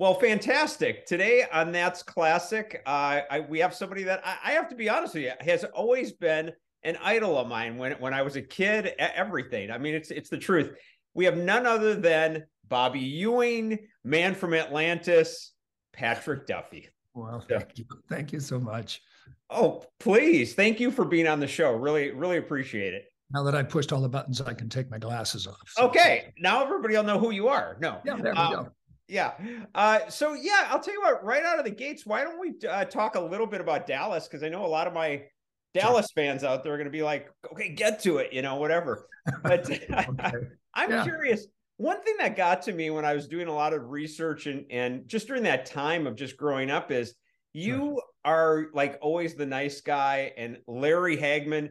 Well, 0.00 0.14
fantastic. 0.14 1.04
Today 1.04 1.44
on 1.52 1.72
That's 1.72 2.02
Classic, 2.02 2.80
uh, 2.86 3.20
I, 3.30 3.40
we 3.46 3.58
have 3.58 3.74
somebody 3.74 4.02
that 4.04 4.22
I, 4.24 4.38
I, 4.44 4.52
have 4.52 4.66
to 4.70 4.74
be 4.74 4.88
honest 4.88 5.12
with 5.12 5.24
you 5.24 5.32
has 5.40 5.62
always 5.64 6.10
been 6.10 6.52
an 6.84 6.96
idol 7.02 7.36
of 7.36 7.48
mine 7.48 7.76
when 7.76 7.92
when 8.00 8.14
I 8.14 8.22
was 8.22 8.34
a 8.36 8.40
kid. 8.40 8.94
Everything. 8.98 9.70
I 9.70 9.76
mean, 9.76 9.94
it's 9.94 10.10
it's 10.10 10.30
the 10.30 10.38
truth. 10.38 10.70
We 11.12 11.26
have 11.26 11.36
none 11.36 11.66
other 11.66 11.94
than 11.94 12.46
Bobby 12.66 13.00
Ewing, 13.00 13.78
man 14.02 14.34
from 14.34 14.54
Atlantis, 14.54 15.52
Patrick 15.92 16.46
Duffy. 16.46 16.88
Well, 17.12 17.44
thank 17.46 17.76
you, 17.76 17.84
thank 18.08 18.32
you 18.32 18.40
so 18.40 18.58
much. 18.58 19.02
Oh, 19.50 19.84
please, 19.98 20.54
thank 20.54 20.80
you 20.80 20.90
for 20.90 21.04
being 21.04 21.28
on 21.28 21.40
the 21.40 21.46
show. 21.46 21.72
Really, 21.72 22.10
really 22.12 22.38
appreciate 22.38 22.94
it. 22.94 23.04
Now 23.32 23.42
that 23.42 23.54
I 23.54 23.62
pushed 23.64 23.92
all 23.92 24.00
the 24.00 24.08
buttons, 24.08 24.40
I 24.40 24.54
can 24.54 24.70
take 24.70 24.90
my 24.90 24.98
glasses 24.98 25.46
off. 25.46 25.60
So. 25.66 25.88
Okay, 25.88 26.32
now 26.38 26.64
everybody 26.64 26.96
will 26.96 27.04
know 27.04 27.18
who 27.18 27.32
you 27.32 27.48
are. 27.48 27.76
No, 27.82 28.00
yeah, 28.06 28.16
there 28.16 28.32
we 28.32 28.38
um, 28.38 28.52
go. 28.54 28.68
Yeah. 29.10 29.32
Uh, 29.74 30.08
so 30.08 30.34
yeah, 30.34 30.68
I'll 30.68 30.80
tell 30.80 30.94
you 30.94 31.00
what. 31.00 31.24
Right 31.24 31.44
out 31.44 31.58
of 31.58 31.64
the 31.64 31.70
gates, 31.70 32.06
why 32.06 32.22
don't 32.22 32.38
we 32.38 32.54
uh, 32.66 32.84
talk 32.84 33.16
a 33.16 33.20
little 33.20 33.46
bit 33.46 33.60
about 33.60 33.86
Dallas? 33.86 34.28
Because 34.28 34.42
I 34.42 34.48
know 34.48 34.64
a 34.64 34.68
lot 34.68 34.86
of 34.86 34.92
my 34.92 35.22
Dallas 35.74 36.06
sure. 36.14 36.24
fans 36.24 36.44
out 36.44 36.62
there 36.62 36.74
are 36.74 36.76
going 36.76 36.86
to 36.86 36.92
be 36.92 37.02
like, 37.02 37.28
"Okay, 37.52 37.70
get 37.70 38.00
to 38.02 38.18
it," 38.18 38.32
you 38.32 38.42
know, 38.42 38.56
whatever. 38.56 39.08
But 39.42 39.70
okay. 39.70 39.86
I'm 40.74 40.90
yeah. 40.90 41.04
curious. 41.04 41.46
One 41.76 42.02
thing 42.02 42.16
that 42.18 42.36
got 42.36 42.62
to 42.62 42.72
me 42.72 42.90
when 42.90 43.04
I 43.04 43.14
was 43.14 43.26
doing 43.26 43.48
a 43.48 43.54
lot 43.54 43.72
of 43.72 43.90
research 43.90 44.46
and 44.46 44.64
and 44.70 45.08
just 45.08 45.26
during 45.26 45.42
that 45.44 45.66
time 45.66 46.06
of 46.06 46.14
just 46.14 46.36
growing 46.36 46.70
up 46.70 46.90
is 46.92 47.14
you 47.52 48.00
are 48.24 48.66
like 48.74 48.98
always 49.00 49.34
the 49.34 49.46
nice 49.46 49.80
guy, 49.80 50.32
and 50.36 50.58
Larry 50.68 51.16
Hagman, 51.16 51.70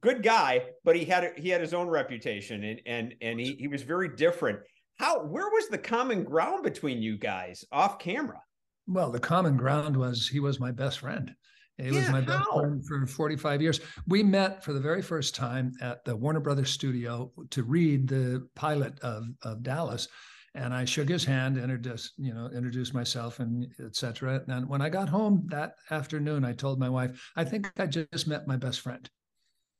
good 0.00 0.22
guy, 0.22 0.64
but 0.84 0.96
he 0.96 1.04
had 1.04 1.32
he 1.36 1.50
had 1.50 1.60
his 1.60 1.74
own 1.74 1.88
reputation, 1.88 2.64
and 2.64 2.80
and 2.86 3.14
and 3.20 3.40
he 3.40 3.56
he 3.58 3.68
was 3.68 3.82
very 3.82 4.08
different 4.16 4.60
how 5.02 5.24
where 5.24 5.48
was 5.48 5.68
the 5.68 5.78
common 5.78 6.22
ground 6.22 6.62
between 6.62 7.02
you 7.02 7.18
guys 7.18 7.64
off 7.72 7.98
camera? 7.98 8.40
Well, 8.86 9.10
the 9.10 9.20
common 9.20 9.56
ground 9.56 9.96
was 9.96 10.28
he 10.28 10.38
was 10.38 10.60
my 10.60 10.70
best 10.70 11.00
friend. 11.00 11.34
He 11.76 11.88
yeah, 11.88 12.00
was 12.00 12.10
my 12.10 12.20
best 12.20 12.44
friend 12.54 12.86
for 12.86 13.06
45 13.06 13.60
years. 13.60 13.80
We 14.06 14.22
met 14.22 14.62
for 14.62 14.72
the 14.72 14.80
very 14.80 15.02
first 15.02 15.34
time 15.34 15.72
at 15.80 16.04
the 16.04 16.14
Warner 16.14 16.38
Brothers 16.38 16.70
studio 16.70 17.32
to 17.50 17.64
read 17.64 18.06
the 18.06 18.46
pilot 18.54 19.00
of, 19.00 19.24
of 19.42 19.62
Dallas. 19.62 20.06
And 20.54 20.72
I 20.72 20.84
shook 20.84 21.08
his 21.08 21.24
hand, 21.24 21.56
introduced, 21.56 22.12
you 22.18 22.34
know, 22.34 22.50
introduced 22.54 22.94
myself 22.94 23.40
and 23.40 23.66
etc. 23.84 24.42
And 24.46 24.68
when 24.68 24.82
I 24.82 24.90
got 24.90 25.08
home 25.08 25.46
that 25.48 25.74
afternoon, 25.90 26.44
I 26.44 26.52
told 26.52 26.78
my 26.78 26.90
wife, 26.90 27.32
I 27.34 27.44
think 27.44 27.72
I 27.78 27.86
just 27.86 28.28
met 28.28 28.46
my 28.46 28.56
best 28.56 28.80
friend. 28.80 29.08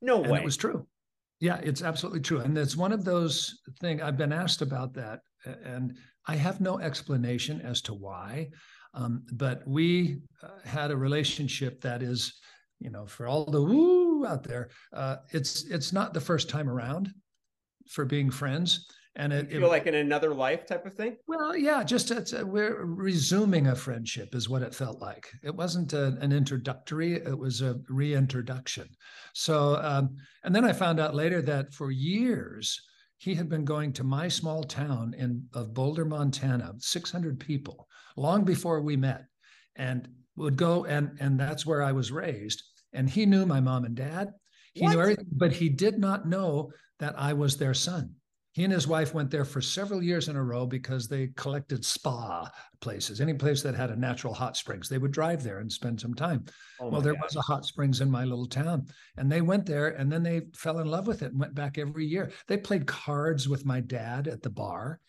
No 0.00 0.22
and 0.22 0.32
way. 0.32 0.38
It 0.38 0.44
was 0.44 0.56
true. 0.56 0.86
Yeah, 1.42 1.58
it's 1.60 1.82
absolutely 1.82 2.20
true. 2.20 2.38
And 2.38 2.56
it's 2.56 2.76
one 2.76 2.92
of 2.92 3.04
those 3.04 3.62
things 3.80 4.00
I've 4.00 4.16
been 4.16 4.32
asked 4.32 4.62
about 4.62 4.94
that, 4.94 5.22
and 5.64 5.96
I 6.28 6.36
have 6.36 6.60
no 6.60 6.78
explanation 6.78 7.60
as 7.62 7.82
to 7.82 7.94
why. 7.94 8.50
Um, 8.94 9.24
but 9.32 9.66
we 9.66 10.18
uh, 10.40 10.50
had 10.64 10.92
a 10.92 10.96
relationship 10.96 11.80
that 11.80 12.00
is, 12.00 12.32
you 12.78 12.90
know, 12.90 13.06
for 13.06 13.26
all 13.26 13.44
the 13.44 13.60
woo 13.60 14.24
out 14.24 14.44
there, 14.44 14.70
uh, 14.92 15.16
it's 15.32 15.64
it's 15.64 15.92
not 15.92 16.14
the 16.14 16.20
first 16.20 16.48
time 16.48 16.68
around 16.70 17.10
for 17.88 18.04
being 18.04 18.30
friends 18.30 18.86
and 19.16 19.32
it, 19.32 19.50
you 19.50 19.58
feel 19.58 19.68
it, 19.68 19.70
like 19.70 19.86
in 19.86 19.94
another 19.94 20.32
life 20.32 20.66
type 20.66 20.86
of 20.86 20.94
thing? 20.94 21.16
Well 21.26 21.56
yeah 21.56 21.82
just 21.84 22.10
it's 22.10 22.32
a, 22.32 22.44
we're 22.44 22.84
resuming 22.84 23.68
a 23.68 23.76
friendship 23.76 24.34
is 24.34 24.48
what 24.48 24.62
it 24.62 24.74
felt 24.74 25.00
like. 25.00 25.28
It 25.42 25.54
wasn't 25.54 25.92
a, 25.92 26.16
an 26.20 26.32
introductory 26.32 27.14
it 27.14 27.38
was 27.38 27.60
a 27.60 27.78
reintroduction. 27.88 28.88
So 29.34 29.76
um, 29.82 30.16
and 30.44 30.54
then 30.54 30.64
i 30.64 30.72
found 30.72 31.00
out 31.00 31.14
later 31.14 31.42
that 31.42 31.72
for 31.72 31.90
years 31.90 32.80
he 33.18 33.34
had 33.34 33.48
been 33.48 33.64
going 33.64 33.92
to 33.92 34.04
my 34.04 34.28
small 34.28 34.64
town 34.64 35.14
in 35.16 35.44
of 35.54 35.74
boulder 35.74 36.04
montana 36.04 36.72
600 36.78 37.38
people 37.38 37.86
long 38.16 38.44
before 38.44 38.80
we 38.80 38.96
met 38.96 39.26
and 39.76 40.08
would 40.36 40.56
go 40.56 40.84
and 40.86 41.16
and 41.20 41.38
that's 41.38 41.66
where 41.66 41.82
i 41.82 41.92
was 41.92 42.10
raised. 42.10 42.62
And 42.94 43.08
he 43.08 43.24
knew 43.24 43.46
my 43.46 43.58
mom 43.58 43.86
and 43.86 43.94
dad. 43.94 44.32
He 44.74 44.82
what? 44.82 44.92
knew 44.92 45.00
everything 45.00 45.26
but 45.32 45.52
he 45.52 45.68
did 45.68 45.98
not 45.98 46.26
know 46.26 46.72
that 46.98 47.14
i 47.18 47.32
was 47.32 47.56
their 47.56 47.74
son 47.74 48.14
he 48.52 48.64
and 48.64 48.72
his 48.72 48.86
wife 48.86 49.14
went 49.14 49.30
there 49.30 49.46
for 49.46 49.62
several 49.62 50.02
years 50.02 50.28
in 50.28 50.36
a 50.36 50.42
row 50.42 50.66
because 50.66 51.08
they 51.08 51.28
collected 51.36 51.84
spa 51.84 52.50
places, 52.80 53.20
any 53.20 53.32
place 53.32 53.62
that 53.62 53.74
had 53.74 53.90
a 53.90 53.96
natural 53.96 54.34
hot 54.34 54.58
springs. 54.58 54.88
They 54.88 54.98
would 54.98 55.10
drive 55.10 55.42
there 55.42 55.60
and 55.60 55.72
spend 55.72 55.98
some 55.98 56.12
time. 56.12 56.44
Oh 56.78 56.88
well, 56.88 57.00
there 57.00 57.14
gosh. 57.14 57.22
was 57.22 57.36
a 57.36 57.40
hot 57.40 57.64
springs 57.64 58.02
in 58.02 58.10
my 58.10 58.24
little 58.24 58.46
town, 58.46 58.86
and 59.16 59.32
they 59.32 59.40
went 59.40 59.64
there, 59.64 59.88
and 59.88 60.12
then 60.12 60.22
they 60.22 60.42
fell 60.54 60.80
in 60.80 60.86
love 60.86 61.06
with 61.06 61.22
it 61.22 61.32
and 61.32 61.40
went 61.40 61.54
back 61.54 61.78
every 61.78 62.04
year. 62.04 62.30
They 62.46 62.58
played 62.58 62.86
cards 62.86 63.48
with 63.48 63.64
my 63.64 63.80
dad 63.80 64.28
at 64.28 64.42
the 64.42 64.50
bar, 64.50 65.00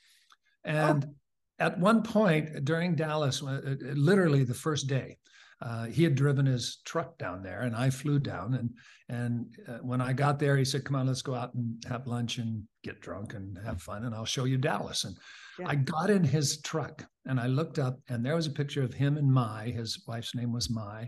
and 0.64 1.04
oh. 1.06 1.66
at 1.66 1.78
one 1.80 2.02
point 2.02 2.64
during 2.64 2.96
Dallas, 2.96 3.44
uh, 3.44 3.62
uh, 3.66 3.76
literally 3.94 4.46
the 4.46 4.54
first 4.54 4.88
day, 4.88 5.18
uh, 5.64 5.86
he 5.86 6.04
had 6.04 6.16
driven 6.16 6.46
his 6.46 6.82
truck 6.84 7.18
down 7.18 7.42
there, 7.42 7.62
and 7.62 7.76
I 7.76 7.90
flew 7.90 8.20
down. 8.20 8.54
And 8.56 8.70
and 9.08 9.46
uh, 9.68 9.78
when 9.78 10.02
I 10.02 10.12
got 10.12 10.38
there, 10.38 10.58
he 10.58 10.66
said, 10.66 10.84
"Come 10.84 10.98
on, 10.98 11.08
let's 11.08 11.22
go 11.22 11.36
out 11.36 11.54
and 11.54 11.82
have 11.88 12.06
lunch 12.06 12.38
and 12.38 12.64
get 12.84 13.00
drunk 13.00 13.34
and 13.34 13.58
have 13.66 13.82
fun, 13.82 14.04
and 14.04 14.14
I'll 14.14 14.26
show 14.26 14.44
you 14.44 14.58
Dallas." 14.58 15.06
And 15.06 15.18
yeah. 15.58 15.70
I 15.70 15.76
got 15.76 16.10
in 16.10 16.24
his 16.24 16.62
truck, 16.62 17.06
and 17.26 17.40
I 17.40 17.48
looked 17.48 17.80
up, 17.80 17.98
and 18.10 18.26
there 18.26 18.36
was 18.36 18.48
a 18.48 18.52
picture 18.52 18.84
of 18.84 18.94
him 18.94 19.16
and 19.16 19.32
Maj. 19.32 19.72
His 19.72 20.04
wife's 20.06 20.36
name 20.36 20.52
was 20.52 20.70
Maj. 20.70 21.08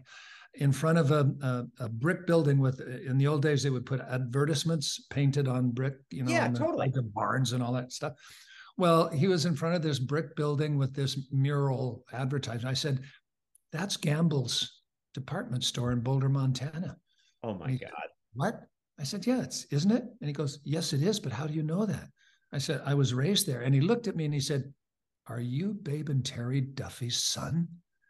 In 0.53 0.71
front 0.71 0.97
of 0.97 1.11
a, 1.11 1.29
a, 1.41 1.65
a 1.81 1.89
brick 1.89 2.25
building 2.25 2.59
with, 2.59 2.79
in 2.79 3.17
the 3.17 3.27
old 3.27 3.41
days, 3.41 3.61
they 3.61 3.69
would 3.69 3.85
put 3.85 3.99
advertisements 3.99 5.05
painted 5.09 5.49
on 5.49 5.71
brick, 5.71 5.95
you 6.11 6.23
know, 6.23 6.31
yeah, 6.31 6.47
totally. 6.47 6.77
like 6.77 6.93
the 6.93 7.03
barns 7.03 7.51
and 7.51 7.61
all 7.61 7.73
that 7.73 7.91
stuff. 7.91 8.13
Well, 8.77 9.09
he 9.09 9.27
was 9.27 9.45
in 9.45 9.55
front 9.55 9.75
of 9.75 9.81
this 9.81 9.99
brick 9.99 10.33
building 10.37 10.77
with 10.77 10.93
this 10.93 11.27
mural 11.29 12.05
advertising. 12.13 12.69
I 12.69 12.73
said, 12.73 13.01
that's 13.75 13.97
Gamble's 13.97 14.81
department 15.13 15.63
store 15.63 15.91
in 15.91 15.99
Boulder, 15.99 16.29
Montana. 16.29 16.97
Oh 17.43 17.53
my 17.53 17.75
God. 17.75 17.91
What? 18.33 18.61
I 18.99 19.03
said, 19.03 19.25
Yeah, 19.25 19.41
it's 19.41 19.65
isn't 19.71 19.91
it? 19.91 20.03
And 20.21 20.27
he 20.27 20.33
goes, 20.33 20.59
Yes, 20.63 20.93
it 20.93 21.01
is, 21.01 21.19
but 21.19 21.31
how 21.31 21.47
do 21.47 21.53
you 21.53 21.63
know 21.63 21.85
that? 21.85 22.07
I 22.51 22.57
said, 22.57 22.81
I 22.85 22.93
was 22.93 23.13
raised 23.13 23.47
there. 23.47 23.61
And 23.61 23.73
he 23.73 23.81
looked 23.81 24.07
at 24.07 24.15
me 24.15 24.25
and 24.25 24.33
he 24.33 24.39
said, 24.39 24.71
Are 25.27 25.39
you 25.39 25.73
Babe 25.73 26.09
and 26.09 26.25
Terry 26.25 26.61
Duffy's 26.61 27.23
son? 27.23 27.67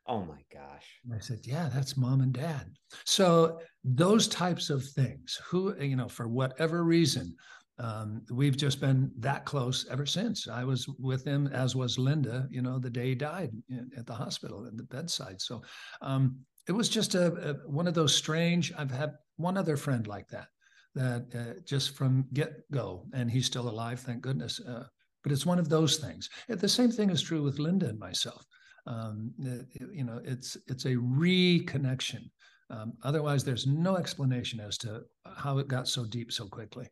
Oh 0.07 0.23
my 0.23 0.41
gosh. 0.53 0.85
And 1.03 1.13
I 1.13 1.19
said, 1.19 1.39
Yeah, 1.43 1.69
that's 1.73 1.97
mom 1.97 2.21
and 2.21 2.33
dad. 2.33 2.71
So 3.05 3.59
those 3.83 4.27
types 4.27 4.69
of 4.69 4.83
things, 4.83 5.39
who, 5.47 5.75
you 5.81 5.95
know, 5.95 6.07
for 6.07 6.27
whatever 6.27 6.83
reason, 6.83 7.35
um, 7.77 8.21
we've 8.31 8.55
just 8.55 8.79
been 8.79 9.11
that 9.19 9.45
close 9.45 9.85
ever 9.89 10.05
since. 10.05 10.47
I 10.47 10.63
was 10.63 10.87
with 10.99 11.25
him, 11.25 11.47
as 11.47 11.75
was 11.75 11.99
Linda, 11.99 12.47
you 12.49 12.61
know, 12.61 12.79
the 12.79 12.89
day 12.89 13.09
he 13.09 13.15
died 13.15 13.51
at 13.97 14.05
the 14.05 14.13
hospital 14.13 14.65
at 14.65 14.77
the 14.77 14.83
bedside. 14.83 15.41
So 15.41 15.61
um, 16.01 16.37
it 16.67 16.71
was 16.71 16.87
just 16.87 17.15
a, 17.15 17.33
a, 17.49 17.53
one 17.69 17.87
of 17.87 17.93
those 17.93 18.15
strange. 18.15 18.71
I've 18.77 18.91
had 18.91 19.13
one 19.35 19.57
other 19.57 19.75
friend 19.75 20.07
like 20.07 20.27
that, 20.29 20.47
that 20.95 21.25
uh, 21.35 21.59
just 21.65 21.95
from 21.95 22.25
get 22.33 22.69
go, 22.71 23.05
and 23.13 23.29
he's 23.29 23.45
still 23.45 23.69
alive, 23.69 23.99
thank 23.99 24.21
goodness. 24.21 24.61
Uh, 24.61 24.85
but 25.23 25.31
it's 25.31 25.45
one 25.45 25.59
of 25.59 25.69
those 25.69 25.97
things. 25.97 26.29
The 26.47 26.69
same 26.69 26.91
thing 26.91 27.09
is 27.09 27.21
true 27.21 27.43
with 27.43 27.59
Linda 27.59 27.89
and 27.89 27.99
myself. 27.99 28.45
Um, 28.87 29.33
it, 29.39 29.65
you 29.91 30.03
know, 30.03 30.21
it's 30.23 30.55
it's 30.67 30.85
a 30.85 30.95
reconnection. 30.95 32.29
Um, 32.69 32.93
otherwise, 33.03 33.43
there's 33.43 33.67
no 33.67 33.97
explanation 33.97 34.59
as 34.59 34.77
to 34.79 35.01
how 35.35 35.57
it 35.57 35.67
got 35.67 35.87
so 35.87 36.05
deep 36.05 36.31
so 36.31 36.47
quickly. 36.47 36.87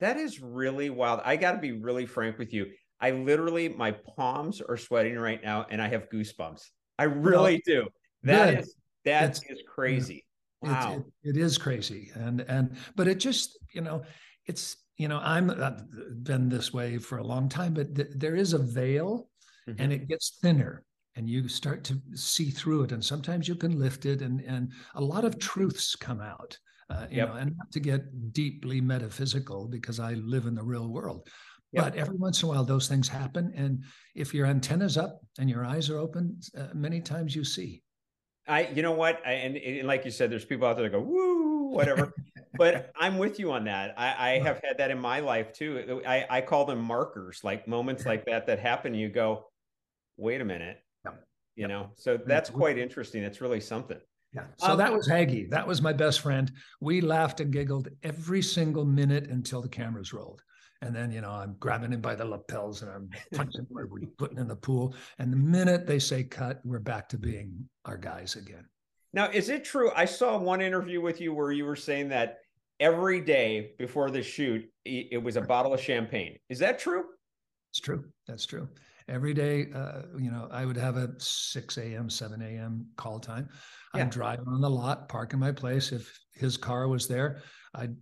That 0.00 0.16
is 0.16 0.40
really 0.40 0.90
wild. 0.90 1.20
I 1.24 1.36
got 1.36 1.52
to 1.52 1.58
be 1.58 1.72
really 1.72 2.06
frank 2.06 2.38
with 2.38 2.52
you. 2.52 2.66
I 3.00 3.10
literally, 3.12 3.68
my 3.68 3.92
palms 3.92 4.60
are 4.60 4.76
sweating 4.76 5.16
right 5.18 5.42
now, 5.42 5.66
and 5.70 5.80
I 5.80 5.88
have 5.88 6.08
goosebumps. 6.10 6.62
I 6.98 7.04
really 7.04 7.62
do. 7.64 7.86
That 8.24 8.50
good. 8.50 8.58
is 8.60 8.74
that 9.04 9.30
it's, 9.30 9.42
is 9.48 9.62
crazy. 9.66 10.24
Wow, 10.62 11.04
it, 11.22 11.36
it 11.36 11.36
is 11.36 11.56
crazy, 11.56 12.10
and 12.14 12.40
and 12.42 12.76
but 12.96 13.06
it 13.06 13.20
just 13.20 13.58
you 13.72 13.80
know, 13.80 14.02
it's 14.46 14.76
you 14.96 15.06
know 15.06 15.20
I'm 15.22 15.50
I've 15.50 15.84
been 16.24 16.48
this 16.48 16.72
way 16.72 16.98
for 16.98 17.18
a 17.18 17.24
long 17.24 17.48
time, 17.48 17.74
but 17.74 17.94
th- 17.94 18.08
there 18.16 18.34
is 18.34 18.52
a 18.52 18.58
veil, 18.58 19.28
mm-hmm. 19.68 19.80
and 19.80 19.92
it 19.92 20.08
gets 20.08 20.38
thinner, 20.42 20.82
and 21.14 21.30
you 21.30 21.46
start 21.46 21.84
to 21.84 22.00
see 22.14 22.50
through 22.50 22.82
it, 22.82 22.92
and 22.92 23.04
sometimes 23.04 23.46
you 23.46 23.54
can 23.54 23.78
lift 23.78 24.04
it, 24.04 24.20
and 24.20 24.40
and 24.40 24.72
a 24.96 25.00
lot 25.00 25.24
of 25.24 25.38
truths 25.38 25.94
come 25.94 26.20
out 26.20 26.58
uh, 26.90 27.06
you 27.10 27.18
yep. 27.18 27.28
know, 27.28 27.34
and 27.34 27.56
not 27.56 27.70
to 27.72 27.80
get 27.80 28.32
deeply 28.32 28.80
metaphysical 28.80 29.68
because 29.68 30.00
I 30.00 30.14
live 30.14 30.46
in 30.46 30.54
the 30.54 30.62
real 30.62 30.88
world. 30.88 31.28
Yep. 31.72 31.84
But 31.84 31.96
every 31.96 32.16
once 32.16 32.42
in 32.42 32.48
a 32.48 32.52
while, 32.52 32.64
those 32.64 32.88
things 32.88 33.08
happen. 33.08 33.52
And 33.54 33.84
if 34.14 34.32
your 34.32 34.46
antenna's 34.46 34.96
up 34.96 35.20
and 35.38 35.50
your 35.50 35.66
eyes 35.66 35.90
are 35.90 35.98
open, 35.98 36.40
uh, 36.56 36.68
many 36.72 37.00
times 37.00 37.36
you 37.36 37.44
see. 37.44 37.82
I, 38.46 38.68
you 38.68 38.80
know 38.80 38.92
what? 38.92 39.20
I, 39.26 39.32
and, 39.32 39.56
and, 39.58 39.86
like 39.86 40.06
you 40.06 40.10
said, 40.10 40.30
there's 40.30 40.46
people 40.46 40.66
out 40.66 40.76
there 40.76 40.88
that 40.88 40.96
go, 40.96 41.02
woo, 41.02 41.68
whatever. 41.68 42.14
but 42.54 42.90
I'm 42.96 43.18
with 43.18 43.38
you 43.38 43.52
on 43.52 43.64
that. 43.64 43.94
I, 43.98 44.30
I 44.30 44.38
have 44.38 44.62
had 44.64 44.78
that 44.78 44.90
in 44.90 44.98
my 44.98 45.20
life 45.20 45.52
too. 45.52 46.00
I, 46.06 46.24
I 46.30 46.40
call 46.40 46.64
them 46.64 46.82
markers, 46.82 47.40
like 47.44 47.68
moments 47.68 48.06
like 48.06 48.24
that 48.24 48.46
that 48.46 48.58
happen. 48.58 48.94
You 48.94 49.10
go, 49.10 49.44
wait 50.16 50.40
a 50.40 50.44
minute, 50.46 50.78
you 51.54 51.68
know? 51.68 51.90
So 51.96 52.16
that's 52.16 52.48
quite 52.48 52.78
interesting. 52.78 53.22
It's 53.22 53.42
really 53.42 53.60
something. 53.60 54.00
Yeah. 54.34 54.44
So 54.58 54.72
um, 54.72 54.78
that 54.78 54.92
was 54.92 55.08
Haggy. 55.08 55.48
That 55.50 55.66
was 55.66 55.80
my 55.80 55.92
best 55.92 56.20
friend. 56.20 56.50
We 56.80 57.00
laughed 57.00 57.40
and 57.40 57.52
giggled 57.52 57.88
every 58.02 58.42
single 58.42 58.84
minute 58.84 59.28
until 59.28 59.62
the 59.62 59.68
cameras 59.68 60.12
rolled. 60.12 60.42
And 60.80 60.94
then, 60.94 61.10
you 61.10 61.20
know, 61.20 61.30
I'm 61.30 61.56
grabbing 61.58 61.92
him 61.92 62.00
by 62.00 62.14
the 62.14 62.24
lapels 62.24 62.82
and 62.82 62.90
I'm 62.90 63.10
punching 63.34 63.62
him 63.62 63.76
or 63.76 63.86
we're 63.86 64.06
putting 64.16 64.38
in 64.38 64.46
the 64.46 64.56
pool. 64.56 64.94
And 65.18 65.32
the 65.32 65.36
minute 65.36 65.86
they 65.86 65.98
say 65.98 66.22
cut, 66.22 66.60
we're 66.64 66.78
back 66.78 67.08
to 67.08 67.18
being 67.18 67.68
our 67.84 67.96
guys 67.96 68.36
again. 68.36 68.64
Now, 69.12 69.30
is 69.30 69.48
it 69.48 69.64
true? 69.64 69.90
I 69.96 70.04
saw 70.04 70.38
one 70.38 70.60
interview 70.60 71.00
with 71.00 71.20
you 71.20 71.34
where 71.34 71.50
you 71.50 71.64
were 71.64 71.76
saying 71.76 72.10
that 72.10 72.38
every 72.78 73.20
day 73.20 73.72
before 73.78 74.10
the 74.10 74.22
shoot, 74.22 74.64
it 74.84 75.22
was 75.22 75.36
a 75.36 75.40
bottle 75.40 75.74
of 75.74 75.80
champagne. 75.80 76.38
Is 76.48 76.58
that 76.60 76.78
true? 76.78 77.04
It's 77.70 77.80
true. 77.80 78.04
That's 78.26 78.46
true. 78.46 78.68
Every 79.08 79.32
day, 79.32 79.68
uh, 79.74 80.02
you 80.18 80.30
know, 80.30 80.48
I 80.52 80.66
would 80.66 80.76
have 80.76 80.96
a 80.96 81.14
6 81.18 81.78
a.m., 81.78 82.10
7 82.10 82.42
a.m. 82.42 82.86
call 82.96 83.18
time. 83.18 83.48
Yeah. 83.98 84.04
I'd 84.04 84.10
drive 84.10 84.40
on 84.46 84.60
the 84.60 84.70
lot, 84.70 85.08
park 85.08 85.32
in 85.32 85.38
my 85.38 85.52
place. 85.52 85.92
If 85.92 86.18
his 86.34 86.56
car 86.56 86.88
was 86.88 87.06
there, 87.06 87.42
I'd 87.74 87.94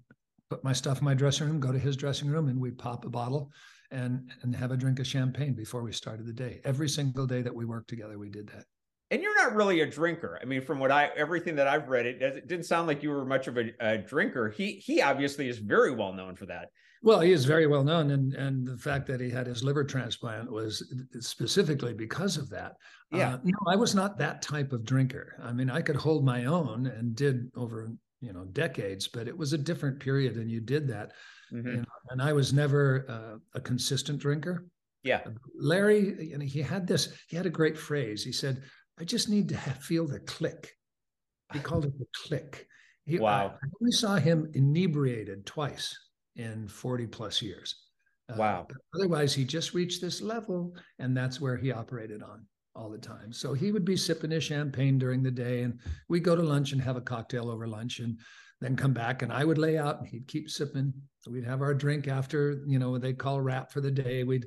put 0.50 0.62
my 0.62 0.72
stuff 0.72 0.98
in 0.98 1.04
my 1.04 1.14
dressing 1.14 1.46
room, 1.46 1.60
go 1.60 1.72
to 1.72 1.78
his 1.78 1.96
dressing 1.96 2.28
room, 2.28 2.48
and 2.48 2.60
we'd 2.60 2.78
pop 2.78 3.04
a 3.04 3.10
bottle 3.10 3.50
and 3.90 4.30
and 4.42 4.54
have 4.54 4.72
a 4.72 4.76
drink 4.76 4.98
of 4.98 5.06
champagne 5.06 5.54
before 5.54 5.82
we 5.82 5.92
started 5.92 6.26
the 6.26 6.32
day. 6.32 6.60
Every 6.64 6.88
single 6.88 7.26
day 7.26 7.42
that 7.42 7.54
we 7.54 7.64
worked 7.64 7.88
together, 7.88 8.18
we 8.18 8.28
did 8.28 8.48
that. 8.48 8.64
And 9.10 9.22
you're 9.22 9.36
not 9.36 9.54
really 9.54 9.80
a 9.80 9.86
drinker. 9.86 10.38
I 10.42 10.44
mean, 10.44 10.62
from 10.62 10.80
what 10.80 10.90
I 10.90 11.10
everything 11.16 11.56
that 11.56 11.68
I've 11.68 11.88
read, 11.88 12.06
it, 12.06 12.20
it 12.20 12.48
didn't 12.48 12.66
sound 12.66 12.88
like 12.88 13.02
you 13.02 13.10
were 13.10 13.24
much 13.24 13.46
of 13.46 13.56
a, 13.56 13.72
a 13.80 13.98
drinker. 13.98 14.50
He 14.50 14.72
he 14.72 15.00
obviously 15.02 15.48
is 15.48 15.58
very 15.58 15.92
well 15.94 16.12
known 16.12 16.34
for 16.34 16.46
that. 16.46 16.70
Well, 17.02 17.20
he 17.20 17.32
is 17.32 17.44
very 17.44 17.66
well 17.66 17.84
known, 17.84 18.10
and 18.10 18.34
and 18.34 18.66
the 18.66 18.78
fact 18.78 19.06
that 19.06 19.20
he 19.20 19.30
had 19.30 19.46
his 19.46 19.62
liver 19.62 19.84
transplant 19.84 20.50
was 20.50 20.92
specifically 21.20 21.92
because 21.92 22.36
of 22.36 22.48
that. 22.50 22.76
Yeah, 23.12 23.34
uh, 23.34 23.38
no, 23.44 23.58
I 23.68 23.76
was 23.76 23.94
not 23.94 24.18
that 24.18 24.42
type 24.42 24.72
of 24.72 24.84
drinker. 24.84 25.40
I 25.42 25.52
mean, 25.52 25.70
I 25.70 25.82
could 25.82 25.96
hold 25.96 26.24
my 26.24 26.46
own 26.46 26.86
and 26.86 27.14
did 27.14 27.50
over 27.56 27.90
you 28.20 28.32
know 28.32 28.44
decades 28.46 29.08
but 29.08 29.28
it 29.28 29.36
was 29.36 29.52
a 29.52 29.58
different 29.58 30.00
period 30.00 30.36
and 30.36 30.50
you 30.50 30.60
did 30.60 30.88
that 30.88 31.12
mm-hmm. 31.52 31.68
you 31.68 31.76
know, 31.76 31.84
and 32.10 32.22
i 32.22 32.32
was 32.32 32.52
never 32.52 33.06
uh, 33.08 33.38
a 33.54 33.60
consistent 33.60 34.18
drinker. 34.18 34.66
Yeah. 35.02 35.20
Larry 35.54 36.30
you 36.30 36.38
know 36.38 36.44
he 36.44 36.60
had 36.60 36.86
this 36.86 37.12
he 37.28 37.36
had 37.36 37.46
a 37.46 37.50
great 37.50 37.78
phrase. 37.78 38.24
He 38.24 38.32
said 38.32 38.62
i 38.98 39.04
just 39.04 39.28
need 39.28 39.48
to 39.50 39.56
have, 39.56 39.78
feel 39.78 40.06
the 40.06 40.20
click. 40.20 40.72
He 41.52 41.60
called 41.60 41.84
it 41.84 41.96
the 41.96 42.06
click. 42.26 42.66
He, 43.04 43.20
wow. 43.20 43.30
I, 43.30 43.44
I 43.44 43.68
only 43.80 43.92
saw 43.92 44.16
him 44.16 44.50
inebriated 44.54 45.46
twice 45.46 45.96
in 46.36 46.68
40 46.68 47.06
plus 47.06 47.42
years 47.42 47.74
uh, 48.32 48.36
wow 48.36 48.66
otherwise 48.94 49.34
he 49.34 49.44
just 49.44 49.74
reached 49.74 50.00
this 50.00 50.20
level 50.20 50.74
and 50.98 51.16
that's 51.16 51.40
where 51.40 51.56
he 51.56 51.72
operated 51.72 52.22
on 52.22 52.46
all 52.76 52.90
the 52.90 52.98
time. 52.98 53.32
So 53.32 53.54
he 53.54 53.72
would 53.72 53.84
be 53.84 53.96
sipping 53.96 54.30
his 54.30 54.44
champagne 54.44 54.98
during 54.98 55.22
the 55.22 55.30
day, 55.30 55.62
and 55.62 55.80
we'd 56.08 56.24
go 56.24 56.36
to 56.36 56.42
lunch 56.42 56.72
and 56.72 56.80
have 56.82 56.96
a 56.96 57.00
cocktail 57.00 57.50
over 57.50 57.66
lunch, 57.66 57.98
and 58.00 58.18
then 58.60 58.76
come 58.76 58.92
back, 58.92 59.22
and 59.22 59.32
I 59.32 59.44
would 59.44 59.58
lay 59.58 59.78
out, 59.78 59.98
and 59.98 60.08
he'd 60.08 60.28
keep 60.28 60.50
sipping. 60.50 60.92
We'd 61.28 61.44
have 61.44 61.62
our 61.62 61.74
drink 61.74 62.06
after, 62.06 62.62
you 62.66 62.78
know, 62.78 62.96
they 62.98 63.12
call 63.12 63.40
wrap 63.40 63.72
for 63.72 63.80
the 63.80 63.90
day. 63.90 64.22
We'd, 64.22 64.46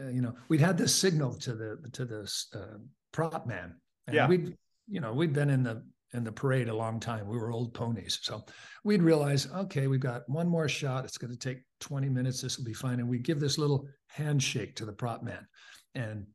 uh, 0.00 0.08
you 0.08 0.22
know, 0.22 0.34
we'd 0.48 0.60
had 0.60 0.78
this 0.78 0.94
signal 0.94 1.34
to 1.34 1.54
the 1.54 1.90
to 1.92 2.04
the 2.04 2.32
uh, 2.54 2.78
prop 3.12 3.46
man, 3.46 3.74
and 4.06 4.16
yeah. 4.16 4.28
we'd, 4.28 4.56
you 4.88 5.00
know, 5.00 5.12
we'd 5.12 5.34
been 5.34 5.50
in 5.50 5.62
the 5.62 5.84
in 6.12 6.24
the 6.24 6.32
parade 6.32 6.68
a 6.68 6.76
long 6.76 7.00
time. 7.00 7.28
We 7.28 7.38
were 7.38 7.50
old 7.50 7.74
ponies, 7.74 8.18
so 8.22 8.44
we'd 8.84 9.02
realize, 9.02 9.48
okay, 9.52 9.86
we've 9.86 10.00
got 10.00 10.28
one 10.28 10.48
more 10.48 10.68
shot. 10.68 11.04
It's 11.04 11.18
going 11.18 11.32
to 11.32 11.38
take 11.38 11.62
20 11.80 12.08
minutes. 12.08 12.40
This 12.40 12.58
will 12.58 12.64
be 12.64 12.72
fine, 12.72 13.00
and 13.00 13.08
we 13.08 13.18
give 13.18 13.40
this 13.40 13.58
little 13.58 13.88
handshake 14.08 14.76
to 14.76 14.84
the 14.84 14.92
prop 14.92 15.22
man, 15.22 15.46
and 15.94 16.26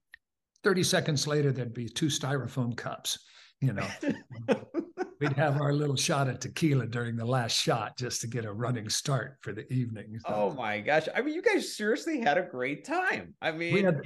30 0.64 0.84
seconds 0.84 1.28
later, 1.28 1.52
there'd 1.52 1.74
be 1.74 1.90
two 1.90 2.08
styrofoam 2.08 2.76
cups. 2.76 3.18
You 3.62 3.74
know, 3.74 3.88
we'd 5.20 5.34
have 5.34 5.62
our 5.62 5.74
little 5.74 5.96
shot 5.96 6.28
of 6.28 6.40
tequila 6.40 6.88
during 6.88 7.16
the 7.16 7.26
last 7.26 7.54
shot 7.54 7.96
just 7.98 8.22
to 8.22 8.28
get 8.28 8.46
a 8.46 8.52
running 8.52 8.90
start 8.90 9.38
for 9.42 9.54
the 9.54 9.72
evening. 9.72 10.18
So, 10.26 10.34
oh 10.34 10.54
my 10.56 10.80
gosh. 10.80 11.08
I 11.16 11.22
mean, 11.22 11.36
you 11.36 11.44
guys 11.44 11.76
seriously 11.76 12.20
had 12.20 12.38
a 12.38 12.42
great 12.42 12.86
time. 12.86 13.36
I 13.42 13.52
mean, 13.52 13.74
we 13.74 13.84
had 13.84 14.02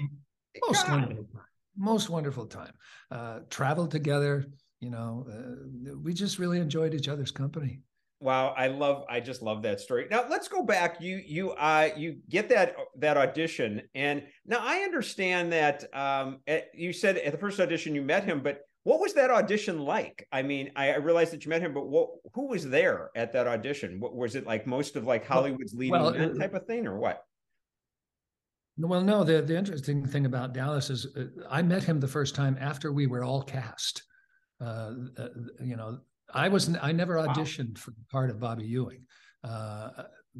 most 0.67 0.89
wonderful 0.89 1.23
time. 1.23 1.43
Most 1.77 2.09
wonderful 2.09 2.45
time. 2.47 2.73
Uh, 3.11 3.39
traveled 3.49 3.91
together. 3.91 4.45
You 4.81 4.89
know, 4.89 5.25
uh, 5.31 5.95
we 6.01 6.13
just 6.13 6.37
really 6.37 6.59
enjoyed 6.59 6.93
each 6.93 7.07
other's 7.07 7.31
company. 7.31 7.79
Wow, 8.21 8.53
I 8.57 8.67
love 8.67 9.03
I 9.09 9.19
just 9.19 9.41
love 9.41 9.61
that 9.63 9.81
story. 9.81 10.07
Now 10.09 10.25
let's 10.29 10.47
go 10.47 10.63
back. 10.63 11.01
You 11.01 11.21
you 11.25 11.51
uh 11.51 11.89
you 11.97 12.17
get 12.29 12.49
that 12.49 12.75
that 12.97 13.17
audition 13.17 13.81
and 13.93 14.23
now 14.45 14.59
I 14.61 14.79
understand 14.79 15.51
that 15.51 15.83
um 15.93 16.39
at, 16.47 16.61
eh, 16.61 16.65
you 16.73 16.93
said 16.93 17.17
at 17.17 17.33
the 17.33 17.37
first 17.37 17.59
audition 17.59 17.93
you 17.93 18.01
met 18.01 18.23
him 18.23 18.41
but 18.41 18.61
what 18.85 18.99
was 18.99 19.13
that 19.13 19.31
audition 19.31 19.79
like? 19.79 20.27
I 20.31 20.43
mean, 20.43 20.71
I, 20.75 20.93
I 20.93 20.97
realized 20.97 21.33
that 21.33 21.43
you 21.43 21.49
met 21.49 21.61
him, 21.61 21.73
but 21.73 21.87
what 21.87 22.09
who 22.33 22.47
was 22.47 22.69
there 22.69 23.09
at 23.15 23.33
that 23.33 23.47
audition? 23.47 23.99
What 23.99 24.15
was 24.15 24.35
it 24.35 24.45
like 24.45 24.67
most 24.67 24.95
of 24.95 25.05
like 25.05 25.25
Hollywood's 25.25 25.73
leading 25.73 25.91
well, 25.91 26.11
men 26.11 26.37
type 26.37 26.53
of 26.53 26.67
thing 26.67 26.85
or 26.85 26.99
what? 26.99 27.23
Well, 28.77 29.01
no, 29.01 29.23
the 29.23 29.41
the 29.41 29.57
interesting 29.57 30.05
thing 30.05 30.27
about 30.27 30.53
Dallas 30.53 30.91
is 30.91 31.07
uh, 31.17 31.25
I 31.49 31.63
met 31.63 31.83
him 31.83 31.99
the 31.99 32.07
first 32.07 32.35
time 32.35 32.57
after 32.61 32.91
we 32.91 33.07
were 33.07 33.23
all 33.23 33.41
cast. 33.41 34.03
Uh, 34.61 34.93
uh, 35.17 35.27
you 35.63 35.75
know, 35.75 35.99
I 36.33 36.47
was 36.47 36.75
I 36.81 36.91
never 36.91 37.15
auditioned 37.15 37.77
wow. 37.77 37.81
for 37.81 37.91
the 37.91 38.03
part 38.11 38.29
of 38.29 38.39
Bobby 38.39 38.65
Ewing. 38.65 39.05
Uh, 39.43 39.89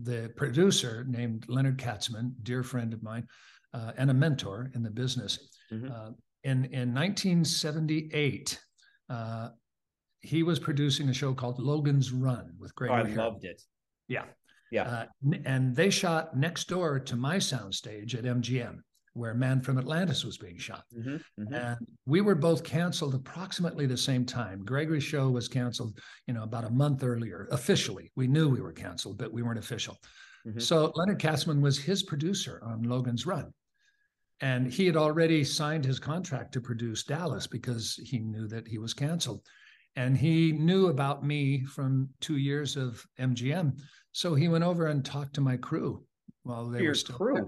the 0.01 0.31
producer 0.35 1.06
named 1.07 1.45
Leonard 1.47 1.77
Katzman, 1.77 2.33
dear 2.44 2.63
friend 2.63 2.94
of 2.94 3.01
mine, 3.01 3.27
uh, 3.73 3.91
and 3.97 4.09
a 4.09 4.13
mentor 4.13 4.71
in 4.75 4.83
the 4.83 4.89
business. 4.89 5.39
Mm-hmm. 5.71 5.91
Uh, 5.91 6.12
in 6.44 6.65
in 6.65 6.94
1978, 6.94 8.59
uh, 9.09 9.50
he 10.21 10.44
was 10.44 10.59
producing 10.59 11.09
a 11.09 11.13
show 11.13 11.33
called 11.33 11.59
Logan's 11.59 12.11
Run 12.11 12.53
with 12.59 12.73
Greg. 12.75 12.91
Oh, 12.91 12.95
I 12.95 13.03
loved 13.03 13.45
it. 13.45 13.61
Yeah, 14.07 14.25
yeah. 14.71 14.83
Uh, 15.23 15.33
and 15.45 15.75
they 15.75 15.89
shot 15.89 16.35
next 16.35 16.68
door 16.68 17.00
to 17.00 17.15
my 17.15 17.38
soundstage 17.38 18.15
at 18.15 18.23
MGM 18.23 18.79
where 19.15 19.33
Man 19.33 19.62
from 19.62 19.77
Atlantis 19.77 20.25
was 20.25 20.38
being 20.38 20.57
shot. 20.57 20.83
Mm-hmm, 20.95 21.41
mm-hmm. 21.41 21.53
And 21.53 21.77
we 22.06 22.19
were 22.19 22.35
both 22.35 22.63
canceled 22.63 23.15
approximately 23.15 23.85
the 23.85 23.97
same 23.97 24.25
time. 24.25 24.63
Gregory's 24.65 25.03
show 25.03 25.29
was 25.29 25.47
canceled, 25.47 25.97
you 26.27 26.33
know, 26.33 26.44
about 26.44 26.65
a 26.65 26.69
month 26.69 27.03
earlier, 27.03 27.47
officially. 27.50 28.12
We 28.15 28.27
knew 28.27 28.50
we 28.50 28.62
were 28.62 28.73
canceled, 28.73 29.17
but 29.17 29.31
we 29.31 29.41
weren't 29.41 29.57
official. 29.57 29.97
Mm-hmm. 30.45 30.59
So 30.59 30.91
Leonard 30.95 31.19
Katzman 31.19 31.62
was 31.62 31.79
his 31.79 32.03
producer 32.03 32.62
on 32.65 32.83
Logan's 32.83 33.25
Run. 33.25 33.53
And 34.41 34.71
he 34.71 34.85
had 34.85 34.97
already 34.97 35.45
signed 35.45 35.85
his 35.85 35.97
contract 35.97 36.51
to 36.53 36.61
produce 36.61 37.06
Dallas 37.06 37.47
because 37.47 37.97
he 38.03 38.19
knew 38.19 38.50
that 38.50 38.68
he 38.68 38.77
was 38.77 38.94
canceled. 38.94 39.41
And 39.95 40.18
he 40.18 40.51
knew 40.51 40.88
about 40.88 41.25
me 41.25 41.63
from 41.63 42.09
two 42.19 42.35
years 42.35 42.75
of 42.75 43.01
MGM. 43.18 43.79
So 44.11 44.35
he 44.35 44.50
went 44.50 44.65
over 44.65 44.88
and 44.88 45.06
talked 45.06 45.35
to 45.35 45.41
my 45.41 45.56
crew 45.56 46.03
while 46.44 46.68
they 46.68 46.81
Your 46.81 46.91
were 46.91 46.95
still 46.95 47.15
crew. 47.15 47.35
There 47.35 47.45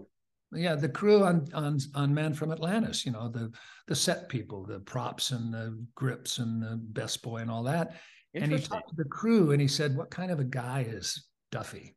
yeah 0.54 0.76
the 0.76 0.90
crew 0.90 1.24
on 1.24 1.46
on 1.54 1.78
on 1.94 2.14
man 2.14 2.34
from 2.34 2.52
atlantis 2.52 3.06
you 3.06 3.12
know 3.12 3.28
the 3.30 3.52
the 3.88 3.96
set 3.96 4.28
people 4.30 4.66
the 4.66 4.80
props 4.82 5.32
and 5.32 5.54
the 5.54 5.78
grips 5.96 6.38
and 6.40 6.62
the 6.62 6.76
best 6.76 7.24
boy 7.24 7.38
and 7.38 7.50
all 7.50 7.64
that. 7.64 7.96
And 8.34 8.52
he 8.52 8.60
talked 8.60 8.90
to 8.90 8.96
the 8.96 9.10
crew 9.10 9.52
and 9.52 9.62
he 9.62 9.68
said 9.68 9.96
what 9.96 10.12
kind 10.12 10.30
of 10.30 10.40
a 10.40 10.44
guy 10.44 10.86
is 10.88 11.30
duffy? 11.52 11.96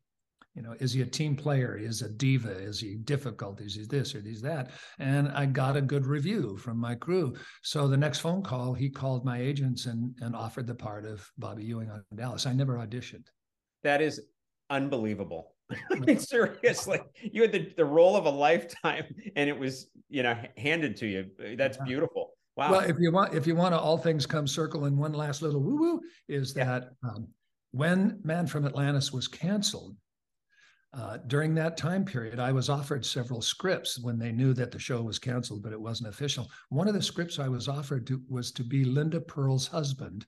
You 0.54 0.62
know 0.62 0.75
is 0.80 0.92
he 0.92 1.02
a 1.02 1.07
team 1.07 1.37
player? 1.37 1.76
Is 1.76 2.02
a 2.02 2.09
diva? 2.09 2.57
Is 2.57 2.80
he 2.80 2.97
difficult? 2.97 3.61
Is 3.61 3.75
he 3.75 3.85
this 3.85 4.14
or 4.14 4.19
is 4.25 4.40
that? 4.42 4.71
And 4.99 5.28
i 5.28 5.47
got 5.47 5.76
a 5.76 5.83
good 5.83 6.07
review 6.07 6.57
from 6.57 6.78
my 6.78 6.95
crew. 6.95 7.37
So 7.62 7.88
the 7.88 7.97
next 7.97 8.21
phone 8.21 8.42
call 8.42 8.73
he 8.73 8.88
called 8.88 9.25
my 9.25 9.40
agents 9.40 9.87
and 9.87 10.14
and 10.21 10.35
offered 10.35 10.66
the 10.66 10.75
part 10.75 11.04
of 11.04 11.28
bobby 11.37 11.64
ewing 11.64 11.90
on 11.90 12.04
dallas. 12.14 12.47
I 12.47 12.52
never 12.52 12.76
auditioned. 12.76 13.26
That 13.83 14.00
is 14.00 14.21
unbelievable 14.71 15.54
I 15.93 15.95
mean, 15.97 16.19
seriously, 16.19 17.00
you 17.23 17.43
had 17.43 17.53
the, 17.53 17.73
the 17.77 17.85
role 17.85 18.17
of 18.17 18.27
a 18.27 18.31
lifetime 18.31 19.05
and 19.37 19.49
it 19.49 19.59
was, 19.59 19.89
you 20.09 20.23
know, 20.23 20.37
handed 20.57 20.97
to 20.99 21.07
you. 21.07 21.31
That's 21.57 21.79
yeah. 21.79 21.85
beautiful. 21.85 22.31
Wow. 22.57 22.73
Well, 22.73 22.81
if 22.81 22.97
you 22.99 23.12
want, 23.12 23.35
if 23.35 23.47
you 23.47 23.55
want 23.55 23.75
to 23.75 23.79
all 23.79 23.97
things 23.97 24.27
come 24.27 24.47
circle 24.47 24.85
and 24.85 24.99
one 24.99 25.12
last 25.12 25.41
little 25.41 25.61
woo 25.61 25.77
woo 25.77 26.00
is 26.29 26.53
that 26.55 26.91
yeah. 27.03 27.11
um, 27.11 27.29
when 27.71 28.21
Man 28.25 28.47
from 28.47 28.67
Atlantis 28.67 29.12
was 29.12 29.29
canceled, 29.29 29.97
uh, 30.93 31.19
during 31.29 31.55
that 31.55 31.77
time 31.77 32.05
period, 32.05 32.41
I 32.41 32.50
was 32.50 32.69
offered 32.69 33.07
several 33.07 33.41
scripts 33.41 34.00
when 34.00 34.19
they 34.19 34.33
knew 34.33 34.53
that 34.55 34.73
the 34.73 34.79
show 34.79 35.03
was 35.03 35.21
canceled, 35.21 35.62
but 35.62 35.73
it 35.73 35.81
wasn't 35.81 36.09
official. 36.09 36.49
One 36.69 36.89
of 36.89 36.95
the 36.95 37.03
scripts 37.03 37.39
I 37.39 37.49
was 37.49 37.69
offered 37.69 38.07
to, 38.09 38.21
was 38.29 38.50
to 38.53 38.65
be 38.65 38.85
Linda 38.85 39.21
Purl's 39.21 39.69
husband 39.69 40.27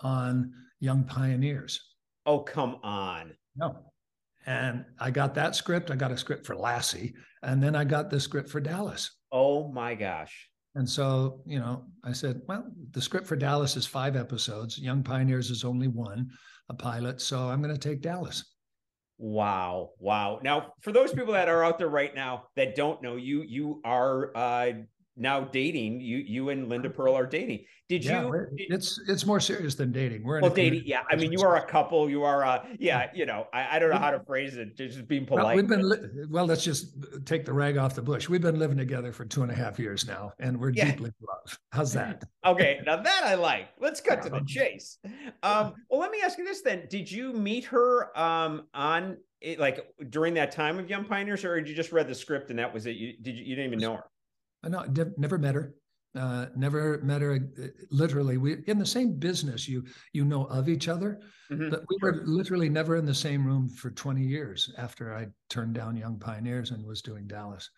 on 0.00 0.52
Young 0.80 1.04
Pioneers. 1.04 1.80
Oh, 2.26 2.40
come 2.40 2.76
on. 2.82 3.32
No, 3.56 3.91
and 4.46 4.84
I 4.98 5.10
got 5.10 5.34
that 5.34 5.54
script. 5.54 5.90
I 5.90 5.96
got 5.96 6.12
a 6.12 6.16
script 6.16 6.46
for 6.46 6.56
Lassie, 6.56 7.14
and 7.42 7.62
then 7.62 7.74
I 7.74 7.84
got 7.84 8.10
the 8.10 8.20
script 8.20 8.48
for 8.48 8.60
Dallas. 8.60 9.10
Oh 9.30 9.68
my 9.72 9.94
gosh. 9.94 10.48
And 10.74 10.88
so, 10.88 11.42
you 11.44 11.58
know, 11.58 11.84
I 12.02 12.12
said, 12.12 12.40
well, 12.48 12.64
the 12.92 13.02
script 13.02 13.26
for 13.26 13.36
Dallas 13.36 13.76
is 13.76 13.86
five 13.86 14.16
episodes. 14.16 14.78
Young 14.78 15.02
Pioneers 15.02 15.50
is 15.50 15.64
only 15.64 15.88
one, 15.88 16.30
a 16.70 16.74
pilot. 16.74 17.20
So 17.20 17.50
I'm 17.50 17.62
going 17.62 17.74
to 17.74 17.80
take 17.80 18.00
Dallas. 18.00 18.54
Wow. 19.18 19.90
Wow. 19.98 20.40
Now, 20.42 20.72
for 20.80 20.90
those 20.90 21.12
people 21.12 21.34
that 21.34 21.48
are 21.48 21.62
out 21.62 21.78
there 21.78 21.88
right 21.90 22.14
now 22.14 22.44
that 22.56 22.74
don't 22.74 23.02
know 23.02 23.16
you, 23.16 23.42
you 23.42 23.80
are 23.84 24.34
uh, 24.34 24.72
now 25.16 25.40
dating. 25.40 26.00
You 26.00 26.18
you 26.18 26.48
and 26.50 26.68
Linda 26.68 26.90
Purl 26.90 27.14
are 27.14 27.26
dating. 27.26 27.64
Did 27.88 28.04
yeah, 28.04 28.22
you? 28.24 28.46
It's 28.56 29.00
it's 29.08 29.26
more 29.26 29.40
serious 29.40 29.74
than 29.74 29.92
dating. 29.92 30.24
We're 30.24 30.40
well, 30.40 30.50
dating. 30.50 30.84
Yeah, 30.86 31.02
I 31.10 31.16
mean, 31.16 31.30
you 31.32 31.42
are 31.42 31.56
a 31.56 31.66
couple. 31.66 32.08
You 32.08 32.22
are 32.22 32.42
a 32.42 32.66
yeah. 32.78 33.10
You 33.14 33.26
know, 33.26 33.46
I, 33.52 33.76
I 33.76 33.78
don't 33.78 33.90
know 33.90 33.98
how 33.98 34.10
to 34.10 34.20
phrase 34.20 34.56
it. 34.56 34.76
Just 34.76 35.06
being 35.06 35.26
polite. 35.26 35.44
Well, 35.44 35.56
we've 35.56 35.68
been 35.68 35.88
li- 35.88 36.26
well. 36.30 36.46
Let's 36.46 36.64
just 36.64 36.94
take 37.26 37.44
the 37.44 37.52
rag 37.52 37.76
off 37.76 37.94
the 37.94 38.02
bush. 38.02 38.28
We've 38.28 38.40
been 38.40 38.58
living 38.58 38.78
together 38.78 39.12
for 39.12 39.24
two 39.24 39.42
and 39.42 39.52
a 39.52 39.54
half 39.54 39.78
years 39.78 40.06
now, 40.06 40.32
and 40.38 40.58
we're 40.58 40.70
yeah. 40.70 40.86
deeply 40.86 41.08
in 41.08 41.26
love. 41.28 41.58
How's 41.72 41.92
that? 41.92 42.24
okay, 42.46 42.80
now 42.86 42.96
that 42.96 43.24
I 43.24 43.34
like. 43.34 43.68
Let's 43.78 44.00
cut 44.00 44.22
to 44.22 44.30
the 44.30 44.42
chase. 44.46 44.98
Um, 45.42 45.74
well, 45.90 46.00
let 46.00 46.10
me 46.10 46.18
ask 46.24 46.38
you 46.38 46.44
this 46.44 46.62
then: 46.62 46.86
Did 46.88 47.10
you 47.10 47.32
meet 47.32 47.64
her 47.64 48.16
um, 48.18 48.68
on 48.72 49.18
it, 49.42 49.58
like 49.58 49.86
during 50.08 50.34
that 50.34 50.52
time 50.52 50.78
of 50.78 50.88
Young 50.88 51.04
Pioneers, 51.04 51.44
or 51.44 51.60
did 51.60 51.68
you 51.68 51.74
just 51.74 51.92
read 51.92 52.08
the 52.08 52.14
script 52.14 52.50
and 52.50 52.58
that 52.58 52.72
was 52.72 52.86
it? 52.86 52.96
You 52.96 53.14
did 53.20 53.36
you, 53.36 53.44
you 53.44 53.56
didn't 53.56 53.66
even 53.66 53.80
know 53.80 53.96
her? 53.96 54.04
No, 54.64 54.84
never 55.16 55.38
met 55.38 55.54
her. 55.54 55.74
Uh, 56.14 56.46
never 56.54 57.00
met 57.02 57.22
her. 57.22 57.38
Uh, 57.62 57.66
literally, 57.90 58.36
we 58.36 58.58
in 58.66 58.78
the 58.78 58.86
same 58.86 59.14
business. 59.14 59.66
You 59.66 59.84
you 60.12 60.24
know 60.24 60.44
of 60.44 60.68
each 60.68 60.88
other, 60.88 61.20
mm-hmm. 61.50 61.70
but 61.70 61.80
we 61.88 61.96
were 62.02 62.22
literally 62.26 62.68
never 62.68 62.96
in 62.96 63.06
the 63.06 63.14
same 63.14 63.46
room 63.46 63.68
for 63.68 63.90
20 63.90 64.22
years 64.22 64.70
after 64.76 65.14
I 65.14 65.28
turned 65.48 65.74
down 65.74 65.96
Young 65.96 66.18
Pioneers 66.18 66.70
and 66.70 66.84
was 66.84 67.00
doing 67.00 67.26
Dallas. 67.26 67.70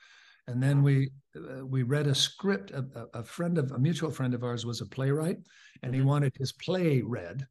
And 0.48 0.62
then 0.62 0.82
we 0.82 1.10
uh, 1.36 1.64
we 1.64 1.84
read 1.84 2.08
a 2.08 2.14
script. 2.14 2.72
A, 2.72 2.84
a, 3.14 3.22
friend 3.22 3.56
of 3.56 3.70
a 3.70 3.78
mutual 3.78 4.10
friend 4.10 4.34
of 4.34 4.42
ours 4.42 4.66
was 4.66 4.80
a 4.80 4.86
playwright, 4.86 5.38
and 5.82 5.92
mm-hmm. 5.92 6.00
he 6.00 6.06
wanted 6.06 6.32
his 6.36 6.52
play 6.52 7.02
read. 7.02 7.46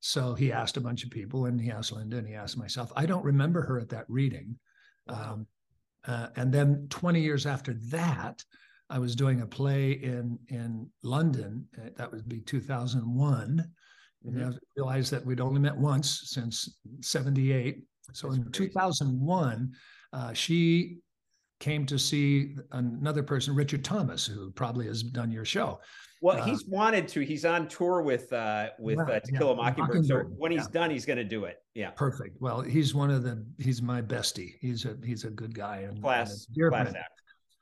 So 0.00 0.34
he 0.34 0.52
asked 0.52 0.76
a 0.76 0.80
bunch 0.80 1.02
of 1.04 1.10
people, 1.10 1.46
and 1.46 1.60
he 1.60 1.70
asked 1.70 1.92
Linda, 1.92 2.18
and 2.18 2.28
he 2.28 2.34
asked 2.34 2.56
myself. 2.56 2.92
I 2.94 3.06
don't 3.06 3.24
remember 3.24 3.62
her 3.62 3.80
at 3.80 3.88
that 3.90 4.06
reading. 4.08 4.56
Um, 5.08 5.46
uh, 6.06 6.28
and 6.36 6.52
then 6.52 6.86
20 6.90 7.20
years 7.20 7.44
after 7.44 7.74
that, 7.90 8.42
I 8.90 8.98
was 8.98 9.14
doing 9.14 9.42
a 9.42 9.46
play 9.46 9.92
in 9.92 10.38
in 10.48 10.88
London. 11.02 11.66
Uh, 11.76 11.90
that 11.96 12.10
would 12.10 12.28
be 12.28 12.40
2001. 12.40 13.64
Mm-hmm. 14.26 14.40
And 14.40 14.54
I 14.54 14.58
realized 14.76 15.12
that 15.12 15.24
we'd 15.24 15.40
only 15.40 15.60
met 15.60 15.76
once 15.76 16.22
since 16.24 16.78
78. 17.00 17.84
So 18.12 18.28
That's 18.28 18.38
in 18.38 18.44
crazy. 18.44 18.68
2001, 18.68 19.72
uh, 20.12 20.32
she 20.32 20.98
came 21.60 21.86
to 21.86 21.98
see 21.98 22.56
another 22.72 23.22
person, 23.22 23.54
Richard 23.54 23.84
Thomas, 23.84 24.26
who 24.26 24.50
probably 24.52 24.86
has 24.86 25.02
done 25.02 25.30
your 25.30 25.44
show. 25.44 25.80
Well, 26.20 26.38
uh, 26.38 26.44
he's 26.44 26.64
wanted 26.66 27.06
to. 27.08 27.20
He's 27.20 27.44
on 27.44 27.68
tour 27.68 28.02
with 28.02 28.32
uh 28.32 28.70
with 28.78 28.98
uh, 28.98 29.20
To 29.20 29.32
Kill 29.32 29.52
a 29.52 29.56
Mockingbird. 29.56 30.06
So 30.06 30.18
when 30.36 30.50
he's 30.50 30.62
yeah. 30.62 30.80
done, 30.80 30.90
he's 30.90 31.06
going 31.06 31.18
to 31.18 31.24
do 31.24 31.44
it. 31.44 31.58
Yeah. 31.74 31.90
Perfect. 31.90 32.36
Well, 32.40 32.60
he's 32.60 32.94
one 32.94 33.10
of 33.10 33.22
the. 33.22 33.46
He's 33.58 33.82
my 33.82 34.02
bestie. 34.02 34.54
He's 34.60 34.84
a 34.84 34.96
he's 35.04 35.24
a 35.24 35.30
good 35.30 35.54
guy 35.54 35.78
and 35.88 36.02
class 36.02 36.46
and 36.46 36.56
dear 36.56 36.70
class 36.70 36.90
friend. 36.90 37.04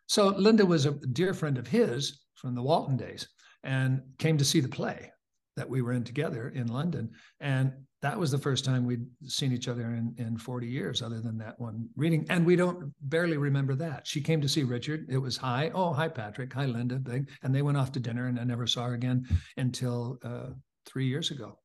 So 0.07 0.29
Linda 0.29 0.65
was 0.65 0.87
a 0.87 0.93
dear 0.93 1.35
friend 1.35 1.59
of 1.59 1.67
his 1.67 2.21
from 2.35 2.55
the 2.55 2.63
Walton 2.63 2.97
days 2.97 3.29
and 3.63 4.03
came 4.19 4.39
to 4.39 4.45
see 4.45 4.61
the 4.61 4.69
play 4.69 5.11
that 5.57 5.69
we 5.69 5.83
were 5.83 5.93
in 5.93 6.05
together 6.05 6.51
in 6.51 6.69
London. 6.69 7.11
And 7.41 7.73
that 8.03 8.19
was 8.19 8.31
the 8.31 8.39
first 8.39 8.65
time 8.65 8.85
we'd 8.85 9.07
seen 9.25 9.53
each 9.53 9.69
other 9.69 9.83
in, 9.83 10.15
in 10.19 10.37
40 10.37 10.67
years, 10.67 11.03
other 11.03 11.21
than 11.21 11.39
that 11.39 11.59
one 11.59 11.89
reading. 11.97 12.27
And 12.29 12.45
we 12.45 12.55
don't 12.55 12.93
barely 13.01 13.39
remember 13.39 13.75
that. 13.77 14.07
She 14.07 14.21
came 14.21 14.41
to 14.43 14.49
see 14.49 14.65
Richard. 14.65 15.07
It 15.09 15.19
was 15.19 15.37
hi. 15.37 15.71
Oh, 15.75 15.93
hi, 15.93 16.09
Patrick. 16.09 16.53
Hi, 16.53 16.67
Linda. 16.67 16.97
Big. 16.97 17.31
And 17.43 17.55
they 17.55 17.63
went 17.63 17.79
off 17.79 17.93
to 17.93 18.01
dinner 18.01 18.29
and 18.29 18.39
I 18.39 18.45
never 18.45 18.67
saw 18.67 18.85
her 18.85 18.95
again 18.95 19.27
until 19.57 20.19
uh, 20.23 20.51
three 20.85 21.07
years 21.07 21.31
ago. 21.31 21.59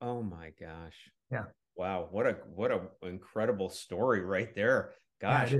Oh 0.00 0.22
my 0.22 0.52
gosh. 0.58 0.96
Yeah. 1.30 1.44
Wow. 1.76 2.08
What 2.10 2.26
a 2.26 2.36
what 2.54 2.70
a 2.70 2.80
incredible 3.02 3.68
story 3.68 4.22
right 4.22 4.54
there. 4.54 4.94
Gosh. 5.20 5.52
Yeah, 5.52 5.58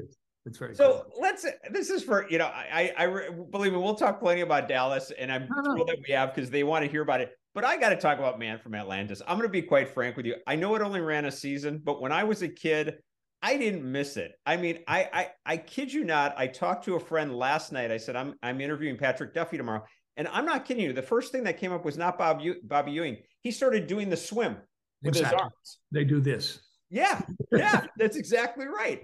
it's 0.49 0.59
very 0.59 0.75
so 0.75 1.05
cool. 1.05 1.23
let's 1.23 1.45
this 1.71 1.91
is 1.91 2.03
for 2.03 2.29
you 2.31 2.39
know 2.39 2.47
i 2.47 2.93
i, 2.97 3.07
believe 3.51 3.73
me 3.73 3.79
we'll 3.79 3.95
talk 3.95 4.19
plenty 4.19 4.41
about 4.41 4.67
dallas 4.67 5.13
and 5.19 5.31
i'm 5.31 5.47
thrilled 5.47 5.87
that 5.87 5.99
we 6.07 6.13
have 6.13 6.35
because 6.35 6.51
they 6.51 6.65
want 6.65 6.85
to 6.85 6.91
hear 6.91 7.03
about 7.03 7.21
it. 7.21 7.33
But 7.55 7.65
i 7.65 7.77
got 7.77 7.91
to 7.91 7.97
talk 7.97 8.19
about 8.19 8.39
man 8.39 8.59
from 8.59 8.75
atlantis. 8.75 9.21
I'm 9.27 9.37
going 9.37 9.49
to 9.49 9.53
be 9.53 9.63
quite 9.63 9.91
frank 9.91 10.17
with 10.17 10.27
you. 10.27 10.37
I 10.47 10.57
know 10.57 10.75
it 10.75 10.83
only 10.83 11.01
ran 11.01 11.27
a 11.27 11.31
season 11.31 11.81
but 11.85 12.01
when 12.01 12.13
i 12.13 12.25
was 12.25 12.43
a 12.43 12.49
kid 12.49 12.97
i 13.43 13.57
didn't 13.57 13.85
miss 13.91 14.17
it. 14.17 14.33
I 14.47 14.57
mean 14.57 14.79
i 14.89 15.09
i, 15.13 15.29
I 15.45 15.57
kid 15.59 15.93
you 15.93 16.05
not 16.05 16.35
i 16.39 16.47
talked 16.47 16.85
to 16.87 16.97
a 16.97 17.01
friend 17.01 17.37
last 17.37 17.71
night. 17.73 17.91
I 17.91 17.99
said 17.99 18.17
i'm 18.17 18.35
i'm 18.43 18.61
interviewing 18.61 18.97
patrick 18.97 19.35
duffy 19.35 19.59
tomorrow. 19.59 19.85
And 20.17 20.29
i'm 20.29 20.47
not 20.47 20.65
kidding 20.65 20.83
you. 20.83 20.93
The 20.93 21.03
first 21.03 21.31
thing 21.31 21.45
that 21.45 21.59
came 21.59 21.73
up 21.73 21.85
was 21.85 21.99
not 21.99 22.17
bob 22.17 22.43
bobby 22.65 22.93
ewing. 22.93 23.19
He 23.43 23.51
started 23.51 23.87
doing 23.87 24.09
the 24.09 24.17
swim 24.17 24.57
with 25.03 25.17
exactly. 25.17 25.37
his 25.37 25.43
arms. 25.43 25.79
They 25.93 26.05
do 26.05 26.21
this. 26.21 26.61
Yeah. 26.91 27.21
Yeah. 27.53 27.85
That's 27.99 28.17
exactly 28.17 28.67
right 28.67 29.03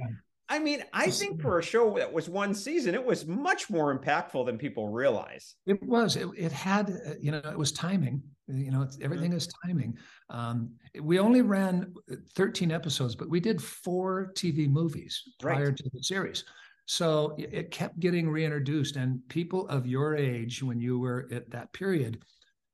I 0.49 0.59
mean, 0.59 0.85
I 0.93 1.11
think 1.11 1.41
for 1.41 1.59
a 1.59 1.63
show 1.63 1.97
that 1.97 2.13
was 2.13 2.29
one 2.29 2.55
season, 2.55 2.95
it 2.95 3.05
was 3.05 3.27
much 3.27 3.71
more 3.71 3.99
impactful 3.99 4.45
than 4.45 4.59
people 4.59 4.91
realize. 4.91 5.55
It 5.67 5.83
was. 5.83 6.17
It, 6.17 6.29
it 6.37 6.53
had, 6.53 6.91
uh, 6.91 7.15
you 7.21 7.31
know, 7.31 7.39
it 7.39 7.57
was 7.57 7.73
timing. 7.73 8.23
You 8.47 8.71
know, 8.71 8.87
everything 9.01 9.31
mm-hmm. 9.31 9.39
is 9.39 9.49
timing. 9.65 9.97
Um, 10.29 10.73
we 11.01 11.19
only 11.19 11.41
ran 11.41 11.95
13 12.35 12.71
episodes, 12.71 13.15
but 13.15 13.31
we 13.31 13.41
did 13.41 13.63
four 13.63 14.33
TV 14.35 14.69
movies 14.69 15.23
prior 15.41 15.69
right. 15.69 15.77
to 15.77 15.91
the 15.93 16.03
series. 16.03 16.45
So 16.87 17.35
it 17.39 17.71
kept 17.71 17.99
getting 17.99 18.29
reintroduced, 18.29 18.97
and 18.97 19.27
people 19.31 19.67
of 19.69 19.87
your 19.87 20.15
age, 20.15 20.63
when 20.63 20.79
you 20.79 20.99
were 20.99 21.27
at 21.33 21.51
that 21.53 21.73
period, 21.73 22.23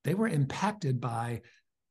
they 0.03 0.15
were 0.15 0.27
impacted 0.27 1.01
by 1.01 1.43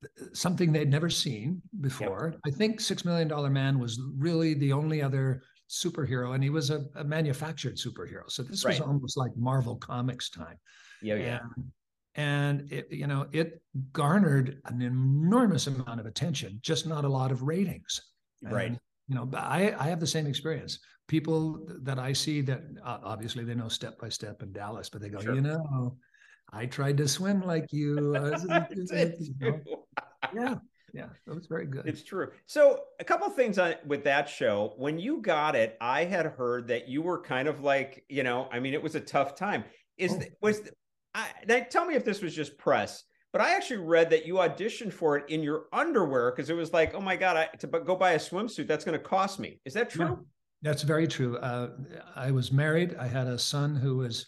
uh, 0.04 0.26
something 0.34 0.74
they'd 0.74 0.90
never 0.90 1.10
seen 1.10 1.62
before. 1.80 2.32
Yep. 2.34 2.42
I 2.46 2.58
think 2.58 2.82
Six 2.82 3.06
Million 3.06 3.30
Dollar 3.30 3.50
Man 3.50 3.80
was 3.80 4.02
really 4.18 4.54
the 4.54 4.74
only 4.74 5.02
other 5.02 5.44
superhero, 5.70 6.34
and 6.34 6.44
he 6.44 6.50
was 6.50 6.70
a, 6.70 6.86
a 6.96 7.04
manufactured 7.04 7.78
superhero. 7.78 8.24
So 8.28 8.44
this 8.44 8.66
right. 8.66 8.80
was 8.80 8.82
almost 8.82 9.18
like 9.18 9.32
Marvel 9.38 9.76
Comics 9.76 10.30
time. 10.30 10.58
Yeah, 11.02 11.16
yeah. 11.16 11.40
And, 11.56 11.72
and 12.16 12.72
it, 12.72 12.88
you 12.92 13.08
know, 13.08 13.28
it 13.32 13.62
garnered 13.94 14.62
an 14.66 14.82
enormous 14.82 15.68
amount 15.68 16.00
of 16.00 16.06
attention, 16.06 16.60
just 16.62 16.88
not 16.88 17.06
a 17.06 17.10
lot 17.10 17.32
of 17.32 17.44
ratings. 17.44 18.02
Right. 18.42 18.68
And, 18.68 18.80
you 19.08 19.16
know, 19.16 19.30
I, 19.36 19.74
I 19.78 19.88
have 19.88 20.00
the 20.00 20.08
same 20.08 20.28
experience. 20.28 20.80
People 21.08 21.66
that 21.84 21.98
I 21.98 22.14
see 22.14 22.42
that 22.42 22.62
uh, 22.84 23.00
obviously 23.04 23.44
they 23.44 23.56
know 23.56 23.70
step 23.70 24.00
by 24.00 24.10
step 24.10 24.44
in 24.44 24.52
Dallas, 24.52 24.90
but 24.90 25.02
they 25.02 25.10
go, 25.10 25.20
sure. 25.20 25.36
you 25.36 25.42
know, 25.42 25.98
I 26.52 26.66
tried 26.66 26.98
to 26.98 27.08
swim 27.08 27.42
like 27.42 27.72
you. 27.72 28.16
you 28.72 29.34
know? 29.40 29.60
Yeah, 30.34 30.56
yeah, 30.94 31.10
it 31.28 31.36
was 31.36 31.48
very 31.48 31.66
good. 31.66 31.86
It's 31.86 32.04
true. 32.04 32.30
So 32.46 32.82
a 33.00 33.04
couple 33.04 33.30
things 33.30 33.58
on 33.58 33.76
with 33.86 34.04
that 34.04 34.30
show. 34.30 34.74
When 34.78 35.00
you 35.00 35.22
got 35.22 35.56
it, 35.56 35.78
I 35.82 36.06
had 36.06 36.26
heard 36.26 36.68
that 36.68 36.88
you 36.88 37.02
were 37.02 37.22
kind 37.22 37.48
of 37.48 37.62
like, 37.62 38.04
you 38.10 38.24
know, 38.24 38.48
I 38.52 38.60
mean, 38.60 38.74
it 38.74 38.82
was 38.82 38.96
a 38.96 39.00
tough 39.00 39.36
time. 39.36 39.64
Is 39.98 40.14
oh. 40.14 40.26
was 40.42 40.62
I 41.14 41.28
now 41.48 41.66
tell 41.70 41.86
me 41.86 41.96
if 41.96 42.06
this 42.06 42.22
was 42.22 42.36
just 42.36 42.58
press, 42.58 43.04
but 43.32 43.42
I 43.42 43.56
actually 43.56 43.78
read 43.78 44.10
that 44.12 44.26
you 44.26 44.36
auditioned 44.36 44.94
for 44.94 45.18
it 45.18 45.30
in 45.30 45.44
your 45.44 45.66
underwear 45.74 46.32
because 46.32 46.50
it 46.50 46.56
was 46.56 46.74
like, 46.74 46.94
oh 46.94 47.02
my 47.02 47.16
god, 47.16 47.38
I, 47.38 47.46
to 47.58 47.68
go 47.68 47.96
buy 47.96 48.12
a 48.12 48.20
swimsuit 48.20 48.68
that's 48.68 48.86
going 48.86 48.98
to 48.98 49.04
cost 49.04 49.40
me. 49.40 49.60
Is 49.66 49.74
that 49.74 49.90
true? 49.90 50.06
Yeah, 50.06 50.16
that's 50.62 50.84
very 50.84 51.08
true. 51.08 51.38
Uh, 51.38 51.72
I 52.16 52.32
was 52.32 52.52
married. 52.52 52.96
I 53.00 53.08
had 53.08 53.28
a 53.28 53.38
son 53.38 53.76
who 53.76 53.98
was 53.98 54.26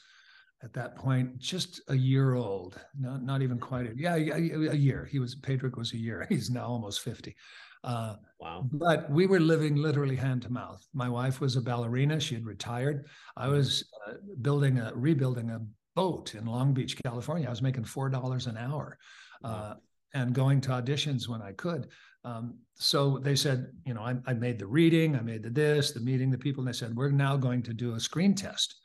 at 0.64 0.74
that 0.74 0.96
point 0.96 1.38
just 1.40 1.82
a 1.88 1.96
year 1.96 2.36
old 2.36 2.80
not, 3.00 3.24
not 3.24 3.42
even 3.42 3.58
quite 3.58 3.88
a, 3.88 3.94
yeah 3.96 4.16
a, 4.16 4.70
a 4.70 4.76
year. 4.76 5.08
He 5.12 5.20
was 5.20 5.36
Patrick 5.36 5.76
was 5.76 5.94
a 5.94 5.98
year. 5.98 6.26
He's 6.30 6.50
now 6.50 6.66
almost 6.66 7.02
50 7.02 7.36
uh, 7.84 8.16
wow. 8.40 8.68
but 8.72 9.10
we 9.10 9.26
were 9.26 9.40
living 9.40 9.76
literally 9.76 10.16
hand 10.16 10.44
to 10.44 10.52
mouth. 10.52 10.86
My 10.94 11.10
wife 11.10 11.42
was 11.42 11.56
a 11.56 11.62
ballerina. 11.62 12.20
She 12.20 12.36
had 12.36 12.46
retired. 12.46 13.08
I 13.36 13.46
mm-hmm. 13.46 13.56
was 13.56 13.90
uh, 14.08 14.14
building 14.42 14.78
a 14.78 14.92
rebuilding 14.94 15.50
a 15.50 15.62
boat 15.96 16.36
in 16.36 16.46
long 16.46 16.74
beach 16.74 17.02
california. 17.04 17.48
I 17.48 17.50
was 17.50 17.62
making 17.62 17.86
four 17.86 18.10
dollars 18.10 18.48
an 18.48 18.58
hour 18.58 18.98
uh, 19.44 19.76
and 20.14 20.34
going 20.34 20.62
to 20.62 20.70
auditions 20.70 21.28
when 21.28 21.42
i 21.42 21.52
could. 21.54 21.88
Um, 22.24 22.60
so 22.76 23.18
they 23.18 23.36
said 23.36 23.72
you 23.86 23.96
know 23.96 24.02
I, 24.02 24.16
I 24.28 24.34
made 24.34 24.60
the 24.60 24.68
reading 24.68 25.16
i 25.16 25.22
made 25.22 25.42
the 25.42 25.50
this 25.50 25.92
the 25.92 26.00
meeting 26.00 26.30
the 26.30 26.38
people 26.38 26.62
and 26.62 26.68
they 26.68 26.78
said 26.78 26.96
we're 26.96 27.10
now 27.10 27.36
going 27.36 27.64
to 27.64 27.74
do 27.74 27.96
a 27.96 28.00
screen 28.00 28.36
test 28.36 28.76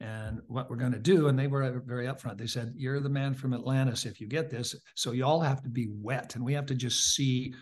and 0.00 0.40
what 0.46 0.68
we're 0.68 0.76
going 0.76 0.92
to 0.92 0.98
do. 0.98 1.28
And 1.28 1.38
they 1.38 1.46
were 1.46 1.82
very 1.86 2.06
upfront. 2.06 2.38
They 2.38 2.46
said, 2.46 2.74
You're 2.76 3.00
the 3.00 3.08
man 3.08 3.34
from 3.34 3.54
Atlantis 3.54 4.04
if 4.04 4.20
you 4.20 4.26
get 4.26 4.50
this. 4.50 4.74
So 4.94 5.12
you 5.12 5.24
all 5.24 5.40
have 5.40 5.62
to 5.62 5.68
be 5.68 5.88
wet 5.90 6.34
and 6.34 6.44
we 6.44 6.52
have 6.54 6.66
to 6.66 6.74
just 6.74 7.14
see, 7.14 7.54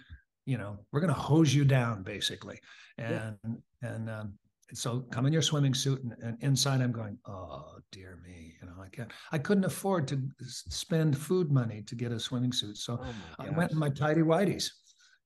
you 0.46 0.58
know, 0.58 0.78
we're 0.92 1.00
going 1.00 1.14
to 1.14 1.20
hose 1.20 1.54
you 1.54 1.64
down 1.64 2.02
basically. 2.02 2.58
And, 2.98 3.36
yeah. 3.44 3.88
and, 3.88 4.10
um, 4.10 4.34
so 4.72 5.00
come 5.10 5.26
in 5.26 5.32
your 5.32 5.42
swimming 5.42 5.74
suit 5.74 6.02
and, 6.02 6.14
and, 6.22 6.42
inside 6.42 6.80
I'm 6.80 6.90
going, 6.90 7.18
oh 7.26 7.76
dear 7.92 8.18
me, 8.24 8.54
you 8.60 8.66
know, 8.66 8.74
I 8.82 8.88
can't, 8.88 9.12
I 9.30 9.38
couldn't 9.38 9.64
afford 9.64 10.08
to 10.08 10.20
spend 10.40 11.16
food 11.16 11.52
money 11.52 11.82
to 11.82 11.94
get 11.94 12.10
a 12.10 12.18
swimming 12.18 12.50
suit. 12.50 12.78
So 12.78 12.98
oh 13.00 13.14
I 13.38 13.50
went 13.50 13.72
in 13.72 13.78
my 13.78 13.90
tidy 13.90 14.22
whities, 14.22 14.70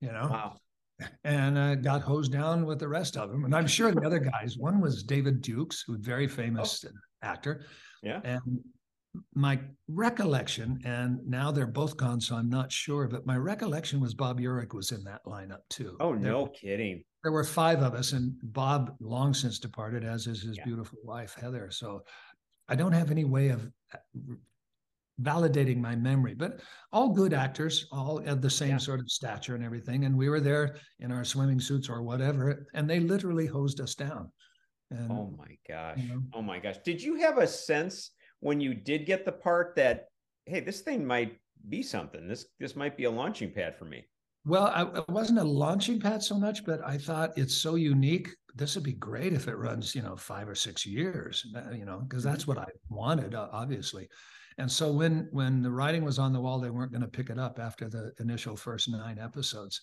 you 0.01 0.11
know, 0.11 0.27
wow 0.29 0.55
and 1.23 1.57
uh, 1.57 1.75
got 1.75 2.01
hosed 2.01 2.31
down 2.31 2.65
with 2.65 2.79
the 2.79 2.87
rest 2.87 3.17
of 3.17 3.31
them. 3.31 3.45
And 3.45 3.55
I'm 3.55 3.67
sure 3.67 3.91
the 3.91 4.05
other 4.05 4.19
guys, 4.19 4.57
one 4.57 4.81
was 4.81 5.03
David 5.03 5.41
Dukes, 5.41 5.83
who's 5.85 5.99
very 6.05 6.27
famous 6.27 6.85
oh. 6.87 6.91
actor. 7.21 7.65
Yeah. 8.03 8.21
And 8.23 8.59
my 9.33 9.59
recollection, 9.87 10.79
and 10.85 11.19
now 11.27 11.51
they're 11.51 11.67
both 11.67 11.97
gone, 11.97 12.21
so 12.21 12.35
I'm 12.35 12.49
not 12.49 12.71
sure, 12.71 13.07
but 13.07 13.25
my 13.25 13.37
recollection 13.37 13.99
was 13.99 14.13
Bob 14.13 14.39
Urich 14.39 14.73
was 14.73 14.91
in 14.91 15.03
that 15.05 15.21
lineup 15.25 15.61
too. 15.69 15.97
Oh, 15.99 16.13
no 16.13 16.47
kidding. 16.47 17.03
There 17.23 17.31
were 17.31 17.43
five 17.43 17.81
of 17.81 17.95
us, 17.95 18.13
and 18.13 18.33
Bob 18.43 18.95
long 18.99 19.33
since 19.33 19.59
departed, 19.59 20.05
as 20.05 20.27
is 20.27 20.43
his 20.43 20.57
yeah. 20.57 20.63
beautiful 20.63 20.99
wife, 21.03 21.35
Heather. 21.39 21.69
So 21.71 22.03
I 22.69 22.75
don't 22.75 22.93
have 22.93 23.11
any 23.11 23.25
way 23.25 23.49
of 23.49 23.67
uh, 23.93 23.97
validating 25.21 25.77
my 25.77 25.95
memory, 25.95 26.33
but 26.33 26.61
all 26.91 27.09
good 27.09 27.33
actors, 27.33 27.87
all 27.91 28.19
of 28.25 28.41
the 28.41 28.49
same 28.49 28.71
yeah. 28.71 28.77
sort 28.77 28.99
of 28.99 29.09
stature 29.09 29.55
and 29.55 29.63
everything. 29.63 30.05
And 30.05 30.17
we 30.17 30.29
were 30.29 30.39
there 30.39 30.77
in 30.99 31.11
our 31.11 31.23
swimming 31.23 31.59
suits 31.59 31.89
or 31.89 32.01
whatever, 32.01 32.67
and 32.73 32.89
they 32.89 32.99
literally 32.99 33.45
hosed 33.45 33.81
us 33.81 33.95
down. 33.95 34.31
And, 34.91 35.11
oh 35.11 35.33
my 35.37 35.57
gosh. 35.67 35.97
You 35.97 36.09
know, 36.09 36.21
oh 36.33 36.41
my 36.41 36.59
gosh. 36.59 36.77
Did 36.83 37.01
you 37.01 37.15
have 37.15 37.37
a 37.37 37.47
sense 37.47 38.11
when 38.39 38.59
you 38.59 38.73
did 38.73 39.05
get 39.05 39.25
the 39.25 39.31
part 39.31 39.75
that, 39.75 40.05
hey, 40.45 40.61
this 40.61 40.81
thing 40.81 41.05
might 41.05 41.37
be 41.67 41.83
something? 41.83 42.27
This 42.27 42.45
this 42.59 42.75
might 42.75 42.97
be 42.97 43.03
a 43.03 43.11
launching 43.11 43.51
pad 43.51 43.75
for 43.75 43.85
me. 43.85 44.07
Well, 44.45 44.67
I, 44.67 44.83
it 44.97 45.09
wasn't 45.09 45.39
a 45.39 45.43
launching 45.43 45.99
pad 45.99 46.23
so 46.23 46.39
much, 46.39 46.65
but 46.65 46.79
I 46.83 46.97
thought 46.97 47.37
it's 47.37 47.55
so 47.55 47.75
unique. 47.75 48.29
This 48.55 48.73
would 48.75 48.85
be 48.85 48.93
great 48.93 49.33
if 49.33 49.47
it 49.47 49.57
runs, 49.57 49.93
you 49.93 50.01
know, 50.01 50.15
five 50.15 50.47
or 50.47 50.55
six 50.55 50.85
years, 50.85 51.45
uh, 51.55 51.71
you 51.71 51.85
know, 51.85 51.99
because 51.99 52.23
that's 52.23 52.43
mm-hmm. 52.45 52.59
what 52.59 52.67
I 52.67 52.71
wanted, 52.89 53.35
obviously. 53.35 54.07
And 54.59 54.69
so 54.69 54.91
when 54.91 55.29
when 55.31 55.61
the 55.61 55.71
writing 55.71 56.03
was 56.03 56.19
on 56.19 56.33
the 56.33 56.41
wall, 56.41 56.59
they 56.59 56.69
weren't 56.69 56.91
going 56.91 57.01
to 57.01 57.07
pick 57.07 57.29
it 57.29 57.39
up 57.39 57.59
after 57.59 57.87
the 57.87 58.11
initial 58.19 58.57
first 58.57 58.89
nine 58.89 59.17
episodes. 59.17 59.81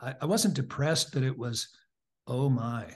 I, 0.00 0.14
I 0.20 0.26
wasn't 0.26 0.54
depressed 0.54 1.12
that 1.12 1.22
it 1.22 1.36
was, 1.36 1.68
oh 2.26 2.50
my, 2.50 2.86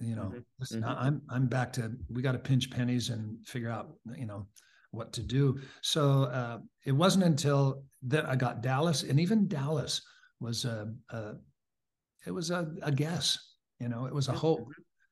you 0.00 0.14
know, 0.14 0.32
mm-hmm. 0.32 0.76
mm-hmm. 0.76 0.84
I'm 0.84 1.22
I'm 1.28 1.46
back 1.48 1.72
to 1.74 1.90
we 2.08 2.22
got 2.22 2.32
to 2.32 2.38
pinch 2.38 2.70
pennies 2.70 3.10
and 3.10 3.44
figure 3.46 3.68
out, 3.68 3.90
you 4.16 4.26
know, 4.26 4.46
what 4.92 5.12
to 5.14 5.22
do. 5.22 5.58
So 5.82 6.24
uh, 6.24 6.58
it 6.86 6.92
wasn't 6.92 7.24
until 7.24 7.82
that 8.02 8.26
I 8.26 8.36
got 8.36 8.62
Dallas, 8.62 9.02
and 9.02 9.18
even 9.18 9.48
Dallas 9.48 10.00
was 10.38 10.64
a, 10.64 10.92
a 11.10 11.32
it 12.26 12.30
was 12.30 12.50
a, 12.52 12.72
a, 12.82 12.92
guess. 12.92 13.36
You 13.80 13.88
know, 13.88 14.06
it 14.06 14.14
was 14.14 14.28
a 14.28 14.32
hope 14.32 14.68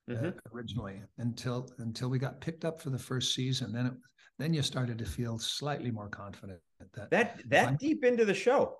uh, 0.09 0.15
mm-hmm. 0.15 0.27
uh, 0.27 0.31
originally 0.55 1.01
until 1.19 1.69
until 1.79 2.09
we 2.11 2.21
got 2.21 2.41
picked 2.41 2.65
up 2.65 2.81
for 2.81 2.91
the 2.91 2.99
first 2.99 3.35
season. 3.35 3.73
Then 3.73 3.87
it 3.87 3.93
then 4.39 4.55
you 4.55 4.63
started 4.63 4.99
to 4.99 5.05
feel 5.05 5.39
slightly 5.39 5.91
more 5.91 6.09
confident 6.09 6.61
that 6.95 7.11
that 7.11 7.41
that 7.49 7.79
deep 7.79 8.05
into 8.05 8.25
the 8.25 8.35
show. 8.35 8.77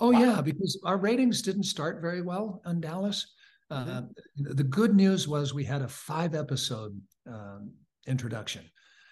Oh 0.00 0.12
wow. 0.12 0.20
yeah, 0.20 0.40
because 0.40 0.80
our 0.84 0.96
ratings 0.96 1.42
didn't 1.42 1.64
start 1.64 2.00
very 2.00 2.20
well 2.20 2.60
on 2.64 2.80
Dallas. 2.80 3.34
Mm-hmm. 3.72 3.90
Uh, 3.90 4.02
the 4.36 4.64
good 4.64 4.94
news 4.94 5.26
was 5.26 5.54
we 5.54 5.64
had 5.64 5.82
a 5.82 5.88
five 5.88 6.34
episode 6.34 7.00
um, 7.26 7.72
introduction, 8.06 8.64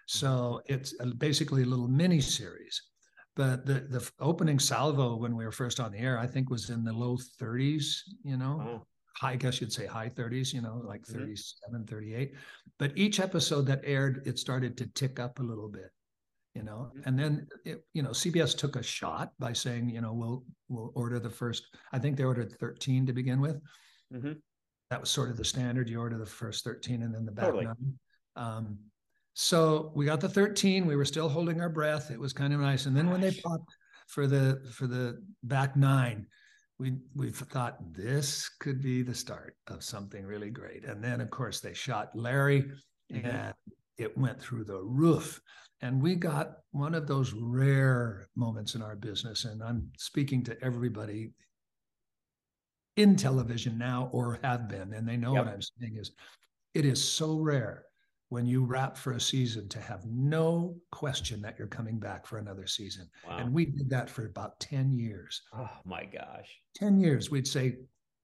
so 0.06 0.60
it's 0.66 0.92
basically 1.16 1.62
a 1.62 1.66
little 1.66 1.88
mini 1.88 2.20
series. 2.20 2.82
But 3.34 3.64
the 3.64 3.86
the 3.88 4.10
opening 4.20 4.58
salvo 4.58 5.16
when 5.16 5.34
we 5.36 5.44
were 5.44 5.52
first 5.52 5.80
on 5.80 5.92
the 5.92 5.98
air, 5.98 6.18
I 6.18 6.26
think 6.26 6.50
was 6.50 6.68
in 6.68 6.84
the 6.84 6.92
low 6.92 7.16
30s. 7.40 8.00
You 8.24 8.36
know, 8.36 8.62
oh 8.62 8.86
I 9.20 9.36
guess 9.36 9.60
you'd 9.60 9.72
say 9.72 9.86
high 9.86 10.08
30s, 10.08 10.52
you 10.52 10.62
know, 10.62 10.82
like 10.84 11.02
mm-hmm. 11.02 11.18
37, 11.18 11.86
38. 11.86 12.34
But 12.78 12.92
each 12.96 13.20
episode 13.20 13.66
that 13.66 13.80
aired, 13.84 14.22
it 14.26 14.38
started 14.38 14.76
to 14.78 14.86
tick 14.86 15.20
up 15.20 15.38
a 15.38 15.42
little 15.42 15.68
bit, 15.68 15.90
you 16.54 16.62
know. 16.62 16.90
Mm-hmm. 16.90 17.08
And 17.08 17.18
then, 17.18 17.46
it, 17.64 17.84
you 17.92 18.02
know, 18.02 18.10
CBS 18.10 18.56
took 18.56 18.76
a 18.76 18.82
shot 18.82 19.32
by 19.38 19.52
saying, 19.52 19.90
you 19.90 20.00
know, 20.00 20.12
we'll 20.12 20.44
we'll 20.68 20.92
order 20.94 21.18
the 21.18 21.30
first. 21.30 21.66
I 21.92 21.98
think 21.98 22.16
they 22.16 22.24
ordered 22.24 22.52
13 22.58 23.06
to 23.06 23.12
begin 23.12 23.40
with. 23.40 23.60
Mm-hmm. 24.12 24.32
That 24.90 25.00
was 25.00 25.10
sort 25.10 25.30
of 25.30 25.36
the 25.36 25.44
standard. 25.44 25.88
You 25.88 26.00
order 26.00 26.18
the 26.18 26.26
first 26.26 26.64
13 26.64 27.02
and 27.02 27.14
then 27.14 27.24
the 27.24 27.32
back 27.32 27.46
totally. 27.46 27.64
nine. 27.64 27.98
Um, 28.36 28.78
so 29.34 29.92
we 29.94 30.04
got 30.04 30.20
the 30.20 30.28
13. 30.28 30.86
We 30.86 30.96
were 30.96 31.04
still 31.04 31.28
holding 31.28 31.60
our 31.60 31.70
breath. 31.70 32.10
It 32.10 32.20
was 32.20 32.32
kind 32.32 32.52
of 32.52 32.60
nice. 32.60 32.86
And 32.86 32.96
then 32.96 33.06
Gosh. 33.06 33.12
when 33.12 33.20
they 33.20 33.30
popped 33.32 33.74
for 34.08 34.26
the 34.26 34.60
for 34.70 34.86
the 34.86 35.22
back 35.42 35.76
nine, 35.76 36.26
we 36.78 36.94
we 37.14 37.30
thought 37.30 37.78
this 37.92 38.48
could 38.60 38.82
be 38.82 39.02
the 39.02 39.14
start 39.14 39.56
of 39.68 39.84
something 39.84 40.24
really 40.24 40.50
great. 40.50 40.84
And 40.84 41.02
then 41.02 41.20
of 41.20 41.30
course 41.30 41.60
they 41.60 41.74
shot 41.74 42.10
Larry 42.14 42.62
mm-hmm. 43.12 43.26
and 43.26 43.54
it 43.98 44.16
went 44.16 44.40
through 44.40 44.64
the 44.64 44.82
roof. 44.82 45.40
And 45.80 46.00
we 46.00 46.14
got 46.14 46.58
one 46.70 46.94
of 46.94 47.06
those 47.06 47.32
rare 47.32 48.28
moments 48.36 48.74
in 48.74 48.82
our 48.82 48.96
business. 48.96 49.44
And 49.44 49.62
I'm 49.62 49.90
speaking 49.98 50.44
to 50.44 50.56
everybody 50.62 51.32
in 52.96 53.16
television 53.16 53.78
now 53.78 54.08
or 54.12 54.38
have 54.42 54.68
been, 54.68 54.92
and 54.92 55.08
they 55.08 55.16
know 55.16 55.34
yep. 55.34 55.46
what 55.46 55.54
I'm 55.54 55.62
saying 55.62 55.96
is 55.96 56.12
it 56.74 56.84
is 56.84 57.02
so 57.02 57.38
rare 57.38 57.84
when 58.32 58.46
you 58.46 58.64
wrap 58.64 58.96
for 58.96 59.12
a 59.12 59.20
season 59.20 59.68
to 59.68 59.78
have 59.78 60.06
no 60.06 60.74
question 60.90 61.42
that 61.42 61.58
you're 61.58 61.68
coming 61.68 61.98
back 61.98 62.26
for 62.26 62.38
another 62.38 62.66
season. 62.66 63.06
Wow. 63.28 63.36
And 63.36 63.52
we 63.52 63.66
did 63.66 63.90
that 63.90 64.08
for 64.08 64.24
about 64.24 64.58
10 64.58 64.94
years. 64.94 65.42
Oh 65.54 65.68
my 65.84 66.06
gosh. 66.06 66.48
10 66.76 66.98
years. 66.98 67.30
We'd 67.30 67.46
say, 67.46 67.76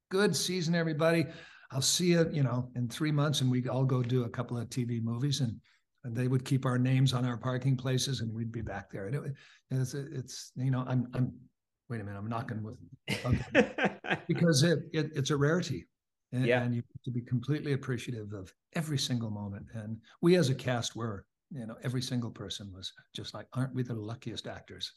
good 0.09 0.35
season, 0.35 0.73
everybody. 0.73 1.27
I'll 1.69 1.83
see 1.83 2.07
you, 2.07 2.27
you 2.31 2.41
know, 2.41 2.71
in 2.75 2.89
three 2.89 3.11
months. 3.11 3.41
And 3.41 3.51
we'd 3.51 3.67
all 3.67 3.85
go 3.85 4.01
do 4.01 4.23
a 4.23 4.29
couple 4.29 4.57
of 4.57 4.67
TV 4.69 4.99
movies 4.99 5.41
and, 5.41 5.55
and 6.03 6.15
they 6.15 6.27
would 6.27 6.43
keep 6.43 6.65
our 6.65 6.79
names 6.79 7.13
on 7.13 7.23
our 7.23 7.37
parking 7.37 7.77
places 7.77 8.21
and 8.21 8.33
we'd 8.33 8.51
be 8.51 8.61
back 8.61 8.89
there. 8.91 9.05
And 9.05 9.15
it, 9.15 9.33
it's, 9.69 9.93
it's, 9.93 10.51
you 10.55 10.71
know, 10.71 10.85
I'm, 10.87 11.07
I'm, 11.13 11.31
wait 11.87 12.01
a 12.01 12.03
minute, 12.03 12.17
I'm 12.17 12.27
knocking 12.27 12.63
with, 12.63 12.77
okay. 13.25 14.17
because 14.27 14.63
it, 14.63 14.79
it, 14.91 15.11
it's 15.13 15.29
a 15.29 15.37
rarity. 15.37 15.85
And, 16.31 16.45
yeah. 16.45 16.61
and 16.61 16.75
you 16.75 16.81
have 16.81 17.03
to 17.03 17.11
be 17.11 17.21
completely 17.21 17.73
appreciative 17.73 18.33
of 18.33 18.53
every 18.73 18.97
single 18.97 19.31
moment. 19.31 19.65
And 19.73 19.97
we 20.21 20.35
as 20.35 20.49
a 20.49 20.55
cast 20.55 20.95
were, 20.95 21.25
you 21.51 21.65
know, 21.65 21.75
every 21.83 22.01
single 22.01 22.29
person 22.29 22.71
was 22.73 22.93
just 23.15 23.33
like, 23.33 23.47
aren't 23.53 23.73
we 23.73 23.81
the 23.81 23.95
luckiest 23.95 24.47
actors 24.47 24.93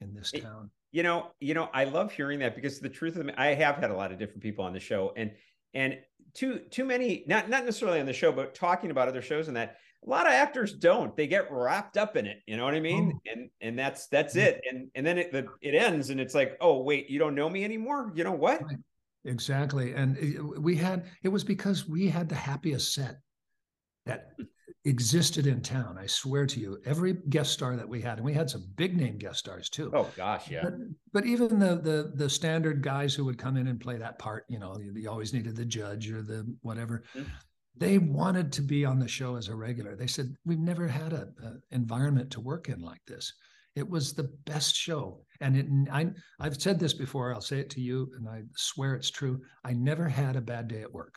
in 0.00 0.14
this 0.14 0.30
town? 0.30 0.70
You 0.92 1.02
know, 1.02 1.32
you 1.40 1.54
know, 1.54 1.68
I 1.74 1.84
love 1.84 2.12
hearing 2.12 2.38
that 2.38 2.54
because 2.54 2.78
the 2.78 2.88
truth 2.88 3.16
of 3.16 3.26
the, 3.26 3.40
I 3.40 3.54
have 3.54 3.76
had 3.76 3.90
a 3.90 3.96
lot 3.96 4.12
of 4.12 4.18
different 4.18 4.42
people 4.42 4.64
on 4.64 4.72
the 4.72 4.80
show 4.80 5.12
and 5.16 5.32
and 5.74 5.98
too 6.34 6.60
too 6.70 6.84
many, 6.84 7.24
not 7.26 7.48
not 7.48 7.64
necessarily 7.64 8.00
on 8.00 8.06
the 8.06 8.12
show, 8.12 8.30
but 8.30 8.54
talking 8.54 8.90
about 8.90 9.08
other 9.08 9.22
shows 9.22 9.48
and 9.48 9.56
that 9.56 9.76
a 10.06 10.08
lot 10.08 10.26
of 10.26 10.32
actors 10.32 10.72
don't. 10.72 11.16
They 11.16 11.26
get 11.26 11.50
wrapped 11.50 11.96
up 11.96 12.16
in 12.16 12.26
it. 12.26 12.38
You 12.46 12.56
know 12.56 12.64
what 12.64 12.74
I 12.74 12.80
mean? 12.80 13.12
Oh. 13.14 13.32
And 13.32 13.50
and 13.60 13.78
that's 13.78 14.06
that's 14.08 14.36
mm. 14.36 14.42
it. 14.42 14.60
And 14.70 14.88
and 14.94 15.04
then 15.04 15.18
it 15.18 15.32
the, 15.32 15.46
it 15.60 15.74
ends 15.74 16.10
and 16.10 16.20
it's 16.20 16.34
like, 16.34 16.56
oh 16.60 16.82
wait, 16.82 17.10
you 17.10 17.18
don't 17.18 17.34
know 17.34 17.50
me 17.50 17.64
anymore. 17.64 18.12
You 18.14 18.24
know 18.24 18.32
what? 18.32 18.62
Exactly. 19.26 19.92
And 19.92 20.16
we 20.58 20.76
had, 20.76 21.06
it 21.22 21.28
was 21.28 21.44
because 21.44 21.88
we 21.88 22.08
had 22.08 22.28
the 22.28 22.34
happiest 22.34 22.94
set 22.94 23.16
that 24.06 24.28
existed 24.84 25.46
in 25.48 25.60
town. 25.60 25.98
I 25.98 26.06
swear 26.06 26.46
to 26.46 26.60
you, 26.60 26.78
every 26.86 27.14
guest 27.28 27.52
star 27.52 27.76
that 27.76 27.88
we 27.88 28.00
had, 28.00 28.18
and 28.18 28.24
we 28.24 28.32
had 28.32 28.48
some 28.48 28.64
big 28.76 28.96
name 28.96 29.18
guest 29.18 29.40
stars 29.40 29.68
too. 29.68 29.90
Oh 29.92 30.08
gosh, 30.16 30.48
yeah. 30.48 30.62
But, 30.62 30.74
but 31.12 31.26
even 31.26 31.58
the 31.58 31.76
the 31.76 32.12
the 32.14 32.30
standard 32.30 32.82
guys 32.82 33.12
who 33.12 33.24
would 33.24 33.36
come 33.36 33.56
in 33.56 33.66
and 33.66 33.80
play 33.80 33.96
that 33.98 34.18
part, 34.18 34.44
you 34.48 34.60
know, 34.60 34.78
you, 34.78 34.92
you 34.94 35.10
always 35.10 35.32
needed 35.32 35.56
the 35.56 35.64
judge 35.64 36.10
or 36.10 36.22
the 36.22 36.46
whatever. 36.62 37.02
Mm-hmm. 37.14 37.28
They 37.78 37.98
wanted 37.98 38.52
to 38.52 38.62
be 38.62 38.84
on 38.84 38.98
the 38.98 39.08
show 39.08 39.36
as 39.36 39.48
a 39.48 39.56
regular. 39.56 39.96
They 39.96 40.06
said, 40.06 40.34
"We've 40.44 40.58
never 40.58 40.86
had 40.86 41.12
a, 41.12 41.28
a 41.42 41.54
environment 41.72 42.30
to 42.32 42.40
work 42.40 42.68
in 42.68 42.80
like 42.80 43.04
this." 43.06 43.32
It 43.76 43.88
was 43.88 44.14
the 44.14 44.30
best 44.46 44.74
show. 44.74 45.20
And 45.40 45.56
it, 45.56 45.66
I, 45.92 46.10
I've 46.40 46.60
said 46.60 46.80
this 46.80 46.94
before, 46.94 47.32
I'll 47.32 47.42
say 47.42 47.60
it 47.60 47.70
to 47.70 47.80
you, 47.80 48.10
and 48.16 48.28
I 48.28 48.42
swear 48.56 48.94
it's 48.94 49.10
true. 49.10 49.42
I 49.64 49.74
never 49.74 50.08
had 50.08 50.34
a 50.34 50.40
bad 50.40 50.66
day 50.66 50.80
at 50.80 50.92
work. 50.92 51.14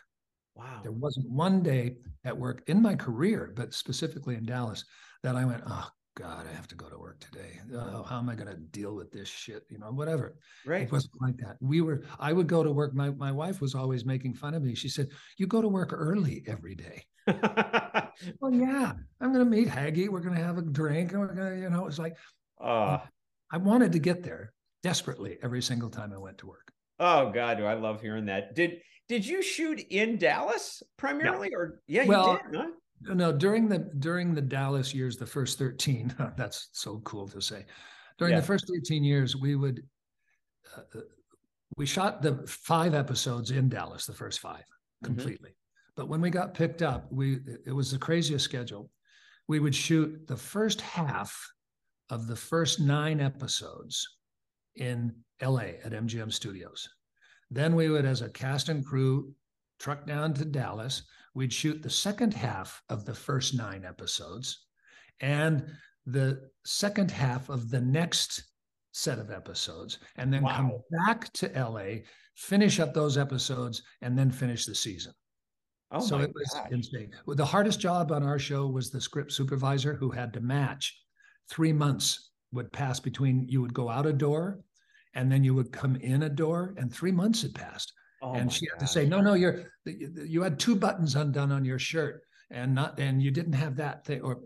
Wow. 0.55 0.81
There 0.83 0.91
wasn't 0.91 1.29
one 1.29 1.63
day 1.63 1.95
at 2.25 2.37
work 2.37 2.63
in 2.67 2.81
my 2.81 2.95
career, 2.95 3.53
but 3.55 3.73
specifically 3.73 4.35
in 4.35 4.45
Dallas, 4.45 4.83
that 5.23 5.37
I 5.37 5.45
went, 5.45 5.63
oh, 5.65 5.89
God, 6.17 6.45
I 6.51 6.53
have 6.53 6.67
to 6.67 6.75
go 6.75 6.89
to 6.89 6.97
work 6.97 7.21
today. 7.21 7.61
Oh, 7.73 8.03
how 8.03 8.17
am 8.17 8.27
I 8.27 8.35
going 8.35 8.49
to 8.49 8.57
deal 8.57 8.93
with 8.93 9.09
this 9.09 9.29
shit? 9.29 9.63
You 9.69 9.77
know, 9.77 9.91
whatever. 9.91 10.35
Right. 10.65 10.81
It 10.81 10.91
wasn't 10.91 11.13
like 11.21 11.37
that. 11.37 11.55
We 11.61 11.79
were, 11.79 12.03
I 12.19 12.33
would 12.33 12.47
go 12.47 12.61
to 12.61 12.73
work. 12.73 12.93
My, 12.93 13.11
my 13.11 13.31
wife 13.31 13.61
was 13.61 13.73
always 13.73 14.03
making 14.03 14.33
fun 14.33 14.53
of 14.53 14.61
me. 14.61 14.75
She 14.75 14.89
said, 14.89 15.07
You 15.37 15.47
go 15.47 15.61
to 15.61 15.69
work 15.69 15.93
early 15.93 16.43
every 16.45 16.75
day. 16.75 17.03
well, 18.41 18.51
yeah, 18.51 18.91
I'm 19.21 19.31
going 19.31 19.45
to 19.45 19.49
meet 19.49 19.69
Haggie. 19.69 20.09
We're 20.09 20.19
going 20.19 20.35
to 20.35 20.43
have 20.43 20.57
a 20.57 20.61
drink. 20.61 21.13
And 21.13 21.21
we're 21.21 21.33
going 21.33 21.55
to, 21.55 21.61
you 21.61 21.69
know, 21.69 21.87
it's 21.87 21.99
like, 21.99 22.17
uh, 22.59 22.99
I 23.51 23.57
wanted 23.57 23.91
to 23.93 23.99
get 23.99 24.23
there 24.23 24.53
desperately 24.83 25.37
every 25.41 25.61
single 25.61 25.89
time 25.89 26.13
I 26.13 26.17
went 26.17 26.37
to 26.39 26.47
work. 26.47 26.71
Oh 26.99 27.31
God, 27.31 27.57
do 27.57 27.65
I 27.65 27.73
love 27.73 28.01
hearing 28.01 28.25
that. 28.25 28.55
Did 28.55 28.79
did 29.07 29.25
you 29.25 29.41
shoot 29.41 29.79
in 29.89 30.17
Dallas 30.17 30.83
primarily, 30.97 31.49
no. 31.49 31.57
or 31.57 31.81
yeah, 31.87 32.05
well, 32.05 32.39
you 32.45 32.51
did, 32.51 32.59
huh? 32.59 33.15
No, 33.15 33.31
during 33.31 33.67
the 33.69 33.79
during 33.99 34.35
the 34.35 34.41
Dallas 34.41 34.93
years, 34.93 35.17
the 35.17 35.25
first 35.25 35.57
thirteen. 35.57 36.13
that's 36.37 36.69
so 36.73 36.99
cool 36.99 37.27
to 37.29 37.41
say. 37.41 37.65
During 38.17 38.33
yeah. 38.33 38.41
the 38.41 38.45
first 38.45 38.71
eighteen 38.75 39.03
years, 39.03 39.35
we 39.35 39.55
would 39.55 39.81
uh, 40.75 40.81
uh, 40.95 41.01
we 41.77 41.85
shot 41.85 42.21
the 42.21 42.45
five 42.47 42.93
episodes 42.93 43.51
in 43.51 43.69
Dallas, 43.69 44.05
the 44.05 44.13
first 44.13 44.39
5 44.39 44.55
mm-hmm. 44.55 45.05
completely. 45.05 45.49
Mm-hmm. 45.49 45.93
But 45.95 46.09
when 46.09 46.21
we 46.21 46.29
got 46.29 46.53
picked 46.53 46.81
up, 46.81 47.11
we 47.11 47.39
it 47.65 47.71
was 47.71 47.91
the 47.91 47.97
craziest 47.97 48.43
schedule. 48.43 48.89
We 49.47 49.59
would 49.59 49.75
shoot 49.75 50.27
the 50.27 50.37
first 50.37 50.81
half 50.81 51.35
of 52.09 52.27
the 52.27 52.35
first 52.35 52.79
nine 52.79 53.19
episodes 53.19 54.07
in 54.75 55.13
LA 55.41 55.73
at 55.83 55.91
MGM 55.91 56.31
Studios. 56.31 56.89
Then 57.51 57.75
we 57.75 57.89
would, 57.89 58.05
as 58.05 58.21
a 58.21 58.29
cast 58.29 58.69
and 58.69 58.85
crew, 58.85 59.33
truck 59.79 60.05
down 60.05 60.33
to 60.35 60.45
Dallas. 60.45 61.03
We'd 61.33 61.53
shoot 61.53 61.81
the 61.81 61.89
second 61.89 62.33
half 62.33 62.81
of 62.89 63.05
the 63.05 63.13
first 63.13 63.55
nine 63.55 63.85
episodes 63.85 64.65
and 65.21 65.65
the 66.05 66.49
second 66.65 67.11
half 67.11 67.49
of 67.49 67.69
the 67.69 67.81
next 67.81 68.43
set 68.91 69.19
of 69.19 69.31
episodes, 69.31 69.99
and 70.15 70.33
then 70.33 70.43
wow. 70.43 70.55
come 70.55 70.71
back 71.05 71.31
to 71.33 71.47
LA, 71.55 72.01
finish 72.35 72.79
up 72.79 72.93
those 72.93 73.17
episodes, 73.17 73.83
and 74.01 74.17
then 74.17 74.31
finish 74.31 74.65
the 74.65 74.75
season. 74.75 75.13
Oh 75.91 75.99
so 75.99 76.19
it 76.19 76.31
was 76.33 76.51
gosh. 76.53 76.71
insane. 76.71 77.11
The 77.25 77.45
hardest 77.45 77.79
job 77.79 78.11
on 78.11 78.23
our 78.23 78.39
show 78.39 78.67
was 78.67 78.89
the 78.89 79.01
script 79.01 79.31
supervisor 79.31 79.93
who 79.95 80.11
had 80.11 80.33
to 80.33 80.41
match. 80.41 80.99
Three 81.49 81.73
months 81.73 82.31
would 82.51 82.71
pass 82.71 82.99
between 82.99 83.47
you 83.47 83.61
would 83.61 83.73
go 83.73 83.89
out 83.89 84.05
a 84.05 84.13
door 84.13 84.59
and 85.13 85.31
then 85.31 85.43
you 85.43 85.53
would 85.55 85.71
come 85.71 85.95
in 85.97 86.23
a 86.23 86.29
door, 86.29 86.73
and 86.77 86.93
three 86.93 87.11
months 87.11 87.41
had 87.41 87.53
passed. 87.55 87.93
Oh 88.21 88.33
and 88.33 88.51
she 88.51 88.67
had 88.71 88.79
to 88.79 88.87
say, 88.87 89.05
"No, 89.05 89.21
no, 89.21 89.33
you're 89.33 89.71
you 89.85 90.41
had 90.43 90.59
two 90.59 90.75
buttons 90.75 91.15
undone 91.15 91.51
on 91.51 91.65
your 91.65 91.79
shirt, 91.79 92.21
and 92.51 92.75
not 92.75 92.99
and 92.99 93.21
you 93.21 93.31
didn't 93.31 93.53
have 93.53 93.75
that 93.77 94.05
thing." 94.05 94.21
Or 94.21 94.41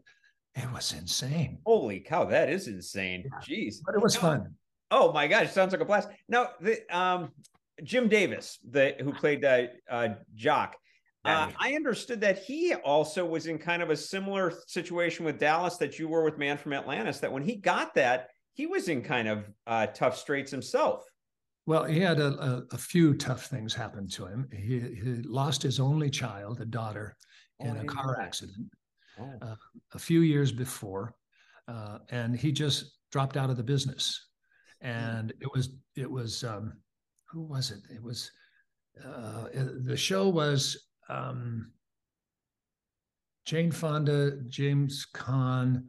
it 0.56 0.72
was 0.72 0.94
insane. 0.94 1.60
Holy 1.66 2.00
cow, 2.00 2.26
that 2.26 2.50
is 2.50 2.68
insane. 2.68 3.24
Yeah. 3.26 3.40
Jeez, 3.40 3.78
but 3.86 3.96
it 3.96 4.02
was 4.02 4.16
fun. 4.16 4.56
Oh 4.92 5.12
my 5.12 5.28
gosh, 5.28 5.52
sounds 5.52 5.72
like 5.72 5.82
a 5.82 5.86
blast. 5.86 6.10
Now, 6.30 6.52
the 6.62 6.82
um, 6.96 7.32
Jim 7.84 8.08
Davis, 8.08 8.60
the 8.70 8.96
who 9.00 9.12
played 9.12 9.44
uh, 9.44 9.64
uh, 9.90 10.10
Jock, 10.36 10.76
uh, 11.26 11.50
I 11.60 11.74
understood 11.74 12.20
that 12.22 12.40
he 12.40 12.74
also 12.74 13.26
was 13.26 13.48
in 13.48 13.58
kind 13.58 13.82
of 13.82 13.90
a 13.90 13.96
similar 13.96 14.54
situation 14.68 15.26
with 15.26 15.40
Dallas 15.40 15.78
that 15.78 15.98
you 15.98 16.08
were 16.08 16.24
with 16.24 16.38
Man 16.38 16.58
from 16.58 16.74
Atlantis. 16.74 17.20
That 17.20 17.32
when 17.32 17.44
he 17.44 17.56
got 17.56 17.94
that, 17.96 18.30
he 18.54 18.66
was 18.66 18.90
in 18.90 19.02
kind 19.02 19.28
of 19.28 19.50
uh, 19.66 19.88
tough 19.88 20.18
straits 20.18 20.52
himself. 20.52 21.06
Well, 21.66 21.86
he 21.86 22.02
had 22.02 22.20
a, 22.20 22.28
a, 22.28 22.64
a, 22.72 22.78
few 22.78 23.14
tough 23.14 23.46
things 23.46 23.74
happen 23.74 24.08
to 24.10 24.26
him. 24.26 24.50
He, 24.52 24.80
he 24.80 25.22
lost 25.24 25.64
his 25.64 25.80
only 25.80 26.10
child, 26.10 26.60
a 26.60 26.66
daughter, 26.66 27.16
oh, 27.62 27.66
in 27.66 27.78
a 27.78 27.86
car 27.86 28.20
accident 28.20 28.68
oh. 29.18 29.32
uh, 29.42 29.56
a 29.94 30.00
few 30.00 30.22
years 30.22 30.52
before, 30.52 31.16
uh, 31.70 32.00
and 32.10 32.36
he 32.36 32.52
just 32.52 32.98
dropped 33.14 33.38
out 33.38 33.50
of 33.50 33.56
the 33.56 33.64
business. 33.64 34.28
And 34.82 35.32
it 35.40 35.48
was 35.54 35.70
it 35.96 36.12
was 36.12 36.44
um, 36.44 36.74
who 37.30 37.44
was 37.44 37.72
it? 37.72 37.80
It 37.90 38.04
was 38.04 38.30
uh, 39.02 39.46
the 39.54 39.96
show 39.96 40.28
was 40.28 40.90
um, 41.10 41.72
Jane 43.46 43.72
Fonda, 43.72 44.38
James 44.48 45.06
Caan, 45.14 45.84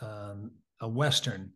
um, 0.00 0.50
a 0.80 0.88
Western, 0.88 1.52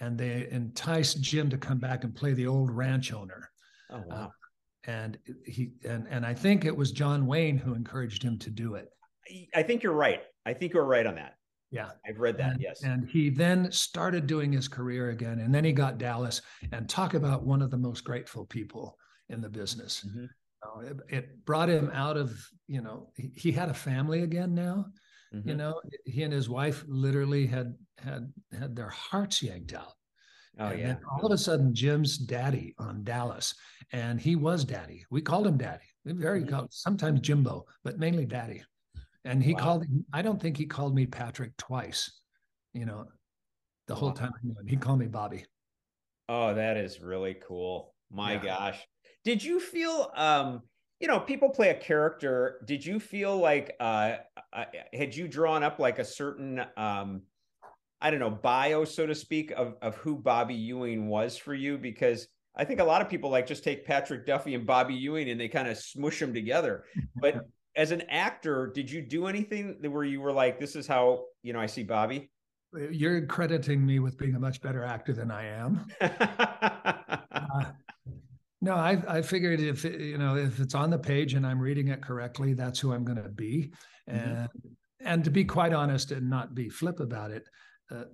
and 0.00 0.18
they 0.18 0.48
enticed 0.50 1.20
Jim 1.20 1.50
to 1.50 1.58
come 1.58 1.78
back 1.78 2.04
and 2.04 2.14
play 2.14 2.32
the 2.32 2.46
old 2.46 2.70
ranch 2.70 3.12
owner. 3.12 3.50
Oh 3.90 4.02
wow! 4.06 4.16
Uh, 4.16 4.28
and 4.90 5.18
he 5.44 5.72
and 5.88 6.06
and 6.08 6.24
I 6.24 6.34
think 6.34 6.64
it 6.64 6.76
was 6.76 6.90
John 6.90 7.26
Wayne 7.26 7.58
who 7.58 7.74
encouraged 7.74 8.22
him 8.22 8.38
to 8.40 8.50
do 8.50 8.74
it. 8.74 8.88
I 9.54 9.62
think 9.62 9.82
you're 9.82 9.92
right. 9.92 10.22
I 10.46 10.52
think 10.52 10.72
you're 10.72 10.84
right 10.84 11.06
on 11.06 11.14
that. 11.16 11.36
Yeah, 11.70 11.90
I've 12.06 12.20
read 12.20 12.36
that. 12.38 12.52
And, 12.52 12.60
yes. 12.60 12.82
And 12.82 13.08
he 13.08 13.30
then 13.30 13.70
started 13.72 14.26
doing 14.26 14.52
his 14.52 14.68
career 14.68 15.10
again, 15.10 15.40
and 15.40 15.54
then 15.54 15.64
he 15.64 15.72
got 15.72 15.98
Dallas. 15.98 16.40
And 16.72 16.88
talk 16.88 17.14
about 17.14 17.44
one 17.44 17.62
of 17.62 17.70
the 17.70 17.76
most 17.76 18.04
grateful 18.04 18.46
people 18.46 18.96
in 19.28 19.40
the 19.40 19.48
business. 19.48 20.04
Mm-hmm 20.06 20.26
it, 20.80 20.96
it, 21.08 21.44
brought 21.44 21.68
him 21.68 21.90
out 21.92 22.16
of 22.16 22.32
you 22.66 22.80
know 22.80 23.10
he, 23.16 23.30
he 23.34 23.52
had 23.52 23.68
a 23.68 23.74
family 23.74 24.22
again 24.22 24.54
now 24.54 24.86
mm-hmm. 25.34 25.48
you 25.48 25.54
know 25.54 25.80
he 26.04 26.22
and 26.22 26.32
his 26.32 26.48
wife 26.48 26.84
literally 26.88 27.46
had 27.46 27.74
had 27.98 28.32
had 28.58 28.74
their 28.74 28.88
hearts 28.88 29.42
yanked 29.42 29.72
out 29.72 29.92
oh 30.60 30.66
and 30.66 30.80
yeah 30.80 30.94
all 31.12 31.26
of 31.26 31.32
a 31.32 31.38
sudden 31.38 31.74
jim's 31.74 32.16
daddy 32.18 32.74
on 32.78 33.04
dallas 33.04 33.54
and 33.92 34.20
he 34.20 34.36
was 34.36 34.64
daddy 34.64 35.04
we 35.10 35.20
called 35.20 35.46
him 35.46 35.56
daddy 35.56 35.84
we 36.04 36.12
very 36.12 36.40
mm-hmm. 36.40 36.50
called, 36.50 36.72
sometimes 36.72 37.20
jimbo 37.20 37.64
but 37.82 37.98
mainly 37.98 38.24
daddy 38.24 38.62
and 39.24 39.42
he 39.42 39.54
wow. 39.54 39.60
called 39.60 39.86
i 40.12 40.22
don't 40.22 40.40
think 40.40 40.56
he 40.56 40.66
called 40.66 40.94
me 40.94 41.06
patrick 41.06 41.56
twice 41.56 42.20
you 42.72 42.84
know 42.84 43.04
the 43.86 43.94
whole 43.94 44.08
wow. 44.08 44.14
time 44.14 44.32
I 44.34 44.46
knew 44.46 44.54
him 44.58 44.66
he 44.66 44.76
called 44.76 44.98
me 44.98 45.06
bobby 45.06 45.44
oh 46.28 46.54
that 46.54 46.76
is 46.76 47.00
really 47.00 47.36
cool 47.46 47.94
my 48.10 48.34
yeah. 48.34 48.42
gosh 48.42 48.86
did 49.24 49.42
you 49.42 49.58
feel 49.58 50.10
um 50.16 50.62
you 51.00 51.08
know 51.08 51.20
people 51.20 51.50
play 51.50 51.70
a 51.70 51.74
character 51.74 52.60
did 52.66 52.84
you 52.84 53.00
feel 53.00 53.36
like 53.36 53.74
uh, 53.80 54.16
uh 54.52 54.64
had 54.92 55.14
you 55.14 55.26
drawn 55.26 55.62
up 55.62 55.78
like 55.78 55.98
a 55.98 56.04
certain 56.04 56.64
um 56.76 57.22
i 58.00 58.10
don't 58.10 58.20
know 58.20 58.30
bio 58.30 58.84
so 58.84 59.06
to 59.06 59.14
speak 59.14 59.50
of 59.52 59.74
of 59.82 59.96
who 59.96 60.16
bobby 60.16 60.54
ewing 60.54 61.08
was 61.08 61.36
for 61.36 61.54
you? 61.54 61.76
Because 61.78 62.28
i 62.56 62.64
think 62.64 62.80
a 62.80 62.84
lot 62.84 63.02
of 63.02 63.08
people 63.08 63.30
like 63.30 63.46
just 63.46 63.64
take 63.64 63.84
patrick 63.84 64.26
duffy 64.26 64.54
and 64.54 64.66
bobby 64.66 64.94
ewing 64.94 65.28
and 65.30 65.40
they 65.40 65.48
kind 65.48 65.68
of 65.68 65.76
smush 65.76 66.20
them 66.20 66.32
together. 66.32 66.84
But 67.16 67.46
as 67.76 67.90
an 67.90 68.02
actor 68.08 68.70
did 68.72 68.90
you 68.90 69.02
do 69.02 69.26
anything 69.26 69.76
where 69.90 70.04
you 70.04 70.20
were 70.20 70.32
like 70.32 70.60
this 70.60 70.76
is 70.76 70.86
how 70.86 71.24
you 71.42 71.52
know 71.52 71.60
i 71.60 71.66
see 71.66 71.82
bobby 71.82 72.30
you're 72.90 73.24
crediting 73.26 73.84
me 73.84 73.98
with 73.98 74.16
being 74.16 74.34
a 74.34 74.38
much 74.38 74.60
better 74.60 74.84
actor 74.84 75.12
than 75.12 75.30
i 75.30 75.44
am 75.44 75.84
no, 78.64 78.74
I, 78.76 79.02
I 79.06 79.22
figured 79.22 79.60
if 79.60 79.84
you 79.84 80.16
know 80.16 80.36
if 80.36 80.58
it's 80.58 80.74
on 80.74 80.88
the 80.88 80.98
page 80.98 81.34
and 81.34 81.46
I'm 81.46 81.60
reading 81.60 81.88
it 81.88 82.00
correctly, 82.00 82.54
that's 82.54 82.80
who 82.80 82.92
I'm 82.94 83.04
going 83.04 83.22
to 83.22 83.28
be. 83.28 83.72
Mm-hmm. 84.10 84.18
And 84.18 84.48
and 85.00 85.24
to 85.24 85.30
be 85.30 85.44
quite 85.44 85.74
honest 85.74 86.12
and 86.12 86.30
not 86.30 86.54
be 86.54 86.70
flip 86.70 87.00
about 87.00 87.30
it, 87.30 87.46
uh, 87.90 88.04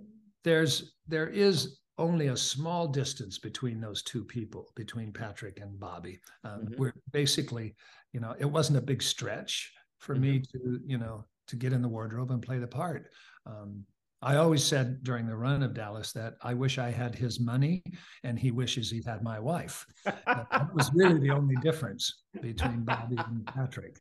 there's 0.42 0.96
there 1.06 1.28
is 1.28 1.78
only 1.98 2.28
a 2.28 2.36
small 2.36 2.88
distance 2.88 3.38
between 3.38 3.80
those 3.80 4.02
two 4.02 4.24
people, 4.24 4.72
between 4.74 5.12
Patrick 5.12 5.60
and 5.60 5.78
Bobby. 5.78 6.18
Um, 6.42 6.62
mm-hmm. 6.62 6.74
We're 6.78 6.94
basically, 7.12 7.76
you 8.12 8.18
know, 8.18 8.34
it 8.38 8.46
wasn't 8.46 8.78
a 8.78 8.82
big 8.82 9.02
stretch 9.02 9.72
for 9.98 10.14
mm-hmm. 10.14 10.22
me 10.22 10.42
to 10.52 10.80
you 10.84 10.98
know 10.98 11.24
to 11.46 11.56
get 11.56 11.72
in 11.72 11.82
the 11.82 11.88
wardrobe 11.88 12.32
and 12.32 12.42
play 12.42 12.58
the 12.58 12.66
part. 12.66 13.08
Um, 13.46 13.84
I 14.22 14.36
always 14.36 14.62
said 14.62 15.02
during 15.02 15.26
the 15.26 15.36
run 15.36 15.62
of 15.62 15.72
Dallas 15.72 16.12
that 16.12 16.34
I 16.42 16.52
wish 16.52 16.78
I 16.78 16.90
had 16.90 17.14
his 17.14 17.40
money 17.40 17.82
and 18.22 18.38
he 18.38 18.50
wishes 18.50 18.90
he 18.90 19.02
had 19.04 19.22
my 19.22 19.40
wife. 19.40 19.86
that 20.04 20.68
was 20.74 20.90
really 20.94 21.18
the 21.18 21.30
only 21.30 21.56
difference 21.62 22.24
between 22.40 22.84
Bobby 22.84 23.16
and 23.16 23.46
Patrick. 23.46 23.98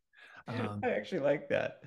Um, 0.49 0.81
I 0.83 0.89
actually 0.89 1.19
like 1.21 1.47
that. 1.49 1.83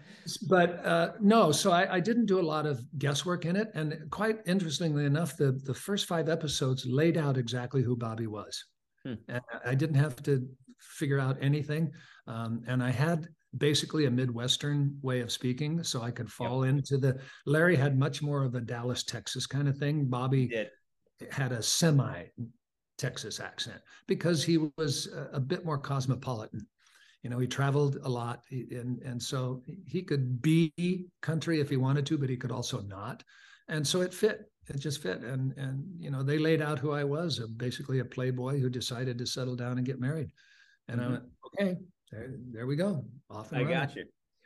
But 0.49 0.85
uh, 0.87 1.13
no, 1.21 1.53
so 1.53 1.73
I, 1.73 1.97
I, 1.97 2.01
didn't 2.01 2.27
do 2.27 2.39
a 2.39 2.43
lot 2.43 2.65
of 2.65 2.81
guesswork 2.99 3.45
in 3.45 3.57
it. 3.57 3.69
And 3.75 3.99
quite 4.11 4.39
interestingly 4.47 5.05
enough, 5.05 5.37
the, 5.37 5.61
the 5.65 5.75
first 5.75 6.07
five 6.07 6.29
episodes 6.29 6.87
laid 6.87 7.17
out 7.17 7.37
exactly 7.37 7.83
who 7.83 7.97
Bobby 7.97 8.29
was. 8.29 8.65
Hmm. 9.05 9.15
And 9.29 9.41
I 9.67 9.75
didn't 9.75 9.97
have 9.97 10.23
to 10.23 10.47
figure 10.79 11.19
out 11.19 11.39
anything. 11.41 11.91
Um, 12.29 12.63
and 12.69 12.83
I 12.83 12.91
had 12.91 13.27
basically 13.59 14.07
a 14.07 14.11
Midwestern 14.11 14.97
way 15.03 15.21
of 15.21 15.31
speaking. 15.31 15.83
So 15.83 16.03
I 16.03 16.11
could 16.11 16.31
fall 16.31 16.65
yep. 16.65 16.75
into 16.75 16.99
the 16.99 17.19
Larry 17.47 17.77
had 17.77 17.99
much 17.99 18.23
more 18.23 18.45
of 18.45 18.55
a 18.55 18.61
Dallas, 18.61 19.03
Texas 19.03 19.47
kind 19.47 19.69
of 19.69 19.77
thing. 19.77 20.07
Bobby 20.07 20.69
had 21.31 21.53
a 21.53 21.63
semi 21.63 22.25
Texas 22.99 23.41
accent 23.41 23.81
because 24.07 24.45
he 24.45 24.71
was 24.77 25.09
a, 25.09 25.37
a, 25.37 25.41
bit 25.41 25.65
more 25.65 25.79
cosmopolitan. 25.79 26.67
You 27.23 27.31
know, 27.31 27.39
he 27.39 27.47
traveled 27.47 27.99
a 28.03 28.09
lot 28.09 28.43
and, 28.51 29.01
and 29.03 29.23
so 29.23 29.63
he 29.87 30.03
could 30.03 30.43
be 30.43 30.73
country 31.21 31.61
if 31.61 31.71
he 31.71 31.77
wanted 31.77 32.07
to, 32.07 32.19
but 32.19 32.31
he 32.31 32.37
could 32.37 32.53
also 32.53 32.81
not. 32.83 33.23
And 33.69 33.87
so 33.87 34.01
it 34.01 34.13
fit. 34.13 34.51
It 34.69 34.79
just 34.79 35.03
fit. 35.03 35.21
And 35.21 35.57
and 35.57 35.85
you 35.99 36.11
know, 36.11 36.23
they 36.23 36.39
laid 36.39 36.63
out 36.63 36.79
who 36.79 36.93
I 36.93 37.05
was, 37.05 37.41
basically 37.57 37.99
a 37.99 38.05
playboy 38.05 38.59
who 38.61 38.69
decided 38.69 39.19
to 39.19 39.27
settle 39.27 39.57
down 39.57 39.79
and 39.79 39.87
get 39.87 40.01
married. 40.01 40.31
And 40.89 41.01
mm-hmm. 41.01 41.09
I 41.09 41.13
went, 41.13 41.25
okay, 41.47 41.77
there, 42.13 42.31
there 42.53 42.67
we 42.67 42.77
go. 42.77 43.05
Off 43.31 43.53
and 43.53 43.67
I 43.67 43.71
got 43.71 43.97
you. 43.97 44.05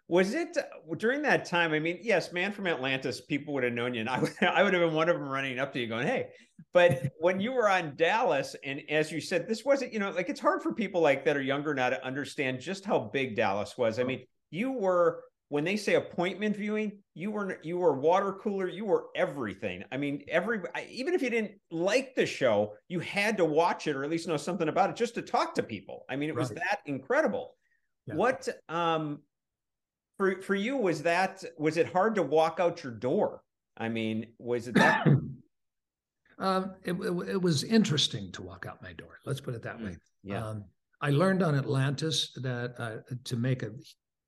Was 0.09 0.35
it 0.35 0.57
uh, 0.57 0.95
during 0.97 1.21
that 1.23 1.45
time? 1.45 1.73
I 1.73 1.81
mean, 1.81 1.99
yes, 2.01 2.33
man 2.33 2.53
from 2.53 2.69
Atlantis, 2.69 3.21
people 3.21 3.53
would 3.55 3.65
have 3.65 3.73
known 3.73 3.93
you, 3.93 4.01
and 4.01 4.09
I 4.09 4.21
would, 4.21 4.33
I 4.41 4.63
would 4.63 4.73
have 4.73 4.83
been 4.83 4.95
one 4.95 5.09
of 5.09 5.19
them 5.19 5.29
running 5.29 5.59
up 5.59 5.73
to 5.73 5.81
you, 5.81 5.89
going, 5.89 6.07
"Hey!" 6.07 6.29
But 6.73 7.11
when 7.19 7.41
you 7.41 7.53
were 7.53 7.69
on 7.69 7.97
Dallas, 7.97 8.55
and 8.65 8.83
as 8.89 9.11
you 9.11 9.21
said, 9.21 9.49
this 9.49 9.65
wasn't, 9.65 9.93
you 9.93 9.99
know, 9.99 10.11
like 10.11 10.29
it's 10.29 10.41
hard 10.41 10.63
for 10.63 10.73
people 10.73 11.01
like 11.01 11.25
that 11.25 11.37
are 11.37 11.43
younger 11.43 11.75
now 11.75 11.91
to 11.91 12.05
understand 12.07 12.61
just 12.61 12.85
how 12.85 13.11
big 13.13 13.35
Dallas 13.35 13.77
was. 13.77 13.99
I 13.99 14.03
oh. 14.03 14.07
mean, 14.07 14.25
you 14.51 14.71
were 14.71 15.25
when 15.49 15.65
they 15.65 15.77
say 15.77 15.95
appointment 15.95 16.57
viewing, 16.57 16.99
you 17.15 17.31
were 17.31 17.59
you 17.63 17.79
were 17.79 17.93
water 17.93 18.33
cooler, 18.33 18.69
you 18.69 18.85
were 18.85 19.07
everything. 19.15 19.85
I 19.93 19.97
mean, 19.97 20.25
every 20.29 20.61
even 20.89 21.15
if 21.15 21.23
you 21.23 21.31
didn't 21.31 21.53
like 21.71 22.15
the 22.15 22.27
show, 22.27 22.75
you 22.89 23.01
had 23.01 23.37
to 23.37 23.45
watch 23.45 23.87
it 23.87 23.95
or 23.95 24.03
at 24.03 24.11
least 24.11 24.27
know 24.27 24.37
something 24.37 24.69
about 24.69 24.91
it 24.91 24.97
just 24.97 25.15
to 25.15 25.23
talk 25.23 25.55
to 25.55 25.63
people. 25.63 26.05
I 26.11 26.17
mean, 26.17 26.29
it 26.29 26.35
was 26.35 26.51
that 26.51 26.81
incredible. 26.87 27.55
Yeah. 28.07 28.15
What 28.15 28.49
um 28.69 29.21
for 30.17 30.43
for 30.43 30.55
you 30.55 30.77
was 30.77 31.03
that 31.03 31.45
was 31.59 31.77
it 31.77 31.93
hard 31.93 32.17
to 32.17 32.23
walk 32.23 32.59
out 32.59 32.83
your 32.83 32.93
door? 32.93 33.43
I 33.77 33.89
mean, 33.89 34.27
was 34.39 34.69
it 34.69 34.75
that 34.75 35.07
um, 36.39 36.75
it, 36.85 36.93
it, 36.93 37.29
it, 37.29 37.43
was 37.43 37.63
interesting 37.63 38.33
to 38.33 38.43
walk 38.43 38.67
out 38.67 38.83
my 38.83 38.93
door. 38.95 39.19
Let's 39.27 39.41
put 39.41 39.55
it 39.55 39.63
that 39.63 39.81
way. 39.81 39.97
Yeah. 40.23 40.47
Um, 40.47 40.65
I 41.01 41.11
learned 41.11 41.43
on 41.43 41.55
Atlantis 41.55 42.33
that 42.37 42.75
uh, 42.79 43.15
to 43.25 43.37
make 43.37 43.63
a 43.63 43.71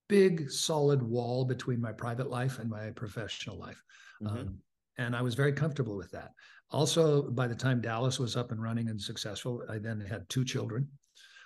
big 0.08 0.50
solid 0.50 1.02
wall 1.02 1.44
between 1.44 1.80
my 1.80 1.92
private 1.92 2.30
life 2.30 2.58
and 2.58 2.68
my 2.68 2.90
professional 2.90 3.58
life. 3.58 3.82
Mm-hmm. 4.22 4.36
Um, 4.36 4.58
and 4.98 5.14
I 5.14 5.22
was 5.22 5.34
very 5.34 5.52
comfortable 5.52 5.96
with 5.96 6.10
that. 6.10 6.32
Also, 6.70 7.22
by 7.30 7.46
the 7.46 7.54
time 7.54 7.80
Dallas 7.80 8.18
was 8.18 8.36
up 8.36 8.50
and 8.50 8.62
running 8.62 8.88
and 8.88 9.00
successful, 9.00 9.62
I 9.70 9.78
then 9.78 10.00
had 10.00 10.28
two 10.28 10.44
children. 10.44 10.88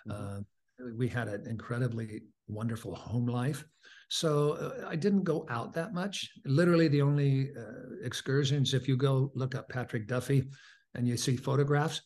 Mm-hmm. 0.08 0.38
Uh, 0.38 0.40
we 0.96 1.08
had 1.08 1.28
an 1.28 1.46
incredibly 1.46 2.22
wonderful 2.48 2.94
home 2.94 3.26
life. 3.26 3.64
So 4.08 4.52
uh, 4.52 4.88
I 4.88 4.96
didn't 4.96 5.24
go 5.24 5.46
out 5.48 5.72
that 5.74 5.94
much. 5.94 6.30
Literally, 6.44 6.88
the 6.88 7.02
only 7.02 7.50
uh, 7.56 8.04
excursions, 8.04 8.74
if 8.74 8.88
you 8.88 8.96
go 8.96 9.30
look 9.34 9.54
up 9.54 9.68
Patrick 9.68 10.06
Duffy 10.06 10.48
and 10.94 11.06
you 11.06 11.16
see 11.16 11.36
photographs, 11.36 12.02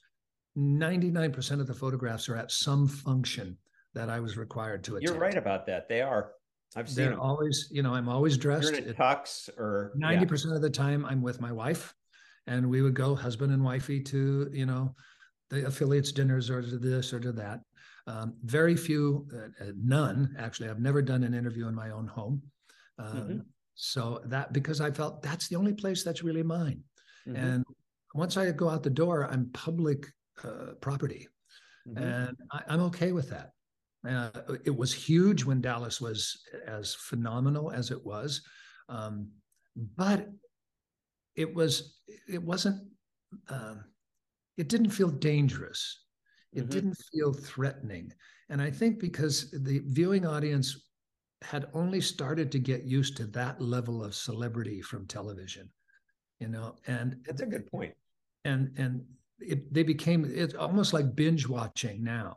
99% 0.56 1.60
of 1.60 1.66
the 1.66 1.74
photographs 1.74 2.28
are 2.28 2.36
at 2.36 2.50
some 2.50 2.86
function 2.88 3.56
that 3.94 4.08
I 4.08 4.20
was 4.20 4.36
required 4.36 4.84
to 4.84 4.96
attend. 4.96 5.10
You're 5.10 5.20
right 5.20 5.36
about 5.36 5.66
that. 5.66 5.88
They 5.88 6.02
are. 6.02 6.32
I've 6.74 6.88
seen 6.88 6.96
They're 6.96 7.10
them. 7.12 7.20
always, 7.20 7.68
you 7.70 7.82
know, 7.82 7.94
I'm 7.94 8.08
always 8.08 8.36
dressed. 8.36 8.70
You're 8.72 8.82
in 8.82 8.88
a 8.90 8.94
tux 8.94 9.48
or 9.58 9.92
yeah. 9.94 10.08
Ninety 10.08 10.26
percent 10.26 10.54
of 10.54 10.62
the 10.62 10.70
time, 10.70 11.04
I'm 11.06 11.22
with 11.22 11.40
my 11.40 11.52
wife, 11.52 11.94
and 12.46 12.68
we 12.68 12.82
would 12.82 12.94
go 12.94 13.14
husband 13.14 13.52
and 13.52 13.62
wifey 13.64 14.00
to 14.02 14.50
you 14.52 14.66
know 14.66 14.94
the 15.50 15.66
affiliates 15.66 16.12
dinners 16.12 16.50
or 16.50 16.60
to 16.62 16.78
this 16.78 17.12
or 17.12 17.20
to 17.20 17.32
that. 17.32 17.60
Um, 18.08 18.34
very 18.44 18.76
few, 18.76 19.26
uh, 19.34 19.64
uh, 19.64 19.72
none 19.76 20.34
actually. 20.38 20.68
I've 20.68 20.80
never 20.80 21.02
done 21.02 21.24
an 21.24 21.34
interview 21.34 21.66
in 21.68 21.74
my 21.74 21.90
own 21.90 22.06
home. 22.06 22.42
Um, 22.98 23.16
Mhm. 23.16 23.44
So 23.74 24.22
that 24.26 24.52
because 24.54 24.80
I 24.80 24.90
felt 24.90 25.20
that's 25.22 25.48
the 25.48 25.56
only 25.56 25.74
place 25.74 26.02
that's 26.02 26.22
really 26.22 26.42
mine. 26.42 26.82
Mhm, 27.26 27.36
And 27.36 27.64
once 28.14 28.36
I 28.36 28.50
go 28.52 28.68
out 28.70 28.82
the 28.82 28.90
door, 29.02 29.26
I'm 29.30 29.50
public 29.52 30.06
uh, 30.44 30.72
property, 30.80 31.28
mhm. 31.86 31.96
and 32.00 32.36
I, 32.52 32.62
I'm 32.68 32.80
okay 32.90 33.12
with 33.12 33.28
that. 33.30 33.52
Uh, 34.06 34.30
it 34.64 34.76
was 34.76 34.92
huge 34.94 35.44
when 35.44 35.60
Dallas 35.60 36.00
was 36.00 36.42
as 36.66 36.94
phenomenal 36.94 37.70
as 37.72 37.90
it 37.90 38.04
was, 38.04 38.42
um, 38.88 39.28
but 39.96 40.28
it 41.34 41.54
was 41.54 42.00
it 42.28 42.42
wasn't. 42.42 42.88
Um, 43.48 43.84
it 44.56 44.68
didn't 44.68 44.90
feel 44.90 45.10
dangerous. 45.10 46.04
It 46.54 46.66
Mhm. 46.66 46.70
didn't 46.70 46.94
feel 47.12 47.32
threatening, 47.32 48.12
and 48.48 48.62
I 48.62 48.70
think 48.70 48.98
because 49.00 49.50
the 49.50 49.80
viewing 49.80 50.24
audience 50.26 50.88
had 51.42 51.68
only 51.74 52.00
started 52.00 52.50
to 52.52 52.58
get 52.58 52.84
used 52.84 53.16
to 53.18 53.26
that 53.26 53.60
level 53.60 54.02
of 54.02 54.14
celebrity 54.14 54.80
from 54.80 55.06
television, 55.06 55.70
you 56.40 56.48
know, 56.48 56.76
and 56.86 57.22
That's 57.24 57.42
a 57.42 57.46
good 57.46 57.66
point. 57.66 57.94
and 58.44 58.72
and 58.78 59.04
it, 59.40 59.72
they 59.72 59.82
became 59.82 60.24
it's 60.24 60.54
almost 60.54 60.92
like 60.94 61.14
binge 61.14 61.46
watching 61.46 62.02
now. 62.02 62.36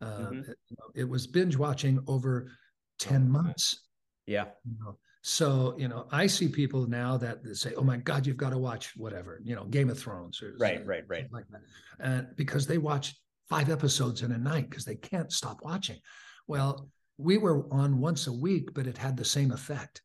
Uh, 0.00 0.30
Mhm. 0.30 0.48
it, 0.48 0.58
you 0.68 0.76
know, 0.78 0.90
it 0.94 1.04
was 1.04 1.26
binge 1.26 1.56
watching 1.56 2.02
over 2.06 2.50
10 2.98 3.30
months. 3.30 3.88
Yeah. 4.26 4.50
You 4.64 4.76
know? 4.80 4.98
So 5.22 5.76
you 5.78 5.86
know, 5.88 6.08
I 6.10 6.26
see 6.26 6.48
people 6.48 6.88
now 6.88 7.16
that 7.18 7.38
say, 7.56 7.74
"Oh 7.74 7.84
my 7.84 7.96
God, 7.96 8.26
you've 8.26 8.36
got 8.36 8.50
to 8.50 8.58
watch 8.58 8.96
whatever," 8.96 9.40
you 9.44 9.54
know, 9.54 9.64
Game 9.66 9.88
of 9.88 9.98
Thrones 9.98 10.42
or 10.42 10.56
Right, 10.58 10.84
right, 10.84 11.04
right. 11.06 11.32
like 11.32 11.46
that, 11.50 11.60
and 12.00 12.34
because 12.36 12.66
they 12.66 12.78
watch 12.78 13.14
five 13.48 13.70
episodes 13.70 14.22
in 14.22 14.32
a 14.32 14.38
night 14.38 14.68
because 14.68 14.84
they 14.84 14.96
can't 14.96 15.30
stop 15.32 15.62
watching. 15.62 16.00
Well, 16.48 16.88
we 17.18 17.38
were 17.38 17.72
on 17.72 17.98
once 18.00 18.26
a 18.26 18.32
week, 18.32 18.74
but 18.74 18.86
it 18.88 18.98
had 18.98 19.16
the 19.16 19.24
same 19.24 19.52
effect. 19.52 20.02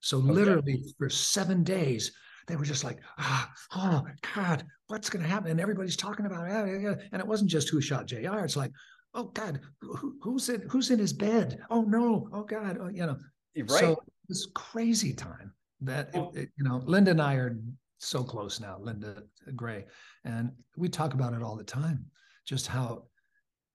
So 0.00 0.18
Okay. 0.18 0.30
literally 0.32 0.94
for 0.98 1.08
seven 1.10 1.64
days, 1.64 2.12
they 2.46 2.54
were 2.56 2.64
just 2.64 2.84
like, 2.84 3.00
ah, 3.18 3.52
oh 3.74 4.06
God, 4.34 4.64
what's 4.86 5.10
going 5.10 5.22
to 5.22 5.28
happen? 5.28 5.50
And 5.50 5.60
everybody's 5.60 5.96
talking 5.96 6.26
about 6.26 6.48
it. 6.48 7.08
And 7.12 7.20
it 7.20 7.26
wasn't 7.26 7.50
just 7.50 7.70
who 7.70 7.80
shot 7.80 8.06
JR. 8.06 8.44
It's 8.44 8.56
like, 8.56 8.72
oh 9.14 9.24
God, 9.24 9.60
who, 9.80 10.16
who's 10.22 10.48
in 10.48 10.62
who's 10.68 10.90
in 10.90 10.98
his 10.98 11.12
bed? 11.12 11.60
Oh 11.70 11.82
no, 11.82 12.28
oh 12.32 12.42
God, 12.44 12.78
oh, 12.80 12.88
you 12.88 13.06
know. 13.06 13.18
Right. 13.56 13.80
So 13.80 14.02
this 14.28 14.46
crazy 14.54 15.12
time 15.12 15.52
that 15.80 16.10
it, 16.14 16.22
it- 16.34 16.50
you 16.56 16.64
know, 16.64 16.82
Linda 16.86 17.10
and 17.12 17.22
I 17.22 17.34
are 17.34 17.58
so 17.98 18.22
close 18.24 18.60
now, 18.60 18.78
Linda 18.80 19.22
Gray, 19.56 19.84
and 20.24 20.50
we 20.76 20.88
talk 20.88 21.14
about 21.14 21.34
it 21.34 21.42
all 21.42 21.56
the 21.56 21.64
time. 21.64 22.04
Just 22.46 22.66
how 22.66 23.04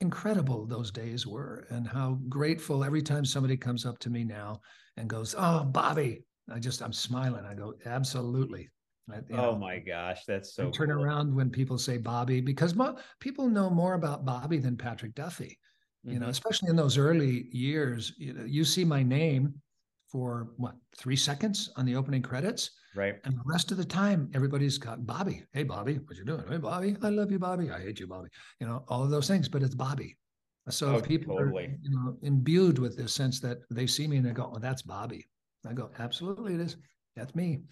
incredible 0.02 0.65
those 0.65 0.91
days 0.91 1.26
were, 1.28 1.67
and 1.69 1.88
how 1.88 2.19
grateful 2.30 2.84
every 2.84 3.02
time 3.02 3.26
somebody 3.26 3.56
comes 3.58 3.86
up 3.86 4.00
to 4.00 4.10
me 4.10 4.24
now 4.24 4.62
and 4.98 5.10
goes, 5.10 5.36
"Oh, 5.38 5.63
Bobby," 5.63 6.24
I 6.52 6.60
just 6.60 6.82
I'm 6.82 6.93
smiling. 6.93 7.45
I 7.45 7.54
go, 7.54 7.74
"Absolutely." 7.86 8.69
I- 9.12 9.22
oh 9.32 9.36
know, 9.36 9.56
my 9.56 9.80
gosh, 9.80 10.26
that's 10.26 10.54
so 10.54 10.72
turn 10.72 10.89
cool. 10.89 11.04
around 11.04 11.36
when 11.36 11.50
people 11.50 11.78
say 11.78 11.98
Bobby 11.98 12.41
because 12.41 12.76
mo- 12.76 12.98
people 13.20 13.48
know 13.48 13.70
more 13.70 13.94
about 13.94 14.26
Bobby 14.26 14.58
than 14.58 14.78
Patrick 14.78 15.13
Duffy 15.15 15.58
you 16.08 16.20
know 16.20 16.28
Mhm. 16.28 16.30
especially 16.30 16.70
in 16.70 16.76
those 16.76 16.98
early 17.00 17.50
years 17.52 18.13
you, 18.18 18.34
know, 18.34 18.44
you 18.44 18.63
see 18.63 18.86
my 18.86 19.02
name 19.02 19.60
for 20.12 20.54
what 20.58 20.76
three 20.96 21.15
seconds 21.15 21.72
on 21.78 21.86
the 21.86 21.96
opening 21.96 22.22
credits 22.22 22.70
Right. 22.94 23.20
and 23.24 23.36
the 23.36 23.41
rest 23.46 23.72
of 23.72 23.78
the 23.78 23.86
time 23.86 24.30
everybody's 24.36 24.78
got 24.78 25.04
bobby 25.06 25.44
hey 25.52 25.63
bobby 25.63 25.96
what 25.98 26.15
you 26.15 26.24
doing 26.24 26.46
hey 26.48 26.58
bobby 26.58 26.96
i 27.02 27.10
love 27.10 27.32
you 27.32 27.39
bobby 27.39 27.72
i 27.72 27.82
hate 27.82 28.00
you 28.00 28.06
bobby 28.06 28.30
you 28.60 28.68
know 28.68 28.86
all 28.88 29.04
of 29.04 29.10
those 29.10 29.28
things 29.28 29.50
but 29.50 29.63
it's 29.63 29.74
bobby 29.74 30.15
so 30.70 30.96
Oh, 30.96 31.02
people 31.02 31.36
totally. 31.38 31.65
are 31.65 31.78
you 31.82 31.89
know 31.89 32.18
imbued 32.22 32.78
with 32.78 32.96
this 32.96 33.12
sense 33.13 33.39
that 33.39 33.58
they 33.72 33.88
see 33.88 34.08
me 34.08 34.18
and 34.18 34.26
they 34.28 34.32
go 34.32 34.52
oh 34.56 34.60
that's 34.60 34.84
bobby 34.84 35.26
i 35.65 35.74
go 35.74 35.89
absolutely 35.98 36.54
it 36.54 36.60
is 36.62 36.78
that's 37.15 37.34
me 37.34 37.63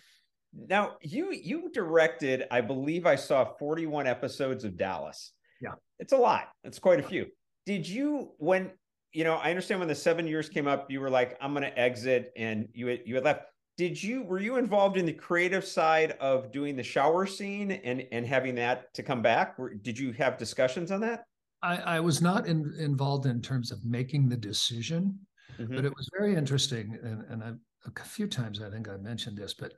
Now 0.55 0.97
you 1.01 1.31
you 1.31 1.69
directed, 1.73 2.45
I 2.51 2.61
believe 2.61 3.05
I 3.05 3.15
saw 3.15 3.45
41 3.57 4.07
episodes 4.07 4.63
of 4.63 4.77
Dallas. 4.77 5.31
Yeah. 5.61 5.73
It's 5.99 6.13
a 6.13 6.17
lot. 6.17 6.49
It's 6.63 6.79
quite 6.79 6.99
a 6.99 7.03
few. 7.03 7.27
Did 7.65 7.87
you 7.87 8.31
when 8.37 8.71
you 9.13 9.23
know, 9.23 9.35
I 9.35 9.51
understand 9.51 9.79
when 9.79 9.87
the 9.87 9.93
seven 9.95 10.25
years 10.27 10.49
came 10.49 10.67
up, 10.67 10.89
you 10.89 10.99
were 10.99 11.09
like, 11.09 11.37
I'm 11.39 11.53
gonna 11.53 11.71
exit 11.75 12.31
and 12.35 12.67
you 12.73 12.87
had 12.87 13.01
you 13.05 13.15
had 13.15 13.23
left. 13.23 13.43
Did 13.77 14.01
you 14.01 14.23
were 14.23 14.39
you 14.39 14.57
involved 14.57 14.97
in 14.97 15.05
the 15.05 15.13
creative 15.13 15.65
side 15.65 16.11
of 16.19 16.51
doing 16.51 16.75
the 16.75 16.83
shower 16.83 17.25
scene 17.25 17.71
and 17.71 18.05
and 18.11 18.25
having 18.25 18.55
that 18.55 18.93
to 18.93 19.03
come 19.03 19.21
back? 19.21 19.57
Did 19.81 19.97
you 19.97 20.11
have 20.13 20.37
discussions 20.37 20.91
on 20.91 21.01
that? 21.01 21.25
I, 21.63 21.77
I 21.77 21.99
was 22.01 22.21
not 22.21 22.45
in, 22.45 22.73
involved 22.77 23.25
in 23.25 23.41
terms 23.41 23.71
of 23.71 23.83
making 23.85 24.27
the 24.27 24.35
decision, 24.35 25.17
Mhm. 25.57 25.75
but 25.75 25.85
it 25.85 25.95
was 25.95 26.09
very 26.17 26.35
interesting. 26.35 26.97
And, 27.01 27.23
and 27.29 27.43
I, 27.43 27.53
a 28.01 28.03
few 28.03 28.27
times 28.27 28.61
I 28.61 28.69
think 28.69 28.89
I 28.89 28.97
mentioned 28.97 29.37
this, 29.37 29.53
but 29.53 29.73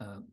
um, 0.00 0.24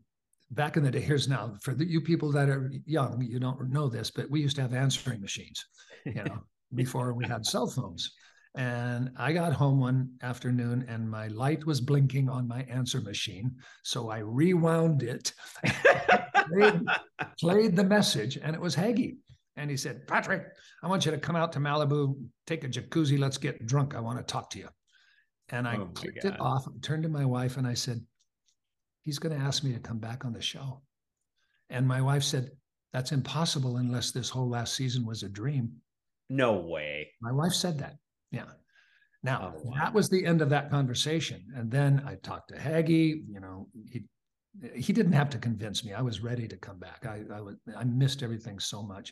back 0.51 0.77
in 0.77 0.83
the 0.83 0.91
day, 0.91 1.01
here's 1.01 1.27
now 1.27 1.55
for 1.61 1.73
the, 1.73 1.85
you 1.85 2.01
people 2.01 2.31
that 2.31 2.49
are 2.49 2.71
young, 2.85 3.21
you 3.21 3.39
don't 3.39 3.69
know 3.69 3.89
this, 3.89 4.11
but 4.11 4.29
we 4.29 4.41
used 4.41 4.55
to 4.57 4.61
have 4.61 4.73
answering 4.73 5.21
machines, 5.21 5.65
you 6.05 6.23
know, 6.23 6.39
before 6.75 7.13
we 7.13 7.25
had 7.25 7.45
cell 7.45 7.67
phones. 7.67 8.11
And 8.55 9.09
I 9.17 9.33
got 9.33 9.51
home 9.51 9.79
one 9.79 10.11
afternoon 10.21 10.85
and 10.87 11.09
my 11.09 11.27
light 11.29 11.65
was 11.65 11.81
blinking 11.81 12.29
on 12.29 12.47
my 12.47 12.61
answer 12.63 13.01
machine. 13.01 13.55
So 13.83 14.09
I 14.11 14.19
rewound 14.19 15.01
it, 15.01 15.33
played, 16.49 16.81
played 17.39 17.75
the 17.75 17.83
message, 17.83 18.37
and 18.37 18.55
it 18.55 18.61
was 18.61 18.75
Hagee. 18.75 19.17
And 19.55 19.71
he 19.71 19.77
said, 19.77 20.07
Patrick, 20.07 20.45
I 20.83 20.87
want 20.87 21.05
you 21.05 21.11
to 21.11 21.17
come 21.17 21.35
out 21.35 21.51
to 21.53 21.59
Malibu, 21.59 22.15
take 22.45 22.63
a 22.63 22.67
jacuzzi, 22.67 23.19
let's 23.19 23.37
get 23.37 23.65
drunk. 23.65 23.95
I 23.95 23.99
want 23.99 24.19
to 24.19 24.23
talk 24.23 24.49
to 24.51 24.59
you. 24.59 24.67
And 25.49 25.67
I 25.67 25.77
Oh 25.77 25.85
clicked 25.93 26.25
it 26.25 26.39
off, 26.39 26.65
turned 26.81 27.03
to 27.03 27.09
my 27.09 27.25
wife, 27.25 27.57
and 27.57 27.67
I 27.67 27.73
said, 27.73 28.01
He's 29.03 29.19
going 29.19 29.37
to 29.37 29.45
ask 29.45 29.63
me 29.63 29.73
to 29.73 29.79
come 29.79 29.99
back 29.99 30.25
on 30.25 30.33
the 30.33 30.41
show. 30.41 30.81
And 31.69 31.87
my 31.87 32.01
wife 32.01 32.23
said, 32.23 32.51
That's 32.93 33.11
impossible 33.11 33.77
unless 33.77 34.11
this 34.11 34.29
whole 34.29 34.49
last 34.49 34.73
season 34.75 35.05
was 35.05 35.23
a 35.23 35.29
dream. 35.29 35.71
no 36.29 36.53
way. 36.53 37.09
My 37.21 37.31
wife 37.31 37.53
said 37.53 37.79
that. 37.79 37.95
Yeah. 38.31 38.45
Now, 39.23 39.53
Oh, 39.55 39.61
wow. 39.63 39.73
that 39.77 39.93
was 39.93 40.09
the 40.09 40.25
end 40.25 40.41
of 40.41 40.49
that 40.49 40.69
conversation. 40.69 41.45
And 41.55 41.69
then 41.71 42.03
I 42.05 42.15
talked 42.15 42.49
to 42.49 42.55
Hagee, 42.55 43.23
you 43.27 43.39
know, 43.39 43.67
he 43.91 44.03
he 44.75 44.93
didn't 44.93 45.13
have 45.13 45.31
to 45.31 45.39
convince 45.39 45.83
me. 45.83 45.93
I 45.93 46.01
was 46.01 46.21
ready 46.21 46.47
to 46.47 46.57
come 46.57 46.77
back. 46.77 47.05
I 47.07 47.21
I, 47.33 47.41
was, 47.41 47.55
I 47.75 47.83
missed 47.85 48.21
everything 48.21 48.59
so 48.59 48.83
much. 48.83 49.11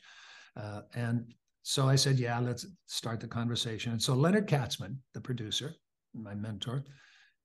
Uh, 0.56 0.82
and 0.93 1.34
so 1.63 1.88
I 1.89 1.95
said, 1.95 2.19
yeah, 2.19 2.39
let's 2.39 2.65
start 2.86 3.19
the 3.19 3.27
conversation. 3.27 3.91
And 3.91 4.01
so 4.01 4.13
Leonard 4.13 4.47
Katzman, 4.47 4.97
the 5.15 5.21
producer, 5.21 5.73
my 6.13 6.36
mentor, 6.36 6.84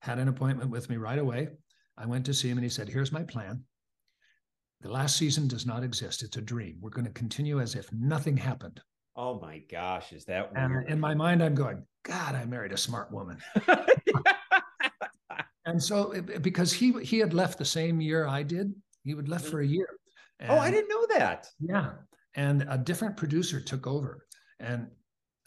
had 0.01 0.19
an 0.19 0.29
appointment 0.29 0.71
with 0.71 0.91
me 0.91 0.97
right 0.97 1.19
away. 1.19 1.49
I 1.99 2.07
went 2.07 2.27
to 2.27 2.35
see 2.35 2.49
him 2.49 2.59
and 2.59 2.65
he 2.65 2.71
said, 2.71 2.89
here's 2.89 3.13
my 3.13 3.23
plan. 3.23 3.63
The 4.83 4.91
last 4.91 5.17
season 5.17 5.49
does 5.49 5.65
not 5.67 5.83
exist. 5.83 6.23
It's 6.23 6.37
a 6.37 6.43
dream. 6.43 6.77
We're 6.81 6.91
going 6.91 7.07
to 7.07 7.13
continue 7.13 7.61
as 7.61 7.75
if 7.75 7.91
nothing 7.93 8.37
happened. 8.37 8.81
Oh 9.17 9.41
my 9.41 9.63
gosh, 9.71 10.13
is 10.13 10.27
that 10.27 10.51
And 10.55 10.87
in 10.89 11.01
my 11.01 11.15
mind, 11.15 11.43
I'm 11.43 11.55
going, 11.55 11.83
God, 12.05 12.35
I 12.35 12.45
married 12.45 12.73
a 12.73 12.77
smart 12.77 13.11
woman. 13.13 13.39
And 15.69 15.83
so, 15.83 16.13
it- 16.13 16.31
it- 16.31 16.43
because 16.43 16.73
he 16.73 16.93
he 17.03 17.19
had 17.19 17.35
left 17.35 17.59
the 17.59 17.65
same 17.65 18.01
year 18.01 18.25
I 18.29 18.45
did, 18.45 18.73
he 19.03 19.15
would 19.15 19.29
left 19.29 19.47
for 19.47 19.61
a 19.61 19.67
year. 19.67 19.89
oh, 20.49 20.59
I 20.59 20.71
didn't 20.71 20.89
know 20.89 21.07
that. 21.19 21.49
Yeah, 21.59 21.91
and 22.37 22.65
a 22.71 22.79
different 22.79 23.17
producer 23.17 23.61
took 23.61 23.85
over, 23.85 24.25
and 24.61 24.87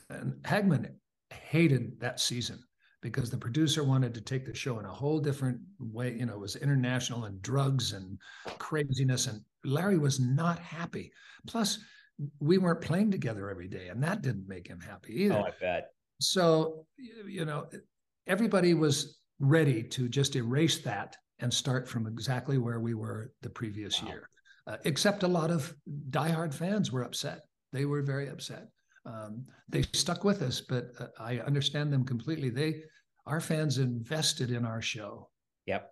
and 0.09 0.33
Hagman 0.43 0.91
hated 1.31 2.01
that 2.01 2.19
season 2.19 2.59
because 3.01 3.29
the 3.29 3.37
producer 3.37 3.83
wanted 3.83 4.13
to 4.13 4.21
take 4.21 4.45
the 4.45 4.53
show 4.53 4.79
in 4.79 4.85
a 4.85 4.93
whole 4.93 5.19
different 5.19 5.59
way. 5.79 6.13
You 6.17 6.25
know, 6.25 6.33
it 6.33 6.39
was 6.39 6.55
international 6.55 7.25
and 7.25 7.41
drugs 7.41 7.93
and 7.93 8.17
craziness, 8.57 9.27
and 9.27 9.41
Larry 9.63 9.97
was 9.97 10.19
not 10.19 10.59
happy. 10.59 11.11
Plus, 11.47 11.79
we 12.39 12.57
weren't 12.57 12.81
playing 12.81 13.11
together 13.11 13.49
every 13.49 13.67
day, 13.67 13.87
and 13.87 14.03
that 14.03 14.21
didn't 14.21 14.47
make 14.47 14.67
him 14.67 14.79
happy 14.81 15.23
either 15.23 15.35
Oh, 15.39 15.43
I 15.43 15.51
bet. 15.61 15.91
so 16.19 16.85
you 16.97 17.45
know 17.45 17.67
everybody 18.27 18.73
was 18.73 19.19
ready 19.39 19.81
to 19.83 20.09
just 20.09 20.35
erase 20.35 20.79
that 20.79 21.15
and 21.39 21.53
start 21.53 21.87
from 21.87 22.05
exactly 22.07 22.57
where 22.57 22.81
we 22.81 22.93
were 22.93 23.31
the 23.41 23.49
previous 23.49 24.01
Wow. 24.03 24.09
year 24.09 24.29
uh, 24.67 24.77
except 24.83 25.23
a 25.23 25.27
lot 25.27 25.49
of 25.49 25.73
diehard 26.09 26.53
fans 26.53 26.91
were 26.91 27.03
upset 27.03 27.43
they 27.71 27.85
were 27.85 28.01
very 28.01 28.27
upset 28.27 28.67
um, 29.05 29.45
they 29.67 29.83
stuck 29.93 30.23
with 30.23 30.41
us 30.41 30.61
but 30.61 30.91
uh, 30.99 31.07
i 31.19 31.39
understand 31.39 31.91
them 31.91 32.03
completely 32.03 32.49
they 32.49 32.81
our 33.25 33.41
fans 33.41 33.77
invested 33.77 34.51
in 34.51 34.65
our 34.65 34.81
show 34.81 35.29
Yep. 35.65 35.91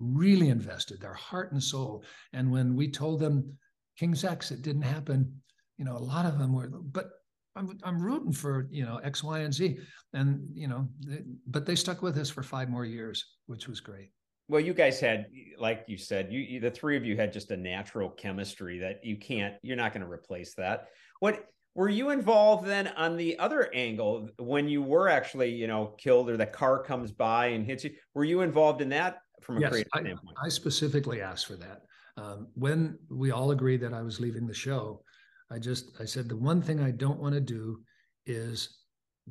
really 0.00 0.50
invested 0.50 1.00
their 1.00 1.14
heart 1.14 1.52
and 1.52 1.62
soul 1.62 2.04
and 2.32 2.50
when 2.50 2.76
we 2.76 2.90
told 2.90 3.20
them 3.20 3.56
king's 3.98 4.24
x 4.24 4.50
it 4.50 4.62
didn't 4.62 4.82
happen 4.82 5.40
you 5.78 5.84
know 5.84 5.96
a 5.96 5.98
lot 5.98 6.26
of 6.26 6.38
them 6.38 6.52
were 6.52 6.68
but 6.68 7.10
I'm, 7.56 7.78
I'm 7.84 8.02
rooting 8.02 8.32
for 8.32 8.66
you 8.70 8.84
know 8.84 8.98
X, 8.98 9.22
Y, 9.22 9.40
and 9.40 9.54
Z, 9.54 9.78
and 10.12 10.44
you 10.54 10.68
know, 10.68 10.88
they, 11.06 11.20
but 11.46 11.66
they 11.66 11.76
stuck 11.76 12.02
with 12.02 12.18
us 12.18 12.30
for 12.30 12.42
five 12.42 12.68
more 12.68 12.84
years, 12.84 13.24
which 13.46 13.68
was 13.68 13.80
great. 13.80 14.10
Well, 14.48 14.60
you 14.60 14.74
guys 14.74 15.00
had, 15.00 15.26
like 15.58 15.84
you 15.86 15.96
said, 15.96 16.30
you, 16.30 16.40
you 16.40 16.60
the 16.60 16.70
three 16.70 16.96
of 16.96 17.04
you 17.04 17.16
had 17.16 17.32
just 17.32 17.50
a 17.50 17.56
natural 17.56 18.10
chemistry 18.10 18.78
that 18.78 19.00
you 19.02 19.16
can't, 19.16 19.54
you're 19.62 19.76
not 19.76 19.92
going 19.94 20.04
to 20.04 20.10
replace 20.10 20.54
that. 20.56 20.88
What 21.20 21.46
were 21.74 21.88
you 21.88 22.10
involved 22.10 22.66
then 22.66 22.88
on 22.96 23.16
the 23.16 23.38
other 23.38 23.72
angle 23.74 24.28
when 24.38 24.68
you 24.68 24.82
were 24.82 25.08
actually, 25.08 25.50
you 25.50 25.66
know, 25.66 25.94
killed 25.98 26.30
or 26.30 26.36
the 26.36 26.46
car 26.46 26.82
comes 26.82 27.10
by 27.10 27.46
and 27.46 27.66
hits 27.66 27.84
you? 27.84 27.90
Were 28.14 28.24
you 28.24 28.42
involved 28.42 28.80
in 28.80 28.88
that 28.90 29.18
from 29.42 29.58
a 29.58 29.60
yes, 29.60 29.70
creative 29.70 29.90
I, 29.92 30.00
standpoint? 30.00 30.36
I 30.44 30.48
specifically 30.48 31.20
asked 31.20 31.46
for 31.46 31.56
that. 31.56 31.82
Um, 32.16 32.48
when 32.54 32.98
we 33.10 33.32
all 33.32 33.50
agreed 33.50 33.80
that 33.80 33.92
I 33.92 34.02
was 34.02 34.20
leaving 34.20 34.46
the 34.46 34.54
show, 34.54 35.02
I 35.50 35.58
just 35.58 35.90
I 36.00 36.04
said 36.04 36.28
the 36.28 36.36
one 36.36 36.62
thing 36.62 36.80
I 36.80 36.92
don't 36.92 37.18
want 37.18 37.34
to 37.34 37.40
do 37.40 37.82
is 38.24 38.78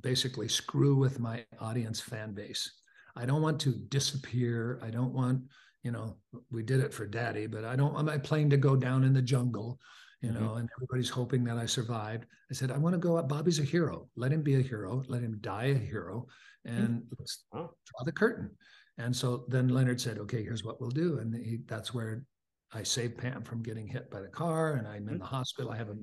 basically 0.01 0.47
screw 0.47 0.95
with 0.95 1.19
my 1.19 1.45
audience 1.60 2.01
fan 2.01 2.34
base. 2.34 2.69
I 3.15 3.25
don't 3.25 3.41
want 3.41 3.60
to 3.62 3.71
disappear. 3.71 4.79
I 4.82 4.89
don't 4.89 5.13
want, 5.13 5.43
you 5.84 5.91
know, 5.91 6.17
we 6.51 6.63
did 6.63 6.79
it 6.79 6.93
for 6.93 7.06
daddy, 7.06 7.47
but 7.47 7.63
I 7.63 7.75
don't 7.75 7.93
want 7.93 8.08
my 8.08 8.17
plane 8.17 8.49
to 8.49 8.58
go 8.58 8.75
down 8.75 9.03
in 9.03 9.13
the 9.13 9.21
jungle, 9.21 9.79
you 10.23 10.31
mm-hmm. 10.31 10.43
know, 10.43 10.55
and 10.55 10.69
everybody's 10.77 11.09
hoping 11.09 11.43
that 11.43 11.57
I 11.57 11.65
survived. 11.65 12.25
I 12.49 12.53
said, 12.55 12.71
I 12.71 12.77
want 12.77 12.93
to 12.93 12.99
go 12.99 13.17
up. 13.17 13.29
Bobby's 13.29 13.59
a 13.59 13.63
hero. 13.63 14.07
Let 14.15 14.31
him 14.31 14.41
be 14.41 14.55
a 14.55 14.62
hero. 14.62 15.03
Let 15.07 15.21
him 15.21 15.38
die 15.41 15.65
a 15.65 15.77
hero. 15.77 16.25
And 16.65 16.89
mm-hmm. 16.89 17.13
let's 17.19 17.43
oh. 17.53 17.69
draw 17.86 18.03
the 18.05 18.12
curtain. 18.12 18.49
And 18.97 19.15
so 19.15 19.45
then 19.49 19.67
Leonard 19.67 19.99
said, 19.99 20.17
okay, 20.19 20.41
here's 20.41 20.63
what 20.63 20.79
we'll 20.79 20.89
do. 20.89 21.19
And 21.19 21.36
he, 21.36 21.59
that's 21.67 21.93
where 21.93 22.25
I 22.73 22.83
saved 22.83 23.17
Pam 23.17 23.43
from 23.43 23.62
getting 23.62 23.88
hit 23.88 24.09
by 24.09 24.21
the 24.21 24.27
car, 24.27 24.73
and 24.73 24.88
I'm 24.88 25.03
in 25.03 25.03
mm-hmm. 25.03 25.17
the 25.19 25.25
hospital. 25.25 25.71
I 25.71 25.77
have 25.77 25.89
a, 25.89 25.95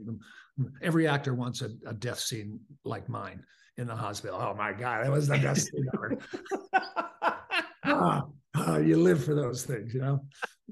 every 0.83 1.09
actor 1.09 1.35
wants 1.35 1.63
a, 1.63 1.71
a, 1.87 1.93
death 1.93 2.21
scene 2.21 2.61
like 2.85 3.09
mine 3.09 3.43
in 3.77 3.87
the 3.87 3.97
hospital. 3.97 4.39
Oh 4.41 4.55
my 4.55 4.73
God, 4.73 5.05
that 5.05 5.11
was 5.11 5.27
the 5.27 5.39
best 5.39 5.69
scene 5.69 5.87
ever. 5.95 6.19
oh, 7.87 8.33
oh, 8.57 8.79
you 8.79 8.97
live 8.97 9.25
for 9.25 9.35
those 9.35 9.65
things, 9.65 9.95
you 9.95 10.01
know. 10.01 10.21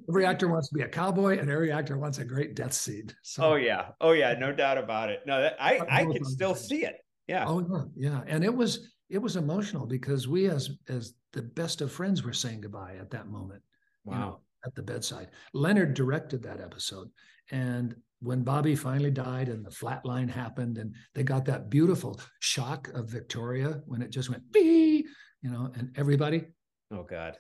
Every 0.08 0.24
actor 0.24 0.48
wants 0.48 0.68
to 0.68 0.74
be 0.74 0.82
a 0.82 0.88
cowboy, 0.88 1.38
and 1.38 1.50
every 1.50 1.72
actor 1.72 1.98
wants 1.98 2.18
a 2.18 2.24
great 2.24 2.54
death 2.54 2.72
scene. 2.72 3.10
So, 3.22 3.42
oh 3.42 3.54
yeah, 3.56 3.88
oh 4.00 4.12
yeah, 4.12 4.34
no 4.34 4.52
doubt 4.52 4.78
about 4.78 5.10
it. 5.10 5.20
No, 5.26 5.40
that, 5.40 5.56
I 5.60 5.80
I 5.90 6.04
can 6.04 6.24
still 6.24 6.54
see 6.54 6.84
it. 6.84 6.96
Yeah. 7.26 7.44
Oh 7.46 7.60
yeah, 7.60 8.10
yeah, 8.10 8.20
and 8.26 8.44
it 8.44 8.54
was 8.54 8.92
it 9.10 9.18
was 9.18 9.36
emotional 9.36 9.86
because 9.86 10.28
we 10.28 10.48
as 10.48 10.70
as 10.88 11.14
the 11.32 11.42
best 11.42 11.80
of 11.80 11.92
friends 11.92 12.22
were 12.22 12.32
saying 12.32 12.60
goodbye 12.60 12.96
at 13.00 13.10
that 13.10 13.28
moment. 13.28 13.62
Wow. 14.04 14.14
You 14.14 14.20
know, 14.20 14.40
at 14.64 14.74
the 14.74 14.82
bedside. 14.82 15.28
Leonard 15.52 15.94
directed 15.94 16.42
that 16.42 16.60
episode. 16.60 17.08
And 17.50 17.96
when 18.20 18.42
Bobby 18.42 18.74
finally 18.74 19.10
died 19.10 19.48
and 19.48 19.64
the 19.64 19.70
flat 19.70 20.04
line 20.04 20.28
happened, 20.28 20.78
and 20.78 20.94
they 21.14 21.22
got 21.22 21.44
that 21.46 21.70
beautiful 21.70 22.20
shock 22.40 22.88
of 22.88 23.08
Victoria 23.08 23.80
when 23.86 24.02
it 24.02 24.10
just 24.10 24.30
went 24.30 24.50
bee, 24.52 25.06
you 25.42 25.50
know, 25.50 25.70
and 25.76 25.94
everybody. 25.96 26.46
Oh, 26.90 27.04
God. 27.04 27.38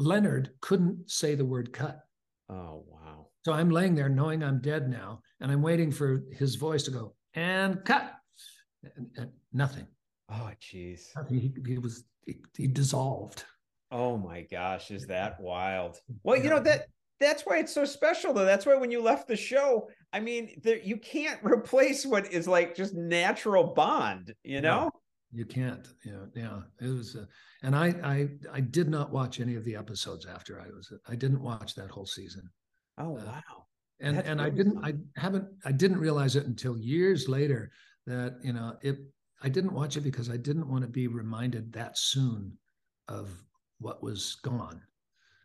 Leonard 0.00 0.50
couldn't 0.60 1.10
say 1.10 1.34
the 1.34 1.44
word 1.44 1.72
cut. 1.72 2.00
Oh, 2.48 2.84
wow. 2.88 3.26
So 3.44 3.52
I'm 3.52 3.70
laying 3.70 3.94
there 3.94 4.08
knowing 4.08 4.42
I'm 4.42 4.60
dead 4.60 4.88
now, 4.88 5.20
and 5.40 5.52
I'm 5.52 5.62
waiting 5.62 5.90
for 5.92 6.22
his 6.32 6.56
voice 6.56 6.82
to 6.84 6.90
go 6.90 7.14
and 7.34 7.84
cut. 7.84 8.14
And, 8.96 9.06
and 9.16 9.30
nothing. 9.52 9.86
Oh, 10.30 10.50
jeez. 10.60 11.02
He, 11.28 11.52
he 11.66 11.78
was, 11.78 12.04
he, 12.24 12.36
he 12.56 12.66
dissolved. 12.66 13.44
Oh 13.90 14.16
my 14.16 14.46
gosh, 14.50 14.90
is 14.90 15.06
that 15.08 15.40
wild? 15.40 15.98
Well, 16.22 16.40
you 16.40 16.48
know 16.48 16.60
that 16.60 16.86
that's 17.18 17.42
why 17.42 17.58
it's 17.58 17.74
so 17.74 17.84
special 17.84 18.32
though. 18.32 18.44
That's 18.44 18.64
why 18.64 18.76
when 18.76 18.90
you 18.90 19.02
left 19.02 19.26
the 19.28 19.36
show, 19.36 19.88
I 20.12 20.20
mean, 20.20 20.60
there, 20.62 20.78
you 20.78 20.96
can't 20.96 21.40
replace 21.44 22.06
what 22.06 22.32
is 22.32 22.48
like 22.48 22.74
just 22.74 22.94
natural 22.94 23.74
bond, 23.74 24.34
you 24.44 24.60
know? 24.60 24.90
You 25.32 25.44
can't. 25.44 25.86
Yeah, 26.04 26.24
yeah. 26.34 26.60
It 26.80 26.88
was 26.88 27.16
uh, 27.16 27.26
and 27.62 27.76
I 27.76 27.88
I 28.02 28.28
I 28.52 28.60
did 28.60 28.88
not 28.88 29.12
watch 29.12 29.40
any 29.40 29.54
of 29.54 29.64
the 29.64 29.76
episodes 29.76 30.26
after 30.26 30.60
I 30.60 30.66
was 30.66 30.92
I 31.08 31.14
didn't 31.14 31.42
watch 31.42 31.74
that 31.76 31.90
whole 31.90 32.06
season. 32.06 32.50
Oh, 32.98 33.16
uh, 33.16 33.24
wow. 33.24 33.66
And 34.00 34.16
that's 34.16 34.28
and 34.28 34.40
I 34.40 34.50
didn't 34.50 34.84
I 34.84 34.94
haven't 35.16 35.46
I 35.64 35.72
didn't 35.72 36.00
realize 36.00 36.34
it 36.36 36.46
until 36.46 36.76
years 36.76 37.28
later 37.28 37.70
that, 38.06 38.38
you 38.42 38.52
know, 38.52 38.76
it 38.82 38.98
I 39.42 39.48
didn't 39.48 39.72
watch 39.72 39.96
it 39.96 40.02
because 40.02 40.30
I 40.30 40.36
didn't 40.36 40.68
want 40.68 40.82
to 40.82 40.88
be 40.88 41.06
reminded 41.06 41.72
that 41.72 41.96
soon 41.96 42.52
of 43.08 43.30
what 43.78 44.02
was 44.02 44.36
gone. 44.42 44.80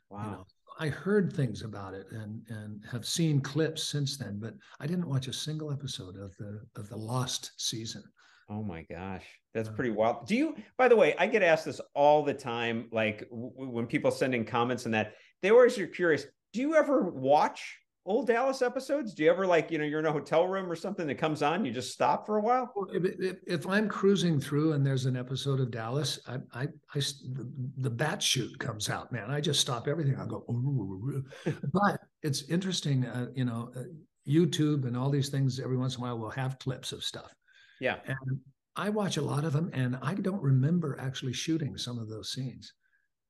Wow. 0.10 0.24
You 0.24 0.32
know, 0.32 0.45
I 0.80 0.89
heard 0.89 1.32
things 1.32 1.62
about 1.62 1.93
it 1.93 2.08
and 2.12 2.41
and 2.50 2.84
have 2.91 3.06
seen 3.06 3.39
clips 3.39 3.84
since 3.84 4.17
then, 4.17 4.39
but 4.39 4.56
I 4.80 4.88
didn't 4.88 5.08
watch 5.08 5.28
a 5.28 5.34
single 5.34 5.71
episode 5.71 6.17
of 6.17 6.36
the 6.38 6.62
of 6.76 6.89
the 6.89 6.98
lost 6.98 7.52
season. 7.58 8.04
Oh 8.50 8.63
my 8.63 8.84
gosh, 8.84 9.26
that's 9.56 9.70
pretty 9.70 9.89
wild. 9.89 10.28
Do 10.28 10.36
you? 10.36 10.56
By 10.78 10.89
the 10.89 10.98
way, 10.98 11.15
I 11.18 11.28
get 11.28 11.41
asked 11.41 11.65
this 11.65 11.80
all 11.94 12.24
the 12.24 12.34
time. 12.34 12.89
Like 12.91 13.22
w- 13.30 13.52
when 13.56 13.88
people 13.88 14.12
send 14.12 14.36
in 14.36 14.44
comments 14.44 14.86
and 14.86 14.94
that, 14.94 15.13
they 15.41 15.50
always 15.50 15.80
are 15.80 15.88
curious. 15.88 16.26
Do 16.52 16.60
you 16.60 16.76
ever 16.76 17.10
watch 17.10 17.78
old 18.06 18.28
Dallas 18.28 18.62
episodes? 18.62 19.13
Do 19.13 19.24
you 19.24 19.32
ever 19.32 19.48
like, 19.48 19.72
you 19.72 19.78
know, 19.78 19.86
you're 19.86 20.02
in 20.02 20.06
a 20.06 20.12
hotel 20.12 20.46
room 20.46 20.70
or 20.70 20.76
something 20.76 21.08
that 21.08 21.15
comes 21.15 21.41
on, 21.41 21.63
you 21.63 21.72
just 21.72 21.94
stop 21.94 22.26
for 22.26 22.38
a 22.38 22.41
while? 22.41 22.72
If, 22.94 23.06
if, 23.20 23.38
if 23.48 23.68
I'm 23.68 23.88
cruising 23.88 24.41
through 24.41 24.74
and 24.74 24.86
there's 24.86 25.06
an 25.06 25.15
episode 25.15 25.62
of 25.62 25.72
Dallas, 25.72 26.20
I, 26.28 26.36
I, 26.54 26.63
I 26.94 27.00
the, 27.00 27.50
the 27.78 27.89
bat 27.89 28.22
shoot 28.22 28.60
comes 28.60 28.89
out, 28.89 29.13
man. 29.13 29.32
I 29.32 29.39
just 29.39 29.62
stop 29.62 29.88
everything. 29.88 30.18
I 30.18 30.26
go, 30.26 30.44
but 31.74 32.02
it's 32.22 32.44
interesting, 32.50 33.06
uh, 33.06 33.28
you 33.34 33.46
know, 33.46 33.72
uh, 33.76 33.84
YouTube 34.28 34.86
and 34.86 34.98
all 34.98 35.10
these 35.10 35.30
things. 35.30 35.62
Every 35.62 35.78
once 35.78 35.96
in 35.96 36.02
a 36.02 36.04
while, 36.04 36.20
will 36.20 36.30
have 36.32 36.60
clips 36.60 36.91
of 36.91 37.04
stuff. 37.04 37.34
Yeah, 37.80 37.98
and 38.06 38.39
I 38.76 38.90
watch 38.90 39.18
a 39.18 39.22
lot 39.22 39.46
of 39.46 39.54
them, 39.54 39.70
and 39.74 39.98
I 40.02 40.14
don't 40.16 40.42
remember 40.42 40.98
actually 41.00 41.34
shooting 41.34 41.78
some 41.78 41.98
of 41.98 42.10
those 42.10 42.32
scenes. 42.32 42.74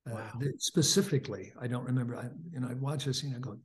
Uh, 0.10 0.16
wow. 0.16 0.32
Uh, 0.42 0.46
specifically, 0.58 1.52
I 1.60 1.68
don't 1.68 1.86
remember. 1.86 2.16
I, 2.16 2.30
you 2.52 2.60
know, 2.60 2.68
I 2.70 2.74
watch 2.76 3.08
a 3.08 3.14
scene, 3.14 3.34
I 3.36 3.40
go, 3.40 3.58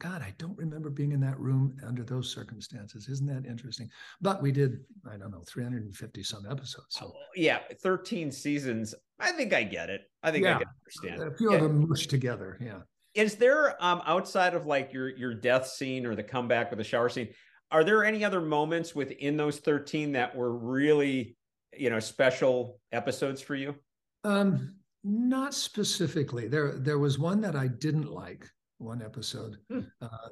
God, 0.00 0.22
I 0.22 0.34
don't 0.38 0.56
remember 0.58 0.90
being 0.90 1.12
in 1.12 1.20
that 1.20 1.38
room 1.38 1.76
under 1.86 2.02
those 2.02 2.32
circumstances. 2.32 3.08
Isn't 3.08 3.26
that 3.26 3.48
interesting? 3.48 3.88
But 4.20 4.42
we 4.42 4.50
did, 4.50 4.80
I 5.10 5.16
don't 5.16 5.30
know, 5.30 5.42
350 5.48 6.22
some 6.22 6.44
episodes. 6.50 6.86
So 6.90 7.12
oh, 7.14 7.20
yeah, 7.36 7.60
13 7.82 8.32
seasons. 8.32 8.94
I 9.20 9.32
think 9.32 9.52
I 9.52 9.62
get 9.62 9.90
it. 9.90 10.02
I 10.22 10.30
think 10.30 10.44
yeah. 10.44 10.56
I 10.56 10.58
can 10.58 10.68
understand. 10.82 11.32
A 11.32 11.36
few 11.36 11.50
yeah. 11.50 11.56
of 11.56 11.62
them 11.62 11.88
mushed 11.88 12.10
together. 12.10 12.58
Yeah. 12.60 12.80
Is 13.14 13.36
there 13.36 13.82
um 13.82 14.02
outside 14.06 14.54
of 14.54 14.66
like 14.66 14.92
your 14.92 15.08
your 15.16 15.34
death 15.34 15.68
scene 15.68 16.04
or 16.04 16.16
the 16.16 16.22
comeback 16.22 16.72
or 16.72 16.76
the 16.76 16.84
shower 16.84 17.08
scene, 17.08 17.28
are 17.74 17.82
there 17.82 18.04
any 18.04 18.24
other 18.24 18.40
moments 18.40 18.94
within 18.94 19.36
those 19.36 19.58
13 19.58 20.12
that 20.12 20.34
were 20.34 20.56
really, 20.56 21.36
you 21.76 21.90
know, 21.90 21.98
special 21.98 22.78
episodes 22.92 23.42
for 23.42 23.56
you? 23.56 23.74
Um, 24.22 24.76
not 25.02 25.54
specifically. 25.54 26.46
There 26.46 26.78
there 26.78 27.00
was 27.00 27.18
one 27.18 27.40
that 27.40 27.56
I 27.56 27.66
didn't 27.66 28.10
like 28.12 28.48
one 28.78 29.02
episode, 29.02 29.56
hmm. 29.68 29.80
uh, 30.00 30.28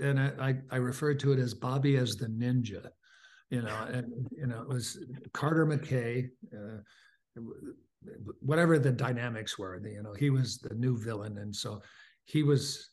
and 0.00 0.20
I, 0.20 0.56
I 0.70 0.76
referred 0.76 1.18
to 1.20 1.32
it 1.32 1.40
as 1.40 1.52
Bobby 1.52 1.96
as 1.96 2.14
the 2.14 2.26
ninja, 2.26 2.86
you 3.50 3.62
know, 3.62 3.76
and 3.92 4.28
you 4.30 4.46
know 4.46 4.62
it 4.62 4.68
was 4.68 5.04
Carter 5.34 5.66
McKay, 5.66 6.28
uh, 6.54 7.42
whatever 8.40 8.78
the 8.78 8.92
dynamics 8.92 9.58
were. 9.58 9.84
You 9.84 10.04
know, 10.04 10.14
he 10.14 10.30
was 10.30 10.58
the 10.58 10.76
new 10.76 10.96
villain, 10.96 11.38
and 11.38 11.54
so 11.54 11.82
he 12.24 12.44
was 12.44 12.88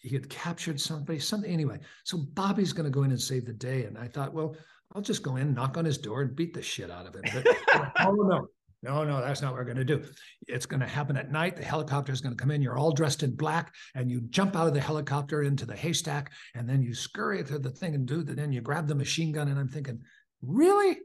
he 0.00 0.14
had 0.14 0.28
captured 0.28 0.80
somebody, 0.80 1.18
something 1.18 1.50
anyway. 1.50 1.78
So 2.04 2.18
Bobby's 2.34 2.72
going 2.72 2.84
to 2.84 2.90
go 2.90 3.02
in 3.02 3.10
and 3.10 3.20
save 3.20 3.46
the 3.46 3.52
day, 3.52 3.84
and 3.84 3.98
I 3.98 4.08
thought, 4.08 4.32
well, 4.32 4.56
I'll 4.94 5.02
just 5.02 5.22
go 5.22 5.36
in, 5.36 5.54
knock 5.54 5.76
on 5.76 5.84
his 5.84 5.98
door, 5.98 6.22
and 6.22 6.34
beat 6.34 6.54
the 6.54 6.62
shit 6.62 6.90
out 6.90 7.06
of 7.06 7.14
him. 7.14 7.22
But, 7.32 7.92
oh 8.00 8.12
no, 8.12 8.48
no, 8.82 9.04
no, 9.04 9.20
that's 9.20 9.42
not 9.42 9.52
what 9.52 9.58
we're 9.58 9.64
going 9.64 9.76
to 9.76 9.84
do. 9.84 10.04
It's 10.46 10.66
going 10.66 10.80
to 10.80 10.86
happen 10.86 11.16
at 11.16 11.32
night. 11.32 11.56
The 11.56 11.64
helicopter 11.64 12.12
is 12.12 12.20
going 12.20 12.36
to 12.36 12.40
come 12.40 12.50
in. 12.50 12.62
You're 12.62 12.78
all 12.78 12.92
dressed 12.92 13.22
in 13.22 13.34
black, 13.34 13.74
and 13.94 14.10
you 14.10 14.22
jump 14.30 14.56
out 14.56 14.68
of 14.68 14.74
the 14.74 14.80
helicopter 14.80 15.42
into 15.42 15.66
the 15.66 15.76
haystack, 15.76 16.32
and 16.54 16.68
then 16.68 16.82
you 16.82 16.94
scurry 16.94 17.42
to 17.44 17.58
the 17.58 17.70
thing 17.70 17.94
and 17.94 18.06
do 18.06 18.22
that. 18.22 18.36
Then 18.36 18.52
you 18.52 18.60
grab 18.60 18.86
the 18.86 18.94
machine 18.94 19.32
gun, 19.32 19.48
and 19.48 19.58
I'm 19.58 19.68
thinking, 19.68 20.00
really? 20.42 20.98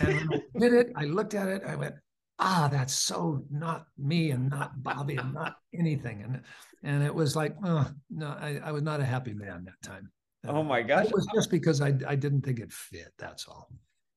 And 0.00 0.30
I 0.54 0.58
did 0.58 0.72
it, 0.72 0.92
I 0.96 1.04
looked 1.04 1.34
at 1.34 1.48
it. 1.48 1.62
I 1.66 1.76
went, 1.76 1.94
ah, 2.38 2.68
that's 2.70 2.94
so 2.94 3.44
not 3.50 3.86
me 3.98 4.30
and 4.30 4.50
not 4.50 4.82
Bobby 4.82 5.16
and 5.16 5.34
not 5.34 5.56
anything. 5.78 6.22
And 6.22 6.42
and 6.82 7.02
it 7.02 7.14
was 7.14 7.34
like, 7.34 7.56
oh, 7.64 7.90
no, 8.10 8.28
I, 8.28 8.60
I 8.62 8.72
was 8.72 8.82
not 8.82 9.00
a 9.00 9.04
happy 9.04 9.32
man 9.32 9.64
that 9.64 9.88
time. 9.88 10.10
Oh 10.46 10.62
my 10.62 10.82
gosh! 10.82 11.06
It 11.06 11.14
was 11.14 11.26
just 11.34 11.50
because 11.50 11.80
I 11.80 11.94
I 12.06 12.16
didn't 12.16 12.42
think 12.42 12.60
it 12.60 12.72
fit. 12.72 13.12
That's 13.18 13.46
all. 13.48 13.68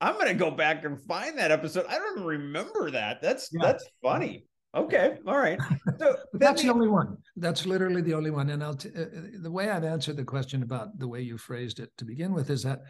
I'm 0.01 0.17
gonna 0.17 0.33
go 0.33 0.51
back 0.51 0.83
and 0.83 0.99
find 1.01 1.37
that 1.37 1.51
episode. 1.51 1.85
I 1.87 1.97
don't 1.97 2.23
remember 2.23 2.91
that. 2.91 3.21
That's 3.21 3.49
yeah. 3.51 3.61
that's 3.63 3.85
funny. 4.01 4.45
Okay, 4.75 5.17
all 5.25 5.37
right. 5.37 5.59
So 5.99 6.15
that's 6.33 6.61
the 6.61 6.69
only 6.69 6.87
one. 6.87 7.17
That's 7.37 7.65
literally 7.65 8.01
the 8.01 8.13
only 8.13 8.29
one. 8.29 8.49
And 8.51 8.63
I'll 8.63 8.75
t- 8.75 8.91
uh, 8.95 9.01
uh, 9.01 9.07
the 9.41 9.49
way 9.49 9.69
I've 9.69 9.83
answered 9.83 10.17
the 10.17 10.23
question 10.23 10.61
about 10.61 10.99
the 10.99 11.07
way 11.07 11.21
you 11.21 11.37
phrased 11.37 11.79
it 11.79 11.89
to 11.97 12.05
begin 12.05 12.33
with 12.33 12.51
is 12.51 12.61
that 12.63 12.81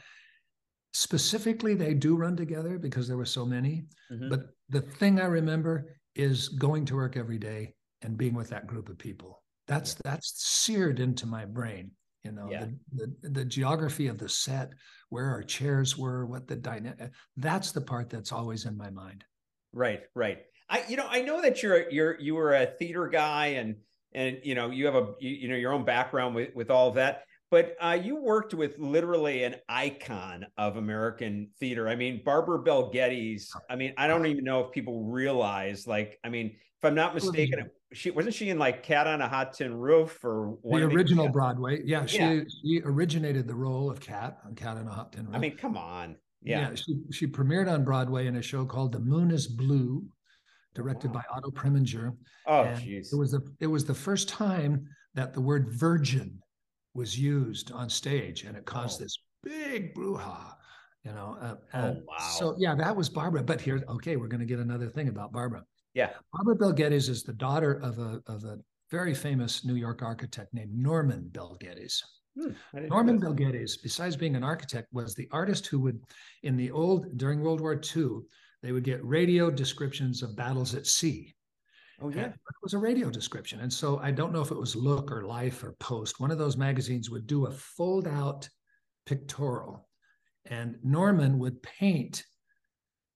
specifically 0.94 1.76
they 1.76 1.94
do 1.94 2.16
run 2.16 2.36
together 2.36 2.78
because 2.78 3.08
there 3.08 3.18
were 3.18 3.26
so 3.26 3.46
many. 3.46 3.86
Mm-hmm. 4.12 4.30
But 4.30 4.48
the 4.70 4.82
thing 4.82 5.20
I 5.20 5.26
remember 5.26 5.98
is 6.16 6.50
going 6.50 6.86
to 6.86 6.96
work 6.96 7.18
every 7.18 7.38
day 7.38 7.76
and 8.02 8.18
being 8.18 8.34
with 8.34 8.50
that 8.50 8.68
group 8.68 8.90
of 8.90 8.98
people. 8.98 9.44
That's 9.68 9.96
that's 9.96 10.34
seared 10.38 11.00
into 11.00 11.26
my 11.26 11.46
brain. 11.46 11.92
You 12.24 12.32
know, 12.32 12.50
Yeah. 12.50 12.66
the, 12.94 13.14
the 13.22 13.30
the 13.30 13.46
geography 13.46 14.08
of 14.08 14.18
the 14.18 14.30
set, 14.30 14.72
where 15.10 15.30
our 15.30 15.44
chairs 15.44 15.98
were, 15.98 16.26
what 16.26 16.48
the 16.48 16.56
dynamic. 16.56 17.12
That's 17.36 17.72
the 17.72 17.82
part 17.82 18.10
that's 18.10 18.32
always 18.32 18.66
in 18.66 18.78
my 18.78 18.90
mind. 18.90 19.24
Right, 19.74 20.02
right. 20.16 20.40
I 20.70 20.84
you 20.90 20.98
know 20.98 21.08
I 21.10 21.22
know 21.22 21.42
that 21.42 21.62
you're 21.64 21.90
you're 21.90 22.20
you 22.20 22.36
were 22.36 22.54
a 22.54 22.66
theater 22.66 23.08
guy 23.08 23.48
and 23.48 23.76
and 24.14 24.40
you 24.44 24.56
know 24.56 24.70
you 24.72 24.86
have 24.86 24.96
a 24.96 25.14
you, 25.20 25.30
you 25.30 25.48
know 25.50 25.56
your 25.56 25.74
own 25.74 25.86
background 25.86 26.36
with 26.36 26.56
with 26.56 26.70
all 26.72 26.90
of 26.90 26.96
that. 26.96 27.24
But 27.50 27.76
uh, 27.80 27.98
you 28.02 28.18
worked 28.18 28.54
with 28.54 28.78
literally 28.78 29.44
an 29.44 29.56
icon 29.70 30.46
of 30.58 30.76
American 30.76 31.50
theater. 31.60 31.88
I 31.88 31.96
mean, 31.96 32.22
Barbara 32.26 32.60
Bel 32.62 32.90
Geddes. 32.90 33.54
I 33.70 33.76
mean, 33.78 33.94
I 33.98 34.08
don't 34.08 34.26
even 34.26 34.44
know 34.44 34.66
if 34.66 34.72
people 34.72 35.06
realize. 35.06 35.88
Like, 35.88 36.20
I 36.26 36.30
mean, 36.30 36.48
if 36.48 36.84
I'm 36.84 36.94
not 36.96 37.14
mistaken, 37.16 37.70
she 37.94 38.12
wasn't 38.12 38.36
she 38.36 38.50
in 38.50 38.60
like 38.60 38.84
Cat 38.84 39.08
on 39.08 39.22
a 39.22 39.30
Hot 39.30 39.54
Tin 39.54 39.74
Roof 39.74 40.24
or 40.26 40.58
the 40.64 40.84
original 40.84 41.30
Broadway. 41.30 41.82
Yeah, 41.86 42.06
she 42.06 42.18
Yeah. 42.18 42.42
she 42.62 42.82
originated 42.84 43.48
the 43.48 43.56
role 43.56 43.90
of 43.90 44.02
Cat 44.02 44.40
on 44.46 44.54
Cat 44.56 44.76
on 44.76 44.86
a 44.88 44.92
Hot 44.92 45.14
Tin 45.14 45.26
Roof. 45.26 45.36
I 45.36 45.40
mean, 45.40 45.56
come 45.56 45.78
on. 45.78 46.18
Yeah. 46.44 46.76
she 46.76 47.00
she 47.12 47.28
premiered 47.28 47.72
on 47.72 47.86
Broadway 47.86 48.28
in 48.28 48.36
a 48.36 48.42
show 48.42 48.66
called 48.66 48.92
The 48.92 49.00
Moon 49.00 49.32
Is 49.32 49.48
Blue, 49.48 50.04
directed 50.76 51.14
Wow. 51.14 51.22
by 51.30 51.38
Otto 51.38 51.52
Preminger. 51.52 52.12
Oh, 52.46 52.66
jeez. 52.78 53.14
It 53.14 53.18
was 53.18 53.32
the 53.32 53.42
it 53.62 53.68
was 53.68 53.86
the 53.86 53.96
first 53.96 54.28
time 54.28 54.86
that 55.16 55.34
the 55.34 55.42
word 55.42 55.70
virgin 55.72 56.42
was 56.94 57.18
used 57.20 57.72
on 57.72 57.90
stage, 57.90 58.44
and 58.44 58.56
it 58.58 58.66
caused 58.66 59.00
Oh. 59.02 59.04
this 59.06 59.18
big 59.44 59.94
brouhaha. 59.96 60.54
You 61.04 61.14
know, 61.14 61.38
uh, 61.40 61.56
Oh, 61.74 62.04
wow. 62.08 62.18
so 62.38 62.56
yeah, 62.58 62.76
that 62.76 62.96
was 62.96 63.08
Barbara. 63.10 63.44
But 63.44 63.62
here, 63.62 63.82
okay, 63.88 64.18
we're 64.18 64.28
going 64.28 64.42
to 64.42 64.46
get 64.46 64.60
another 64.60 64.90
thing 64.90 65.08
about 65.08 65.32
Barbara. 65.32 65.64
Yeah. 65.94 66.12
Barbara 66.34 66.56
Bel 66.56 66.74
Geddes 66.74 67.08
is 67.10 67.24
the 67.24 67.34
daughter 67.34 67.74
of 67.82 67.98
a 68.00 68.22
of 68.28 68.44
a 68.44 68.60
very 68.92 69.14
famous 69.14 69.64
New 69.66 69.76
York 69.76 70.02
architect 70.02 70.54
named 70.54 70.74
Norman 70.74 71.30
Bel 71.30 71.56
Geddes. 71.60 72.04
Hmm, 72.38 72.52
I 72.74 72.78
didn't 72.80 72.90
know 72.90 72.96
Norman. 72.96 73.20
Bel 73.20 73.34
Geddes, 73.34 73.78
besides 73.78 74.16
being 74.16 74.36
an 74.36 74.44
architect, 74.44 74.88
was 74.92 75.16
the 75.16 75.28
artist 75.32 75.66
who 75.68 75.80
would, 75.80 76.00
in 76.44 76.56
the 76.58 76.72
old 76.72 77.18
during 77.18 77.42
World 77.42 77.62
War 77.62 77.74
II, 77.96 78.20
they 78.62 78.72
would 78.74 78.84
get 78.84 79.04
radio 79.06 79.50
descriptions 79.50 80.22
of 80.24 80.36
battles 80.36 80.76
at 80.76 80.86
sea. 80.86 81.34
Oh 82.02 82.08
And 82.08 82.16
yeah. 82.16 82.26
it 82.28 82.36
was 82.62 82.74
a 82.74 82.78
radio 82.78 83.10
description. 83.10 83.60
And 83.62 83.72
so 83.74 83.98
I 84.00 84.12
don't 84.12 84.32
know 84.32 84.42
if 84.42 84.52
it 84.52 84.58
was 84.58 84.76
Look 84.76 85.12
or 85.12 85.24
Life 85.26 85.64
or 85.64 85.74
Post. 85.80 86.20
One 86.20 86.30
of 86.32 86.38
those 86.38 86.58
magazines 86.58 87.10
would 87.10 87.26
do 87.26 87.46
a 87.48 87.52
fold 87.52 88.08
out 88.08 88.48
pictorial, 89.06 89.88
and 90.46 90.78
Norman 90.84 91.40
would 91.40 91.62
paint 91.64 92.24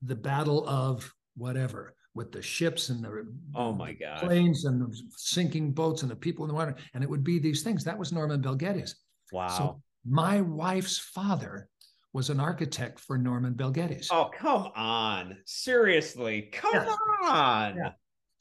the 0.01 0.15
battle 0.15 0.67
of 0.67 1.13
whatever 1.36 1.95
with 2.15 2.32
the 2.32 2.41
ships 2.41 2.89
and 2.89 3.03
the 3.03 3.25
Oh 3.55 3.71
my 3.71 3.93
god 3.93 4.19
planes 4.19 4.65
and 4.65 4.82
the 4.82 5.01
sinking 5.15 5.71
boats 5.73 6.01
and 6.01 6.09
the 6.11 6.15
people 6.15 6.43
in 6.43 6.49
the 6.49 6.55
water. 6.55 6.75
And 6.93 7.03
it 7.03 7.09
would 7.09 7.23
be 7.23 7.39
these 7.39 7.61
things. 7.63 7.84
That 7.84 7.97
was 7.97 8.11
Norman 8.11 8.41
Bel 8.41 8.55
Geddes. 8.55 8.95
Wow. 9.32 9.47
So 9.47 9.82
my 10.05 10.41
wife's 10.41 10.97
father 10.97 11.69
was 12.13 12.29
an 12.29 12.39
architect 12.39 12.99
for 12.99 13.17
Norman 13.17 13.53
Bel 13.53 13.71
Geddes. 13.71 14.09
Oh, 14.11 14.29
come 14.38 14.69
on. 14.75 15.38
Seriously. 15.45 16.49
Come 16.51 16.73
Yeah. 16.73 16.95
on. 17.29 17.75
Yeah. 17.77 17.91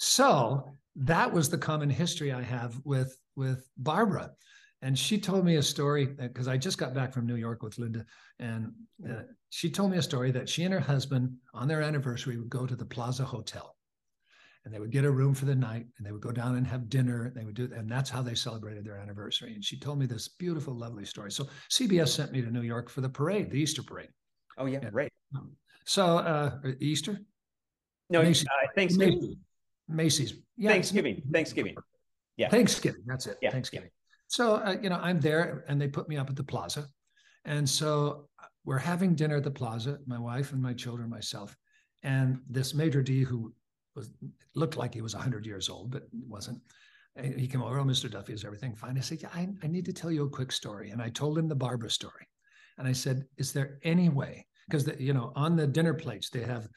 So 0.00 0.64
that 0.96 1.30
was 1.30 1.50
the 1.50 1.58
common 1.58 1.90
history 1.90 2.32
I 2.32 2.42
have 2.42 2.80
with 2.84 3.16
with 3.36 3.68
Barbara. 3.76 4.30
And 4.82 4.98
she 4.98 5.18
told 5.18 5.44
me 5.44 5.56
a 5.56 5.62
story 5.62 6.06
because 6.06 6.48
I 6.48 6.56
just 6.56 6.78
got 6.78 6.94
back 6.94 7.12
from 7.12 7.26
New 7.26 7.36
York 7.36 7.62
with 7.62 7.78
Linda, 7.78 8.06
and 8.38 8.72
uh, 9.06 9.22
she 9.50 9.68
told 9.70 9.90
me 9.90 9.98
a 9.98 10.02
story 10.02 10.30
that 10.30 10.48
she 10.48 10.64
and 10.64 10.72
her 10.72 10.80
husband 10.80 11.36
on 11.52 11.68
their 11.68 11.82
anniversary 11.82 12.38
would 12.38 12.48
go 12.48 12.64
to 12.66 12.74
the 12.74 12.84
Plaza 12.86 13.22
Hotel, 13.22 13.76
and 14.64 14.72
they 14.72 14.78
would 14.78 14.90
get 14.90 15.04
a 15.04 15.10
room 15.10 15.34
for 15.34 15.44
the 15.44 15.54
night, 15.54 15.84
and 15.98 16.06
they 16.06 16.12
would 16.12 16.22
go 16.22 16.32
down 16.32 16.56
and 16.56 16.66
have 16.66 16.88
dinner. 16.88 17.26
And 17.26 17.34
they 17.36 17.44
would 17.44 17.56
do, 17.56 17.70
and 17.76 17.92
that's 17.92 18.08
how 18.08 18.22
they 18.22 18.34
celebrated 18.34 18.86
their 18.86 18.96
anniversary. 18.96 19.52
And 19.54 19.62
she 19.62 19.78
told 19.78 19.98
me 19.98 20.06
this 20.06 20.28
beautiful, 20.28 20.72
lovely 20.74 21.04
story. 21.04 21.30
So 21.30 21.46
CBS 21.70 22.08
sent 22.08 22.32
me 22.32 22.40
to 22.40 22.50
New 22.50 22.62
York 22.62 22.88
for 22.88 23.02
the 23.02 23.08
parade, 23.10 23.50
the 23.50 23.58
Easter 23.60 23.82
parade. 23.82 24.08
Oh 24.56 24.64
yeah, 24.64 24.78
Yeah. 24.82 24.88
right. 24.92 25.12
So 25.84 26.18
uh, 26.18 26.56
Easter, 26.80 27.20
No, 28.08 28.22
Macy's. 28.22 28.46
uh, 28.48 28.66
Thanksgiving. 28.74 29.14
Macy's, 29.20 29.36
Macy's. 29.90 30.34
Yeah, 30.56 30.70
Thanksgiving. 30.70 31.22
Thanksgiving. 31.32 31.74
Yeah. 32.36 32.48
Thanksgiving. 32.48 33.02
That's 33.06 33.26
it. 33.26 33.38
Yeah, 33.42 33.50
Thanksgiving. 33.50 33.90
So, 34.28 34.56
uh, 34.56 34.76
you 34.80 34.88
know, 34.88 34.98
I'm 35.02 35.20
there 35.20 35.64
and 35.68 35.80
they 35.80 35.88
put 35.88 36.08
me 36.08 36.16
up 36.16 36.30
at 36.30 36.36
the 36.36 36.44
plaza. 36.44 36.86
And 37.44 37.68
so 37.68 38.28
uh, 38.42 38.46
we're 38.64 38.78
having 38.78 39.14
dinner 39.14 39.36
at 39.36 39.44
the 39.44 39.50
plaza, 39.50 39.98
my 40.06 40.18
wife 40.18 40.52
and 40.52 40.62
my 40.62 40.72
children, 40.72 41.10
myself. 41.10 41.56
And 42.02 42.40
this 42.48 42.72
Major 42.72 43.02
D, 43.02 43.22
who 43.22 43.52
was 43.96 44.10
looked 44.54 44.76
like 44.76 44.94
he 44.94 45.02
was 45.02 45.14
100 45.14 45.44
years 45.44 45.68
old, 45.68 45.90
but 45.90 46.04
wasn't. 46.28 46.60
He 47.20 47.48
came 47.48 47.60
over, 47.60 47.78
oh, 47.78 47.84
Mr. 47.84 48.08
Duffy, 48.08 48.32
is 48.32 48.44
everything 48.44 48.74
fine? 48.74 48.96
I 48.96 49.00
said, 49.00 49.20
yeah, 49.20 49.30
I, 49.34 49.48
I 49.62 49.66
need 49.66 49.84
to 49.86 49.92
tell 49.92 50.12
you 50.12 50.24
a 50.24 50.30
quick 50.30 50.52
story. 50.52 50.90
And 50.90 51.02
I 51.02 51.08
told 51.10 51.36
him 51.36 51.48
the 51.48 51.56
Barbara 51.56 51.90
story. 51.90 52.26
And 52.78 52.86
I 52.86 52.92
said, 52.92 53.26
is 53.36 53.52
there 53.52 53.78
any 53.82 54.08
way? 54.08 54.46
Because, 54.68 54.88
you 54.98 55.12
know, 55.12 55.32
on 55.34 55.56
the 55.56 55.66
dinner 55.66 55.92
plates, 55.92 56.30
they 56.30 56.42
have 56.42 56.68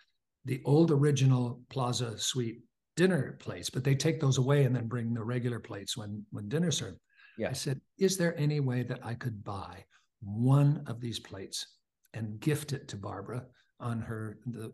the 0.43 0.61
old 0.65 0.91
original 0.91 1.61
Plaza 1.69 2.17
Suite 2.17 2.61
dinner 2.95 3.37
plates, 3.39 3.69
but 3.69 3.83
they 3.83 3.95
take 3.95 4.19
those 4.19 4.37
away 4.37 4.65
and 4.65 4.75
then 4.75 4.87
bring 4.87 5.13
the 5.13 5.23
regular 5.23 5.59
plates 5.59 5.97
when 5.97 6.25
when 6.31 6.49
dinner's 6.49 6.77
served. 6.77 6.99
Yeah. 7.37 7.49
I 7.49 7.53
said, 7.53 7.81
is 7.97 8.17
there 8.17 8.37
any 8.37 8.59
way 8.59 8.83
that 8.83 8.99
I 9.03 9.15
could 9.15 9.43
buy 9.43 9.83
one 10.21 10.83
of 10.87 11.01
these 11.01 11.19
plates 11.19 11.65
and 12.13 12.39
gift 12.39 12.73
it 12.73 12.87
to 12.89 12.95
Barbara 12.95 13.43
on 13.79 14.01
her 14.01 14.39
the 14.45 14.71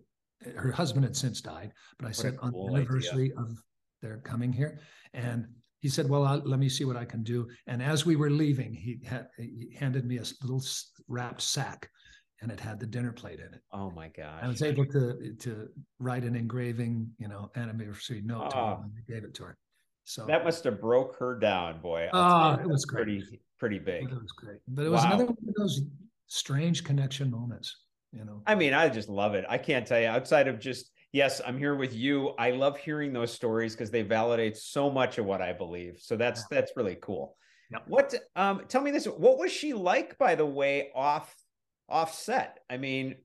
her 0.55 0.71
husband 0.71 1.03
had 1.05 1.15
since 1.15 1.41
died, 1.41 1.73
but 1.97 2.07
I 2.07 2.11
a 2.11 2.13
said 2.13 2.37
on 2.41 2.51
the 2.51 2.59
idea. 2.59 2.77
anniversary 2.77 3.33
of 3.37 3.61
their 4.01 4.17
coming 4.17 4.53
here, 4.53 4.79
and 5.13 5.47
he 5.79 5.89
said, 5.89 6.09
"Well, 6.09 6.23
I'll, 6.25 6.39
let 6.39 6.59
me 6.59 6.69
see 6.69 6.85
what 6.85 6.97
I 6.97 7.05
can 7.05 7.23
do." 7.23 7.47
And 7.67 7.81
as 7.81 8.05
we 8.05 8.15
were 8.15 8.29
leaving, 8.29 8.73
he 8.73 8.99
had 9.05 9.27
he 9.37 9.75
handed 9.77 10.05
me 10.05 10.17
a 10.17 10.23
little 10.41 10.63
wrapped 11.07 11.41
sack, 11.41 11.89
and 12.41 12.51
it 12.51 12.59
had 12.59 12.79
the 12.79 12.85
dinner 12.85 13.11
plate 13.11 13.39
in 13.39 13.53
it. 13.53 13.61
Oh 13.71 13.91
my 13.91 14.07
gosh. 14.09 14.39
I 14.41 14.47
was 14.47 14.61
able 14.61 14.85
to 14.87 15.33
to 15.39 15.69
write 15.99 16.23
an 16.23 16.35
engraving, 16.35 17.09
you 17.17 17.27
know, 17.27 17.51
anniversary 17.55 18.21
note 18.21 18.51
to 18.51 18.55
her 18.57 18.61
Ah. 18.61 18.79
I 18.83 19.11
gave 19.11 19.23
it 19.23 19.33
to 19.35 19.43
her. 19.43 19.57
So 20.05 20.25
that 20.25 20.43
must 20.43 20.63
have 20.63 20.81
broke 20.81 21.17
her 21.17 21.37
down, 21.37 21.81
boy. 21.81 22.09
I'll 22.13 22.21
Ah, 22.21 22.59
it 22.59 22.67
was 22.67 22.85
great. 22.85 23.03
pretty 23.03 23.41
pretty 23.57 23.79
big. 23.79 24.03
it 24.03 24.09
was 24.21 24.31
great. 24.31 24.59
But 24.67 24.85
it 24.85 24.89
was 24.89 25.01
Wow. 25.01 25.07
another 25.07 25.25
one 25.25 25.37
of 25.49 25.55
those 25.55 25.81
strange 26.27 26.83
connection 26.83 27.29
moments, 27.29 27.85
you 28.11 28.23
know. 28.23 28.41
I 28.47 28.55
mean, 28.55 28.73
I 28.73 28.87
just 28.89 29.09
love 29.09 29.35
it. 29.35 29.45
I 29.49 29.57
can't 29.57 29.85
tell 29.85 29.99
you 29.99 30.07
outside 30.07 30.47
of 30.47 30.59
just 30.59 30.91
yes, 31.11 31.41
I'm 31.45 31.57
here 31.57 31.75
with 31.75 31.93
you. 31.93 32.29
I 32.39 32.51
love 32.51 32.77
hearing 32.77 33.11
those 33.13 33.33
stories 33.33 33.73
because 33.75 33.91
they 33.91 34.03
validate 34.03 34.55
so 34.57 34.89
much 34.89 35.17
of 35.17 35.25
what 35.25 35.41
I 35.41 35.53
believe. 35.53 35.97
So 35.99 36.15
that's 36.15 36.47
that's 36.47 36.71
really 36.75 36.97
cool. 37.01 37.35
Yep. 37.71 37.83
What 37.87 38.15
um 38.35 38.63
tell 38.67 38.81
me 38.81 38.91
this, 38.91 39.05
what 39.05 39.37
was 39.37 39.51
she 39.51 39.73
like 39.73 40.17
by 40.17 40.35
the 40.35 40.45
way 40.45 40.89
off 40.95 41.35
off 41.89 42.13
set? 42.13 42.59
I 42.69 42.77
mean, 42.77 43.15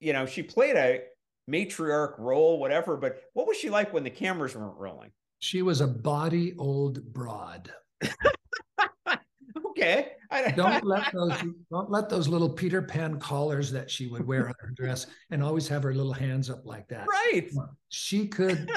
you 0.00 0.12
know, 0.12 0.26
she 0.26 0.42
played 0.42 0.76
a 0.76 1.02
matriarch 1.50 2.18
role 2.18 2.58
whatever, 2.58 2.96
but 2.96 3.22
what 3.34 3.46
was 3.46 3.56
she 3.56 3.70
like 3.70 3.92
when 3.92 4.04
the 4.04 4.10
cameras 4.10 4.54
weren't 4.56 4.78
rolling? 4.78 5.10
She 5.38 5.62
was 5.62 5.80
a 5.80 5.86
body 5.86 6.54
old 6.58 7.04
broad. 7.12 7.70
Okay. 9.76 10.12
I 10.30 10.50
Don't 10.52 10.84
let 10.84 11.12
those 11.12 11.32
don't 11.70 11.90
let 11.90 12.08
those 12.08 12.28
little 12.28 12.48
Peter 12.48 12.80
Pan 12.80 13.18
collars 13.18 13.72
that 13.72 13.90
she 13.90 14.06
would 14.06 14.26
wear 14.26 14.46
on 14.48 14.54
her 14.60 14.70
dress 14.70 15.06
and 15.30 15.42
always 15.42 15.66
have 15.68 15.82
her 15.82 15.92
little 15.94 16.12
hands 16.12 16.48
up 16.48 16.64
like 16.64 16.86
that. 16.88 17.06
right. 17.08 17.50
She 17.88 18.28
could 18.28 18.70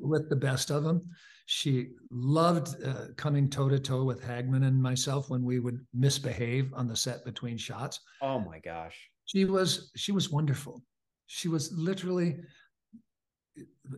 with 0.00 0.28
the 0.28 0.36
best 0.36 0.70
of 0.70 0.82
them. 0.82 1.02
She 1.46 1.90
loved 2.10 2.82
uh, 2.82 3.08
coming 3.16 3.50
toe 3.50 3.68
to 3.68 3.78
toe 3.78 4.04
with 4.04 4.22
Hagman 4.22 4.66
and 4.66 4.82
myself 4.82 5.28
when 5.28 5.44
we 5.44 5.60
would 5.60 5.84
misbehave 5.92 6.72
on 6.74 6.88
the 6.88 6.96
set 6.96 7.24
between 7.24 7.58
shots. 7.58 8.00
Oh 8.22 8.38
my 8.40 8.58
gosh. 8.60 8.96
She 9.26 9.44
was 9.44 9.90
she 9.96 10.12
was 10.12 10.30
wonderful. 10.30 10.82
She 11.26 11.48
was 11.48 11.72
literally. 11.72 12.38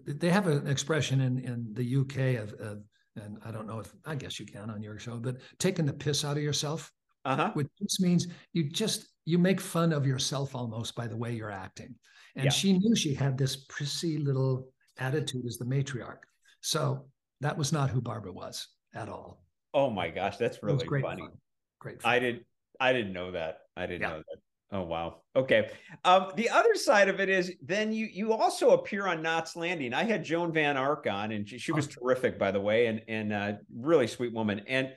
They 0.07 0.31
have 0.31 0.47
an 0.49 0.67
expression 0.67 1.21
in 1.21 1.39
in 1.39 1.69
the 1.73 1.97
UK 2.01 2.43
of, 2.43 2.53
of 2.55 2.83
and 3.17 3.39
I 3.45 3.51
don't 3.51 3.67
know 3.67 3.79
if 3.79 3.95
I 4.05 4.15
guess 4.15 4.39
you 4.39 4.47
can 4.47 4.69
on 4.71 4.83
your 4.83 4.99
show, 4.99 5.19
but 5.19 5.37
taking 5.59 5.87
the 5.87 5.93
piss 5.93 6.25
out 6.25 6.37
of 6.37 6.43
yourself, 6.43 6.93
Uh-huh. 7.25 7.51
which 7.55 7.69
just 7.81 8.01
means 8.01 8.27
you 8.53 8.65
just 8.71 9.07
you 9.25 9.39
make 9.39 9.61
fun 9.61 9.93
of 9.93 10.07
yourself 10.07 10.55
almost 10.55 10.95
by 10.95 11.07
the 11.07 11.17
way 11.17 11.33
you're 11.35 11.51
acting. 11.51 11.95
And 12.35 12.45
Yeah. 12.47 12.51
she 12.51 12.73
knew 12.79 12.95
she 12.95 13.15
had 13.15 13.39
this 13.39 13.57
prissy 13.69 14.19
little 14.19 14.69
attitude 14.99 15.47
as 15.47 15.57
the 15.59 15.65
matriarch. 15.65 16.23
So 16.61 17.09
that 17.41 17.57
was 17.59 17.73
not 17.73 17.91
who 17.91 18.01
Barbara 18.01 18.33
was 18.33 18.69
at 18.95 19.09
all. 19.09 19.43
Oh 19.75 19.91
my 19.91 20.09
gosh, 20.09 20.37
that's 20.37 20.63
really 20.63 20.87
great 20.87 21.05
funny. 21.05 21.23
fun. 21.23 21.33
Great. 21.81 22.03
Fun. 22.03 22.13
I 22.13 22.19
did 22.19 22.45
I 22.81 22.93
didn't 22.93 23.13
know 23.13 23.33
that. 23.33 23.61
I 23.77 23.87
didn't 23.87 24.03
Yeah. 24.03 24.09
know 24.09 24.19
that. 24.19 24.39
Oh 24.73 24.83
wow. 24.83 25.23
Okay. 25.37 25.71
Um, 26.05 26.33
the 26.35 26.51
other 26.51 26.75
side 26.75 27.09
of 27.09 27.21
it 27.21 27.29
is 27.29 27.53
then 27.63 27.93
you 27.93 28.07
you 28.07 28.33
also 28.33 28.71
appear 28.71 29.07
on 29.07 29.23
Knots 29.23 29.55
Landing. 29.55 29.95
I 29.95 30.03
had 30.05 30.25
Joan 30.25 30.53
Van 30.53 30.77
Ark 30.77 31.07
on, 31.09 31.31
and 31.33 31.49
she, 31.49 31.59
she 31.59 31.73
was 31.73 31.87
terrific, 31.87 32.39
by 32.39 32.51
the 32.51 32.61
way, 32.61 32.87
and 32.87 33.01
and 33.07 33.33
uh, 33.33 33.53
really 33.75 34.09
sweet 34.09 34.33
woman. 34.33 34.63
And 34.67 34.93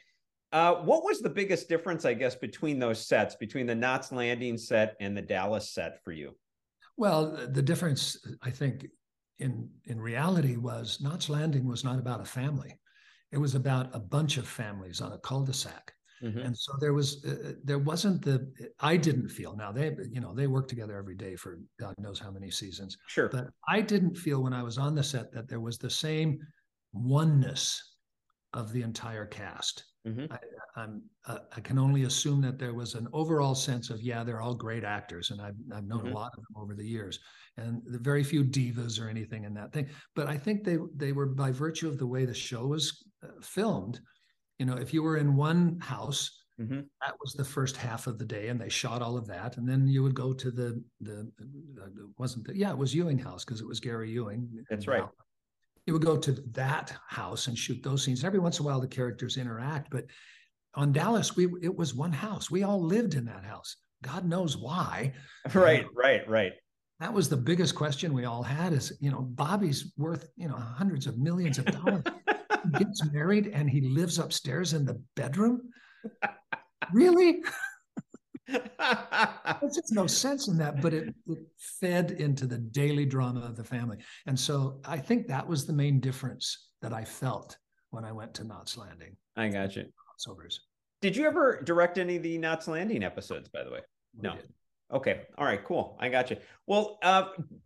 uh, 0.51 0.75
what 0.75 1.03
was 1.03 1.19
the 1.21 1.29
biggest 1.29 1.69
difference, 1.69 2.03
I 2.05 2.15
guess, 2.15 2.33
between 2.33 2.79
those 2.79 3.05
sets, 3.05 3.35
between 3.35 3.67
the 3.67 3.75
Knots 3.75 4.11
Landing 4.11 4.57
set 4.57 4.95
and 4.99 5.15
the 5.15 5.21
Dallas 5.21 5.69
set 5.69 6.03
for 6.03 6.11
you? 6.11 6.35
Well, 6.97 7.47
the 7.47 7.61
difference, 7.61 8.17
I 8.41 8.49
think, 8.49 8.87
in 9.39 9.69
in 9.85 9.99
reality 9.99 10.57
was 10.57 10.99
Knots 11.01 11.29
Landing 11.29 11.67
was 11.67 11.83
not 11.83 11.99
about 11.99 12.21
a 12.21 12.25
family. 12.25 12.79
It 13.31 13.37
was 13.37 13.55
about 13.55 13.93
a 13.93 13.99
bunch 13.99 14.37
of 14.37 14.47
families 14.47 15.01
on 15.01 15.13
a 15.13 15.19
cul-de-sac. 15.19 15.93
Mm-hmm. 16.23 16.39
And 16.39 16.57
so 16.57 16.73
there 16.81 16.93
was 16.93 17.23
uh, 17.23 17.53
there 17.63 17.79
wasn't 17.79 18.21
the 18.21 18.51
I 18.79 18.97
didn't 18.97 19.29
feel 19.29 19.55
now 19.55 19.71
they 19.71 19.95
you 20.11 20.19
know 20.19 20.33
they 20.33 20.47
work 20.47 20.67
together 20.67 20.97
every 20.97 21.15
day 21.15 21.35
for 21.35 21.59
God 21.79 21.95
knows 21.97 22.19
how 22.19 22.31
many 22.31 22.51
seasons. 22.51 22.97
Sure. 23.07 23.29
But 23.29 23.47
I 23.67 23.81
didn't 23.81 24.15
feel 24.15 24.43
when 24.43 24.53
I 24.53 24.63
was 24.63 24.77
on 24.77 24.95
the 24.95 25.03
set 25.03 25.31
that 25.31 25.47
there 25.47 25.61
was 25.61 25.77
the 25.77 25.89
same 25.89 26.39
oneness 26.91 27.81
of 28.53 28.73
the 28.73 28.81
entire 28.81 29.25
cast. 29.25 29.85
Mm-hmm. 30.07 30.31
I, 30.31 30.87
uh, 31.25 31.39
I 31.55 31.59
can 31.59 31.77
only 31.77 32.03
assume 32.03 32.41
that 32.41 32.57
there 32.57 32.73
was 32.73 32.95
an 32.95 33.07
overall 33.11 33.53
sense 33.53 33.89
of 33.89 34.01
yeah, 34.01 34.23
they're 34.23 34.41
all 34.41 34.55
great 34.55 34.83
actors, 34.85 35.31
and 35.31 35.41
I've 35.41 35.55
I've 35.75 35.85
known 35.85 35.99
mm-hmm. 35.99 36.13
a 36.13 36.15
lot 36.15 36.31
of 36.37 36.43
them 36.43 36.55
over 36.55 36.73
the 36.73 36.85
years, 36.85 37.19
and 37.57 37.81
very 37.85 38.23
few 38.23 38.43
divas 38.43 38.99
or 38.99 39.09
anything 39.09 39.43
in 39.43 39.53
that 39.55 39.73
thing. 39.73 39.89
But 40.15 40.27
I 40.27 40.37
think 40.37 40.63
they 40.63 40.77
they 40.95 41.11
were 41.11 41.25
by 41.25 41.51
virtue 41.51 41.89
of 41.89 41.97
the 41.97 42.07
way 42.07 42.25
the 42.25 42.33
show 42.33 42.67
was 42.67 43.03
uh, 43.23 43.41
filmed. 43.41 43.99
You 44.57 44.65
know, 44.65 44.75
if 44.75 44.93
you 44.93 45.03
were 45.03 45.17
in 45.17 45.35
one 45.35 45.79
house, 45.79 46.31
Mm-hmm. 46.59 46.81
That 47.01 47.13
was 47.21 47.31
the 47.31 47.45
first 47.45 47.77
half 47.77 48.05
of 48.05 48.17
the 48.17 48.25
day, 48.25 48.49
and 48.49 48.59
they 48.59 48.67
shot 48.67 49.01
all 49.01 49.15
of 49.15 49.25
that. 49.27 49.55
And 49.55 49.65
then 49.65 49.87
you 49.87 50.03
would 50.03 50.13
go 50.13 50.33
to 50.33 50.51
the 50.51 50.83
the 50.99 51.31
uh, 51.81 51.87
wasn't 52.17 52.47
the, 52.47 52.57
yeah 52.57 52.71
it 52.71 52.77
was 52.77 52.93
Ewing 52.93 53.17
House 53.17 53.45
because 53.45 53.61
it 53.61 53.67
was 53.67 53.79
Gary 53.79 54.11
Ewing. 54.11 54.65
That's 54.69 54.85
right 54.85 55.05
you 55.89 55.93
would 55.93 56.05
go 56.05 56.17
to 56.17 56.33
that 56.51 56.93
house 57.07 57.47
and 57.47 57.57
shoot 57.57 57.81
those 57.81 58.03
scenes. 58.03 58.23
Every 58.23 58.37
once 58.37 58.59
in 58.59 58.63
a 58.63 58.67
while, 58.67 58.79
the 58.79 58.87
characters 58.87 59.37
interact, 59.37 59.89
but 59.89 60.05
on 60.75 60.91
Dallas, 60.91 61.35
we 61.35 61.47
it 61.63 61.75
was 61.75 61.95
one 61.95 62.11
house. 62.11 62.51
We 62.51 62.61
all 62.61 62.79
lived 62.79 63.15
in 63.15 63.25
that 63.25 63.43
house. 63.43 63.75
God 64.03 64.23
knows 64.23 64.55
why. 64.55 65.13
Uh, 65.55 65.59
right, 65.59 65.85
right, 65.95 66.29
right. 66.29 66.51
That 66.99 67.11
was 67.11 67.27
the 67.27 67.37
biggest 67.37 67.73
question 67.73 68.13
we 68.13 68.25
all 68.25 68.43
had: 68.43 68.71
is 68.71 68.95
you 69.01 69.09
know 69.09 69.21
Bobby's 69.21 69.93
worth 69.97 70.29
you 70.35 70.47
know 70.47 70.57
hundreds 70.57 71.07
of 71.07 71.17
millions 71.17 71.57
of 71.57 71.65
dollars. 71.65 72.03
he 72.63 72.69
gets 72.77 73.03
married 73.11 73.47
and 73.47 73.67
he 73.67 73.81
lives 73.81 74.19
upstairs 74.19 74.73
in 74.73 74.85
the 74.85 75.01
bedroom. 75.15 75.61
really? 76.93 77.41
There's 79.61 79.75
just 79.75 79.91
no 79.91 80.07
sense 80.07 80.47
in 80.47 80.57
that, 80.57 80.81
but 80.81 80.93
it, 80.93 81.13
it, 81.27 81.39
fed 81.57 82.11
into 82.11 82.45
the 82.45 82.57
daily 82.57 83.05
drama 83.05 83.41
of 83.41 83.55
the 83.55 83.63
family. 83.63 83.97
And 84.25 84.39
so 84.39 84.79
I 84.85 84.97
think 84.97 85.27
that 85.27 85.47
was 85.47 85.65
the 85.65 85.73
main 85.73 85.99
difference 85.99 86.69
that 86.81 86.93
I 86.93 87.03
felt 87.03 87.57
when 87.91 88.05
I 88.05 88.11
went 88.11 88.33
to 88.35 88.43
Knots 88.43 88.77
Landing. 88.77 89.15
I 89.35 89.49
got 89.49 89.75
you. 89.75 89.83
Crossovers. 89.83 90.59
Did 91.01 91.15
you 91.15 91.25
ever 91.25 91.61
direct 91.63 91.97
any 91.97 92.17
of 92.17 92.23
the 92.23 92.37
Knots 92.37 92.67
Landing 92.67 93.03
episodes, 93.03 93.49
by 93.49 93.63
the 93.63 93.71
way? 93.71 93.79
no. 94.19 94.35
Okay. 94.91 95.21
All 95.37 95.45
right. 95.45 95.63
Cool. 95.63 95.95
I 95.99 96.09
got 96.09 96.31
you. 96.31 96.37
Well, 96.65 96.97
uh, 97.03 97.25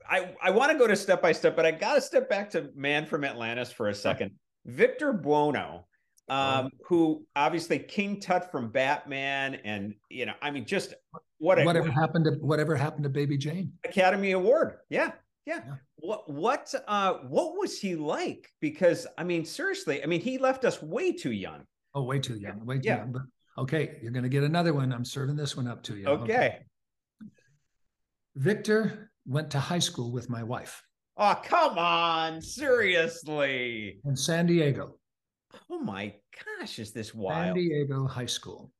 I 0.09 0.35
I 0.43 0.51
want 0.51 0.73
to 0.73 0.77
go 0.77 0.87
to 0.87 0.95
step 0.95 1.21
by 1.21 1.31
step, 1.31 1.55
but 1.55 1.65
I 1.65 1.71
got 1.71 1.95
to 1.95 2.01
step 2.01 2.29
back 2.29 2.49
to 2.49 2.69
Man 2.75 3.05
from 3.05 3.23
Atlantis 3.23 3.71
for 3.71 3.87
a 3.87 3.95
second. 3.95 4.31
Victor 4.65 5.13
Buono 5.13 5.85
um, 6.29 6.69
who 6.85 7.25
obviously 7.35 7.79
King 7.79 8.19
Tut 8.19 8.51
from 8.51 8.69
Batman, 8.69 9.55
and 9.63 9.95
you 10.09 10.25
know, 10.25 10.33
I 10.41 10.51
mean, 10.51 10.65
just 10.65 10.93
what 11.37 11.59
a, 11.59 11.65
whatever 11.65 11.91
happened 11.91 12.25
to 12.25 12.31
whatever 12.41 12.75
happened 12.75 13.03
to 13.03 13.09
Baby 13.09 13.37
Jane 13.37 13.73
Academy 13.83 14.31
Award, 14.31 14.77
yeah, 14.89 15.11
yeah. 15.45 15.61
yeah. 15.65 15.75
What 15.97 16.29
what 16.31 16.73
uh 16.87 17.15
what 17.27 17.57
was 17.57 17.79
he 17.79 17.95
like? 17.95 18.49
Because 18.61 19.05
I 19.17 19.23
mean, 19.23 19.45
seriously, 19.45 20.03
I 20.03 20.05
mean, 20.05 20.21
he 20.21 20.37
left 20.37 20.65
us 20.65 20.81
way 20.81 21.11
too 21.11 21.31
young. 21.31 21.65
Oh, 21.95 22.03
way 22.03 22.19
too 22.19 22.37
young, 22.37 22.65
way 22.65 22.75
too 22.75 22.87
yeah. 22.87 22.97
young. 22.97 23.11
But 23.11 23.23
okay, 23.57 23.97
you're 24.01 24.11
going 24.11 24.23
to 24.23 24.29
get 24.29 24.43
another 24.43 24.73
one. 24.73 24.91
I'm 24.91 25.05
serving 25.05 25.35
this 25.35 25.55
one 25.55 25.67
up 25.67 25.83
to 25.83 25.97
you. 25.97 26.07
Okay. 26.07 26.23
okay. 26.23 26.59
Victor 28.35 29.11
went 29.27 29.51
to 29.51 29.59
high 29.59 29.79
school 29.79 30.11
with 30.11 30.29
my 30.29 30.43
wife. 30.43 30.81
Oh, 31.17 31.39
come 31.43 31.77
on, 31.77 32.41
seriously. 32.41 33.99
In 34.05 34.15
San 34.15 34.47
Diego. 34.47 34.95
Oh 35.69 35.79
my 35.79 36.13
gosh, 36.59 36.79
is 36.79 36.91
this 36.91 37.13
wild? 37.13 37.47
San 37.47 37.53
Diego 37.55 38.07
High 38.07 38.25
School. 38.25 38.71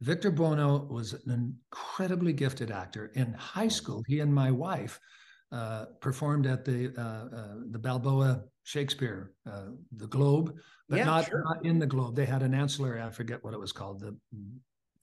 Victor 0.00 0.30
Buono 0.30 0.86
was 0.90 1.14
an 1.14 1.56
incredibly 1.72 2.32
gifted 2.32 2.70
actor. 2.70 3.12
In 3.14 3.32
high 3.32 3.68
school, 3.68 4.02
he 4.06 4.20
and 4.20 4.34
my 4.34 4.50
wife 4.50 5.00
uh, 5.52 5.86
performed 6.00 6.46
at 6.46 6.64
the 6.64 6.92
uh, 6.98 7.34
uh, 7.34 7.54
the 7.70 7.78
Balboa 7.78 8.42
Shakespeare, 8.64 9.32
uh, 9.50 9.68
the 9.96 10.06
Globe, 10.08 10.54
but 10.88 10.98
yeah, 10.98 11.04
not 11.04 11.28
sure. 11.28 11.42
not 11.44 11.64
in 11.64 11.78
the 11.78 11.86
Globe. 11.86 12.14
They 12.14 12.26
had 12.26 12.42
an 12.42 12.52
ancillary. 12.52 13.00
I 13.00 13.10
forget 13.10 13.42
what 13.42 13.54
it 13.54 13.60
was 13.60 13.72
called, 13.72 14.00
the 14.00 14.16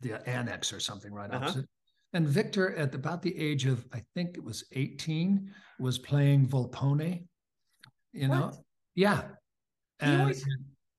the 0.01 0.29
annex 0.29 0.71
or 0.71 0.79
something 0.79 1.13
right 1.13 1.31
uh-huh. 1.31 1.45
opposite. 1.45 1.65
And 2.11 2.27
Victor, 2.27 2.75
at 2.75 2.93
about 2.93 3.23
the 3.23 3.35
age 3.35 3.65
of 3.65 3.85
I 3.93 4.03
think 4.13 4.37
it 4.37 4.43
was 4.43 4.65
eighteen, 4.73 5.51
was 5.79 5.97
playing 5.97 6.47
Volpone. 6.47 7.25
You 8.11 8.27
know, 8.27 8.51
yeah. 8.93 9.23
And, 9.99 10.21
always, 10.21 10.45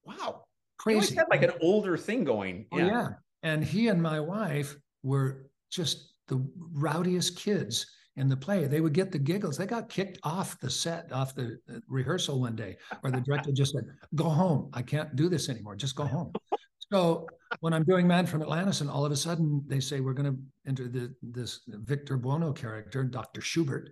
wow, 0.04 0.44
crazy. 0.78 1.14
had 1.14 1.26
like 1.30 1.42
an 1.42 1.52
older 1.60 1.96
thing 1.96 2.24
going. 2.24 2.66
Oh, 2.72 2.78
yeah. 2.78 2.86
yeah. 2.86 3.08
And 3.42 3.64
he 3.64 3.88
and 3.88 4.02
my 4.02 4.20
wife 4.20 4.76
were 5.02 5.46
just 5.70 6.14
the 6.28 6.44
rowdiest 6.72 7.36
kids 7.36 7.86
in 8.16 8.28
the 8.28 8.36
play. 8.36 8.66
They 8.66 8.80
would 8.80 8.92
get 8.92 9.10
the 9.10 9.18
giggles. 9.18 9.56
They 9.56 9.66
got 9.66 9.88
kicked 9.88 10.18
off 10.22 10.58
the 10.60 10.70
set, 10.70 11.12
off 11.12 11.34
the 11.34 11.58
uh, 11.68 11.80
rehearsal 11.88 12.40
one 12.40 12.56
day, 12.56 12.76
where 13.00 13.12
the 13.12 13.20
director 13.20 13.52
just 13.52 13.72
said, 13.72 13.84
"Go 14.14 14.24
home. 14.24 14.70
I 14.72 14.82
can't 14.82 15.14
do 15.16 15.28
this 15.28 15.48
anymore. 15.48 15.76
Just 15.76 15.96
go 15.96 16.04
home." 16.04 16.32
So 16.92 17.26
when 17.60 17.72
I'm 17.72 17.84
doing 17.84 18.06
Man 18.06 18.26
from 18.26 18.42
Atlantis, 18.42 18.80
and 18.80 18.90
all 18.90 19.04
of 19.04 19.12
a 19.12 19.16
sudden 19.16 19.62
they 19.66 19.80
say 19.80 20.00
we're 20.00 20.12
going 20.12 20.32
to 20.32 20.38
enter 20.66 20.88
the 20.88 21.14
this 21.22 21.60
Victor 21.66 22.16
Buono 22.16 22.52
character, 22.52 23.04
Dr. 23.04 23.40
Schubert, 23.40 23.90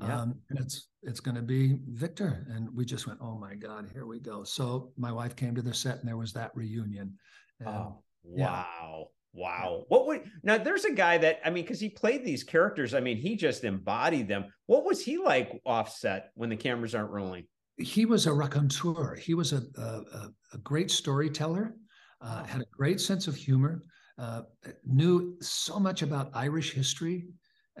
yeah. 0.00 0.20
Um, 0.20 0.34
and 0.50 0.58
it's 0.58 0.88
it's 1.02 1.20
going 1.20 1.36
to 1.36 1.42
be 1.42 1.78
Victor. 1.88 2.46
And 2.50 2.68
we 2.74 2.84
just 2.84 3.06
went, 3.06 3.20
oh 3.22 3.38
my 3.38 3.54
God, 3.54 3.88
here 3.92 4.06
we 4.06 4.20
go. 4.20 4.44
So 4.44 4.92
my 4.96 5.12
wife 5.12 5.36
came 5.36 5.54
to 5.54 5.62
the 5.62 5.74
set 5.74 5.98
and 5.98 6.08
there 6.08 6.16
was 6.16 6.32
that 6.32 6.50
reunion. 6.54 7.14
And, 7.60 7.68
oh, 7.68 8.02
wow. 8.22 9.08
Wow. 9.34 9.84
What 9.88 10.06
would 10.06 10.30
now 10.42 10.58
there's 10.58 10.84
a 10.84 10.92
guy 10.92 11.18
that 11.18 11.40
I 11.44 11.50
mean, 11.50 11.64
because 11.64 11.80
he 11.80 11.88
played 11.88 12.24
these 12.24 12.44
characters, 12.44 12.94
I 12.94 13.00
mean, 13.00 13.16
he 13.16 13.34
just 13.34 13.64
embodied 13.64 14.28
them. 14.28 14.46
What 14.66 14.84
was 14.84 15.02
he 15.02 15.16
like 15.16 15.60
offset 15.64 16.30
when 16.34 16.50
the 16.50 16.56
cameras 16.56 16.94
aren't 16.94 17.10
rolling? 17.10 17.44
He 17.78 18.04
was 18.04 18.26
a 18.26 18.32
raconteur. 18.32 19.14
He 19.16 19.32
was 19.32 19.54
a, 19.54 19.62
a, 19.78 20.28
a 20.52 20.58
great 20.58 20.90
storyteller, 20.90 21.74
uh, 22.20 22.44
had 22.44 22.60
a 22.60 22.66
great 22.76 23.00
sense 23.00 23.26
of 23.26 23.34
humor, 23.34 23.82
uh, 24.18 24.42
knew 24.84 25.36
so 25.40 25.80
much 25.80 26.02
about 26.02 26.30
Irish 26.34 26.74
history, 26.74 27.28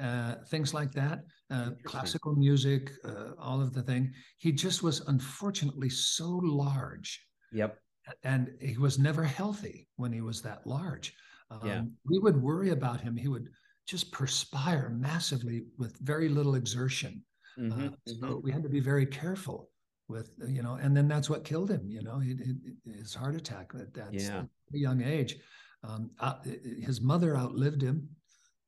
uh, 0.00 0.36
things 0.48 0.72
like 0.72 0.92
that, 0.92 1.24
uh, 1.52 1.70
classical 1.84 2.34
music, 2.34 2.90
uh, 3.04 3.32
all 3.38 3.60
of 3.60 3.72
the 3.72 3.82
thing. 3.82 4.12
He 4.38 4.52
just 4.52 4.82
was 4.82 5.00
unfortunately 5.00 5.90
so 5.90 6.40
large. 6.42 7.24
Yep. 7.52 7.78
And 8.24 8.50
he 8.60 8.78
was 8.78 8.98
never 8.98 9.22
healthy 9.22 9.88
when 9.96 10.12
he 10.12 10.20
was 10.20 10.42
that 10.42 10.66
large. 10.66 11.14
Um, 11.50 11.60
yeah. 11.64 11.82
We 12.04 12.18
would 12.18 12.40
worry 12.40 12.70
about 12.70 13.00
him. 13.00 13.16
He 13.16 13.28
would 13.28 13.48
just 13.86 14.10
perspire 14.12 14.88
massively 14.88 15.64
with 15.78 15.96
very 15.98 16.28
little 16.28 16.54
exertion. 16.54 17.22
Mm-hmm, 17.58 17.88
uh, 17.88 17.90
so 18.06 18.14
mm-hmm. 18.14 18.40
we 18.42 18.50
had 18.50 18.62
to 18.62 18.68
be 18.68 18.80
very 18.80 19.06
careful 19.06 19.68
with, 20.08 20.34
you 20.48 20.62
know, 20.62 20.74
and 20.74 20.96
then 20.96 21.06
that's 21.06 21.28
what 21.28 21.44
killed 21.44 21.70
him, 21.70 21.82
you 21.86 22.02
know, 22.02 22.18
he, 22.18 22.34
he, 22.34 22.92
his 22.92 23.14
heart 23.14 23.34
attack 23.34 23.72
at 23.78 23.92
that 23.94 24.12
yeah. 24.12 24.42
young 24.72 25.02
age. 25.02 25.36
Um, 25.84 26.10
uh, 26.18 26.34
his 26.80 27.00
mother 27.00 27.36
outlived 27.36 27.82
him, 27.82 28.08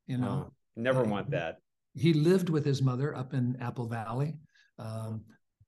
you 0.05 0.17
know. 0.17 0.47
Oh 0.47 0.53
Never 0.75 1.05
uh, 1.05 1.07
want 1.07 1.29
that. 1.31 1.59
He 1.95 2.13
lived 2.13 2.49
with 2.49 2.65
his 2.65 2.81
mother 2.81 3.15
up 3.15 3.33
in 3.33 3.57
Apple 3.61 3.87
Valley, 3.87 4.35
um, 4.77 5.23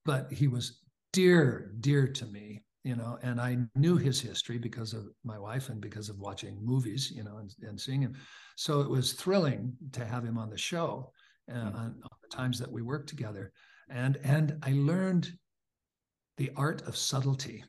but 0.05 0.31
he 0.31 0.47
was 0.47 0.81
dear, 1.13 1.71
dear 1.79 2.07
to 2.07 2.25
me, 2.25 2.63
you 2.83 2.95
know, 2.95 3.17
and 3.21 3.39
I 3.39 3.57
knew 3.75 3.97
his 3.97 4.19
history 4.19 4.57
because 4.57 4.93
of 4.93 5.07
my 5.23 5.39
wife 5.39 5.69
and 5.69 5.81
because 5.81 6.09
of 6.09 6.19
watching 6.19 6.59
movies, 6.63 7.11
you 7.11 7.23
know, 7.23 7.37
and, 7.37 7.51
and 7.61 7.79
seeing 7.79 8.01
him. 8.01 8.15
So 8.55 8.81
it 8.81 8.89
was 8.89 9.13
thrilling 9.13 9.73
to 9.93 10.05
have 10.05 10.23
him 10.23 10.37
on 10.37 10.49
the 10.49 10.57
show 10.57 11.11
uh, 11.49 11.55
mm-hmm. 11.55 11.75
on, 11.75 11.85
on 12.03 12.17
the 12.21 12.35
times 12.35 12.59
that 12.59 12.71
we 12.71 12.81
worked 12.81 13.09
together. 13.09 13.51
And, 13.89 14.17
and 14.23 14.57
I 14.63 14.73
learned 14.73 15.31
the 16.37 16.51
art 16.55 16.81
of 16.87 16.97
subtlety 16.97 17.63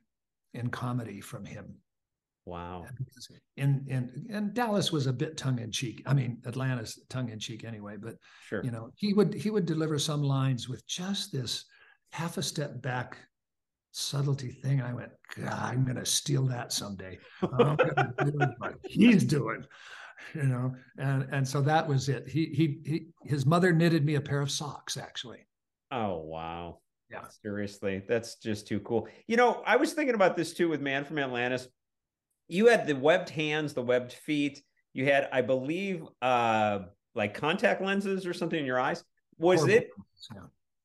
in 0.54 0.68
comedy 0.70 1.20
from 1.20 1.44
him 1.44 1.76
Wow. 2.48 2.86
In 3.58 3.84
in 3.88 4.26
and 4.30 4.54
Dallas 4.54 4.90
was 4.90 5.06
a 5.06 5.12
bit 5.12 5.36
tongue 5.36 5.58
in 5.58 5.70
cheek. 5.70 6.02
I 6.06 6.14
mean, 6.14 6.38
Atlantis 6.46 6.98
tongue 7.10 7.28
in 7.28 7.38
cheek 7.38 7.62
anyway, 7.62 7.96
but 8.00 8.16
sure. 8.46 8.64
you 8.64 8.70
know, 8.70 8.88
he 8.96 9.12
would 9.12 9.34
he 9.34 9.50
would 9.50 9.66
deliver 9.66 9.98
some 9.98 10.22
lines 10.22 10.66
with 10.66 10.86
just 10.86 11.30
this 11.30 11.66
half 12.12 12.38
a 12.38 12.42
step 12.42 12.80
back 12.80 13.18
subtlety 13.92 14.50
thing. 14.50 14.80
I 14.80 14.94
went, 14.94 15.10
God, 15.36 15.52
I'm 15.52 15.84
gonna 15.84 16.06
steal 16.06 16.46
that 16.46 16.72
someday. 16.72 17.18
Oh, 17.42 17.76
I'm 17.98 18.14
do 18.30 18.48
he's 18.84 19.24
doing. 19.24 19.66
You 20.34 20.44
know, 20.44 20.74
and 20.96 21.28
and 21.30 21.46
so 21.46 21.60
that 21.60 21.86
was 21.86 22.08
it. 22.08 22.26
He 22.28 22.46
he 22.46 22.78
he 22.86 23.08
his 23.24 23.44
mother 23.44 23.72
knitted 23.74 24.06
me 24.06 24.14
a 24.14 24.22
pair 24.22 24.40
of 24.40 24.50
socks, 24.50 24.96
actually. 24.96 25.46
Oh 25.90 26.22
wow. 26.24 26.78
Yeah. 27.10 27.24
Seriously. 27.42 28.02
That's 28.08 28.36
just 28.36 28.66
too 28.66 28.80
cool. 28.80 29.06
You 29.26 29.36
know, 29.36 29.62
I 29.66 29.76
was 29.76 29.92
thinking 29.92 30.14
about 30.14 30.36
this 30.36 30.54
too 30.54 30.68
with 30.68 30.80
Man 30.80 31.04
from 31.04 31.18
Atlantis 31.18 31.68
you 32.48 32.66
had 32.66 32.86
the 32.86 32.94
webbed 32.94 33.30
hands, 33.30 33.74
the 33.74 33.82
webbed 33.82 34.12
feet. 34.12 34.62
You 34.94 35.04
had, 35.04 35.28
I 35.32 35.42
believe, 35.42 36.04
uh, 36.22 36.80
like 37.14 37.34
contact 37.34 37.80
lenses 37.80 38.26
or 38.26 38.34
something 38.34 38.58
in 38.58 38.66
your 38.66 38.80
eyes. 38.80 39.04
Was 39.38 39.60
Horrible. 39.60 39.76
it? 39.76 39.90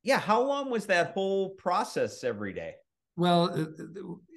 Yeah. 0.04 0.20
How 0.20 0.42
long 0.42 0.70
was 0.70 0.86
that 0.88 1.12
whole 1.12 1.52
process 1.52 2.24
every 2.24 2.54
day? 2.54 2.76
Well, 3.16 3.46
it, 3.48 3.70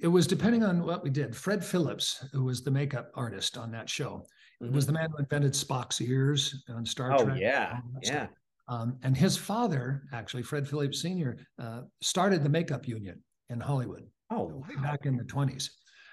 it 0.03 0.09
was 0.09 0.27
depending 0.27 0.63
on 0.63 0.85
what 0.85 1.03
we 1.03 1.11
did. 1.11 1.35
Fred 1.35 1.65
Phillips, 1.65 2.25
who 2.33 2.45
was 2.45 2.63
the 2.63 2.71
makeup 2.71 3.11
artist 3.15 3.57
on 3.57 3.71
that 3.73 3.89
show, 3.89 4.27
mm-hmm. 4.63 4.75
was 4.75 4.87
the 4.87 4.93
man 4.93 5.09
who 5.11 5.19
invented 5.19 5.53
Spock's 5.53 6.01
ears 6.01 6.63
on 6.69 6.85
Star 6.85 7.13
oh, 7.13 7.25
Trek. 7.25 7.37
Oh 7.37 7.41
yeah, 7.41 7.79
yeah. 8.03 8.27
Um, 8.69 8.99
and 9.03 9.17
his 9.17 9.37
father, 9.37 10.03
actually, 10.13 10.43
Fred 10.43 10.69
Phillips 10.69 11.01
Sr., 11.01 11.39
uh, 11.59 11.83
started 12.03 12.43
the 12.43 12.49
makeup 12.49 12.87
union 12.87 13.23
in 13.49 13.61
Hollywood. 13.61 14.05
Oh, 14.31 14.45
wow. 14.45 14.83
back 14.83 15.07
in 15.07 15.17
the 15.17 15.25
twenties, 15.25 15.71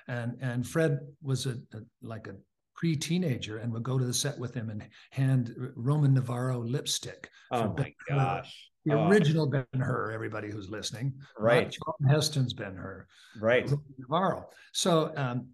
and 0.07 0.37
and 0.41 0.67
Fred 0.67 0.99
was 1.21 1.45
a, 1.45 1.51
a 1.73 1.79
like 2.01 2.27
a 2.27 2.35
pre-teenager 2.75 3.57
and 3.57 3.71
would 3.71 3.83
go 3.83 3.97
to 3.97 4.05
the 4.05 4.13
set 4.13 4.37
with 4.39 4.53
him 4.53 4.69
and 4.69 4.83
hand 5.11 5.55
Ramon 5.75 6.15
Novarro 6.15 6.67
lipstick. 6.69 7.29
Oh 7.51 7.73
my 7.77 7.93
gosh. 8.09 8.69
The 8.85 8.95
oh. 8.95 9.07
original 9.07 9.47
Ben 9.47 9.65
Hur, 9.75 10.11
everybody 10.11 10.49
who's 10.51 10.69
listening. 10.69 11.13
Right. 11.37 11.71
Charlton 11.71 12.07
Heston's 12.07 12.53
Ben 12.53 12.75
Hur. 12.75 13.07
Right. 13.39 13.71
Novarro. 14.01 14.45
So 14.73 15.13
um, 15.15 15.49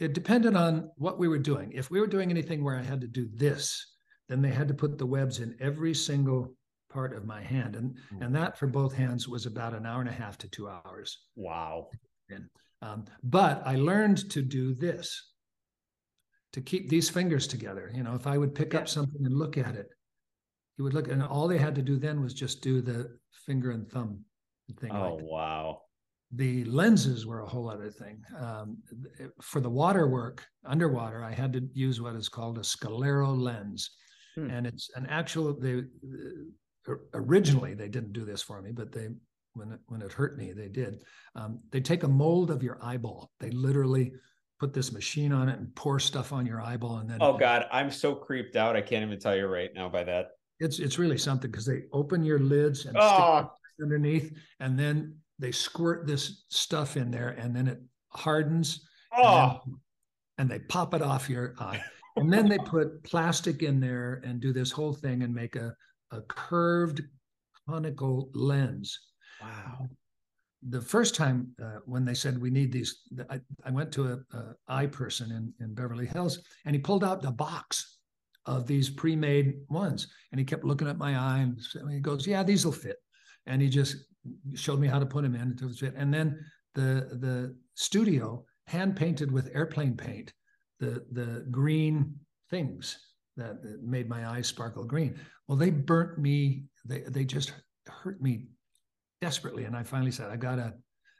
it 0.00 0.14
depended 0.14 0.56
on 0.56 0.90
what 0.96 1.18
we 1.18 1.28
were 1.28 1.38
doing. 1.38 1.72
If 1.72 1.90
we 1.90 2.00
were 2.00 2.06
doing 2.06 2.30
anything 2.30 2.64
where 2.64 2.76
I 2.76 2.82
had 2.82 3.00
to 3.02 3.06
do 3.06 3.28
this, 3.34 3.94
then 4.28 4.42
they 4.42 4.50
had 4.50 4.66
to 4.68 4.74
put 4.74 4.98
the 4.98 5.06
webs 5.06 5.38
in 5.38 5.54
every 5.60 5.94
single 5.94 6.56
part 6.90 7.14
of 7.14 7.24
my 7.24 7.42
hand. 7.42 7.76
And, 7.76 7.96
mm. 8.12 8.24
and 8.24 8.34
that 8.34 8.58
for 8.58 8.66
both 8.66 8.94
hands 8.94 9.28
was 9.28 9.46
about 9.46 9.74
an 9.74 9.86
hour 9.86 10.00
and 10.00 10.08
a 10.08 10.12
half 10.12 10.38
to 10.38 10.48
two 10.48 10.68
hours. 10.68 11.18
Wow. 11.36 11.90
And, 12.30 12.48
um, 12.86 13.04
but 13.22 13.62
I 13.64 13.76
learned 13.76 14.30
to 14.30 14.42
do 14.42 14.74
this 14.74 15.32
to 16.52 16.60
keep 16.60 16.88
these 16.88 17.08
fingers 17.10 17.46
together. 17.46 17.90
You 17.94 18.02
know, 18.02 18.14
if 18.14 18.26
I 18.26 18.38
would 18.38 18.54
pick 18.54 18.72
yeah. 18.72 18.80
up 18.80 18.88
something 18.88 19.24
and 19.24 19.36
look 19.36 19.58
at 19.58 19.74
it, 19.74 19.88
he 20.76 20.82
would 20.82 20.94
look, 20.94 21.08
and 21.08 21.22
all 21.22 21.48
they 21.48 21.58
had 21.58 21.74
to 21.74 21.82
do 21.82 21.96
then 21.98 22.22
was 22.22 22.34
just 22.34 22.62
do 22.62 22.80
the 22.80 23.18
finger 23.46 23.70
and 23.70 23.88
thumb 23.88 24.24
thing. 24.80 24.92
Oh, 24.92 25.14
like 25.14 25.24
wow. 25.24 25.82
The 26.32 26.64
lenses 26.64 27.24
were 27.24 27.40
a 27.40 27.46
whole 27.46 27.70
other 27.70 27.90
thing. 27.90 28.20
Um, 28.38 28.78
for 29.40 29.60
the 29.60 29.70
water 29.70 30.08
work, 30.08 30.44
underwater, 30.64 31.22
I 31.22 31.32
had 31.32 31.52
to 31.52 31.62
use 31.72 32.00
what 32.00 32.16
is 32.16 32.28
called 32.28 32.58
a 32.58 32.62
scleral 32.62 33.40
lens. 33.40 33.90
Hmm. 34.34 34.50
And 34.50 34.66
it's 34.66 34.90
an 34.96 35.06
actual, 35.06 35.58
they 35.58 35.84
uh, 36.88 36.94
originally, 37.14 37.74
they 37.74 37.88
didn't 37.88 38.12
do 38.12 38.24
this 38.24 38.42
for 38.42 38.60
me, 38.60 38.72
but 38.72 38.92
they, 38.92 39.08
when 39.56 39.72
it, 39.72 39.80
when 39.86 40.02
it 40.02 40.12
hurt 40.12 40.36
me, 40.36 40.52
they 40.52 40.68
did. 40.68 41.02
Um, 41.34 41.60
they 41.70 41.80
take 41.80 42.02
a 42.02 42.08
mold 42.08 42.50
of 42.50 42.62
your 42.62 42.78
eyeball. 42.82 43.32
They 43.40 43.50
literally 43.50 44.12
put 44.58 44.72
this 44.72 44.92
machine 44.92 45.32
on 45.32 45.48
it 45.48 45.58
and 45.58 45.74
pour 45.74 46.00
stuff 46.00 46.32
on 46.32 46.46
your 46.46 46.62
eyeball 46.62 46.96
and 46.96 47.10
then 47.10 47.18
oh 47.20 47.36
god 47.36 47.66
i'm 47.70 47.90
so 47.90 48.14
creeped 48.14 48.56
out 48.56 48.74
i 48.74 48.80
can't 48.80 49.04
even 49.04 49.18
tell 49.18 49.36
you 49.36 49.46
right 49.46 49.70
now 49.74 49.86
by 49.86 50.02
that 50.02 50.30
it's 50.60 50.78
it's 50.78 50.98
really 50.98 51.18
something 51.18 51.50
because 51.50 51.66
they 51.66 51.82
open 51.92 52.24
your 52.24 52.38
lids 52.38 52.86
and 52.86 52.96
oh. 52.98 53.50
underneath 53.82 54.34
and 54.60 54.78
then 54.78 55.14
they 55.38 55.52
squirt 55.52 56.06
this 56.06 56.44
stuff 56.48 56.96
in 56.96 57.10
there 57.10 57.30
and 57.38 57.54
then 57.54 57.68
it 57.68 57.82
hardens 58.08 58.88
oh. 59.12 59.36
and, 59.36 59.50
then, 59.50 59.80
and 60.38 60.50
they 60.50 60.58
pop 60.60 60.94
it 60.94 61.02
off 61.02 61.28
your 61.28 61.54
eye 61.58 61.82
and 62.16 62.32
then 62.32 62.48
they 62.48 62.58
put 62.58 63.02
plastic 63.02 63.62
in 63.62 63.78
there 63.78 64.22
and 64.24 64.40
do 64.40 64.52
this 64.52 64.70
whole 64.70 64.94
thing 64.94 65.22
and 65.22 65.34
make 65.34 65.56
a, 65.56 65.74
a 66.12 66.22
curved 66.22 67.02
conical 67.68 68.30
lens 68.32 68.98
wow 69.40 69.88
the 70.68 70.80
first 70.80 71.14
time 71.14 71.48
uh, 71.62 71.78
when 71.84 72.04
they 72.04 72.14
said 72.14 72.40
we 72.40 72.50
need 72.50 72.72
these, 72.72 73.02
I, 73.30 73.40
I 73.64 73.70
went 73.70 73.92
to 73.92 74.12
a, 74.12 74.36
a, 74.36 74.54
eye 74.68 74.86
person 74.86 75.30
in, 75.30 75.52
in 75.64 75.74
Beverly 75.74 76.06
Hills, 76.06 76.40
and 76.64 76.74
he 76.74 76.80
pulled 76.80 77.04
out 77.04 77.22
the 77.22 77.30
box 77.30 77.98
of 78.46 78.66
these 78.66 78.88
pre-made 78.88 79.54
ones, 79.68 80.08
and 80.32 80.38
he 80.38 80.44
kept 80.44 80.64
looking 80.64 80.88
at 80.88 80.98
my 80.98 81.16
eye, 81.16 81.38
and 81.38 81.60
he 81.90 82.00
goes, 82.00 82.26
"Yeah, 82.26 82.42
these 82.42 82.64
will 82.64 82.72
fit," 82.72 82.96
and 83.46 83.60
he 83.60 83.68
just 83.68 83.96
showed 84.54 84.80
me 84.80 84.88
how 84.88 84.98
to 84.98 85.06
put 85.06 85.22
them 85.22 85.34
in 85.34 85.52
it 85.52 85.76
fit. 85.76 85.94
And 85.96 86.12
then 86.12 86.38
the 86.74 87.08
the 87.20 87.56
studio 87.74 88.44
hand 88.66 88.96
painted 88.96 89.30
with 89.30 89.54
airplane 89.54 89.96
paint 89.96 90.32
the 90.80 91.04
the 91.12 91.46
green 91.50 92.14
things 92.50 92.98
that 93.36 93.56
made 93.82 94.08
my 94.08 94.26
eyes 94.26 94.46
sparkle 94.46 94.84
green. 94.84 95.18
Well, 95.46 95.58
they 95.58 95.70
burnt 95.70 96.18
me. 96.18 96.64
They 96.84 97.00
they 97.00 97.24
just 97.24 97.52
hurt 97.86 98.20
me 98.20 98.46
desperately. 99.26 99.64
And 99.64 99.76
I 99.76 99.82
finally 99.82 100.12
said, 100.12 100.30
I 100.30 100.36
gotta, 100.36 100.72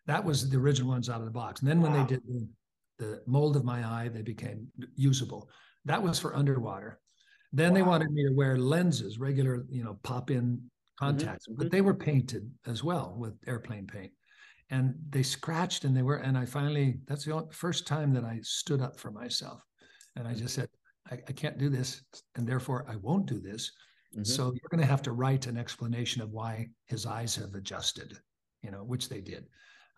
that 0.06 0.24
was 0.24 0.48
the 0.48 0.56
original 0.56 0.90
ones 0.90 1.10
out 1.10 1.18
of 1.18 1.24
the 1.24 1.38
box. 1.42 1.60
And 1.60 1.68
then 1.68 1.80
when 1.80 1.92
wow. 1.92 2.02
they 2.02 2.14
did 2.14 2.22
the, 2.26 2.48
the, 2.98 3.22
mold 3.26 3.56
of 3.56 3.64
my 3.64 3.84
eye, 3.84 4.08
they 4.08 4.22
became 4.22 4.68
usable. 4.94 5.50
That 5.84 6.02
was 6.02 6.18
for 6.20 6.36
underwater. 6.36 7.00
Then 7.52 7.70
wow. 7.70 7.74
they 7.74 7.82
wanted 7.82 8.10
me 8.12 8.24
to 8.24 8.32
wear 8.32 8.56
lenses, 8.56 9.18
regular, 9.18 9.64
you 9.68 9.82
know, 9.82 9.98
pop 10.04 10.30
in 10.30 10.44
mm-hmm. 10.44 11.04
contacts, 11.04 11.48
mm-hmm. 11.48 11.58
but 11.58 11.72
they 11.72 11.80
were 11.80 11.94
painted 11.94 12.48
as 12.66 12.84
well 12.84 13.16
with 13.18 13.34
airplane 13.48 13.88
paint. 13.88 14.12
And 14.70 14.94
they 15.10 15.24
scratched 15.24 15.84
and 15.84 15.96
they 15.96 16.02
were, 16.02 16.16
and 16.16 16.38
I 16.38 16.44
finally, 16.44 16.98
that's 17.08 17.24
the 17.24 17.32
only, 17.32 17.52
first 17.52 17.86
time 17.88 18.12
that 18.14 18.24
I 18.24 18.38
stood 18.42 18.80
up 18.80 18.98
for 18.98 19.10
myself. 19.10 19.60
And 20.14 20.28
I 20.28 20.34
just 20.34 20.54
said, 20.54 20.68
I, 21.10 21.14
I 21.28 21.32
can't 21.32 21.58
do 21.58 21.68
this. 21.68 22.02
And 22.36 22.46
therefore 22.46 22.86
I 22.88 22.96
won't 22.96 23.26
do 23.26 23.40
this. 23.40 23.72
Mm-hmm. 24.16 24.24
So 24.24 24.46
you're 24.46 24.70
going 24.70 24.80
to 24.80 24.86
have 24.86 25.02
to 25.02 25.12
write 25.12 25.46
an 25.46 25.58
explanation 25.58 26.22
of 26.22 26.32
why 26.32 26.68
his 26.86 27.04
eyes 27.04 27.36
have 27.36 27.54
adjusted, 27.54 28.18
you 28.62 28.70
know, 28.70 28.78
which 28.78 29.08
they 29.08 29.20
did. 29.20 29.44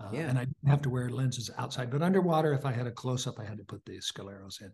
Uh, 0.00 0.08
yeah. 0.12 0.28
And 0.28 0.38
I 0.38 0.44
didn't 0.44 0.68
have 0.68 0.82
to 0.82 0.90
wear 0.90 1.08
lenses 1.08 1.50
outside, 1.56 1.90
but 1.90 2.02
underwater, 2.02 2.52
if 2.52 2.64
I 2.64 2.72
had 2.72 2.86
a 2.86 2.90
close 2.90 3.26
up, 3.26 3.38
I 3.38 3.44
had 3.44 3.58
to 3.58 3.64
put 3.64 3.84
the 3.84 3.98
scleros 3.98 4.60
in. 4.60 4.72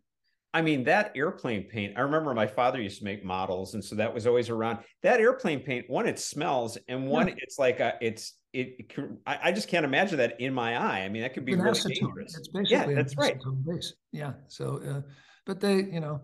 I 0.54 0.62
mean, 0.62 0.84
that 0.84 1.12
airplane 1.16 1.64
paint, 1.64 1.94
I 1.96 2.02
remember 2.02 2.32
my 2.32 2.46
father 2.46 2.80
used 2.80 2.98
to 2.98 3.04
make 3.04 3.24
models. 3.24 3.74
And 3.74 3.84
so 3.84 3.96
that 3.96 4.14
was 4.14 4.26
always 4.26 4.50
around 4.50 4.78
that 5.02 5.20
airplane 5.20 5.60
paint. 5.60 5.90
One, 5.90 6.06
it 6.06 6.18
smells, 6.18 6.78
and 6.86 7.08
one, 7.08 7.26
yeah. 7.26 7.34
it's 7.38 7.58
like 7.58 7.80
a, 7.80 7.94
it's, 8.00 8.34
it, 8.52 8.76
it 8.78 8.94
I, 9.26 9.38
I, 9.44 9.52
just 9.52 9.66
can't 9.66 9.84
imagine 9.84 10.18
that 10.18 10.40
in 10.40 10.54
my 10.54 10.76
eye. 10.76 11.00
I 11.00 11.08
mean, 11.08 11.22
that 11.22 11.34
could 11.34 11.44
be 11.44 11.56
really 11.56 11.80
dangerous. 11.80 12.38
It's 12.38 12.46
basically 12.46 12.70
yeah, 12.70 12.86
that's 12.94 13.16
right. 13.16 13.36
Base. 13.66 13.94
Yeah. 14.12 14.34
So, 14.46 14.80
uh, 14.88 15.10
but 15.44 15.60
they, 15.60 15.74
you 15.74 15.98
know, 15.98 16.20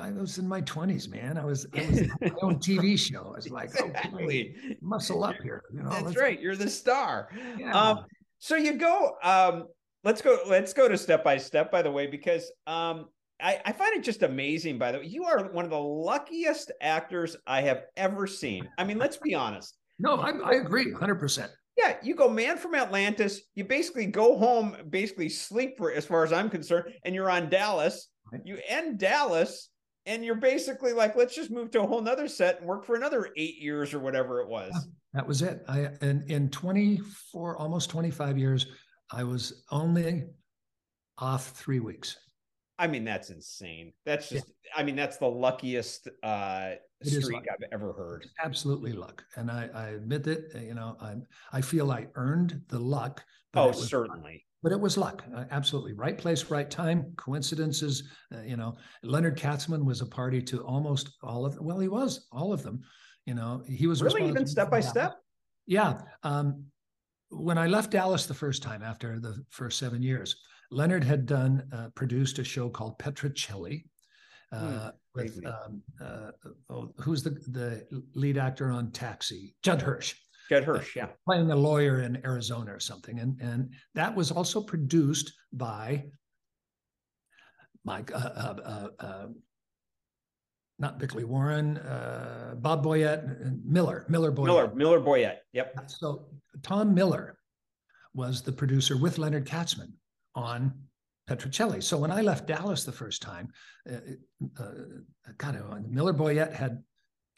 I 0.00 0.10
was 0.12 0.38
in 0.38 0.46
my 0.46 0.60
twenties, 0.60 1.08
man. 1.08 1.38
I 1.38 1.44
was, 1.44 1.66
I 1.74 1.86
was 1.86 2.00
my 2.20 2.30
own 2.42 2.56
TV 2.60 2.98
show. 2.98 3.32
I 3.32 3.36
was 3.36 3.50
like, 3.50 3.70
exactly. 3.70 4.24
okay, 4.24 4.76
muscle 4.80 5.24
up 5.24 5.36
here. 5.42 5.62
You 5.72 5.82
know, 5.82 5.90
that's 5.90 6.16
right. 6.16 6.40
You're 6.40 6.56
the 6.56 6.70
star. 6.70 7.28
Yeah. 7.58 7.72
Um, 7.72 8.04
so 8.38 8.56
you 8.56 8.74
go. 8.74 9.16
Um, 9.22 9.68
let's 10.04 10.22
go. 10.22 10.38
Let's 10.46 10.72
go 10.72 10.88
to 10.88 10.96
step 10.96 11.24
by 11.24 11.38
step. 11.38 11.72
By 11.72 11.82
the 11.82 11.90
way, 11.90 12.06
because 12.06 12.52
um, 12.66 13.06
I, 13.40 13.60
I 13.64 13.72
find 13.72 13.96
it 13.96 14.04
just 14.04 14.22
amazing. 14.22 14.78
By 14.78 14.92
the 14.92 14.98
way, 14.98 15.06
you 15.06 15.24
are 15.24 15.50
one 15.52 15.64
of 15.64 15.70
the 15.70 15.80
luckiest 15.80 16.70
actors 16.80 17.36
I 17.46 17.62
have 17.62 17.82
ever 17.96 18.26
seen. 18.26 18.68
I 18.78 18.84
mean, 18.84 18.98
let's 18.98 19.16
be 19.16 19.34
honest. 19.34 19.76
No, 19.98 20.16
I, 20.16 20.30
I 20.30 20.52
agree, 20.54 20.92
hundred 20.92 21.16
percent. 21.16 21.50
Yeah, 21.76 21.96
you 22.02 22.14
go 22.14 22.28
man 22.28 22.58
from 22.58 22.74
Atlantis. 22.74 23.40
You 23.54 23.64
basically 23.64 24.06
go 24.06 24.36
home, 24.36 24.76
basically 24.90 25.30
sleep 25.30 25.78
for 25.78 25.90
as 25.92 26.04
far 26.04 26.24
as 26.24 26.32
I'm 26.32 26.50
concerned, 26.50 26.92
and 27.04 27.14
you're 27.14 27.30
on 27.30 27.48
Dallas 27.48 28.08
you 28.44 28.58
end 28.66 28.98
Dallas, 28.98 29.68
and 30.06 30.24
you're 30.24 30.34
basically 30.34 30.92
like, 30.92 31.16
let's 31.16 31.34
just 31.34 31.50
move 31.50 31.70
to 31.72 31.82
a 31.82 31.86
whole 31.86 32.00
nother 32.00 32.28
set 32.28 32.58
and 32.58 32.68
work 32.68 32.84
for 32.84 32.96
another 32.96 33.28
eight 33.36 33.58
years 33.58 33.94
or 33.94 34.00
whatever 34.00 34.40
it 34.40 34.48
was. 34.48 34.72
That 35.14 35.26
was 35.26 35.42
it. 35.42 35.62
I 35.68 35.90
in 36.00 36.24
in 36.28 36.48
24, 36.50 37.56
almost 37.58 37.90
25 37.90 38.38
years, 38.38 38.66
I 39.10 39.24
was 39.24 39.64
only 39.70 40.24
off 41.18 41.50
three 41.50 41.80
weeks. 41.80 42.16
I 42.78 42.86
mean, 42.86 43.04
that's 43.04 43.30
insane. 43.30 43.92
That's 44.06 44.28
just, 44.28 44.46
yeah. 44.64 44.80
I 44.80 44.82
mean, 44.82 44.96
that's 44.96 45.18
the 45.18 45.28
luckiest 45.28 46.08
uh, 46.22 46.72
streak 47.02 47.46
I've 47.48 47.68
ever 47.70 47.92
heard. 47.92 48.26
Absolutely 48.42 48.92
luck. 48.92 49.22
And 49.36 49.50
I, 49.50 49.68
I 49.74 49.88
admit 49.88 50.26
it, 50.26 50.50
you 50.60 50.74
know, 50.74 50.96
I 51.00 51.16
I 51.52 51.60
feel 51.60 51.92
I 51.92 52.08
earned 52.14 52.62
the 52.68 52.78
luck. 52.78 53.22
oh, 53.54 53.70
certainly 53.72 54.46
but 54.62 54.72
it 54.72 54.80
was 54.80 54.96
luck. 54.96 55.24
Uh, 55.34 55.44
absolutely. 55.50 55.92
Right 55.92 56.16
place 56.16 56.50
right 56.50 56.70
time 56.70 57.12
coincidences 57.16 58.04
uh, 58.34 58.42
you 58.42 58.56
know. 58.56 58.76
Leonard 59.02 59.36
katzman 59.38 59.84
was 59.84 60.00
a 60.00 60.06
party 60.06 60.42
to 60.42 60.62
almost 60.64 61.10
all 61.22 61.44
of 61.44 61.58
well 61.60 61.78
he 61.78 61.88
was 61.88 62.26
all 62.32 62.52
of 62.52 62.62
them 62.62 62.80
you 63.26 63.34
know. 63.34 63.62
He 63.68 63.86
was 63.86 64.02
really? 64.02 64.28
Even 64.28 64.46
step 64.46 64.70
by 64.70 64.80
step? 64.80 65.16
Yeah. 65.66 66.00
Um, 66.22 66.64
when 67.34 67.56
i 67.56 67.66
left 67.66 67.90
dallas 67.90 68.26
the 68.26 68.34
first 68.34 68.62
time 68.62 68.82
after 68.82 69.18
the 69.18 69.42
first 69.48 69.78
seven 69.78 70.02
years 70.02 70.36
leonard 70.70 71.02
had 71.02 71.24
done 71.24 71.66
uh, 71.72 71.88
produced 71.94 72.38
a 72.38 72.44
show 72.44 72.68
called 72.68 72.98
petrocelli 72.98 73.84
uh, 74.52 74.58
hmm, 74.58 74.88
with 75.14 75.40
um, 75.46 75.82
uh, 76.00 76.30
oh, 76.68 76.92
who's 76.98 77.22
the 77.22 77.30
the 77.48 77.86
lead 78.14 78.36
actor 78.36 78.70
on 78.70 78.90
taxi? 78.90 79.54
Judd 79.62 79.80
hirsch 79.80 80.14
Judd 80.48 80.64
Hirsch, 80.64 80.96
yeah. 80.96 81.08
Playing 81.26 81.50
a 81.50 81.56
lawyer 81.56 82.00
in 82.02 82.24
Arizona 82.24 82.74
or 82.74 82.80
something. 82.80 83.18
And, 83.20 83.40
and 83.40 83.72
that 83.94 84.14
was 84.14 84.30
also 84.30 84.60
produced 84.60 85.32
by 85.52 86.04
Mike, 87.84 88.12
uh, 88.14 88.18
uh, 88.18 88.56
uh, 88.64 89.04
uh 89.04 89.26
not 90.78 90.98
Bickley 90.98 91.24
Warren, 91.24 91.78
uh, 91.78 92.54
Bob 92.58 92.82
Boyett, 92.82 93.22
Miller, 93.64 94.04
Miller 94.08 94.32
Boyett. 94.32 94.46
Miller, 94.46 94.74
Miller 94.74 95.00
Boyett, 95.00 95.36
yep. 95.52 95.74
So 95.86 96.26
Tom 96.62 96.92
Miller 96.92 97.38
was 98.14 98.42
the 98.42 98.52
producer 98.52 98.96
with 98.96 99.18
Leonard 99.18 99.46
Katzman 99.46 99.92
on 100.34 100.72
Petrocelli. 101.28 101.82
So 101.82 101.96
when 101.96 102.10
I 102.10 102.20
left 102.22 102.46
Dallas 102.46 102.84
the 102.84 102.92
first 102.92 103.22
time, 103.22 103.48
uh, 103.88 103.98
uh, 104.58 104.72
God, 105.38 105.88
Miller 105.88 106.12
Boyett 106.12 106.52
had 106.52 106.82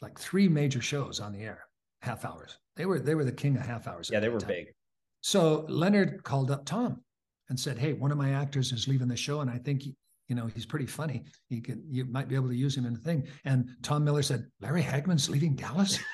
like 0.01 0.19
three 0.19 0.47
major 0.47 0.81
shows 0.81 1.19
on 1.19 1.31
the 1.31 1.41
air, 1.41 1.65
half 2.01 2.25
hours. 2.25 2.57
They 2.75 2.85
were 2.85 2.99
they 2.99 3.15
were 3.15 3.23
the 3.23 3.31
king 3.31 3.57
of 3.57 3.65
half 3.65 3.87
hours. 3.87 4.09
Yeah, 4.11 4.19
they 4.19 4.29
were 4.29 4.39
time. 4.39 4.49
big. 4.49 4.67
So 5.21 5.65
Leonard 5.69 6.23
called 6.23 6.51
up 6.51 6.65
Tom 6.65 7.01
and 7.49 7.59
said, 7.59 7.77
"Hey, 7.77 7.93
one 7.93 8.11
of 8.11 8.17
my 8.17 8.33
actors 8.33 8.71
is 8.71 8.87
leaving 8.87 9.07
the 9.07 9.15
show, 9.15 9.41
and 9.41 9.49
I 9.49 9.57
think 9.57 9.83
he, 9.83 9.95
you 10.27 10.35
know 10.35 10.47
he's 10.47 10.65
pretty 10.65 10.85
funny. 10.85 11.23
He 11.49 11.61
could 11.61 11.81
you 11.89 12.05
might 12.05 12.27
be 12.27 12.35
able 12.35 12.49
to 12.49 12.55
use 12.55 12.75
him 12.75 12.85
in 12.85 12.93
the 12.93 12.99
thing." 12.99 13.27
And 13.45 13.69
Tom 13.81 14.03
Miller 14.03 14.23
said, 14.23 14.45
"Larry 14.59 14.83
Hagman's 14.83 15.29
leaving 15.29 15.55
Dallas." 15.55 15.99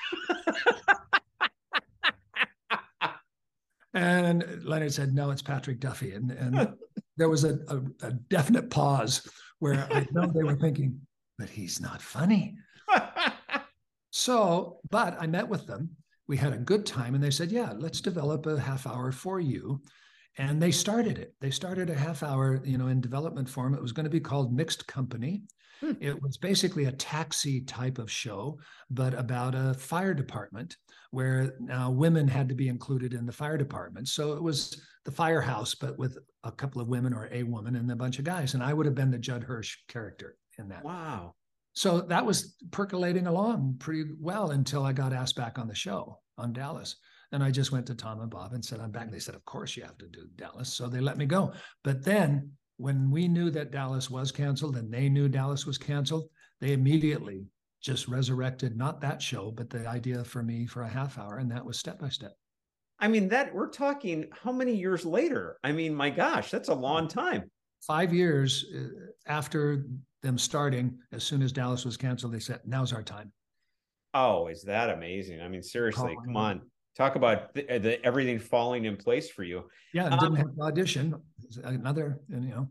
and 3.94 4.64
Leonard 4.64 4.92
said, 4.92 5.14
"No, 5.14 5.30
it's 5.30 5.42
Patrick 5.42 5.80
Duffy." 5.80 6.14
And 6.14 6.30
and 6.30 6.74
there 7.16 7.28
was 7.28 7.44
a, 7.44 7.58
a, 7.68 8.06
a 8.06 8.12
definite 8.30 8.70
pause 8.70 9.28
where 9.58 9.86
I 9.90 10.06
know 10.12 10.26
they 10.26 10.44
were 10.44 10.56
thinking, 10.56 11.00
"But 11.38 11.48
he's 11.48 11.80
not 11.80 12.00
funny." 12.00 12.56
so, 14.10 14.80
but 14.90 15.16
I 15.20 15.26
met 15.26 15.48
with 15.48 15.66
them. 15.66 15.90
We 16.28 16.36
had 16.36 16.52
a 16.52 16.58
good 16.58 16.86
time, 16.86 17.14
and 17.14 17.22
they 17.22 17.30
said, 17.30 17.50
"Yeah, 17.50 17.72
let's 17.76 18.00
develop 18.00 18.46
a 18.46 18.60
half 18.60 18.86
hour 18.86 19.12
for 19.12 19.40
you." 19.40 19.80
and 20.38 20.62
they 20.62 20.70
started 20.70 21.18
it. 21.18 21.34
They 21.40 21.50
started 21.50 21.90
a 21.90 21.94
half 21.94 22.22
hour 22.22 22.60
you 22.64 22.78
know 22.78 22.88
in 22.88 23.00
development 23.00 23.48
form. 23.48 23.74
It 23.74 23.82
was 23.82 23.92
going 23.92 24.04
to 24.04 24.10
be 24.10 24.20
called 24.20 24.54
mixed 24.54 24.86
company. 24.86 25.42
Hmm. 25.80 25.92
it 26.00 26.22
was 26.22 26.36
basically 26.36 26.84
a 26.84 26.92
taxi 26.92 27.62
type 27.62 27.98
of 27.98 28.08
show 28.08 28.56
but 28.88 29.14
about 29.14 29.56
a 29.56 29.74
fire 29.74 30.14
department 30.14 30.76
where 31.10 31.54
now 31.58 31.90
women 31.90 32.28
had 32.28 32.48
to 32.50 32.54
be 32.54 32.68
included 32.68 33.14
in 33.14 33.26
the 33.26 33.32
fire 33.32 33.58
department. 33.58 34.06
So 34.06 34.34
it 34.34 34.42
was 34.42 34.80
the 35.04 35.10
firehouse 35.10 35.74
but 35.74 35.98
with 35.98 36.18
a 36.44 36.52
couple 36.52 36.80
of 36.80 36.86
women 36.86 37.12
or 37.12 37.28
a 37.32 37.42
woman 37.42 37.74
and 37.74 37.90
a 37.90 37.96
bunch 37.96 38.20
of 38.20 38.24
guys 38.24 38.54
and 38.54 38.62
i 38.62 38.72
would 38.72 38.86
have 38.86 38.94
been 38.94 39.10
the 39.10 39.18
judd 39.18 39.42
hirsch 39.42 39.78
character 39.88 40.36
in 40.56 40.68
that. 40.68 40.84
Wow 40.84 41.34
so 41.74 42.00
that 42.00 42.24
was 42.24 42.54
percolating 42.70 43.26
along 43.26 43.76
pretty 43.78 44.04
well 44.20 44.50
until 44.50 44.84
i 44.84 44.92
got 44.92 45.12
asked 45.12 45.36
back 45.36 45.58
on 45.58 45.68
the 45.68 45.74
show 45.74 46.18
on 46.38 46.52
dallas 46.52 46.96
and 47.32 47.42
I 47.42 47.50
just 47.50 47.72
went 47.72 47.86
to 47.86 47.94
Tom 47.94 48.20
and 48.20 48.30
Bob 48.30 48.52
and 48.52 48.62
said, 48.62 48.78
I'm 48.78 48.90
back. 48.90 49.04
And 49.04 49.12
They 49.14 49.18
said, 49.18 49.34
Of 49.34 49.44
course 49.46 49.74
you 49.76 49.82
have 49.84 49.96
to 49.98 50.06
do 50.06 50.26
Dallas. 50.36 50.72
So 50.72 50.86
they 50.86 51.00
let 51.00 51.16
me 51.16 51.24
go. 51.24 51.52
But 51.82 52.04
then 52.04 52.52
when 52.76 53.10
we 53.10 53.26
knew 53.26 53.50
that 53.50 53.70
Dallas 53.70 54.10
was 54.10 54.30
canceled 54.30 54.76
and 54.76 54.92
they 54.92 55.08
knew 55.08 55.28
Dallas 55.28 55.66
was 55.66 55.78
canceled, 55.78 56.28
they 56.60 56.72
immediately 56.72 57.46
just 57.80 58.06
resurrected 58.06 58.76
not 58.76 59.00
that 59.00 59.20
show, 59.20 59.50
but 59.50 59.70
the 59.70 59.86
idea 59.88 60.22
for 60.24 60.42
me 60.42 60.66
for 60.66 60.82
a 60.82 60.88
half 60.88 61.18
hour. 61.18 61.38
And 61.38 61.50
that 61.50 61.64
was 61.64 61.78
step 61.78 61.98
by 61.98 62.08
step. 62.08 62.32
I 63.00 63.08
mean, 63.08 63.28
that 63.30 63.52
we're 63.52 63.70
talking 63.70 64.28
how 64.44 64.52
many 64.52 64.74
years 64.74 65.04
later? 65.04 65.58
I 65.64 65.72
mean, 65.72 65.94
my 65.94 66.10
gosh, 66.10 66.50
that's 66.50 66.68
a 66.68 66.74
long 66.74 67.08
time. 67.08 67.50
Five 67.84 68.14
years 68.14 68.64
uh, 68.76 68.84
after 69.26 69.86
them 70.22 70.38
starting, 70.38 70.98
as 71.12 71.24
soon 71.24 71.42
as 71.42 71.52
Dallas 71.52 71.84
was 71.84 71.96
canceled, 71.96 72.32
they 72.32 72.40
said, 72.40 72.60
Now's 72.64 72.92
our 72.92 73.02
time. 73.02 73.32
Oh, 74.14 74.48
is 74.48 74.62
that 74.64 74.90
amazing? 74.90 75.40
I 75.40 75.48
mean, 75.48 75.62
seriously, 75.62 76.16
come 76.24 76.36
on 76.36 76.62
talk 76.96 77.16
about 77.16 77.54
the, 77.54 77.74
uh, 77.74 77.78
the, 77.78 78.04
everything 78.04 78.38
falling 78.38 78.84
in 78.84 78.96
place 78.96 79.30
for 79.30 79.42
you. 79.42 79.64
Yeah, 79.92 80.06
um, 80.06 80.18
didn't 80.18 80.36
have 80.36 80.58
audition. 80.60 81.14
Another, 81.64 82.18
and, 82.30 82.44
you 82.44 82.50
know. 82.50 82.68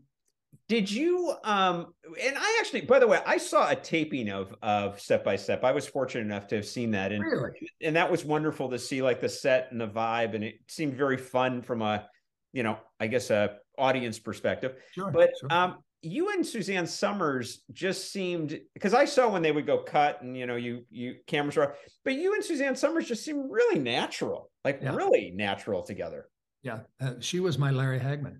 Did 0.68 0.90
you? 0.90 1.34
Um, 1.44 1.92
and 2.22 2.36
I 2.38 2.58
actually, 2.60 2.82
by 2.82 2.98
the 2.98 3.06
way, 3.06 3.20
I 3.26 3.36
saw 3.36 3.70
a 3.70 3.76
taping 3.76 4.30
of 4.30 4.54
of 4.62 5.00
Step 5.00 5.24
by 5.24 5.36
Step. 5.36 5.64
I 5.64 5.72
was 5.72 5.86
fortunate 5.86 6.22
enough 6.22 6.46
to 6.48 6.56
have 6.56 6.66
seen 6.66 6.92
that, 6.92 7.12
and 7.12 7.22
really? 7.22 7.50
and 7.82 7.96
that 7.96 8.10
was 8.10 8.24
wonderful 8.24 8.70
to 8.70 8.78
see, 8.78 9.02
like 9.02 9.20
the 9.20 9.28
set 9.28 9.68
and 9.70 9.80
the 9.80 9.88
vibe, 9.88 10.34
and 10.34 10.44
it 10.44 10.54
seemed 10.68 10.94
very 10.94 11.16
fun 11.16 11.62
from 11.62 11.82
a, 11.82 12.06
you 12.52 12.62
know, 12.62 12.78
I 13.00 13.06
guess 13.08 13.30
a 13.30 13.56
audience 13.76 14.18
perspective. 14.18 14.76
Sure, 14.92 15.10
but 15.10 15.30
sure. 15.40 15.52
um, 15.52 15.78
you 16.02 16.30
and 16.30 16.44
Suzanne 16.44 16.86
Somers 16.86 17.62
just 17.72 18.12
seemed 18.12 18.60
because 18.74 18.92
I 18.92 19.04
saw 19.04 19.28
when 19.30 19.42
they 19.42 19.52
would 19.52 19.66
go 19.66 19.78
cut 19.78 20.20
and 20.22 20.36
you 20.36 20.46
know 20.46 20.56
you 20.56 20.84
you 20.90 21.16
cameras 21.26 21.56
were, 21.56 21.76
but 22.04 22.14
you 22.14 22.34
and 22.34 22.44
Suzanne 22.44 22.74
Somers 22.74 23.06
just 23.06 23.24
seemed 23.24 23.50
really 23.50 23.78
natural, 23.78 24.50
like 24.64 24.80
yeah. 24.82 24.94
really 24.94 25.32
natural 25.34 25.82
together. 25.82 26.28
Yeah, 26.62 26.80
uh, 27.00 27.14
she 27.20 27.40
was 27.40 27.56
my 27.56 27.70
Larry 27.70 28.00
Hagman. 28.00 28.38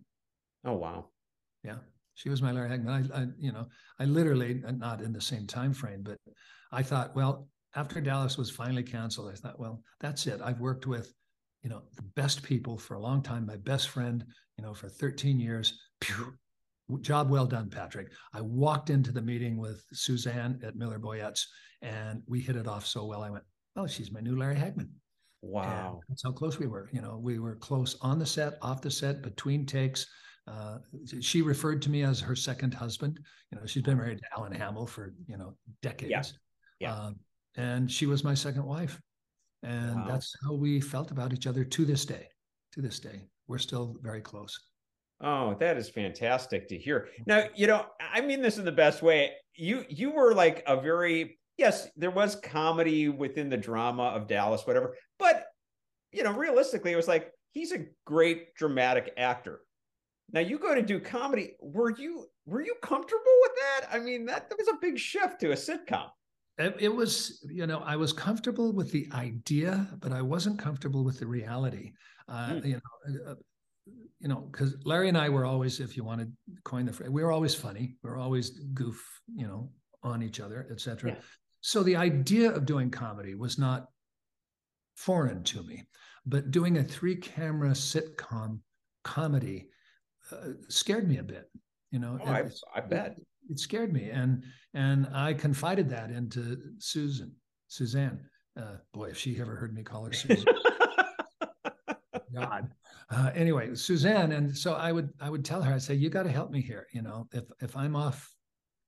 Oh 0.65 0.75
wow. 0.75 1.07
Yeah, 1.63 1.77
she 2.15 2.29
was 2.29 2.43
my 2.43 2.51
Larry 2.51 2.71
Hagman. 2.71 3.13
I, 3.13 3.23
I 3.23 3.27
you 3.39 3.53
know 3.53 3.67
I 3.99 4.05
literally 4.07 4.63
uh, 4.67 4.73
not 4.73 5.01
in 5.01 5.13
the 5.13 5.21
same 5.21 5.47
time 5.47 5.73
frame, 5.73 6.03
but 6.03 6.19
I 6.73 6.83
thought 6.83 7.15
well 7.15 7.47
after 7.77 8.01
Dallas 8.01 8.37
was 8.37 8.51
finally 8.51 8.83
canceled, 8.83 9.31
I 9.33 9.37
thought 9.37 9.61
well 9.61 9.83
that's 10.01 10.27
it. 10.27 10.41
I've 10.43 10.61
worked 10.61 10.89
with 10.89 11.13
you 11.63 11.71
know 11.71 11.83
the 11.95 12.03
best 12.17 12.43
people 12.43 12.77
for 12.77 12.95
a 12.95 13.01
long 13.01 13.23
time. 13.23 13.47
My 13.47 13.57
best 13.57 13.89
friend, 13.89 14.25
you 14.59 14.65
know, 14.65 14.75
for 14.75 14.89
13 14.89 15.39
years. 15.39 15.79
Pew, 16.01 16.35
job 17.01 17.31
well 17.31 17.47
done, 17.47 17.71
Patrick. 17.71 18.13
I 18.33 18.41
walked 18.41 18.91
into 18.91 19.13
the 19.13 19.23
meeting 19.23 19.57
with 19.57 19.85
Suzanne 19.93 20.61
at 20.65 20.77
Miller 20.77 20.99
Boyettes 20.99 21.45
and 21.81 22.23
we 22.27 22.41
hit 22.41 22.57
it 22.57 22.69
off 22.69 22.87
so 22.87 23.05
well. 23.05 23.23
I 23.23 23.31
went, 23.31 23.45
oh, 23.77 23.87
she's 23.87 24.13
my 24.13 24.21
new 24.21 24.37
Larry 24.37 24.57
Hagman. 24.57 24.89
Wow. 25.43 25.95
And 25.95 26.03
that's 26.09 26.23
how 26.23 26.33
close 26.33 26.59
we 26.59 26.67
were. 26.67 26.89
You 26.93 27.03
know, 27.03 27.19
we 27.21 27.39
were 27.39 27.57
close 27.57 27.97
on 28.01 28.19
the 28.19 28.27
set, 28.27 28.55
off 28.63 28.81
the 28.81 28.91
set, 28.91 29.23
between 29.23 29.67
takes. 29.67 30.07
Uh, 30.47 30.79
she 31.21 31.43
referred 31.43 31.83
to 31.83 31.91
me 31.91 32.03
as 32.03 32.21
her 32.21 32.37
second 32.37 32.75
husband. 32.75 33.19
You 33.51 33.59
know, 33.59 33.67
she's 33.67 33.83
been 33.83 33.99
married 33.99 34.19
to 34.19 34.25
Alan 34.37 34.53
Hamel 34.53 34.87
for, 34.87 35.15
you 35.27 35.37
know, 35.37 35.57
decades. 35.83 36.39
Yeah. 36.79 36.89
yeah. 36.89 36.95
Um, 36.95 37.17
and 37.57 37.91
she 37.91 38.07
was 38.07 38.25
my 38.25 38.35
second 38.35 38.65
wife. 38.65 39.01
And 39.63 39.97
wow. 39.97 40.07
that's 40.09 40.35
how 40.45 40.55
we 40.55 40.81
felt 40.81 41.11
about 41.11 41.33
each 41.33 41.47
other 41.47 41.65
to 41.65 41.85
this 41.85 42.05
day. 42.05 42.29
To 42.73 42.81
this 42.81 42.99
day, 42.99 43.29
we're 43.49 43.59
still 43.59 43.97
very 44.01 44.23
close. 44.23 44.59
Oh, 45.23 45.55
that 45.61 45.77
is 45.77 45.89
fantastic 45.89 46.69
to 46.69 46.77
hear. 46.77 47.09
Now, 47.27 47.45
you 47.55 47.67
know, 47.69 47.87
I 48.01 48.21
mean 48.21 48.43
this 48.43 48.59
in 48.59 48.65
the 48.65 48.73
best 48.73 49.03
way. 49.03 49.31
You 49.55 49.85
you 49.89 50.11
were 50.11 50.35
like 50.35 50.65
a 50.67 50.81
very 50.81 51.39
yes, 51.57 51.89
there 51.97 52.11
was 52.11 52.37
comedy 52.37 53.09
within 53.09 53.49
the 53.49 53.57
drama 53.57 54.05
of 54.05 54.27
Dallas, 54.27 54.67
whatever. 54.67 54.97
But 55.19 55.47
you 56.11 56.25
know, 56.25 56.33
realistically, 56.33 56.93
it 56.93 56.97
was 56.97 57.09
like 57.09 57.31
he's 57.53 57.73
a 57.73 57.87
great 58.05 58.55
dramatic 58.57 59.13
actor. 59.17 59.61
Now 60.33 60.41
you 60.41 60.59
go 60.59 60.75
to 60.75 60.83
do 60.83 60.99
comedy. 60.99 61.55
Were 61.61 61.91
you 61.91 62.27
were 62.47 62.63
you 62.63 62.75
comfortable 62.83 63.37
with 63.43 63.53
that? 63.57 63.89
I 63.93 64.01
mean, 64.01 64.25
that, 64.27 64.49
that 64.49 64.59
was 64.59 64.69
a 64.69 64.79
big 64.81 64.99
shift 64.99 65.41
to 65.41 65.53
a 65.53 65.55
sitcom. 65.55 66.09
It, 66.59 66.77
it 66.81 66.95
was, 66.95 67.45
you 67.49 67.67
know, 67.67 67.79
I 67.79 67.97
was 67.97 68.13
comfortable 68.13 68.73
with 68.73 68.91
the 68.93 69.09
idea, 69.13 69.89
but 70.01 70.13
I 70.13 70.21
wasn't 70.21 70.59
comfortable 70.59 71.05
with 71.05 71.19
the 71.19 71.27
reality. 71.27 71.93
Uh, 72.29 72.49
mm. 72.51 72.67
You 72.67 72.75
know, 72.75 73.31
uh, 73.31 73.35
you 73.87 74.29
know, 74.29 74.49
because 74.53 74.77
Larry 74.85 75.09
and 75.09 75.19
I 75.19 75.29
were 75.29 75.45
always, 75.45 75.81
if 75.81 75.97
you 75.97 76.05
want 76.05 76.21
to 76.21 76.29
coin 76.65 76.87
the 76.87 76.93
phrase, 76.93 77.11
we 77.11 77.25
were 77.25 77.33
always 77.33 77.55
funny. 77.55 77.97
We 78.03 78.11
were 78.11 78.19
always 78.19 78.51
goof, 78.51 79.03
you 79.35 79.47
know, 79.47 79.71
on 80.03 80.23
each 80.23 80.41
other, 80.41 80.67
etc. 80.71 81.11
Yeah. 81.11 81.17
So 81.61 81.83
the 81.83 81.97
idea 81.97 82.51
of 82.53 82.65
doing 82.65 82.91
comedy 82.91 83.35
was 83.35 83.59
not 83.59 83.87
foreign 84.97 85.43
to 85.45 85.63
me, 85.65 85.85
but 86.25 86.51
doing 86.51 86.79
a 86.79 86.85
three-camera 86.85 87.71
sitcom 87.71 88.61
comedy 89.03 89.69
uh, 90.31 90.53
scared 90.69 91.09
me 91.09 91.19
a 91.19 91.23
bit. 91.23 91.51
You 91.91 91.99
know, 91.99 92.19
oh, 92.25 92.31
I, 92.31 92.45
I 92.75 92.81
bet 92.81 93.17
it, 93.19 93.27
it, 93.51 93.59
scared 93.59 93.93
me, 93.93 94.09
and 94.11 94.43
and 94.73 95.07
I 95.13 95.35
confided 95.35 95.91
that 95.91 96.11
into 96.11 96.59
Susan, 96.79 97.35
Suzanne. 97.69 98.21
Uh, 98.59 98.77
boy, 98.95 99.11
if 99.11 99.19
she 99.19 99.39
ever 99.41 99.57
heard 99.57 99.75
me 99.75 99.83
call 99.83 100.05
her 100.05 100.13
Susan. 100.13 100.47
God. 102.35 102.71
Uh, 103.11 103.31
anyway, 103.35 103.75
Suzanne, 103.75 104.33
and 104.33 104.57
so 104.57 104.75
I 104.75 104.93
would 104.93 105.11
I 105.21 105.31
would 105.31 105.45
tell 105.45 105.63
her, 105.63 105.75
I'd 105.75 105.83
say, 105.83 105.95
you 105.95 106.11
got 106.11 106.23
to 106.25 106.31
help 106.31 106.51
me 106.51 106.61
here. 106.61 106.87
You 106.93 107.03
know, 107.03 107.29
if 107.33 107.45
if 107.61 107.77
I'm 107.77 107.97
off 107.97 108.33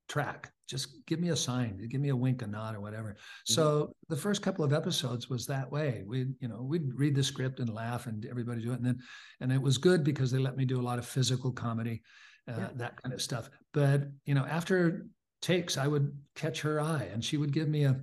track, 0.09 0.53
just 0.69 1.05
give 1.07 1.21
me 1.21 1.31
a 1.31 1.37
sign, 1.37 1.87
give 1.89 2.01
me 2.01 2.09
a 2.11 2.17
wink, 2.17 2.43
a 2.43 2.47
nod, 2.47 2.75
or 2.75 2.81
whatever. 2.81 3.11
Mm-hmm. 3.11 3.53
So 3.53 3.93
the 4.09 4.17
first 4.17 4.43
couple 4.43 4.65
of 4.65 4.73
episodes 4.73 5.29
was 5.29 5.47
that 5.47 5.71
way. 5.71 6.05
We, 6.07 6.27
you 6.41 6.49
know, 6.49 6.63
we'd 6.63 6.95
read 6.95 7.15
the 7.15 7.23
script 7.23 7.61
and 7.61 7.69
laugh, 7.69 8.07
and 8.07 8.25
everybody 8.27 8.63
do 8.63 8.73
it, 8.73 8.77
and 8.77 8.87
then 8.87 8.99
and 9.41 9.53
it 9.53 9.61
was 9.61 9.79
good 9.79 10.05
because 10.05 10.31
they 10.31 10.39
let 10.39 10.57
me 10.57 10.65
do 10.65 10.81
a 10.81 10.83
lot 10.83 10.99
of 10.99 11.07
physical 11.07 11.53
comedy, 11.53 12.03
uh, 12.49 12.55
yeah. 12.59 12.69
that 12.77 13.03
kind 13.03 13.13
of 13.13 13.23
stuff. 13.23 13.51
But 13.73 14.09
you 14.25 14.35
know, 14.35 14.47
after 14.47 15.07
takes, 15.43 15.77
I 15.77 15.87
would 15.87 16.17
catch 16.35 16.61
her 16.63 16.81
eye, 16.81 17.09
and 17.13 17.23
she 17.23 17.37
would 17.37 17.53
give 17.53 17.69
me 17.69 17.85
a 17.85 18.01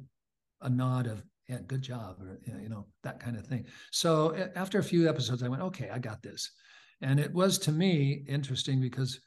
a 0.61 0.69
nod 0.69 1.07
of 1.07 1.23
yeah, 1.51 1.57
good 1.67 1.81
job, 1.81 2.15
or 2.21 2.39
you 2.61 2.69
know, 2.69 2.87
that 3.03 3.19
kind 3.19 3.35
of 3.35 3.45
thing. 3.45 3.65
So 3.91 4.49
after 4.55 4.79
a 4.79 4.83
few 4.83 5.09
episodes, 5.09 5.43
I 5.43 5.49
went, 5.49 5.61
okay, 5.63 5.89
I 5.89 5.99
got 5.99 6.21
this. 6.21 6.49
And 7.01 7.19
it 7.19 7.33
was 7.33 7.57
to 7.59 7.73
me 7.73 8.23
interesting 8.27 8.79
because 8.79 9.19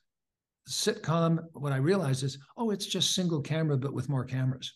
sitcom, 0.69 1.39
what 1.53 1.73
I 1.73 1.77
realized 1.77 2.23
is, 2.23 2.39
oh, 2.57 2.71
it's 2.71 2.87
just 2.87 3.15
single 3.15 3.43
camera, 3.43 3.77
but 3.77 3.93
with 3.93 4.09
more 4.09 4.25
cameras. 4.25 4.73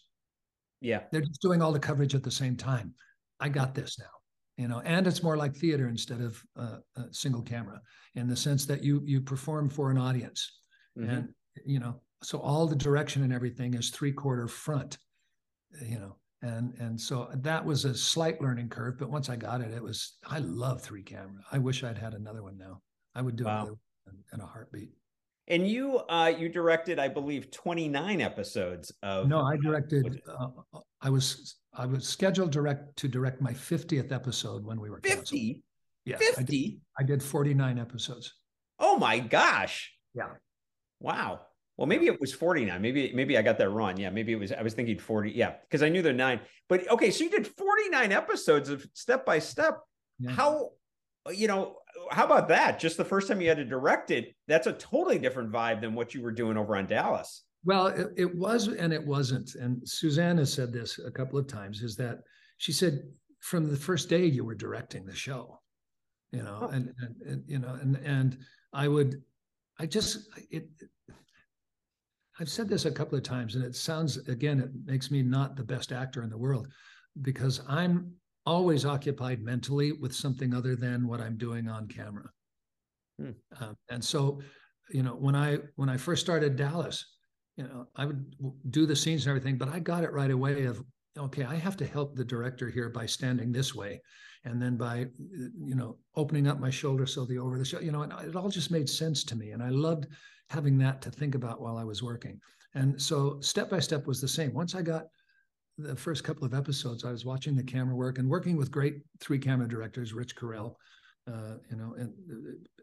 Yeah. 0.83 1.05
They're 1.11 1.23
just 1.23 1.41
doing 1.41 1.63
all 1.63 1.73
the 1.73 1.79
coverage 1.79 2.15
at 2.15 2.23
the 2.23 2.31
same 2.31 2.55
time. 2.55 2.93
I 3.41 3.49
got 3.49 3.75
this 3.75 3.99
now, 3.99 4.63
you 4.63 4.69
know, 4.69 4.83
and 4.85 5.07
it's 5.07 5.23
more 5.23 5.39
like 5.39 5.57
theater 5.57 5.89
instead 5.89 6.21
of 6.21 6.43
uh, 6.55 6.79
a 6.97 7.05
single 7.13 7.43
camera 7.43 7.81
in 8.15 8.29
the 8.29 8.37
sense 8.37 8.67
that 8.67 8.85
you 8.85 9.01
you 9.07 9.21
perform 9.21 9.71
for 9.71 9.91
an 9.91 9.97
audience, 9.97 10.61
mm-hmm. 10.99 11.09
and 11.09 11.29
you 11.65 11.79
know, 11.79 12.01
so 12.23 12.41
all 12.41 12.67
the 12.67 12.77
direction 12.77 13.23
and 13.23 13.33
everything 13.33 13.75
is 13.75 13.91
three 13.91 14.13
quarter 14.13 14.49
front, 14.49 14.99
you 15.87 16.01
know, 16.01 16.17
and 16.43 16.74
and 16.78 17.01
so 17.01 17.28
that 17.34 17.64
was 17.64 17.84
a 17.84 17.95
slight 17.95 18.41
learning 18.41 18.68
curve 18.68 18.97
but 18.99 19.11
once 19.11 19.28
i 19.28 19.36
got 19.36 19.61
it 19.61 19.72
it 19.72 19.82
was 19.82 20.18
i 20.28 20.39
love 20.39 20.80
three 20.80 21.03
camera 21.03 21.43
i 21.51 21.59
wish 21.59 21.82
i'd 21.82 21.99
had 21.99 22.14
another 22.14 22.43
one 22.43 22.57
now 22.57 22.80
i 23.14 23.22
would 23.22 23.36
do 23.36 23.45
wow. 23.45 23.66
it 23.66 24.14
in 24.32 24.41
a 24.41 24.47
heartbeat 24.47 24.91
and 25.49 25.66
you 25.66 25.99
uh 26.09 26.32
you 26.39 26.49
directed 26.49 26.99
i 26.99 27.09
believe 27.09 27.51
29 27.51 28.20
episodes 28.20 28.93
of 29.03 29.26
no 29.26 29.41
i 29.41 29.57
directed 29.57 30.20
uh, 30.39 30.49
i 31.03 31.11
was 31.11 31.57
i 31.74 31.84
was 31.84 32.07
scheduled 32.07 32.53
direct 32.53 32.97
to 32.97 33.09
direct 33.09 33.41
my 33.41 33.53
50th 33.53 34.12
episode 34.12 34.64
when 34.64 34.80
we 34.80 34.91
were 34.91 35.01
50 35.03 35.16
canceled. 35.16 35.62
Yeah. 36.09 36.16
50? 36.16 36.41
I 36.41 36.43
did, 36.43 36.80
I 37.01 37.03
did 37.03 37.22
49 37.22 37.78
episodes. 37.78 38.34
Oh 38.78 38.99
my 38.99 39.18
gosh. 39.18 39.93
Yeah. 40.14 40.30
Wow. 41.01 41.41
Well, 41.79 41.87
maybe 41.87 42.07
it 42.07 42.20
was 42.20 42.35
49. 42.35 42.83
Maybe 42.83 43.12
maybe 43.14 43.39
I 43.39 43.43
got 43.43 43.57
that 43.59 43.70
wrong. 43.70 43.97
Yeah, 43.97 44.11
maybe 44.11 44.33
it 44.33 44.39
was 44.39 44.51
I 44.53 44.62
was 44.62 44.74
thinking 44.74 44.99
40. 44.99 45.31
Yeah, 45.31 45.55
because 45.62 45.83
I 45.83 45.89
knew 45.89 46.03
they're 46.03 46.12
nine. 46.12 46.41
But 46.68 46.91
okay, 46.91 47.11
so 47.12 47.22
you 47.24 47.31
did 47.31 47.47
49 47.47 48.11
episodes 48.12 48.68
of 48.68 48.85
step 48.95 49.24
by 49.24 49.39
step. 49.39 49.79
Yeah. 50.18 50.33
How 50.33 50.70
uh, 51.26 51.31
you 51.31 51.47
know, 51.47 51.76
how 52.11 52.24
about 52.26 52.49
that? 52.49 52.81
Just 52.81 52.97
the 52.97 53.05
first 53.05 53.29
time 53.29 53.41
you 53.41 53.49
had 53.49 53.59
to 53.59 53.64
direct 53.64 54.11
it, 54.11 54.35
that's 54.49 54.66
a 54.66 54.72
totally 54.72 55.18
different 55.20 55.53
vibe 55.53 55.81
than 55.81 55.95
what 55.95 56.14
you 56.14 56.20
were 56.22 56.33
doing 56.33 56.57
over 56.57 56.76
on 56.76 56.87
Dallas. 56.87 57.45
Well, 57.64 57.87
it, 57.89 58.09
it 58.16 58.35
was 58.35 58.66
and 58.66 58.93
it 58.93 59.07
wasn't. 59.07 59.55
And 59.55 59.81
Susanna 59.89 60.45
said 60.47 60.72
this 60.72 60.99
a 60.99 61.12
couple 61.12 61.39
of 61.39 61.47
times 61.47 61.83
is 61.83 61.95
that 61.97 62.18
she 62.57 62.72
said 62.72 63.03
from 63.39 63.70
the 63.70 63.76
first 63.76 64.09
day 64.09 64.26
you 64.26 64.45
were 64.45 64.57
directing 64.57 65.07
the 65.07 65.14
show, 65.14 65.61
you 66.33 66.43
know, 66.43 66.59
Oh. 66.62 66.68
and, 66.68 66.93
and, 67.01 67.22
and 67.24 67.45
you 67.47 67.61
know, 67.61 67.79
and 67.81 67.97
and 68.05 68.39
I 68.72 68.89
would, 68.89 69.22
I 69.79 69.87
just 69.87 70.29
it. 70.51 70.66
I've 72.41 72.49
said 72.49 72.68
this 72.68 72.84
a 72.84 72.91
couple 72.91 73.18
of 73.18 73.24
times, 73.24 73.55
and 73.55 73.64
it 73.64 73.74
sounds 73.74 74.16
again, 74.28 74.61
it 74.61 74.70
makes 74.84 75.11
me 75.11 75.22
not 75.22 75.57
the 75.57 75.64
best 75.64 75.93
actor 75.93 76.22
in 76.22 76.30
the 76.30 76.39
world 76.39 76.68
because 77.22 77.61
I'm 77.68 78.12
always 78.47 78.84
occupied 78.84 79.43
mentally 79.43 79.93
with 79.93 80.14
something 80.14 80.55
other 80.55 80.76
than 80.76 81.07
what 81.07 81.20
I'm 81.20 81.36
doing 81.36 81.68
on 81.68 81.89
camera. 81.89 82.30
Hmm. 83.20 83.30
Um, 83.61 83.76
and 83.91 84.05
so, 84.05 84.41
you 84.91 85.03
know, 85.03 85.12
when 85.12 85.34
I 85.34 85.59
when 85.76 85.89
I 85.89 85.97
first 85.97 86.22
started 86.22 86.57
Dallas, 86.57 87.05
you 87.57 87.64
know, 87.64 87.89
I 87.97 88.05
would 88.07 88.24
do 88.70 88.86
the 88.86 88.97
scenes 88.97 89.26
and 89.26 89.30
everything, 89.30 89.59
but 89.59 89.68
I 89.68 89.80
got 89.80 90.05
it 90.05 90.12
right 90.12 90.30
away 90.30 90.64
of 90.64 90.82
okay, 91.18 91.43
I 91.43 91.57
have 91.57 91.76
to 91.78 91.86
help 91.86 92.14
the 92.14 92.24
director 92.24 92.70
here 92.70 92.89
by 92.89 93.05
standing 93.05 93.51
this 93.51 93.74
way, 93.74 94.01
and 94.45 94.62
then 94.62 94.76
by 94.76 95.07
you 95.28 95.74
know 95.74 95.99
opening 96.14 96.47
up 96.47 96.61
my 96.61 96.70
shoulder 96.70 97.07
so 97.07 97.24
the 97.24 97.39
over 97.39 97.59
the 97.59 97.64
show, 97.64 97.80
you 97.80 97.91
know, 97.91 98.03
and 98.03 98.12
it 98.12 98.36
all 98.36 98.49
just 98.49 98.70
made 98.70 98.89
sense 98.89 99.24
to 99.24 99.36
me, 99.36 99.51
and 99.51 99.62
I 99.62 99.70
loved 99.70 100.07
having 100.51 100.79
that 100.79 101.03
to 101.03 101.11
think 101.11 101.35
about 101.35 101.61
while 101.61 101.77
I 101.77 101.85
was 101.85 102.03
working. 102.03 102.41
And 102.75 103.01
so 103.01 103.41
step 103.41 103.71
by 103.71 103.81
step 103.81 104.07
was 104.07 104.21
the 104.21 104.29
same. 104.29 104.53
Once 104.53 104.75
I 104.75 104.83
got 104.83 105.07
the 105.77 105.97
first 105.97 106.25
couple 106.25 106.45
of 106.45 106.55
episodes, 106.55 107.05
I 107.05 107.11
was 107.11 107.25
watching 107.25 107.57
the 107.57 107.63
camera 107.63 107.95
work 107.95 108.19
and 108.19 108.29
working 108.29 108.57
with 108.57 108.71
great 108.71 109.03
three 109.21 109.39
camera 109.39 109.69
directors, 109.69 110.13
Rich 110.13 110.37
Correll, 110.37 110.75
uh, 111.27 111.57
you 111.71 111.77
know, 111.77 111.95
and 111.99 112.13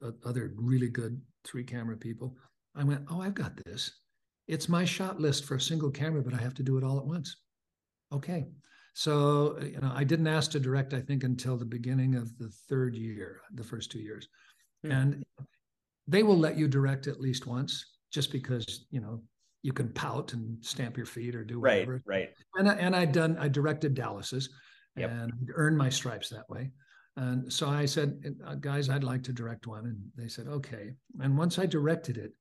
uh, 0.01 0.11
other 0.27 0.53
really 0.55 0.89
good 0.89 1.21
three 1.43 1.63
camera 1.63 1.97
people. 1.97 2.35
I 2.75 2.83
went, 2.83 3.05
oh, 3.09 3.21
I've 3.21 3.33
got 3.33 3.55
this. 3.65 3.91
It's 4.47 4.69
my 4.69 4.85
shot 4.85 5.19
list 5.19 5.45
for 5.45 5.55
a 5.55 5.61
single 5.61 5.91
camera, 5.91 6.21
but 6.21 6.33
I 6.33 6.37
have 6.37 6.53
to 6.55 6.63
do 6.63 6.77
it 6.77 6.83
all 6.83 6.99
at 6.99 7.05
once. 7.05 7.37
Okay. 8.11 8.45
So, 8.93 9.57
you 9.61 9.79
know, 9.81 9.91
I 9.93 10.03
didn't 10.03 10.27
ask 10.27 10.51
to 10.51 10.59
direct, 10.59 10.93
I 10.93 11.01
think, 11.01 11.23
until 11.23 11.57
the 11.57 11.65
beginning 11.65 12.15
of 12.15 12.37
the 12.37 12.49
third 12.69 12.95
year, 12.95 13.41
the 13.53 13.63
first 13.63 13.91
two 13.91 13.99
years. 13.99 14.27
Hmm. 14.83 14.91
And 14.91 15.25
they 16.07 16.23
will 16.23 16.37
let 16.37 16.57
you 16.57 16.67
direct 16.67 17.07
at 17.07 17.19
least 17.19 17.47
once 17.47 17.93
just 18.11 18.31
because, 18.31 18.85
you 18.91 19.01
know, 19.01 19.21
you 19.63 19.73
can 19.73 19.89
pout 19.89 20.33
and 20.33 20.63
stamp 20.63 20.95
your 20.95 21.07
feet 21.07 21.35
or 21.35 21.43
do 21.43 21.59
whatever. 21.59 22.01
right. 22.05 22.19
right. 22.19 22.29
And, 22.55 22.69
I, 22.69 22.73
and 22.75 22.95
I'd 22.95 23.11
done, 23.11 23.37
I 23.39 23.47
directed 23.47 23.93
Dallas's 23.95 24.49
Yep. 24.97 25.11
and 25.11 25.51
earned 25.55 25.77
my 25.77 25.89
stripes 25.89 26.29
that 26.29 26.49
way. 26.49 26.71
And 27.17 27.51
so 27.51 27.67
I 27.67 27.85
said, 27.85 28.17
uh, 28.45 28.55
guys, 28.55 28.89
I'd 28.89 29.03
like 29.03 29.23
to 29.23 29.33
direct 29.33 29.67
one. 29.67 29.85
And 29.85 29.97
they 30.15 30.29
said, 30.29 30.47
okay. 30.47 30.91
And 31.19 31.37
once 31.37 31.59
I 31.59 31.65
directed 31.65 32.17
it, 32.17 32.31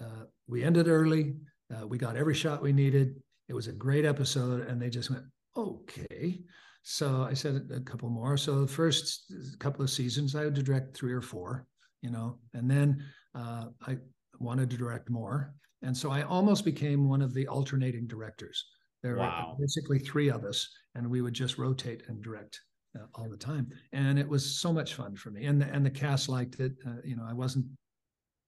uh, 0.00 0.26
we 0.46 0.62
ended 0.62 0.86
early. 0.86 1.34
Uh, 1.74 1.86
we 1.88 1.98
got 1.98 2.16
every 2.16 2.34
shot 2.34 2.62
we 2.62 2.72
needed. 2.72 3.20
It 3.48 3.54
was 3.54 3.66
a 3.66 3.72
great 3.72 4.04
episode. 4.04 4.68
And 4.68 4.80
they 4.80 4.88
just 4.90 5.10
went, 5.10 5.24
okay. 5.56 6.42
So 6.82 7.26
I 7.28 7.34
said 7.34 7.68
a 7.74 7.80
couple 7.80 8.08
more. 8.08 8.36
So 8.36 8.60
the 8.60 8.72
first 8.72 9.32
couple 9.58 9.82
of 9.82 9.90
seasons, 9.90 10.36
I 10.36 10.44
would 10.44 10.54
direct 10.64 10.96
three 10.96 11.12
or 11.12 11.22
four, 11.22 11.66
you 12.02 12.10
know, 12.10 12.38
and 12.54 12.70
then 12.70 13.04
uh, 13.34 13.66
I 13.86 13.98
wanted 14.38 14.70
to 14.70 14.76
direct 14.76 15.10
more. 15.10 15.54
And 15.82 15.96
so 15.96 16.10
I 16.10 16.22
almost 16.22 16.64
became 16.64 17.08
one 17.08 17.22
of 17.22 17.34
the 17.34 17.46
alternating 17.46 18.06
directors. 18.06 18.64
There 19.02 19.16
Wow. 19.16 19.54
were 19.58 19.64
basically 19.64 19.98
three 19.98 20.28
of 20.30 20.44
us, 20.44 20.68
and 20.94 21.08
we 21.08 21.22
would 21.22 21.34
just 21.34 21.58
rotate 21.58 22.02
and 22.08 22.22
direct 22.22 22.60
uh, 22.98 23.06
all 23.14 23.28
the 23.30 23.36
time. 23.36 23.68
And 23.92 24.18
it 24.18 24.28
was 24.28 24.60
so 24.60 24.72
much 24.72 24.94
fun 24.94 25.16
for 25.16 25.30
me. 25.30 25.46
And 25.46 25.60
the, 25.60 25.66
and 25.66 25.84
the 25.84 25.90
cast 25.90 26.28
liked 26.28 26.60
it. 26.60 26.72
Uh, 26.86 27.00
you 27.04 27.16
know, 27.16 27.24
I 27.26 27.32
wasn't 27.32 27.66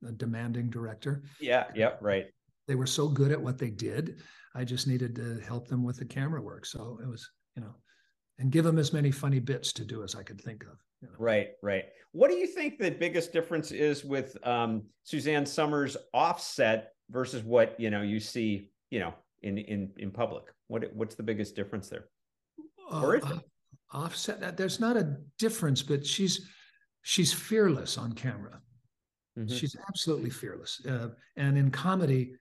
a 0.06 0.12
demanding 0.12 0.68
director. 0.68 1.22
Yeah, 1.40 1.66
yeah, 1.74 1.92
right. 2.00 2.26
They 2.68 2.74
were 2.74 2.86
so 2.86 3.08
good 3.08 3.32
at 3.32 3.40
what 3.40 3.58
they 3.58 3.70
did. 3.70 4.20
I 4.54 4.64
just 4.64 4.86
needed 4.86 5.14
to 5.16 5.40
help 5.40 5.68
them 5.68 5.84
with 5.84 5.96
the 5.96 6.04
camera 6.04 6.42
work. 6.42 6.66
So 6.66 6.98
it 7.02 7.08
was, 7.08 7.28
you 7.56 7.62
know, 7.62 7.74
and 8.38 8.50
give 8.50 8.64
them 8.64 8.78
as 8.78 8.92
many 8.92 9.10
funny 9.10 9.38
bits 9.40 9.72
to 9.74 9.84
do 9.84 10.02
as 10.02 10.14
I 10.14 10.22
could 10.22 10.40
think 10.40 10.62
of. 10.64 10.78
You 11.00 11.08
know. 11.08 11.14
Right, 11.18 11.50
right. 11.62 11.84
What 12.12 12.30
do 12.30 12.36
you 12.36 12.46
think 12.46 12.78
the 12.78 12.90
biggest 12.90 13.32
difference 13.32 13.72
is 13.72 14.04
with 14.04 14.36
um, 14.46 14.84
Suzanne 15.04 15.46
Somers 15.46 15.96
offset 16.12 16.92
versus 17.10 17.42
what 17.42 17.78
you 17.78 17.90
know 17.90 18.02
you 18.02 18.20
see, 18.20 18.70
you 18.90 19.00
know, 19.00 19.14
in 19.42 19.58
in 19.58 19.90
in 19.96 20.10
public? 20.10 20.44
What 20.68 20.92
what's 20.94 21.14
the 21.14 21.22
biggest 21.22 21.56
difference 21.56 21.88
there? 21.88 22.06
Or 22.90 23.16
is 23.16 23.24
it? 23.24 23.32
Uh, 23.32 23.38
offset 23.92 24.40
that 24.40 24.56
there's 24.56 24.80
not 24.80 24.96
a 24.96 25.16
difference, 25.38 25.82
but 25.82 26.06
she's 26.06 26.48
she's 27.02 27.32
fearless 27.32 27.98
on 27.98 28.12
camera. 28.12 28.60
Mhm. 29.38 29.50
She's 29.58 29.76
absolutely 29.88 30.30
fearless. 30.30 30.84
Uh, 30.86 31.08
and 31.36 31.56
in 31.56 31.70
comedy, 31.70 32.36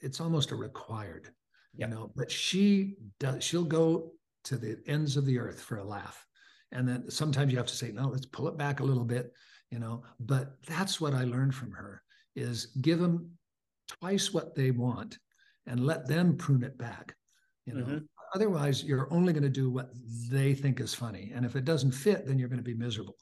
it's 0.00 0.20
almost 0.20 0.52
a 0.52 0.56
required, 0.56 1.30
Yep. 1.74 1.88
you 1.88 1.94
know, 1.94 2.12
but 2.14 2.30
she 2.30 2.96
does, 3.18 3.42
she'll 3.42 3.64
go 3.64 4.12
to 4.48 4.56
the 4.56 4.78
ends 4.86 5.16
of 5.16 5.24
the 5.26 5.38
earth 5.38 5.60
for 5.60 5.78
a 5.78 5.84
laugh. 5.84 6.26
And 6.72 6.88
then 6.88 7.10
sometimes 7.10 7.52
you 7.52 7.58
have 7.58 7.66
to 7.66 7.76
say, 7.76 7.92
no, 7.92 8.08
let's 8.08 8.26
pull 8.26 8.48
it 8.48 8.58
back 8.58 8.80
a 8.80 8.84
little 8.84 9.04
bit, 9.04 9.32
you 9.70 9.78
know, 9.78 10.02
but 10.20 10.56
that's 10.66 11.00
what 11.00 11.14
I 11.14 11.24
learned 11.24 11.54
from 11.54 11.72
her 11.72 12.02
is 12.34 12.66
give 12.80 12.98
them 12.98 13.30
twice 13.88 14.32
what 14.32 14.54
they 14.54 14.70
want 14.70 15.18
and 15.66 15.84
let 15.84 16.06
them 16.06 16.36
prune 16.36 16.62
it 16.62 16.76
back, 16.78 17.14
you 17.66 17.74
know. 17.74 17.84
Mhm. 17.84 18.08
Otherwise, 18.34 18.84
you're 18.84 19.12
only 19.12 19.32
going 19.32 19.42
to 19.42 19.48
do 19.48 19.70
what 19.70 19.90
they 20.30 20.54
think 20.54 20.80
is 20.80 20.94
funny. 20.94 21.32
And 21.34 21.46
if 21.46 21.56
it 21.56 21.64
doesn't 21.64 21.92
fit, 21.92 22.26
then 22.26 22.38
you're 22.38 22.48
going 22.48 22.64
to 22.64 22.74
be 22.74 22.74
miserable. 22.74 23.16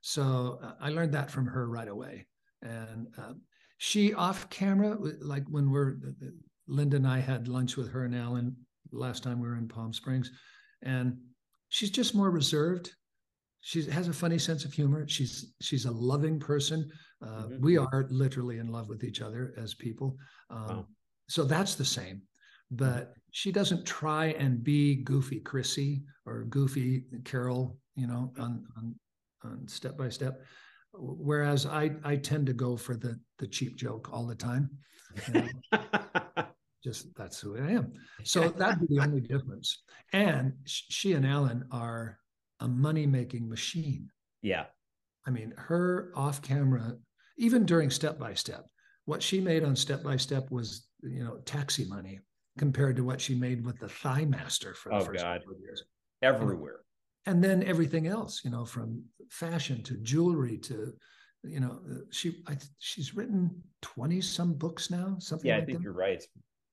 So 0.00 0.60
uh, 0.62 0.74
I 0.80 0.90
learned 0.90 1.14
that 1.14 1.30
from 1.30 1.46
her 1.46 1.68
right 1.68 1.88
away. 1.88 2.26
And 2.62 3.08
um, 3.18 3.40
she 3.78 4.14
off 4.14 4.48
camera, 4.50 4.96
like 5.20 5.44
when 5.48 5.70
we're, 5.70 5.96
uh, 6.06 6.26
Linda 6.68 6.96
and 6.96 7.06
I 7.06 7.18
had 7.18 7.48
lunch 7.48 7.76
with 7.76 7.90
her 7.90 8.04
and 8.04 8.14
Alan 8.14 8.56
last 8.92 9.22
time 9.22 9.40
we 9.40 9.48
were 9.48 9.56
in 9.56 9.68
Palm 9.68 9.92
Springs, 9.92 10.30
and 10.84 11.16
she's 11.68 11.90
just 11.90 12.14
more 12.14 12.30
reserved. 12.30 12.92
She 13.60 13.84
has 13.90 14.08
a 14.08 14.12
funny 14.12 14.38
sense 14.38 14.64
of 14.64 14.72
humor. 14.72 15.08
She's 15.08 15.54
she's 15.60 15.86
a 15.86 15.90
loving 15.90 16.38
person. 16.38 16.90
Uh, 17.22 17.46
Mhm. 17.48 17.60
We 17.60 17.78
are 17.78 18.06
literally 18.10 18.58
in 18.58 18.68
love 18.68 18.88
with 18.88 19.02
each 19.04 19.20
other 19.22 19.54
as 19.56 19.74
people. 19.74 20.16
Um, 20.50 20.66
Wow. 20.68 20.88
So 21.28 21.44
that's 21.44 21.74
the 21.74 21.84
same. 21.86 22.22
But 22.70 23.14
she 23.30 23.50
doesn't 23.50 23.86
try 23.86 24.26
and 24.38 24.62
be 24.62 24.96
goofy 24.96 25.40
Chrissy 25.40 26.02
or 26.26 26.44
goofy 26.44 27.04
Carol, 27.24 27.78
you 27.96 28.06
know, 28.06 28.32
on 28.38 28.66
on 28.76 28.94
on 29.42 29.66
step 29.68 29.96
by 29.96 30.10
step. 30.10 30.42
Whereas 30.92 31.66
I 31.66 31.96
I 32.04 32.16
tend 32.16 32.46
to 32.46 32.52
go 32.52 32.76
for 32.76 32.96
the 32.96 33.18
the 33.38 33.46
cheap 33.46 33.76
joke 33.76 34.10
all 34.12 34.26
the 34.26 34.34
time. 34.34 34.70
you 35.28 35.34
know, 35.34 35.48
just 36.84 37.14
that's 37.16 37.40
who 37.40 37.56
I 37.56 37.70
am. 37.72 37.92
So 38.24 38.50
that'd 38.50 38.86
be 38.86 38.94
the 38.96 39.02
only 39.02 39.20
difference. 39.22 39.82
And 40.12 40.52
she 40.66 41.14
and 41.14 41.26
Alan 41.26 41.64
are 41.70 42.18
a 42.60 42.68
money 42.68 43.06
making 43.06 43.48
machine. 43.48 44.10
yeah, 44.42 44.66
I 45.26 45.30
mean, 45.30 45.54
her 45.56 46.12
off 46.14 46.42
camera, 46.42 46.96
even 47.38 47.64
during 47.64 47.90
step 47.90 48.18
by 48.18 48.34
step, 48.34 48.66
what 49.06 49.22
she 49.22 49.40
made 49.40 49.64
on 49.64 49.74
step 49.74 50.02
by 50.02 50.16
step 50.18 50.50
was, 50.50 50.86
you 51.02 51.24
know, 51.24 51.38
taxi 51.46 51.86
money 51.86 52.20
compared 52.58 52.96
to 52.96 53.04
what 53.04 53.20
she 53.20 53.34
made 53.34 53.64
with 53.64 53.78
the 53.80 53.88
Thigh 53.88 54.26
Master 54.26 54.74
for 54.74 54.90
the 54.90 54.96
Oh, 54.96 55.04
first 55.04 55.22
God. 55.24 55.40
couple 55.40 55.54
of 55.54 55.60
years. 55.60 55.82
everywhere. 56.22 56.80
And 57.26 57.42
then 57.42 57.62
everything 57.62 58.06
else, 58.06 58.42
you 58.44 58.50
know, 58.50 58.66
from 58.66 59.02
fashion 59.30 59.82
to 59.84 59.94
jewelry 59.96 60.58
to, 60.58 60.92
you 61.42 61.58
know, 61.60 61.80
she 62.10 62.42
I, 62.46 62.56
she's 62.78 63.14
written 63.16 63.62
twenty 63.80 64.20
some 64.20 64.52
books 64.54 64.90
now, 64.90 65.16
something 65.18 65.48
Yeah, 65.48 65.56
I 65.56 65.64
think 65.64 65.78
that. 65.78 65.84
you're 65.84 65.92
right. 65.94 66.22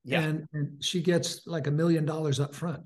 Yeah, 0.03 0.21
And, 0.21 0.47
and 0.53 0.83
she 0.83 1.01
gets 1.01 1.45
like 1.45 1.67
a 1.67 1.71
million 1.71 2.05
dollars 2.05 2.39
up 2.39 2.55
front. 2.55 2.81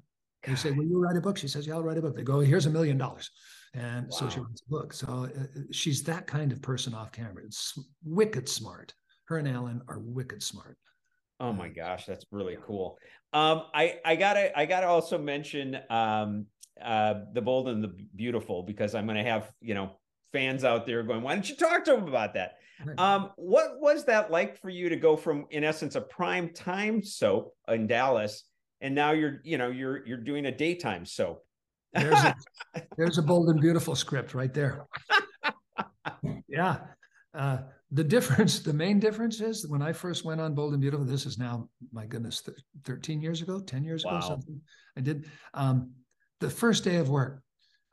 They 0.45 0.55
say. 0.55 0.71
"Will 0.71 0.85
you 0.85 1.01
write 1.01 1.17
a 1.17 1.21
book?" 1.21 1.37
She 1.37 1.47
says, 1.47 1.65
"Yeah, 1.65 1.75
I'll 1.75 1.83
write 1.83 1.97
a 1.97 2.01
book." 2.01 2.15
They 2.15 2.23
go, 2.23 2.39
"Here's 2.39 2.67
a 2.67 2.69
million 2.69 2.97
dollars," 2.97 3.31
and 3.73 4.13
so 4.13 4.29
she 4.29 4.39
writes 4.39 4.61
a 4.67 4.69
book. 4.69 4.93
So 4.93 5.07
uh, 5.07 5.23
uh, 5.23 5.45
she's 5.71 6.03
that 6.03 6.27
kind 6.27 6.51
of 6.51 6.61
person 6.61 6.93
off 6.93 7.11
camera. 7.11 7.43
It's 7.45 7.73
wicked 8.03 8.47
smart. 8.47 8.93
Her 9.25 9.37
and 9.39 9.47
Alan 9.47 9.81
are 9.87 9.99
wicked 9.99 10.43
smart. 10.43 10.77
Oh 11.39 11.51
my 11.51 11.67
gosh, 11.67 12.05
that's 12.05 12.25
really 12.31 12.57
cool. 12.65 12.97
Um, 13.33 13.63
I 13.73 13.99
I 14.05 14.15
gotta 14.15 14.57
I 14.57 14.65
gotta 14.65 14.87
also 14.87 15.17
mention 15.17 15.79
um 15.89 16.45
uh 16.81 17.15
the 17.33 17.41
bold 17.41 17.69
and 17.69 17.83
the 17.83 17.95
beautiful 18.15 18.61
because 18.61 18.93
I'm 18.93 19.07
gonna 19.07 19.23
have 19.23 19.51
you 19.61 19.73
know 19.73 19.97
fans 20.31 20.63
out 20.63 20.85
there 20.85 21.03
going, 21.03 21.21
why 21.21 21.33
don't 21.33 21.49
you 21.49 21.55
talk 21.55 21.83
to 21.85 21.91
them 21.91 22.07
about 22.07 22.33
that? 22.33 22.57
Um, 22.97 23.31
what 23.37 23.79
was 23.79 24.05
that 24.05 24.31
like 24.31 24.59
for 24.59 24.69
you 24.69 24.89
to 24.89 24.95
go 24.97 25.15
from, 25.15 25.45
in 25.49 25.63
essence, 25.63 25.95
a 25.95 26.01
prime 26.01 26.49
time 26.49 27.01
soap 27.03 27.55
in 27.69 27.87
Dallas, 27.87 28.43
and 28.81 28.93
now 28.93 29.11
you're, 29.11 29.39
you 29.45 29.57
know, 29.57 29.69
you're 29.69 30.05
you're 30.05 30.17
doing 30.17 30.45
a 30.47 30.51
daytime 30.51 31.05
soap? 31.05 31.45
There's 31.93 32.19
a 32.19 32.35
there's 32.97 33.17
a 33.17 33.21
bold 33.21 33.47
and 33.49 33.61
beautiful 33.61 33.95
script 33.95 34.33
right 34.33 34.53
there. 34.53 34.85
Yeah. 36.47 36.79
Uh, 37.33 37.59
the 37.91 38.03
difference, 38.03 38.59
the 38.59 38.73
main 38.73 38.99
difference 38.99 39.41
is 39.41 39.67
when 39.67 39.81
I 39.81 39.91
first 39.93 40.23
went 40.23 40.39
on 40.39 40.55
Bold 40.55 40.73
and 40.73 40.81
Beautiful, 40.81 41.05
this 41.05 41.25
is 41.25 41.37
now, 41.37 41.69
my 41.91 42.05
goodness, 42.05 42.41
th- 42.41 42.57
13 42.85 43.21
years 43.21 43.41
ago, 43.41 43.59
10 43.59 43.83
years 43.83 44.05
Wow. 44.05 44.17
ago, 44.17 44.27
something 44.27 44.61
I 44.97 45.01
did. 45.01 45.29
Um, 45.53 45.91
the 46.39 46.49
first 46.49 46.83
day 46.83 46.95
of 46.97 47.09
work, 47.09 47.41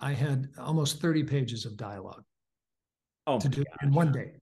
I 0.02 0.12
had 0.12 0.48
almost 0.58 1.00
30 1.00 1.22
pages 1.22 1.64
of 1.64 1.76
dialogue 1.76 2.24
Oh, 3.28 3.38
to 3.38 3.48
do 3.48 3.62
gosh. 3.62 3.76
in 3.82 3.92
one 3.92 4.10
day. 4.10 4.32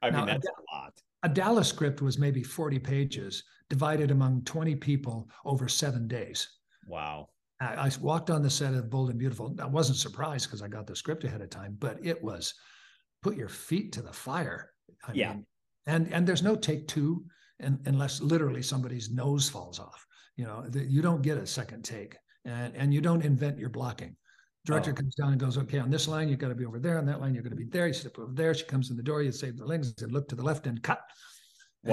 I 0.00 0.06
mean, 0.10 0.20
Now, 0.20 0.24
that's 0.24 0.46
a 0.46 0.74
lot. 0.74 0.94
A 1.24 1.28
Dallas 1.28 1.68
script 1.68 2.00
was 2.00 2.18
maybe 2.18 2.42
40 2.42 2.78
pages 2.78 3.44
divided 3.68 4.10
among 4.10 4.42
20 4.44 4.76
people 4.76 5.28
over 5.44 5.68
seven 5.68 6.08
days. 6.08 6.48
Wow. 6.86 7.28
I, 7.60 7.74
I 7.74 7.90
walked 8.00 8.30
on 8.30 8.40
the 8.40 8.48
set 8.48 8.72
of 8.72 8.88
Bold 8.88 9.10
and 9.10 9.18
Beautiful. 9.18 9.54
I 9.60 9.66
wasn't 9.66 9.98
surprised 9.98 10.46
because 10.46 10.62
I 10.62 10.68
got 10.68 10.86
the 10.86 10.96
script 10.96 11.24
ahead 11.24 11.42
of 11.42 11.50
time, 11.50 11.76
but 11.78 11.98
it 12.02 12.22
was 12.24 12.54
put 13.22 13.36
your 13.36 13.48
feet 13.50 13.92
to 13.92 14.02
the 14.02 14.12
fire. 14.12 14.72
I 15.06 15.12
Yeah. 15.12 15.34
mean, 15.34 15.46
and 15.86 16.10
and 16.14 16.26
there's 16.26 16.42
no 16.42 16.56
take 16.56 16.88
two, 16.88 17.26
and, 17.60 17.78
unless 17.86 18.22
literally 18.22 18.62
somebody's 18.62 19.10
nose 19.10 19.50
falls 19.50 19.78
off. 19.78 20.06
You 20.36 20.44
know, 20.46 20.64
the, 20.68 20.84
you 20.84 21.02
don't 21.02 21.20
get 21.22 21.36
a 21.36 21.46
second 21.46 21.84
take, 21.84 22.16
and 22.46 22.74
and 22.76 22.94
you 22.94 23.00
don't 23.02 23.24
invent 23.24 23.58
your 23.58 23.70
blocking. 23.70 24.16
Director 24.68 24.90
Oh. 24.90 24.94
comes 24.94 25.14
down 25.14 25.30
and 25.32 25.40
goes, 25.40 25.56
okay, 25.58 25.78
on 25.78 25.90
this 25.90 26.06
line 26.08 26.28
you've 26.28 26.38
got 26.38 26.48
to 26.48 26.54
be 26.54 26.64
over 26.66 26.78
there, 26.78 26.98
on 26.98 27.06
that 27.06 27.20
line 27.20 27.34
you're 27.34 27.42
going 27.42 27.56
to 27.56 27.64
be 27.64 27.64
there. 27.64 27.86
You 27.86 27.92
step 27.94 28.18
over 28.18 28.32
there. 28.32 28.52
She 28.54 28.64
comes 28.64 28.90
in 28.90 28.96
the 28.96 29.02
door. 29.02 29.22
You 29.22 29.32
save 29.32 29.56
the 29.56 29.64
legs 29.64 29.94
and 30.02 30.12
look 30.12 30.28
to 30.28 30.36
the 30.36 30.42
left 30.42 30.66
and 30.66 30.82
cut. 30.82 31.00
And 31.84 31.92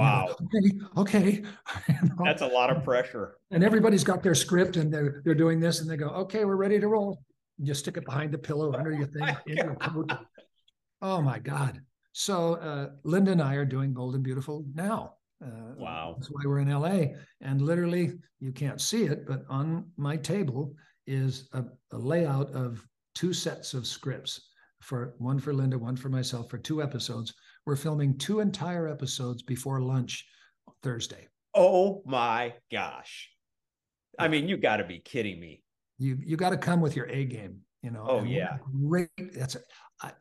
you're 0.51 0.61
like, 0.61 0.93
okay, 0.97 1.41
okay. 1.41 1.43
That's 2.23 2.41
a 2.41 2.47
lot 2.47 2.69
of 2.76 2.84
pressure. 2.84 3.38
and 3.51 3.63
everybody's 3.63 4.03
got 4.03 4.21
their 4.23 4.36
script 4.36 4.76
and 4.78 4.93
they're 4.93 5.21
they're 5.23 5.36
doing 5.36 5.59
this 5.59 5.80
and 5.82 5.89
they 5.89 5.95
go, 5.97 6.09
okay, 6.09 6.43
we're 6.43 6.55
ready 6.57 6.80
to 6.80 6.88
roll. 6.88 7.21
You 7.57 7.65
just 7.67 7.80
stick 7.82 7.95
it 7.97 8.03
behind 8.05 8.34
the 8.34 8.38
pillow 8.38 8.73
under 8.73 8.91
your 8.91 9.07
thing, 9.07 9.21
my 9.21 9.38
in 9.47 9.57
your 9.57 9.76
coat. 9.76 10.11
Oh 11.01 11.21
my 11.21 11.39
God. 11.39 11.82
So 12.11 12.55
uh, 12.55 12.89
Linda 13.03 13.32
and 13.32 13.41
I 13.41 13.55
are 13.55 13.65
doing 13.65 13.93
Bold 13.93 14.15
and 14.15 14.23
Beautiful 14.23 14.65
now. 14.73 15.13
Uh, 15.43 15.49
Wow. 15.78 16.15
That's 16.17 16.30
why 16.32 16.41
we're 16.45 16.59
in 16.59 16.69
LA. 16.69 17.13
And 17.41 17.61
literally, 17.61 18.13
you 18.39 18.51
can't 18.51 18.82
see 18.82 19.03
it, 19.03 19.28
but 19.28 19.43
on 19.49 19.86
my 19.97 20.15
table 20.17 20.73
is 21.08 21.49
a, 21.53 21.64
a 21.91 21.97
layout 21.97 22.51
of 22.51 22.86
two 23.14 23.34
sets 23.34 23.74
of 23.74 23.88
scripts 23.88 24.49
for 24.82 25.16
one 25.18 25.39
for 25.39 25.53
Linda, 25.53 25.78
one 25.78 25.95
for 25.95 26.10
myself 26.10 26.49
for 26.49 26.58
two 26.58 26.82
episodes. 26.82 27.34
We're 27.66 27.76
filming 27.76 28.18
two 28.18 28.39
entire 28.39 28.88
episodes 28.88 29.41
before 29.41 29.82
lunch 29.82 30.26
Thursday. 30.84 31.28
Oh 31.53 32.03
my 32.06 32.53
gosh. 32.72 33.32
I 34.20 34.28
mean, 34.28 34.47
you 34.47 34.58
got 34.58 34.78
to 34.78 34.84
be 34.84 34.99
kidding 34.99 35.39
me. 35.39 35.64
you 35.97 36.18
you 36.24 36.38
got 36.38 36.51
to 36.51 36.58
come 36.58 36.82
with 36.82 36.95
your 36.95 37.08
A 37.08 37.26
game, 37.26 37.62
you 37.82 37.91
know. 37.91 38.06
Oh, 38.08 38.24
yeah. 38.24 38.58
great. 38.88 39.10
That's 39.34 39.58
I, 40.01 40.12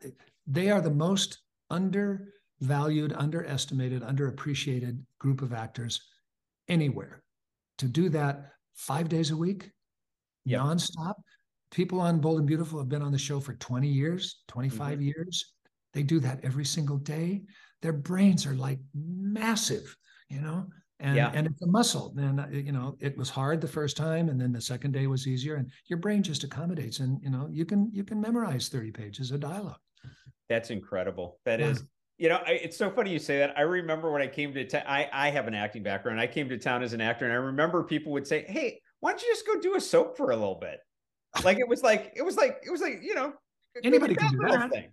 they 0.47 0.69
are 0.69 0.81
the 0.81 0.91
most 0.91 1.39
undervalued, 1.69 3.13
underestimated, 3.13 4.01
underappreciated 4.01 4.99
group 5.19 5.41
of 5.41 5.53
actors 5.53 6.01
anywhere. 6.67 7.23
To 7.79 7.87
do 7.87 8.09
that 8.09 8.51
five 8.75 9.09
days 9.09 9.31
a 9.31 9.37
week, 9.37 9.71
Yep. 10.45 10.61
nonstop. 10.61 11.15
People 11.71 11.99
on 11.99 12.19
Bold 12.19 12.39
and 12.39 12.47
Beautiful 12.47 12.79
have 12.79 12.89
been 12.89 13.01
on 13.01 13.11
the 13.11 13.17
show 13.17 13.39
for 13.39 13.53
20 13.55 13.87
years, 13.87 14.43
25 14.47 14.93
Mm-hmm. 14.93 15.01
years. 15.01 15.53
They 15.93 16.03
do 16.03 16.19
that 16.19 16.43
every 16.43 16.65
single 16.65 16.97
day. 16.97 17.43
Their 17.81 17.93
brains 17.93 18.45
are 18.45 18.53
like 18.55 18.79
massive, 18.93 19.95
you 20.29 20.41
know, 20.41 20.67
and 20.99 21.17
Yeah. 21.17 21.31
and 21.33 21.47
it's 21.47 21.61
a 21.61 21.67
muscle. 21.67 22.13
And 22.17 22.39
uh, 22.39 22.47
you 22.49 22.71
know, 22.71 22.97
it 22.99 23.17
was 23.17 23.29
hard 23.29 23.61
the 23.61 23.67
first 23.67 23.97
time, 23.97 24.29
and 24.29 24.39
then 24.39 24.51
the 24.51 24.61
second 24.61 24.91
day 24.91 25.07
was 25.07 25.27
easier. 25.27 25.55
And 25.55 25.71
your 25.87 25.99
brain 25.99 26.21
just 26.23 26.43
accommodates, 26.43 26.99
and 26.99 27.21
you 27.21 27.29
know, 27.29 27.47
you 27.51 27.65
can 27.65 27.89
you 27.93 28.03
can 28.03 28.21
memorize 28.21 28.69
30 28.69 28.91
pages 28.91 29.31
of 29.31 29.39
dialogue. 29.39 29.79
That's 30.49 30.69
incredible. 30.69 31.39
That 31.45 31.59
Yeah. 31.59 31.67
is, 31.67 31.83
you 32.17 32.29
know, 32.29 32.37
I, 32.45 32.51
it's 32.51 32.77
so 32.77 32.89
funny 32.91 33.11
you 33.11 33.19
say 33.19 33.39
that. 33.39 33.57
I 33.57 33.61
remember 33.61 34.11
when 34.11 34.21
I 34.21 34.27
came 34.27 34.53
to 34.53 34.65
town, 34.65 34.83
I, 34.87 35.09
I 35.11 35.29
have 35.31 35.47
an 35.47 35.55
acting 35.55 35.83
background. 35.83 36.19
I 36.19 36.27
came 36.27 36.47
to 36.49 36.57
town 36.57 36.83
as 36.83 36.93
an 36.93 37.01
actor, 37.01 37.25
and 37.25 37.33
I 37.33 37.37
remember 37.37 37.83
people 37.83 38.11
would 38.13 38.27
say, 38.27 38.43
Hey, 38.47 38.81
why 39.05 39.11
don't 39.11 39.21
you 39.21 39.27
just 39.29 39.45
go 39.45 39.59
do 39.61 39.75
a 39.75 39.79
soap 39.79 40.17
for 40.17 40.31
a 40.31 40.35
little 40.35 40.55
bit? 40.59 40.79
Like 41.43 41.59
it 41.59 41.67
was 41.67 41.83
like, 41.83 42.11
it 42.15 42.23
was 42.23 42.37
like, 42.37 42.63
it 42.65 42.71
was 42.71 42.81
like, 42.81 43.01
you 43.03 43.13
know, 43.13 43.33
Anybody 43.83 44.15
can 44.15 44.31
do 44.31 44.39
that. 44.47 44.71
Thing. 44.71 44.89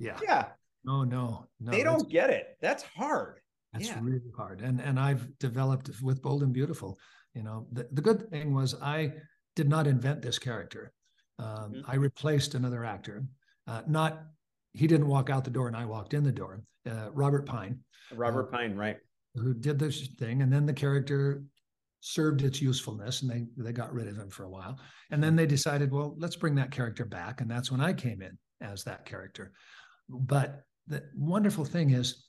Yeah. 0.00 0.18
Yeah. 0.20 0.46
No, 0.84 1.04
no, 1.04 1.46
no. 1.60 1.70
they 1.70 1.84
don't 1.84 2.10
get 2.10 2.28
it. 2.30 2.56
That's 2.60 2.82
hard. 2.82 3.38
That's 3.72 3.86
Yeah. 3.86 4.00
really 4.02 4.32
hard. 4.36 4.62
And 4.62 4.80
and 4.80 4.98
I've 4.98 5.38
developed 5.38 5.90
with 6.02 6.20
Bold 6.22 6.42
and 6.42 6.52
Beautiful. 6.52 6.98
You 7.34 7.44
know, 7.44 7.68
the, 7.70 7.86
the 7.92 8.02
good 8.02 8.28
thing 8.30 8.52
was 8.52 8.74
I 8.82 9.12
did 9.54 9.68
not 9.68 9.86
invent 9.86 10.22
this 10.22 10.40
character. 10.40 10.92
Um, 11.38 11.74
Mhm. 11.74 11.84
I 11.86 11.94
replaced 11.96 12.56
another 12.56 12.84
actor. 12.84 13.24
Uh, 13.68 13.82
not 13.86 14.24
he 14.72 14.88
didn't 14.88 15.06
walk 15.06 15.30
out 15.30 15.44
the 15.44 15.50
door 15.50 15.68
and 15.68 15.76
I 15.76 15.84
walked 15.84 16.14
in 16.14 16.24
the 16.24 16.32
door. 16.32 16.64
Uh, 16.84 17.10
Robert 17.12 17.46
Pine, 17.46 17.78
Robert 18.12 18.50
Pine, 18.50 18.74
right? 18.74 18.98
who 19.36 19.54
did 19.54 19.78
this 19.78 20.08
thing, 20.18 20.42
and 20.42 20.52
then 20.52 20.66
the 20.66 20.72
character 20.84 21.44
served 22.02 22.42
its 22.42 22.60
usefulness, 22.60 23.22
and 23.22 23.30
they 23.30 23.46
they 23.56 23.72
got 23.72 23.92
rid 23.94 24.08
of 24.08 24.18
him 24.18 24.28
for 24.28 24.44
a 24.44 24.50
while. 24.50 24.78
And 25.10 25.22
then 25.22 25.36
they 25.36 25.46
decided, 25.46 25.90
well, 25.92 26.14
let's 26.18 26.36
bring 26.36 26.56
that 26.56 26.72
character 26.72 27.04
back, 27.04 27.40
and 27.40 27.50
that's 27.50 27.70
when 27.70 27.80
I 27.80 27.92
came 27.92 28.20
in 28.20 28.36
as 28.60 28.84
that 28.84 29.06
character. 29.06 29.52
But 30.08 30.64
the 30.88 31.04
wonderful 31.16 31.64
thing 31.64 31.90
is, 31.90 32.26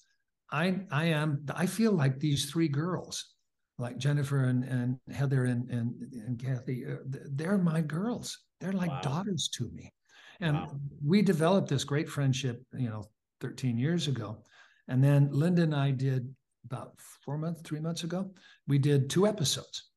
I 0.52 0.82
I 0.92 1.06
am 1.06 1.46
I 1.56 1.66
feel 1.66 1.92
like 1.92 2.20
these 2.20 2.52
three 2.52 2.68
girls, 2.68 3.34
like 3.80 3.98
Jennifer 3.98 4.46
and 4.46 4.64
and 4.64 5.00
Heather 5.12 5.46
and 5.46 5.70
and, 5.72 6.14
and 6.14 6.40
Kathy, 6.40 6.86
uh, 6.86 6.98
they're 7.32 7.58
my 7.58 7.82
girls. 7.82 8.38
They're 8.62 8.74
like 8.74 8.92
Wow. 8.92 9.02
daughters 9.02 9.50
to 9.56 9.70
me, 9.72 9.92
and 10.40 10.56
Wow. 10.56 10.80
we 11.04 11.22
developed 11.24 11.68
this 11.70 11.84
great 11.84 12.08
friendship, 12.10 12.64
you 12.74 12.90
know, 12.90 13.04
13 13.42 13.78
years 13.78 14.08
ago. 14.08 14.44
And 14.88 15.04
then 15.04 15.30
Linda 15.32 15.64
and 15.64 15.74
I 15.76 15.92
did 15.92 16.34
about 16.66 16.94
four 17.26 17.38
months, 17.38 17.62
three 17.62 17.80
months 17.80 18.04
ago, 18.04 18.32
we 18.68 18.78
did 18.78 19.10
two 19.10 19.28
episodes. 19.28 19.90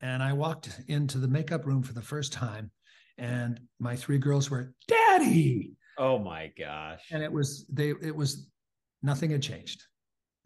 And 0.00 0.22
I 0.22 0.32
walked 0.32 0.80
into 0.88 1.18
the 1.18 1.28
makeup 1.28 1.66
room 1.66 1.82
for 1.82 1.92
the 1.92 2.02
first 2.02 2.32
time, 2.32 2.70
and 3.18 3.60
my 3.80 3.96
three 3.96 4.18
girls 4.18 4.50
were, 4.50 4.72
Daddy. 4.86 5.72
Oh 5.98 6.18
my 6.18 6.52
gosh. 6.56 7.02
And 7.10 7.22
it 7.22 7.32
was, 7.32 7.66
they, 7.68 7.90
it 7.90 8.14
was, 8.14 8.48
nothing 9.02 9.30
had 9.30 9.42
changed. 9.42 9.82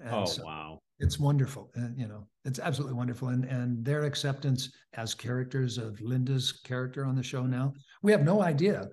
And 0.00 0.14
oh 0.14 0.24
so 0.24 0.44
wow. 0.44 0.78
it's 0.98 1.18
wonderful. 1.18 1.70
And, 1.74 1.98
you 1.98 2.08
know, 2.08 2.26
it's 2.44 2.58
absolutely 2.58 2.96
wonderful. 2.96 3.28
And, 3.28 3.44
and 3.44 3.84
their 3.84 4.04
acceptance 4.04 4.70
as 4.94 5.14
characters 5.14 5.76
of 5.76 6.00
Linda's 6.00 6.52
character 6.52 7.04
on 7.04 7.14
the 7.14 7.22
show 7.22 7.44
now, 7.44 7.74
we 8.02 8.10
have 8.10 8.24
no 8.24 8.42
idea, 8.42 8.88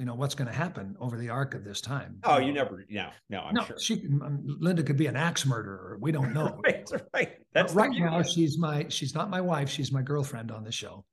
you 0.00 0.06
know, 0.06 0.14
what's 0.14 0.34
going 0.34 0.48
to 0.48 0.54
happen 0.54 0.96
over 0.98 1.18
the 1.18 1.28
arc 1.28 1.54
of 1.54 1.62
this 1.62 1.82
time. 1.82 2.18
Oh, 2.24 2.38
you 2.38 2.52
never. 2.52 2.86
No, 2.88 3.10
no. 3.28 3.40
I'm 3.40 3.54
no, 3.54 3.64
sure. 3.64 3.78
she 3.78 4.06
um, 4.22 4.40
Linda 4.58 4.82
could 4.82 4.96
be 4.96 5.06
an 5.06 5.14
axe 5.14 5.44
murderer. 5.44 5.98
We 6.00 6.10
don't 6.10 6.32
know. 6.34 6.58
right, 6.64 6.90
right. 7.12 7.32
That's 7.52 7.74
right 7.74 7.90
now. 7.92 8.22
She's 8.22 8.58
my 8.58 8.86
she's 8.88 9.14
not 9.14 9.28
my 9.28 9.42
wife. 9.42 9.68
She's 9.68 9.92
my 9.92 10.00
girlfriend 10.00 10.50
on 10.50 10.64
the 10.64 10.72
show. 10.72 11.04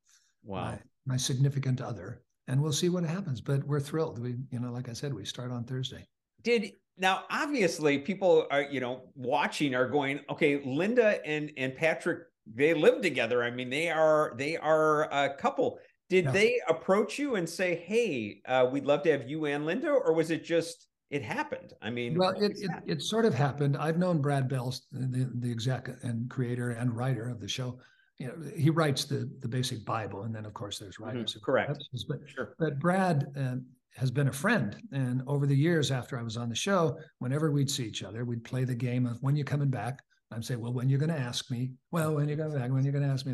Wow. 0.43 0.63
My, 0.63 0.79
my 1.05 1.17
significant 1.17 1.81
other, 1.81 2.21
and 2.47 2.61
we'll 2.63 2.71
see 2.71 2.87
what 2.87 3.03
happens. 3.03 3.41
But 3.41 3.65
we're 3.65 3.81
thrilled. 3.81 4.19
We 4.19 4.35
you 4.51 4.59
know, 4.61 4.71
like 4.71 4.87
I 4.87 4.93
said, 4.93 5.13
we 5.13 5.25
start 5.25 5.51
on 5.51 5.65
Thursday. 5.65 6.07
did 6.43 6.71
now 6.97 7.23
obviously 7.29 7.99
people 7.99 8.47
are 8.49 8.63
you 8.63 8.79
know 8.79 9.09
watching 9.15 9.75
are 9.75 9.87
going 9.87 10.19
okay 10.29 10.61
linda 10.65 11.23
and 11.27 11.51
and 11.57 11.75
patrick 11.75 12.21
they 12.55 12.73
live 12.73 13.01
together 13.01 13.43
i 13.43 13.51
mean 13.51 13.69
they 13.69 13.89
are 13.89 14.33
they 14.37 14.57
are 14.57 15.03
a 15.13 15.35
couple 15.35 15.77
did 16.09 16.27
they 16.31 16.59
approach 16.67 17.19
you 17.19 17.35
and 17.35 17.47
say 17.47 17.75
hey 17.75 18.41
uh, 18.47 18.67
we'd 18.71 18.85
love 18.85 19.03
to 19.03 19.11
have 19.11 19.29
you 19.29 19.45
and 19.45 19.65
linda 19.65 19.89
or 19.89 20.13
was 20.13 20.31
it 20.31 20.43
just 20.43 20.87
it 21.09 21.23
happened 21.23 21.73
i 21.81 21.89
mean 21.89 22.17
Well, 22.17 22.31
it, 22.31 22.53
it 22.57 22.71
it 22.85 23.01
sort 23.01 23.25
of 23.25 23.33
happened. 23.33 23.77
I've 23.77 23.97
known 23.97 24.21
Brad 24.21 24.47
Bells, 24.49 24.87
the 24.91 25.29
the 25.35 25.51
exec 25.51 25.89
and 26.03 26.29
creator 26.29 26.71
and 26.71 26.95
writer 26.95 27.29
of 27.29 27.39
the 27.39 27.47
show. 27.47 27.79
You 28.17 28.27
know, 28.27 28.33
he 28.55 28.69
writes 28.69 29.05
the 29.05 29.29
the 29.39 29.47
basic 29.47 29.85
Bible, 29.85 30.23
and 30.23 30.35
then 30.35 30.45
of 30.45 30.53
course 30.53 30.79
there's 30.79 30.99
writers. 30.99 31.31
Mm-hmm. 31.31 31.45
correct. 31.45 31.83
But 32.09 32.19
sure 32.25 32.55
but 32.59 32.79
Brad 32.79 33.27
uh, 33.39 33.55
has 33.95 34.11
been 34.11 34.27
a 34.27 34.33
friend, 34.33 34.75
and 34.91 35.21
over 35.27 35.45
the 35.47 35.55
years 35.55 35.91
after 35.91 36.19
I 36.19 36.23
was 36.23 36.35
on 36.35 36.49
the 36.49 36.55
show, 36.55 36.97
whenever 37.19 37.51
we'd 37.51 37.69
see 37.69 37.85
each 37.85 38.03
other, 38.03 38.25
we'd 38.25 38.43
play 38.43 38.65
the 38.65 38.75
game 38.75 39.05
of 39.05 39.17
when 39.21 39.35
you 39.35 39.43
coming 39.43 39.69
back. 39.69 40.01
I'd 40.31 40.43
say, 40.43 40.57
well, 40.57 40.73
when 40.73 40.89
you're 40.89 40.99
going 40.99 41.13
to 41.13 41.17
ask 41.17 41.49
me? 41.49 41.71
Well, 41.91 42.15
when 42.15 42.27
you're 42.27 42.37
coming 42.37 42.57
back? 42.57 42.69
When 42.69 42.83
you're 42.83 42.91
going 42.91 43.07
to 43.07 43.13
ask 43.13 43.25
me? 43.25 43.33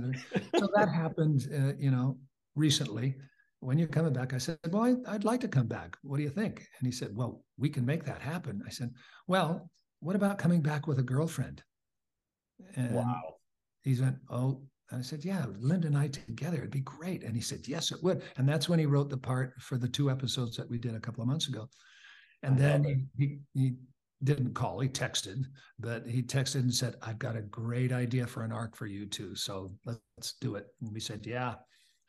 So 0.59 0.69
that 0.75 0.89
happened, 0.89 1.47
uh, 1.51 1.73
you 1.79 1.89
know, 1.89 2.17
recently. 2.55 3.15
When 3.59 3.77
you're 3.77 3.87
coming 3.87 4.11
back, 4.11 4.33
I 4.33 4.39
said, 4.39 4.57
well, 4.71 4.83
I, 4.83 5.15
I'd 5.15 5.23
like 5.23 5.39
to 5.41 5.47
come 5.47 5.67
back. 5.67 5.95
What 6.01 6.17
do 6.17 6.23
you 6.23 6.29
think? 6.29 6.67
And 6.79 6.85
he 6.85 6.91
said, 6.91 7.15
well, 7.15 7.45
we 7.57 7.69
can 7.69 7.85
make 7.85 8.03
that 8.03 8.21
happen. 8.21 8.61
I 8.67 8.69
said, 8.69 8.91
well, 9.25 9.69
what 10.01 10.17
about 10.17 10.37
coming 10.37 10.61
back 10.61 10.85
with 10.85 10.99
a 10.99 11.03
girlfriend? 11.03 11.63
And 12.75 12.95
wow 12.95 13.35
he 13.83 13.99
went, 13.99 14.17
Oh, 14.29 14.61
and 14.89 14.99
I 14.99 15.03
said, 15.03 15.23
Yeah, 15.23 15.45
Linda 15.59 15.87
and 15.87 15.97
I 15.97 16.07
together, 16.07 16.57
it'd 16.57 16.71
be 16.71 16.79
great. 16.81 17.23
And 17.23 17.35
he 17.35 17.41
said, 17.41 17.67
Yes, 17.67 17.91
it 17.91 18.01
would. 18.03 18.23
And 18.37 18.47
that's 18.47 18.69
when 18.69 18.79
he 18.79 18.85
wrote 18.85 19.09
the 19.09 19.17
part 19.17 19.53
for 19.59 19.77
the 19.77 19.87
two 19.87 20.09
episodes 20.09 20.55
that 20.57 20.69
we 20.69 20.77
did 20.77 20.95
a 20.95 20.99
couple 20.99 21.21
of 21.21 21.27
months 21.27 21.47
ago. 21.47 21.67
And 22.41 22.55
I 22.55 22.59
then 22.59 23.09
he, 23.17 23.25
he 23.25 23.39
he 23.53 23.73
didn't 24.23 24.53
call, 24.53 24.79
he 24.79 24.87
texted, 24.87 25.43
but 25.79 26.07
he 26.07 26.23
texted 26.23 26.61
and 26.61 26.73
said, 26.73 26.95
I've 27.01 27.19
got 27.19 27.35
a 27.35 27.41
great 27.41 27.91
idea 27.91 28.25
for 28.25 28.43
an 28.43 28.53
arc 28.53 28.75
for 28.75 28.85
you 28.85 29.05
too. 29.05 29.35
So 29.35 29.73
let's 29.85 30.33
do 30.39 30.55
it. 30.55 30.67
And 30.81 30.93
we 30.93 30.99
said, 30.99 31.25
Yeah. 31.25 31.55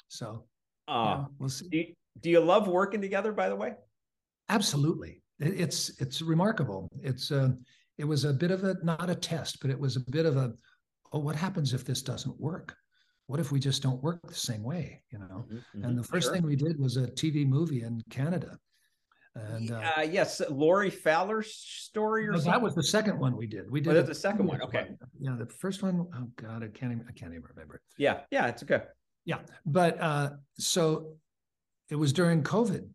So 0.09 0.45
uh, 0.89 1.05
yeah, 1.05 1.25
we'll 1.39 1.49
see. 1.49 1.69
do, 1.69 1.77
you, 1.79 1.95
do 2.21 2.31
you 2.31 2.41
love 2.41 2.69
working 2.69 3.01
together 3.01 3.33
by 3.33 3.49
the 3.49 3.57
way 3.57 3.75
Absolutely. 4.49 5.23
it's 5.41 6.01
it's 6.01 6.23
remarkable. 6.23 6.89
It's 7.03 7.31
uh, 7.31 7.51
it 7.99 8.05
was 8.05 8.25
a 8.25 8.33
bit 8.33 8.51
of 8.51 8.65
a 8.65 8.77
not 8.83 9.11
a 9.11 9.15
test, 9.15 9.61
but 9.61 9.71
it 9.71 9.79
was 9.79 9.97
a 9.97 10.11
bit 10.11 10.27
of 10.27 10.37
a 10.37 10.53
oh, 11.13 11.19
what 11.19 11.37
happens 11.37 11.73
if 11.73 11.85
this 11.85 12.03
doesn't 12.03 12.39
work? 12.41 12.77
What 13.27 13.41
if 13.41 13.51
we 13.51 13.59
just 13.59 13.83
don't 13.83 14.03
work 14.03 14.21
the 14.27 14.35
same 14.35 14.63
way? 14.63 15.03
You 15.11 15.19
know. 15.19 15.47
Mm-hmm, 15.51 15.85
and 15.85 15.99
the 15.99 16.03
first 16.03 16.27
sure. 16.27 16.35
thing 16.35 16.45
we 16.45 16.57
did 16.57 16.79
was 16.79 16.97
a 16.97 17.07
TV 17.07 17.47
movie 17.47 17.83
in 17.83 18.03
Canada. 18.11 18.59
And 19.37 19.73
uh, 19.73 19.83
uh, 19.99 20.03
yes, 20.03 20.41
Laurie 20.49 20.91
Fowler's 20.91 21.53
story, 21.53 22.29
or 22.29 22.33
no, 22.33 22.39
that 22.39 22.63
was 22.63 22.77
the 22.77 22.85
second 22.85 23.19
one 23.19 23.37
we 23.37 23.49
did. 23.49 23.69
We 23.69 23.81
did 23.81 23.97
oh, 23.97 24.03
the 24.03 24.15
second 24.15 24.47
one. 24.47 24.63
Okay. 24.63 24.91
Yeah, 25.19 25.35
the 25.37 25.47
first 25.47 25.83
one. 25.83 26.07
Oh 26.15 26.29
God, 26.37 26.63
I 26.63 26.69
can't 26.69 26.93
even. 26.93 27.05
I 27.09 27.13
can't 27.13 27.33
even 27.33 27.43
remember. 27.49 27.81
Yeah, 27.99 28.21
yeah, 28.31 28.47
it's 28.47 28.63
okay. 28.63 28.83
Yeah, 29.25 29.39
but 29.65 30.01
uh, 30.01 30.31
so 30.59 31.15
it 31.91 31.97
was 31.97 32.13
during 32.13 32.43
COVID, 32.43 32.87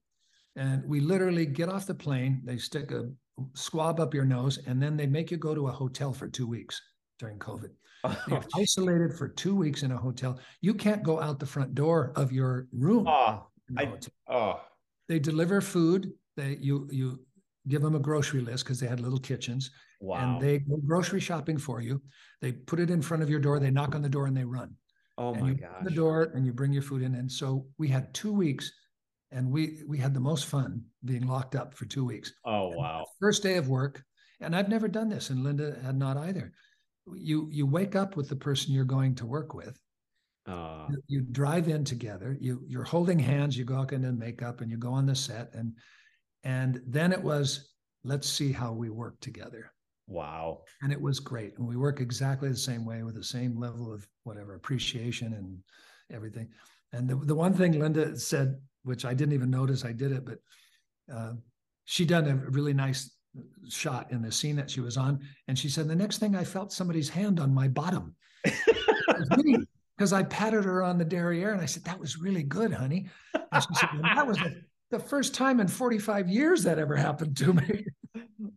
and 0.56 0.84
we 0.86 1.00
literally 1.00 1.46
get 1.46 1.70
off 1.70 1.88
the 1.88 1.96
plane. 1.96 2.42
They 2.44 2.58
stick 2.58 2.92
a 2.92 3.10
swab 3.54 4.00
up 4.00 4.14
your 4.14 4.26
nose, 4.26 4.60
and 4.68 4.82
then 4.82 4.96
they 4.98 5.08
make 5.08 5.32
you 5.32 5.38
go 5.38 5.56
to 5.56 5.68
a 5.68 5.72
hotel 5.72 6.14
for 6.14 6.28
two 6.28 6.48
weeks 6.48 6.82
during 7.18 7.40
COVID. 7.40 7.70
Oh, 8.06 8.18
You're 8.30 8.46
isolated 8.56 9.14
for 9.14 9.28
two 9.28 9.54
weeks 9.54 9.84
in 9.84 9.92
a 9.92 9.98
hotel. 9.98 10.40
You 10.62 10.74
can't 10.74 11.04
go 11.04 11.20
out 11.20 11.38
the 11.38 11.46
front 11.46 11.76
door 11.76 12.14
of 12.16 12.32
your 12.32 12.70
room. 12.72 13.06
Oh, 13.06 13.48
I, 13.78 13.92
oh. 14.30 14.62
They 15.10 15.20
deliver 15.20 15.60
food. 15.60 16.14
They 16.38 16.58
you 16.62 16.88
you 16.94 17.20
give 17.68 17.82
them 17.82 17.96
a 17.96 18.00
grocery 18.00 18.40
list 18.40 18.64
because 18.64 18.80
they 18.80 18.88
had 18.88 19.02
little 19.02 19.20
kitchens. 19.20 19.72
Wow. 20.00 20.36
And 20.36 20.42
they 20.42 20.60
go 20.60 20.78
grocery 20.78 21.20
shopping 21.20 21.58
for 21.58 21.82
you. 21.82 22.02
They 22.42 22.54
put 22.54 22.80
it 22.80 22.90
in 22.90 23.02
front 23.02 23.22
of 23.22 23.30
your 23.30 23.42
door. 23.42 23.60
They 23.60 23.70
knock 23.70 23.96
on 23.96 24.02
the 24.02 24.08
door 24.08 24.28
and 24.28 24.38
they 24.38 24.46
run. 24.46 24.76
Oh 25.20 25.34
and 25.34 25.42
my 25.42 25.54
gosh. 25.54 25.84
The 25.84 25.92
door 25.92 26.32
and 26.34 26.46
you 26.46 26.54
bring 26.54 26.74
your 26.74 26.82
food 26.82 27.04
in. 27.04 27.14
And 27.16 27.32
so 27.32 27.68
we 27.78 27.90
had 27.90 28.14
two 28.14 28.34
weeks 28.34 28.72
and 29.32 29.52
we 29.52 29.80
we 29.88 29.98
had 29.98 30.14
the 30.14 30.20
most 30.20 30.46
fun 30.46 30.84
being 31.06 31.28
locked 31.28 31.56
up 31.56 31.76
for 31.76 31.86
two 31.86 32.06
weeks. 32.06 32.34
Oh 32.46 32.70
wow! 32.70 33.06
First 33.20 33.44
day 33.44 33.58
of 33.58 33.70
work, 33.70 34.04
and 34.40 34.56
I've 34.56 34.70
never 34.70 34.88
done 34.88 35.10
this, 35.10 35.30
and 35.30 35.44
Linda 35.44 35.78
had 35.84 35.98
not 35.98 36.18
either. 36.18 36.52
You 37.14 37.48
you 37.52 37.66
wake 37.66 37.96
up 37.96 38.16
with 38.16 38.30
the 38.30 38.36
person 38.36 38.74
you're 38.74 38.86
going 38.86 39.16
to 39.16 39.26
work 39.26 39.54
with. 39.54 39.80
Uh, 40.48 40.88
you, 40.90 41.04
you, 41.08 41.22
drive 41.22 41.68
in 41.68 41.84
together. 41.84 42.36
You 42.40 42.64
you're 42.68 42.84
holding 42.84 43.20
hands. 43.20 43.56
You 43.56 43.66
go 43.66 43.76
out 43.76 43.94
in 43.94 44.18
makeup, 44.18 44.62
and 44.62 44.72
you 44.72 44.78
go 44.78 44.92
on 44.92 45.06
the 45.06 45.16
set, 45.16 45.54
and 45.54 45.74
and 46.44 46.82
then 46.88 47.12
it 47.12 47.22
was 47.22 47.74
let's 48.04 48.28
see 48.28 48.52
how 48.52 48.72
we 48.74 48.90
work 48.90 49.20
together. 49.20 49.72
Wow! 50.10 50.64
And 50.82 50.92
it 50.92 51.00
was 51.00 51.20
great, 51.20 51.58
and 51.58 51.68
we 51.68 51.78
work 51.78 52.02
exactly 52.02 52.50
the 52.50 52.58
same 52.58 52.84
way 52.84 53.04
with 53.04 53.16
the 53.16 53.24
same 53.24 53.58
level 53.58 53.94
of 53.94 54.06
whatever 54.24 54.56
appreciation 54.56 55.34
and 55.34 55.58
everything. 56.12 56.50
And 56.92 57.08
the, 57.08 57.16
the 57.16 57.36
one 57.36 57.54
thing 57.54 57.80
Linda 57.80 58.18
said 58.18 58.60
which 58.84 59.06
I 59.06 59.14
didn't 59.14 59.34
even 59.34 59.50
notice 59.50 59.86
I 59.86 59.92
did 59.92 60.12
it, 60.12 60.26
but 60.26 60.40
uh, 61.14 61.34
she 61.86 62.06
done 62.06 62.28
a 62.28 62.50
really 62.50 62.74
nice 62.74 63.16
shot 63.68 64.12
in 64.12 64.22
the 64.22 64.32
scene 64.32 64.56
that 64.56 64.70
she 64.70 64.82
was 64.82 64.98
on. 64.98 65.20
And 65.48 65.58
she 65.58 65.70
said, 65.70 65.88
the 65.88 65.96
next 65.96 66.18
thing 66.18 66.36
I 66.36 66.44
felt 66.44 66.72
somebody's 66.72 67.10
hand 67.10 67.40
on 67.40 67.54
my 67.54 67.68
bottom. 67.68 68.16
Because 69.98 70.14
I 70.14 70.24
patted 70.24 70.64
her 70.64 70.82
on 70.82 70.98
the 70.98 71.04
derriere 71.04 71.52
and 71.52 71.62
I 71.62 71.66
said, 71.66 71.84
that 71.84 72.00
was 72.00 72.18
really 72.18 72.42
good, 72.42 72.72
honey. 72.72 73.10
And 73.34 73.62
she 73.62 73.76
said, 73.76 73.90
well, 73.92 74.16
that 74.16 74.26
was 74.26 74.38
the, 74.38 74.62
the 74.92 75.00
first 75.00 75.36
time 75.36 75.60
in 75.60 75.68
45 75.68 76.30
years 76.30 76.64
that 76.64 76.80
ever 76.80 76.96
happened 76.96 77.36
to 77.36 77.52
me. 77.52 77.86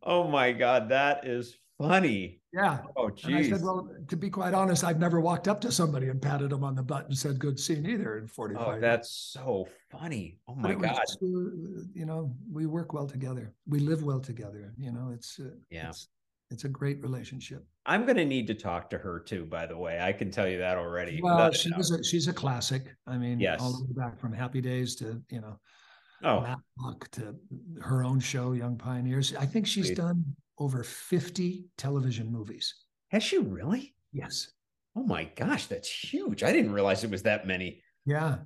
Oh 0.03 0.28
my 0.28 0.53
God, 0.53 0.88
that 0.90 1.26
is 1.26 1.57
funny. 1.78 2.40
Yeah. 2.53 2.78
Oh, 2.96 3.11
geez. 3.11 3.46
I 3.46 3.57
said, 3.57 3.62
well, 3.62 3.88
to 4.09 4.16
be 4.16 4.28
quite 4.28 4.55
honest, 4.55 4.84
I've 4.84 4.98
never 4.98 5.20
walked 5.20 5.48
up 5.48 5.61
to 5.62 5.72
somebody 5.72 6.09
and 6.09 6.20
patted 6.20 6.50
them 6.50 6.64
on 6.64 6.74
the 6.74 6.82
butt 6.82 7.07
and 7.09 7.16
said, 7.16 7.38
good 7.38 7.59
scene 7.59 7.86
either 7.86 8.18
in 8.18 8.26
45 8.26 8.66
Oh, 8.66 8.80
that's 8.80 9.11
so 9.11 9.66
funny. 9.90 10.38
Oh 10.46 10.55
my 10.55 10.74
God. 10.74 10.96
Just, 10.96 11.18
you 11.22 12.05
know, 12.05 12.34
we 12.53 12.66
work 12.66 12.92
well 12.92 13.07
together. 13.07 13.55
We 13.66 13.78
live 13.78 14.03
well 14.03 14.20
together. 14.20 14.74
You 14.76 14.92
know, 14.92 15.11
it's, 15.14 15.40
uh, 15.40 15.50
yeah. 15.70 15.88
It's, 15.88 16.09
it's 16.50 16.64
a 16.64 16.68
great 16.68 17.03
relationship. 17.03 17.64
I'm 17.86 18.05
going 18.05 18.18
to 18.18 18.26
need 18.26 18.46
to 18.48 18.55
talk 18.55 18.90
to 18.90 18.98
her 18.98 19.18
too, 19.18 19.46
by 19.46 19.64
the 19.64 19.76
way. 19.76 19.98
I 19.98 20.12
can 20.12 20.30
tell 20.30 20.46
you 20.46 20.59
that 20.59 20.76
already. 20.76 21.20
Well, 21.22 21.50
she's 21.50 21.90
a, 21.90 22.05
she's 22.05 22.28
a 22.28 22.32
classic. 22.32 22.94
I 23.07 23.16
mean, 23.16 23.40
yes. 23.40 23.61
all 23.62 23.72
the 23.72 23.84
way 23.84 23.92
back 23.96 24.20
from 24.20 24.34
Happy 24.34 24.61
Days 24.61 24.94
to, 24.96 25.22
you 25.30 25.40
know, 25.40 25.59
oh. 26.25 26.41
Matlock 26.41 27.11
to 27.12 27.35
her 27.81 28.05
own 28.05 28.20
show, 28.20 28.53
Young 28.53 28.77
Pioneers. 28.77 29.35
I 29.35 29.47
think 29.47 29.66
she's 29.66 29.91
done 29.91 30.25
over 30.59 30.83
50 30.83 31.64
television 31.77 32.31
movies. 32.31 32.75
Has 33.11 33.23
she 33.23 33.39
really? 33.39 33.95
Yes. 34.12 34.51
Oh 34.97 35.05
my 35.05 35.25
gosh, 35.37 35.66
that's 35.66 35.91
huge. 35.91 36.43
I 36.43 36.53
didn't 36.53 36.73
realize 36.73 37.03
it 37.05 37.11
was 37.11 37.23
that 37.23 37.47
many. 37.47 37.83
Yeah. 38.05 38.39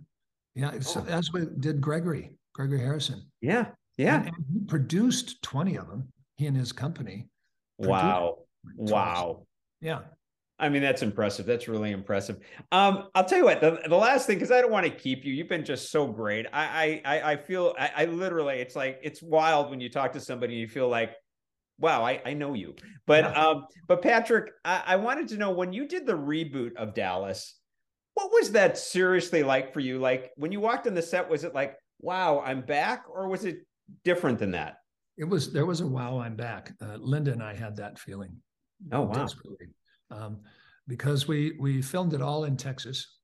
Yeah. 0.55 0.73
Oh. 0.75 0.81
So 0.81 1.01
that's 1.01 1.33
what 1.33 1.61
did 1.61 1.81
Gregory, 1.81 2.33
Gregory 2.55 2.81
Harrison. 2.81 3.31
Yeah. 3.41 3.67
Yeah. 3.97 4.19
And, 4.19 4.27
and 4.27 4.45
he 4.53 4.61
produced 4.67 5.43
20 5.43 5.77
of 5.77 5.89
them, 5.89 6.09
he 6.37 6.47
and 6.47 6.57
his 6.57 6.73
company. 6.73 7.29
Wow. 7.79 8.39
Wow. 8.77 9.47
Yeah. 9.81 10.01
I 10.59 10.71
mean, 10.71 10.81
that's 10.81 11.03
impressive. 11.03 11.45
That's 11.45 11.69
really 11.69 11.91
impressive. 11.91 12.39
Um, 12.73 13.09
I'll 13.15 13.27
tell 13.27 13.39
you 13.39 13.45
what, 13.45 13.61
the, 13.61 13.79
the 13.89 13.97
last 13.97 14.27
thing, 14.27 14.37
because 14.37 14.51
I 14.51 14.63
don't 14.63 14.73
want 14.73 14.87
to 14.87 14.91
keep 14.91 15.25
you. 15.25 15.35
You've 15.35 15.49
been 15.49 15.65
just 15.65 15.91
so 15.91 16.07
great. 16.07 16.47
I 16.53 17.03
I 17.05 17.33
I 17.33 17.37
feel 17.37 17.75
I, 17.79 17.91
I 17.97 18.05
literally 18.07 18.57
it's 18.57 18.75
like 18.75 18.99
it's 19.03 19.23
wild 19.23 19.71
when 19.71 19.81
you 19.81 19.91
talk 19.91 20.13
to 20.13 20.21
somebody 20.21 20.55
and 20.55 20.61
you 20.61 20.69
feel 20.69 20.89
like 20.89 21.13
wow, 21.79 22.05
I, 22.05 22.21
I 22.25 22.33
know 22.33 22.55
you. 22.55 22.75
But 23.07 23.37
um, 23.37 23.67
but 23.87 24.03
Patrick, 24.03 24.51
I, 24.65 24.83
I 24.87 24.97
wanted 24.97 25.29
to 25.29 25.37
know 25.37 25.51
when 25.51 25.73
you 25.73 25.87
did 25.87 26.07
the 26.07 26.17
reboot 26.17 26.75
of 26.77 26.95
Dallas, 26.95 27.55
what 28.15 28.33
was 28.33 28.53
that 28.53 28.79
seriously 28.79 29.43
like 29.43 29.73
for 29.73 29.81
you? 29.81 29.99
Like 29.99 30.31
when 30.37 30.53
you 30.53 30.61
walked 30.61 30.87
on 30.87 30.95
the 30.95 31.03
set, 31.03 31.29
was 31.29 31.45
it 31.45 31.55
like, 31.55 31.77
wow, 32.01 32.41
I'm 32.45 32.63
back, 32.63 33.05
or 33.11 33.29
was 33.29 33.45
it 33.45 33.59
different 34.05 34.39
than 34.39 34.53
that? 34.53 34.79
It 35.19 35.25
was 35.25 35.53
there 35.53 35.67
was 35.67 35.81
a 35.81 35.87
wow, 35.87 36.19
I'm 36.19 36.37
back. 36.37 36.73
Uh, 36.81 36.97
Linda 36.97 37.33
and 37.33 37.43
I 37.43 37.55
had 37.55 37.77
that 37.77 37.99
feeling. 37.99 38.37
Oh 38.93 39.03
wow. 39.03 39.13
Desperately. 39.13 39.69
Um, 40.11 40.41
because 40.89 41.27
we 41.27 41.57
we 41.59 41.83
filmed 41.83 42.15
it 42.15 42.23
all 42.23 42.45
in 42.45 42.57
Texas. 42.57 43.15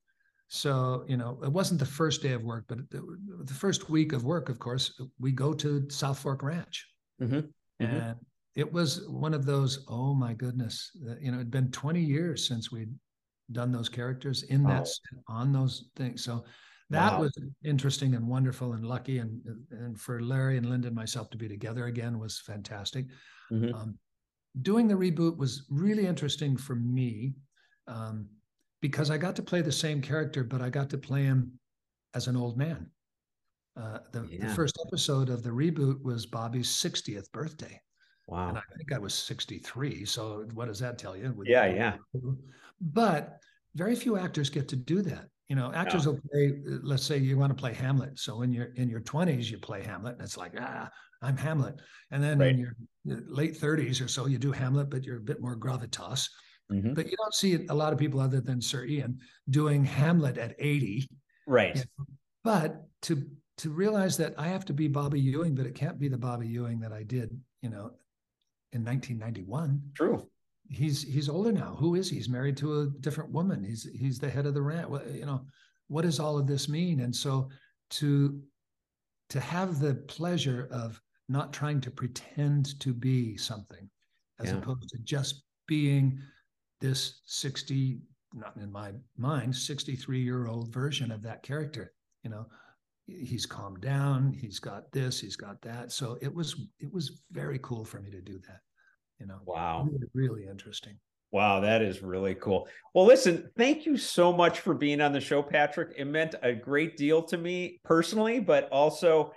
So, 0.49 1.05
you 1.09 1.17
know, 1.17 1.39
it 1.43 1.51
wasn't 1.51 1.81
the 1.81 1.87
first 1.87 2.23
day 2.23 2.33
of 2.33 2.43
work, 2.45 2.65
but 2.69 2.79
the, 2.91 3.03
the 3.45 3.55
first 3.55 3.89
week 3.89 4.13
of 4.13 4.25
work, 4.25 4.51
of 4.51 4.59
course, 4.59 5.01
we 5.19 5.33
go 5.33 5.55
to 5.55 5.81
Southfork 5.83 6.43
Ranch. 6.43 6.87
Mm-hmm. 7.23 7.37
Mm-hmm. 7.37 7.85
And 7.85 8.17
it 8.55 8.71
was 8.71 9.09
one 9.09 9.35
of 9.35 9.47
those 9.47 9.85
oh 9.89 10.15
my 10.15 10.35
goodness 10.35 10.91
you 11.21 11.31
know 11.31 11.39
it'd 11.39 11.51
been 11.51 11.71
20 11.71 12.01
years 12.01 12.47
since 12.47 12.71
we'd 12.71 12.93
done 13.53 13.73
those 13.73 13.89
characters 13.89 14.45
in 14.45 14.63
that 14.65 14.89
on 15.29 15.53
those 15.53 15.91
things 15.97 16.25
so 16.25 16.45
that 16.91 17.15
wow. 17.15 17.21
was 17.21 17.33
interesting 17.65 18.15
and 18.15 18.27
wonderful 18.27 18.75
and 18.75 18.85
lucky 18.85 19.19
and 19.19 19.41
and 19.71 19.99
for 19.99 20.21
larry 20.21 20.57
and 20.57 20.67
linda 20.67 20.89
and 20.89 20.97
myself 20.97 21.31
to 21.31 21.37
be 21.37 21.49
together 21.49 21.87
again 21.87 22.19
was 22.19 22.41
fantastic 22.41 23.07
mm-hmm. 23.51 23.75
um, 23.75 23.99
doing 24.61 24.87
the 24.87 24.95
reboot 24.95 25.37
was 25.37 25.65
really 25.71 26.07
interesting 26.07 26.57
for 26.57 26.75
me 26.75 27.35
um, 27.89 28.29
because 28.81 29.11
i 29.11 29.17
got 29.17 29.35
to 29.35 29.43
play 29.43 29.63
the 29.63 29.73
same 29.73 30.01
character 30.01 30.45
but 30.45 30.61
i 30.61 30.69
got 30.69 30.91
to 30.91 30.99
play 30.99 31.23
him 31.23 31.51
as 32.15 32.27
an 32.27 32.37
old 32.37 32.59
man 32.59 32.87
uh, 33.81 33.99
the, 34.13 34.29
yeah. 34.31 34.47
the 34.47 34.55
first 34.55 34.79
episode 34.87 35.31
of 35.31 35.43
the 35.43 35.51
reboot 35.51 36.03
was 36.03 36.27
bobby's 36.27 36.69
60th 36.69 37.31
birthday 37.33 37.81
Wow. 38.29 38.49
And 38.49 38.59
I 38.59 38.63
think 38.77 38.93
I 38.93 38.99
was 38.99 39.15
63. 39.15 40.05
So 40.05 40.47
what 40.55 40.67
does 40.67 40.79
that 40.79 40.99
tell 40.99 41.17
you? 41.17 41.35
yeah, 41.45 41.67
yeah. 41.67 41.97
But 42.81 43.39
very 43.75 43.95
few 43.95 44.17
actors 44.17 44.51
get 44.51 44.69
to 44.69 44.77
do 44.77 45.03
that. 45.03 45.27
You 45.49 45.57
know, 45.57 45.73
actors 45.75 46.05
yeah. 46.07 46.13
will 46.13 46.21
play, 46.31 46.53
let's 46.83 47.05
say 47.05 47.19
you 47.19 47.37
want 47.37 47.51
to 47.51 47.61
play 47.61 47.75
Hamlet. 47.75 48.19
So 48.19 48.43
in 48.43 48.53
your 48.53 48.67
in 48.77 48.89
your 48.89 49.01
20s, 49.01 49.51
you 49.51 49.59
play 49.59 49.83
Hamlet, 49.83 50.15
and 50.15 50.23
it's 50.23 50.39
like, 50.39 50.53
ah, 50.59 50.89
I'm 51.23 51.37
Hamlet. 51.37 51.81
And 52.11 52.23
then 52.23 52.39
right. 52.39 52.51
in 52.51 52.59
your 52.59 52.77
late 53.05 53.59
30s 53.59 54.05
or 54.05 54.09
so, 54.09 54.27
you 54.27 54.39
do 54.39 54.53
Hamlet, 54.53 54.91
but 54.91 55.05
you're 55.05 55.19
a 55.19 55.21
bit 55.21 55.41
more 55.41 55.57
gravitas. 55.57 56.29
Mm-hmm. 56.71 56.95
But 56.95 57.11
you 57.11 57.17
don't 57.17 57.35
see 57.35 57.67
a 57.69 57.75
lot 57.75 57.93
of 57.93 57.99
people 57.99 58.21
other 58.21 58.41
than 58.41 58.61
Sir 58.61 58.85
Ian 58.85 59.19
doing 59.51 59.85
Hamlet 59.85 60.39
at 60.39 60.55
80. 60.59 61.09
Right. 61.47 61.77
You 61.77 61.83
know? 61.99 62.07
But 62.45 62.85
to 63.03 63.25
to 63.59 63.71
realize 63.71 64.17
that 64.17 64.35
I 64.39 64.49
have 64.49 64.65
to 64.67 64.73
be 64.73 64.89
Bobby 64.89 65.21
Ewing, 65.21 65.55
but 65.55 65.67
it 65.67 65.75
can't 65.75 65.99
be 65.99 66.09
the 66.09 66.17
Bobby 66.17 66.49
Ewing 66.49 66.81
that 66.81 66.93
I 66.93 67.03
did, 67.03 67.39
you 67.61 67.69
know, 67.69 67.93
in 68.73 68.85
1991. 68.85 69.81
True. 69.95 70.27
He's 70.69 71.03
he's 71.03 71.29
older 71.29 71.53
now. 71.53 71.77
Who 71.79 71.95
is 71.95 72.09
he? 72.09 72.17
He's 72.17 72.29
married 72.29 72.57
to 72.59 72.81
a 72.81 72.87
different 73.01 73.31
woman. 73.31 73.63
He's 73.63 73.89
he's 73.95 74.19
the 74.19 74.31
head 74.31 74.47
of 74.47 74.55
the 74.55 74.63
ranch. 74.63 74.89
You 75.13 75.27
know, 75.27 75.45
what 75.89 76.03
does 76.03 76.19
all 76.19 76.39
of 76.39 76.47
this 76.47 76.69
mean? 76.69 77.01
And 77.01 77.15
so 77.15 77.51
to 77.91 78.41
to 79.29 79.41
have 79.41 79.81
the 79.81 79.95
pleasure 79.95 80.69
of 80.71 81.01
not 81.29 81.53
trying 81.53 81.81
to 81.83 81.91
pretend 81.91 82.79
to 82.81 82.93
be 82.93 83.37
something, 83.37 83.89
as 84.41 84.49
yeah. 84.49 84.59
opposed 84.59 84.89
to 84.89 84.99
just 85.05 85.45
being 85.67 86.19
this 86.81 87.21
60, 87.27 88.01
not 88.35 88.57
in 88.57 88.71
my 88.71 88.93
mind, 89.17 89.55
63 89.55 90.21
year 90.21 90.47
old 90.47 90.73
version 90.73 91.11
of 91.11 91.23
that 91.23 91.43
character. 91.43 91.93
You 92.25 92.31
know, 92.31 92.47
he's 93.07 93.47
calmed 93.47 93.81
down 93.81 94.33
he's 94.33 94.59
got 94.59 94.91
this 94.93 95.21
he's 95.21 95.37
got 95.37 95.61
that. 95.63 95.93
So 95.93 96.19
it 96.21 96.33
was 96.33 96.67
it 96.81 96.93
was 96.93 97.23
very 97.31 97.59
cool 97.63 97.85
for 97.85 98.01
me 98.01 98.11
to 98.11 98.21
do 98.21 98.39
that 98.47 98.61
you 99.19 99.27
know. 99.27 99.39
Wow. 99.47 99.89
Really, 99.91 100.07
really 100.15 100.47
interesting. 100.49 100.99
Wow 101.31 101.61
that 101.61 101.81
is 101.81 102.03
really 102.03 102.35
cool. 102.35 102.69
Well 102.95 103.07
listen 103.07 103.51
thank 103.57 103.87
you 103.87 103.97
so 103.97 104.33
much 104.33 104.61
for 104.61 104.75
being 104.75 105.01
on 105.01 105.13
the 105.13 105.21
show 105.21 105.43
patrick. 105.43 105.95
It 105.97 106.05
meant 106.05 106.35
a 106.43 106.53
great 106.53 106.97
deal 106.97 107.23
to 107.25 107.39
me 107.39 107.81
personally 107.85 108.39
but 108.39 108.69
also 108.71 109.33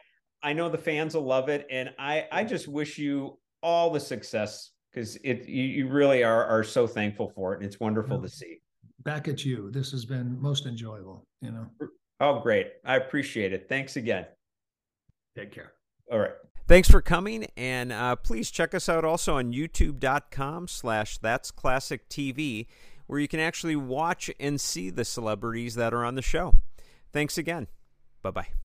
I 0.45 0.53
know 0.53 0.69
the 0.69 0.77
fans 0.77 1.15
will 1.15 1.25
love 1.25 1.49
it, 1.49 1.65
and 1.71 1.89
I 1.97 2.27
I 2.31 2.43
just 2.43 2.67
wish 2.67 2.99
you 2.99 3.39
all 3.63 3.89
the 3.89 3.99
success 3.99 4.69
because 4.91 5.15
it 5.23 5.47
you, 5.47 5.63
you, 5.63 5.87
really 5.87 6.23
are 6.23 6.45
are 6.45 6.63
so 6.63 6.85
thankful 6.85 7.29
for 7.29 7.53
it, 7.53 7.57
and 7.57 7.65
it's 7.65 7.79
wonderful 7.79 8.21
to 8.21 8.29
see. 8.29 8.59
Back 8.99 9.27
at 9.27 9.43
you. 9.43 9.71
This 9.71 9.91
has 9.91 10.05
been 10.05 10.39
most 10.39 10.67
enjoyable. 10.67 11.25
You 11.41 11.51
know. 11.51 11.67
Oh, 12.19 12.39
great! 12.41 12.73
I 12.85 12.97
appreciate 12.97 13.53
it. 13.53 13.67
Thanks 13.67 13.95
again. 13.95 14.27
Take 15.35 15.51
care. 15.51 15.73
All 16.11 16.19
right. 16.19 16.33
Thanks 16.67 16.89
for 16.89 17.01
coming, 17.01 17.47
and 17.57 17.91
uh, 17.91 18.15
please 18.15 18.51
check 18.51 18.75
us 18.75 18.87
out 18.87 19.03
also 19.03 19.37
on 19.37 19.51
youtube.com 19.51 20.67
slash 20.67 21.17
that's 21.17 21.49
classic 21.49 22.07
TV, 22.07 22.67
where 23.07 23.19
you 23.19 23.27
can 23.27 23.39
actually 23.39 23.75
watch 23.75 24.29
and 24.39 24.61
see 24.61 24.91
the 24.91 25.05
celebrities 25.05 25.73
that 25.73 25.91
are 25.91 26.05
on 26.05 26.13
the 26.13 26.21
show. 26.21 26.53
Thanks 27.11 27.37
again. 27.37 27.67
Bye-bye. 28.21 28.47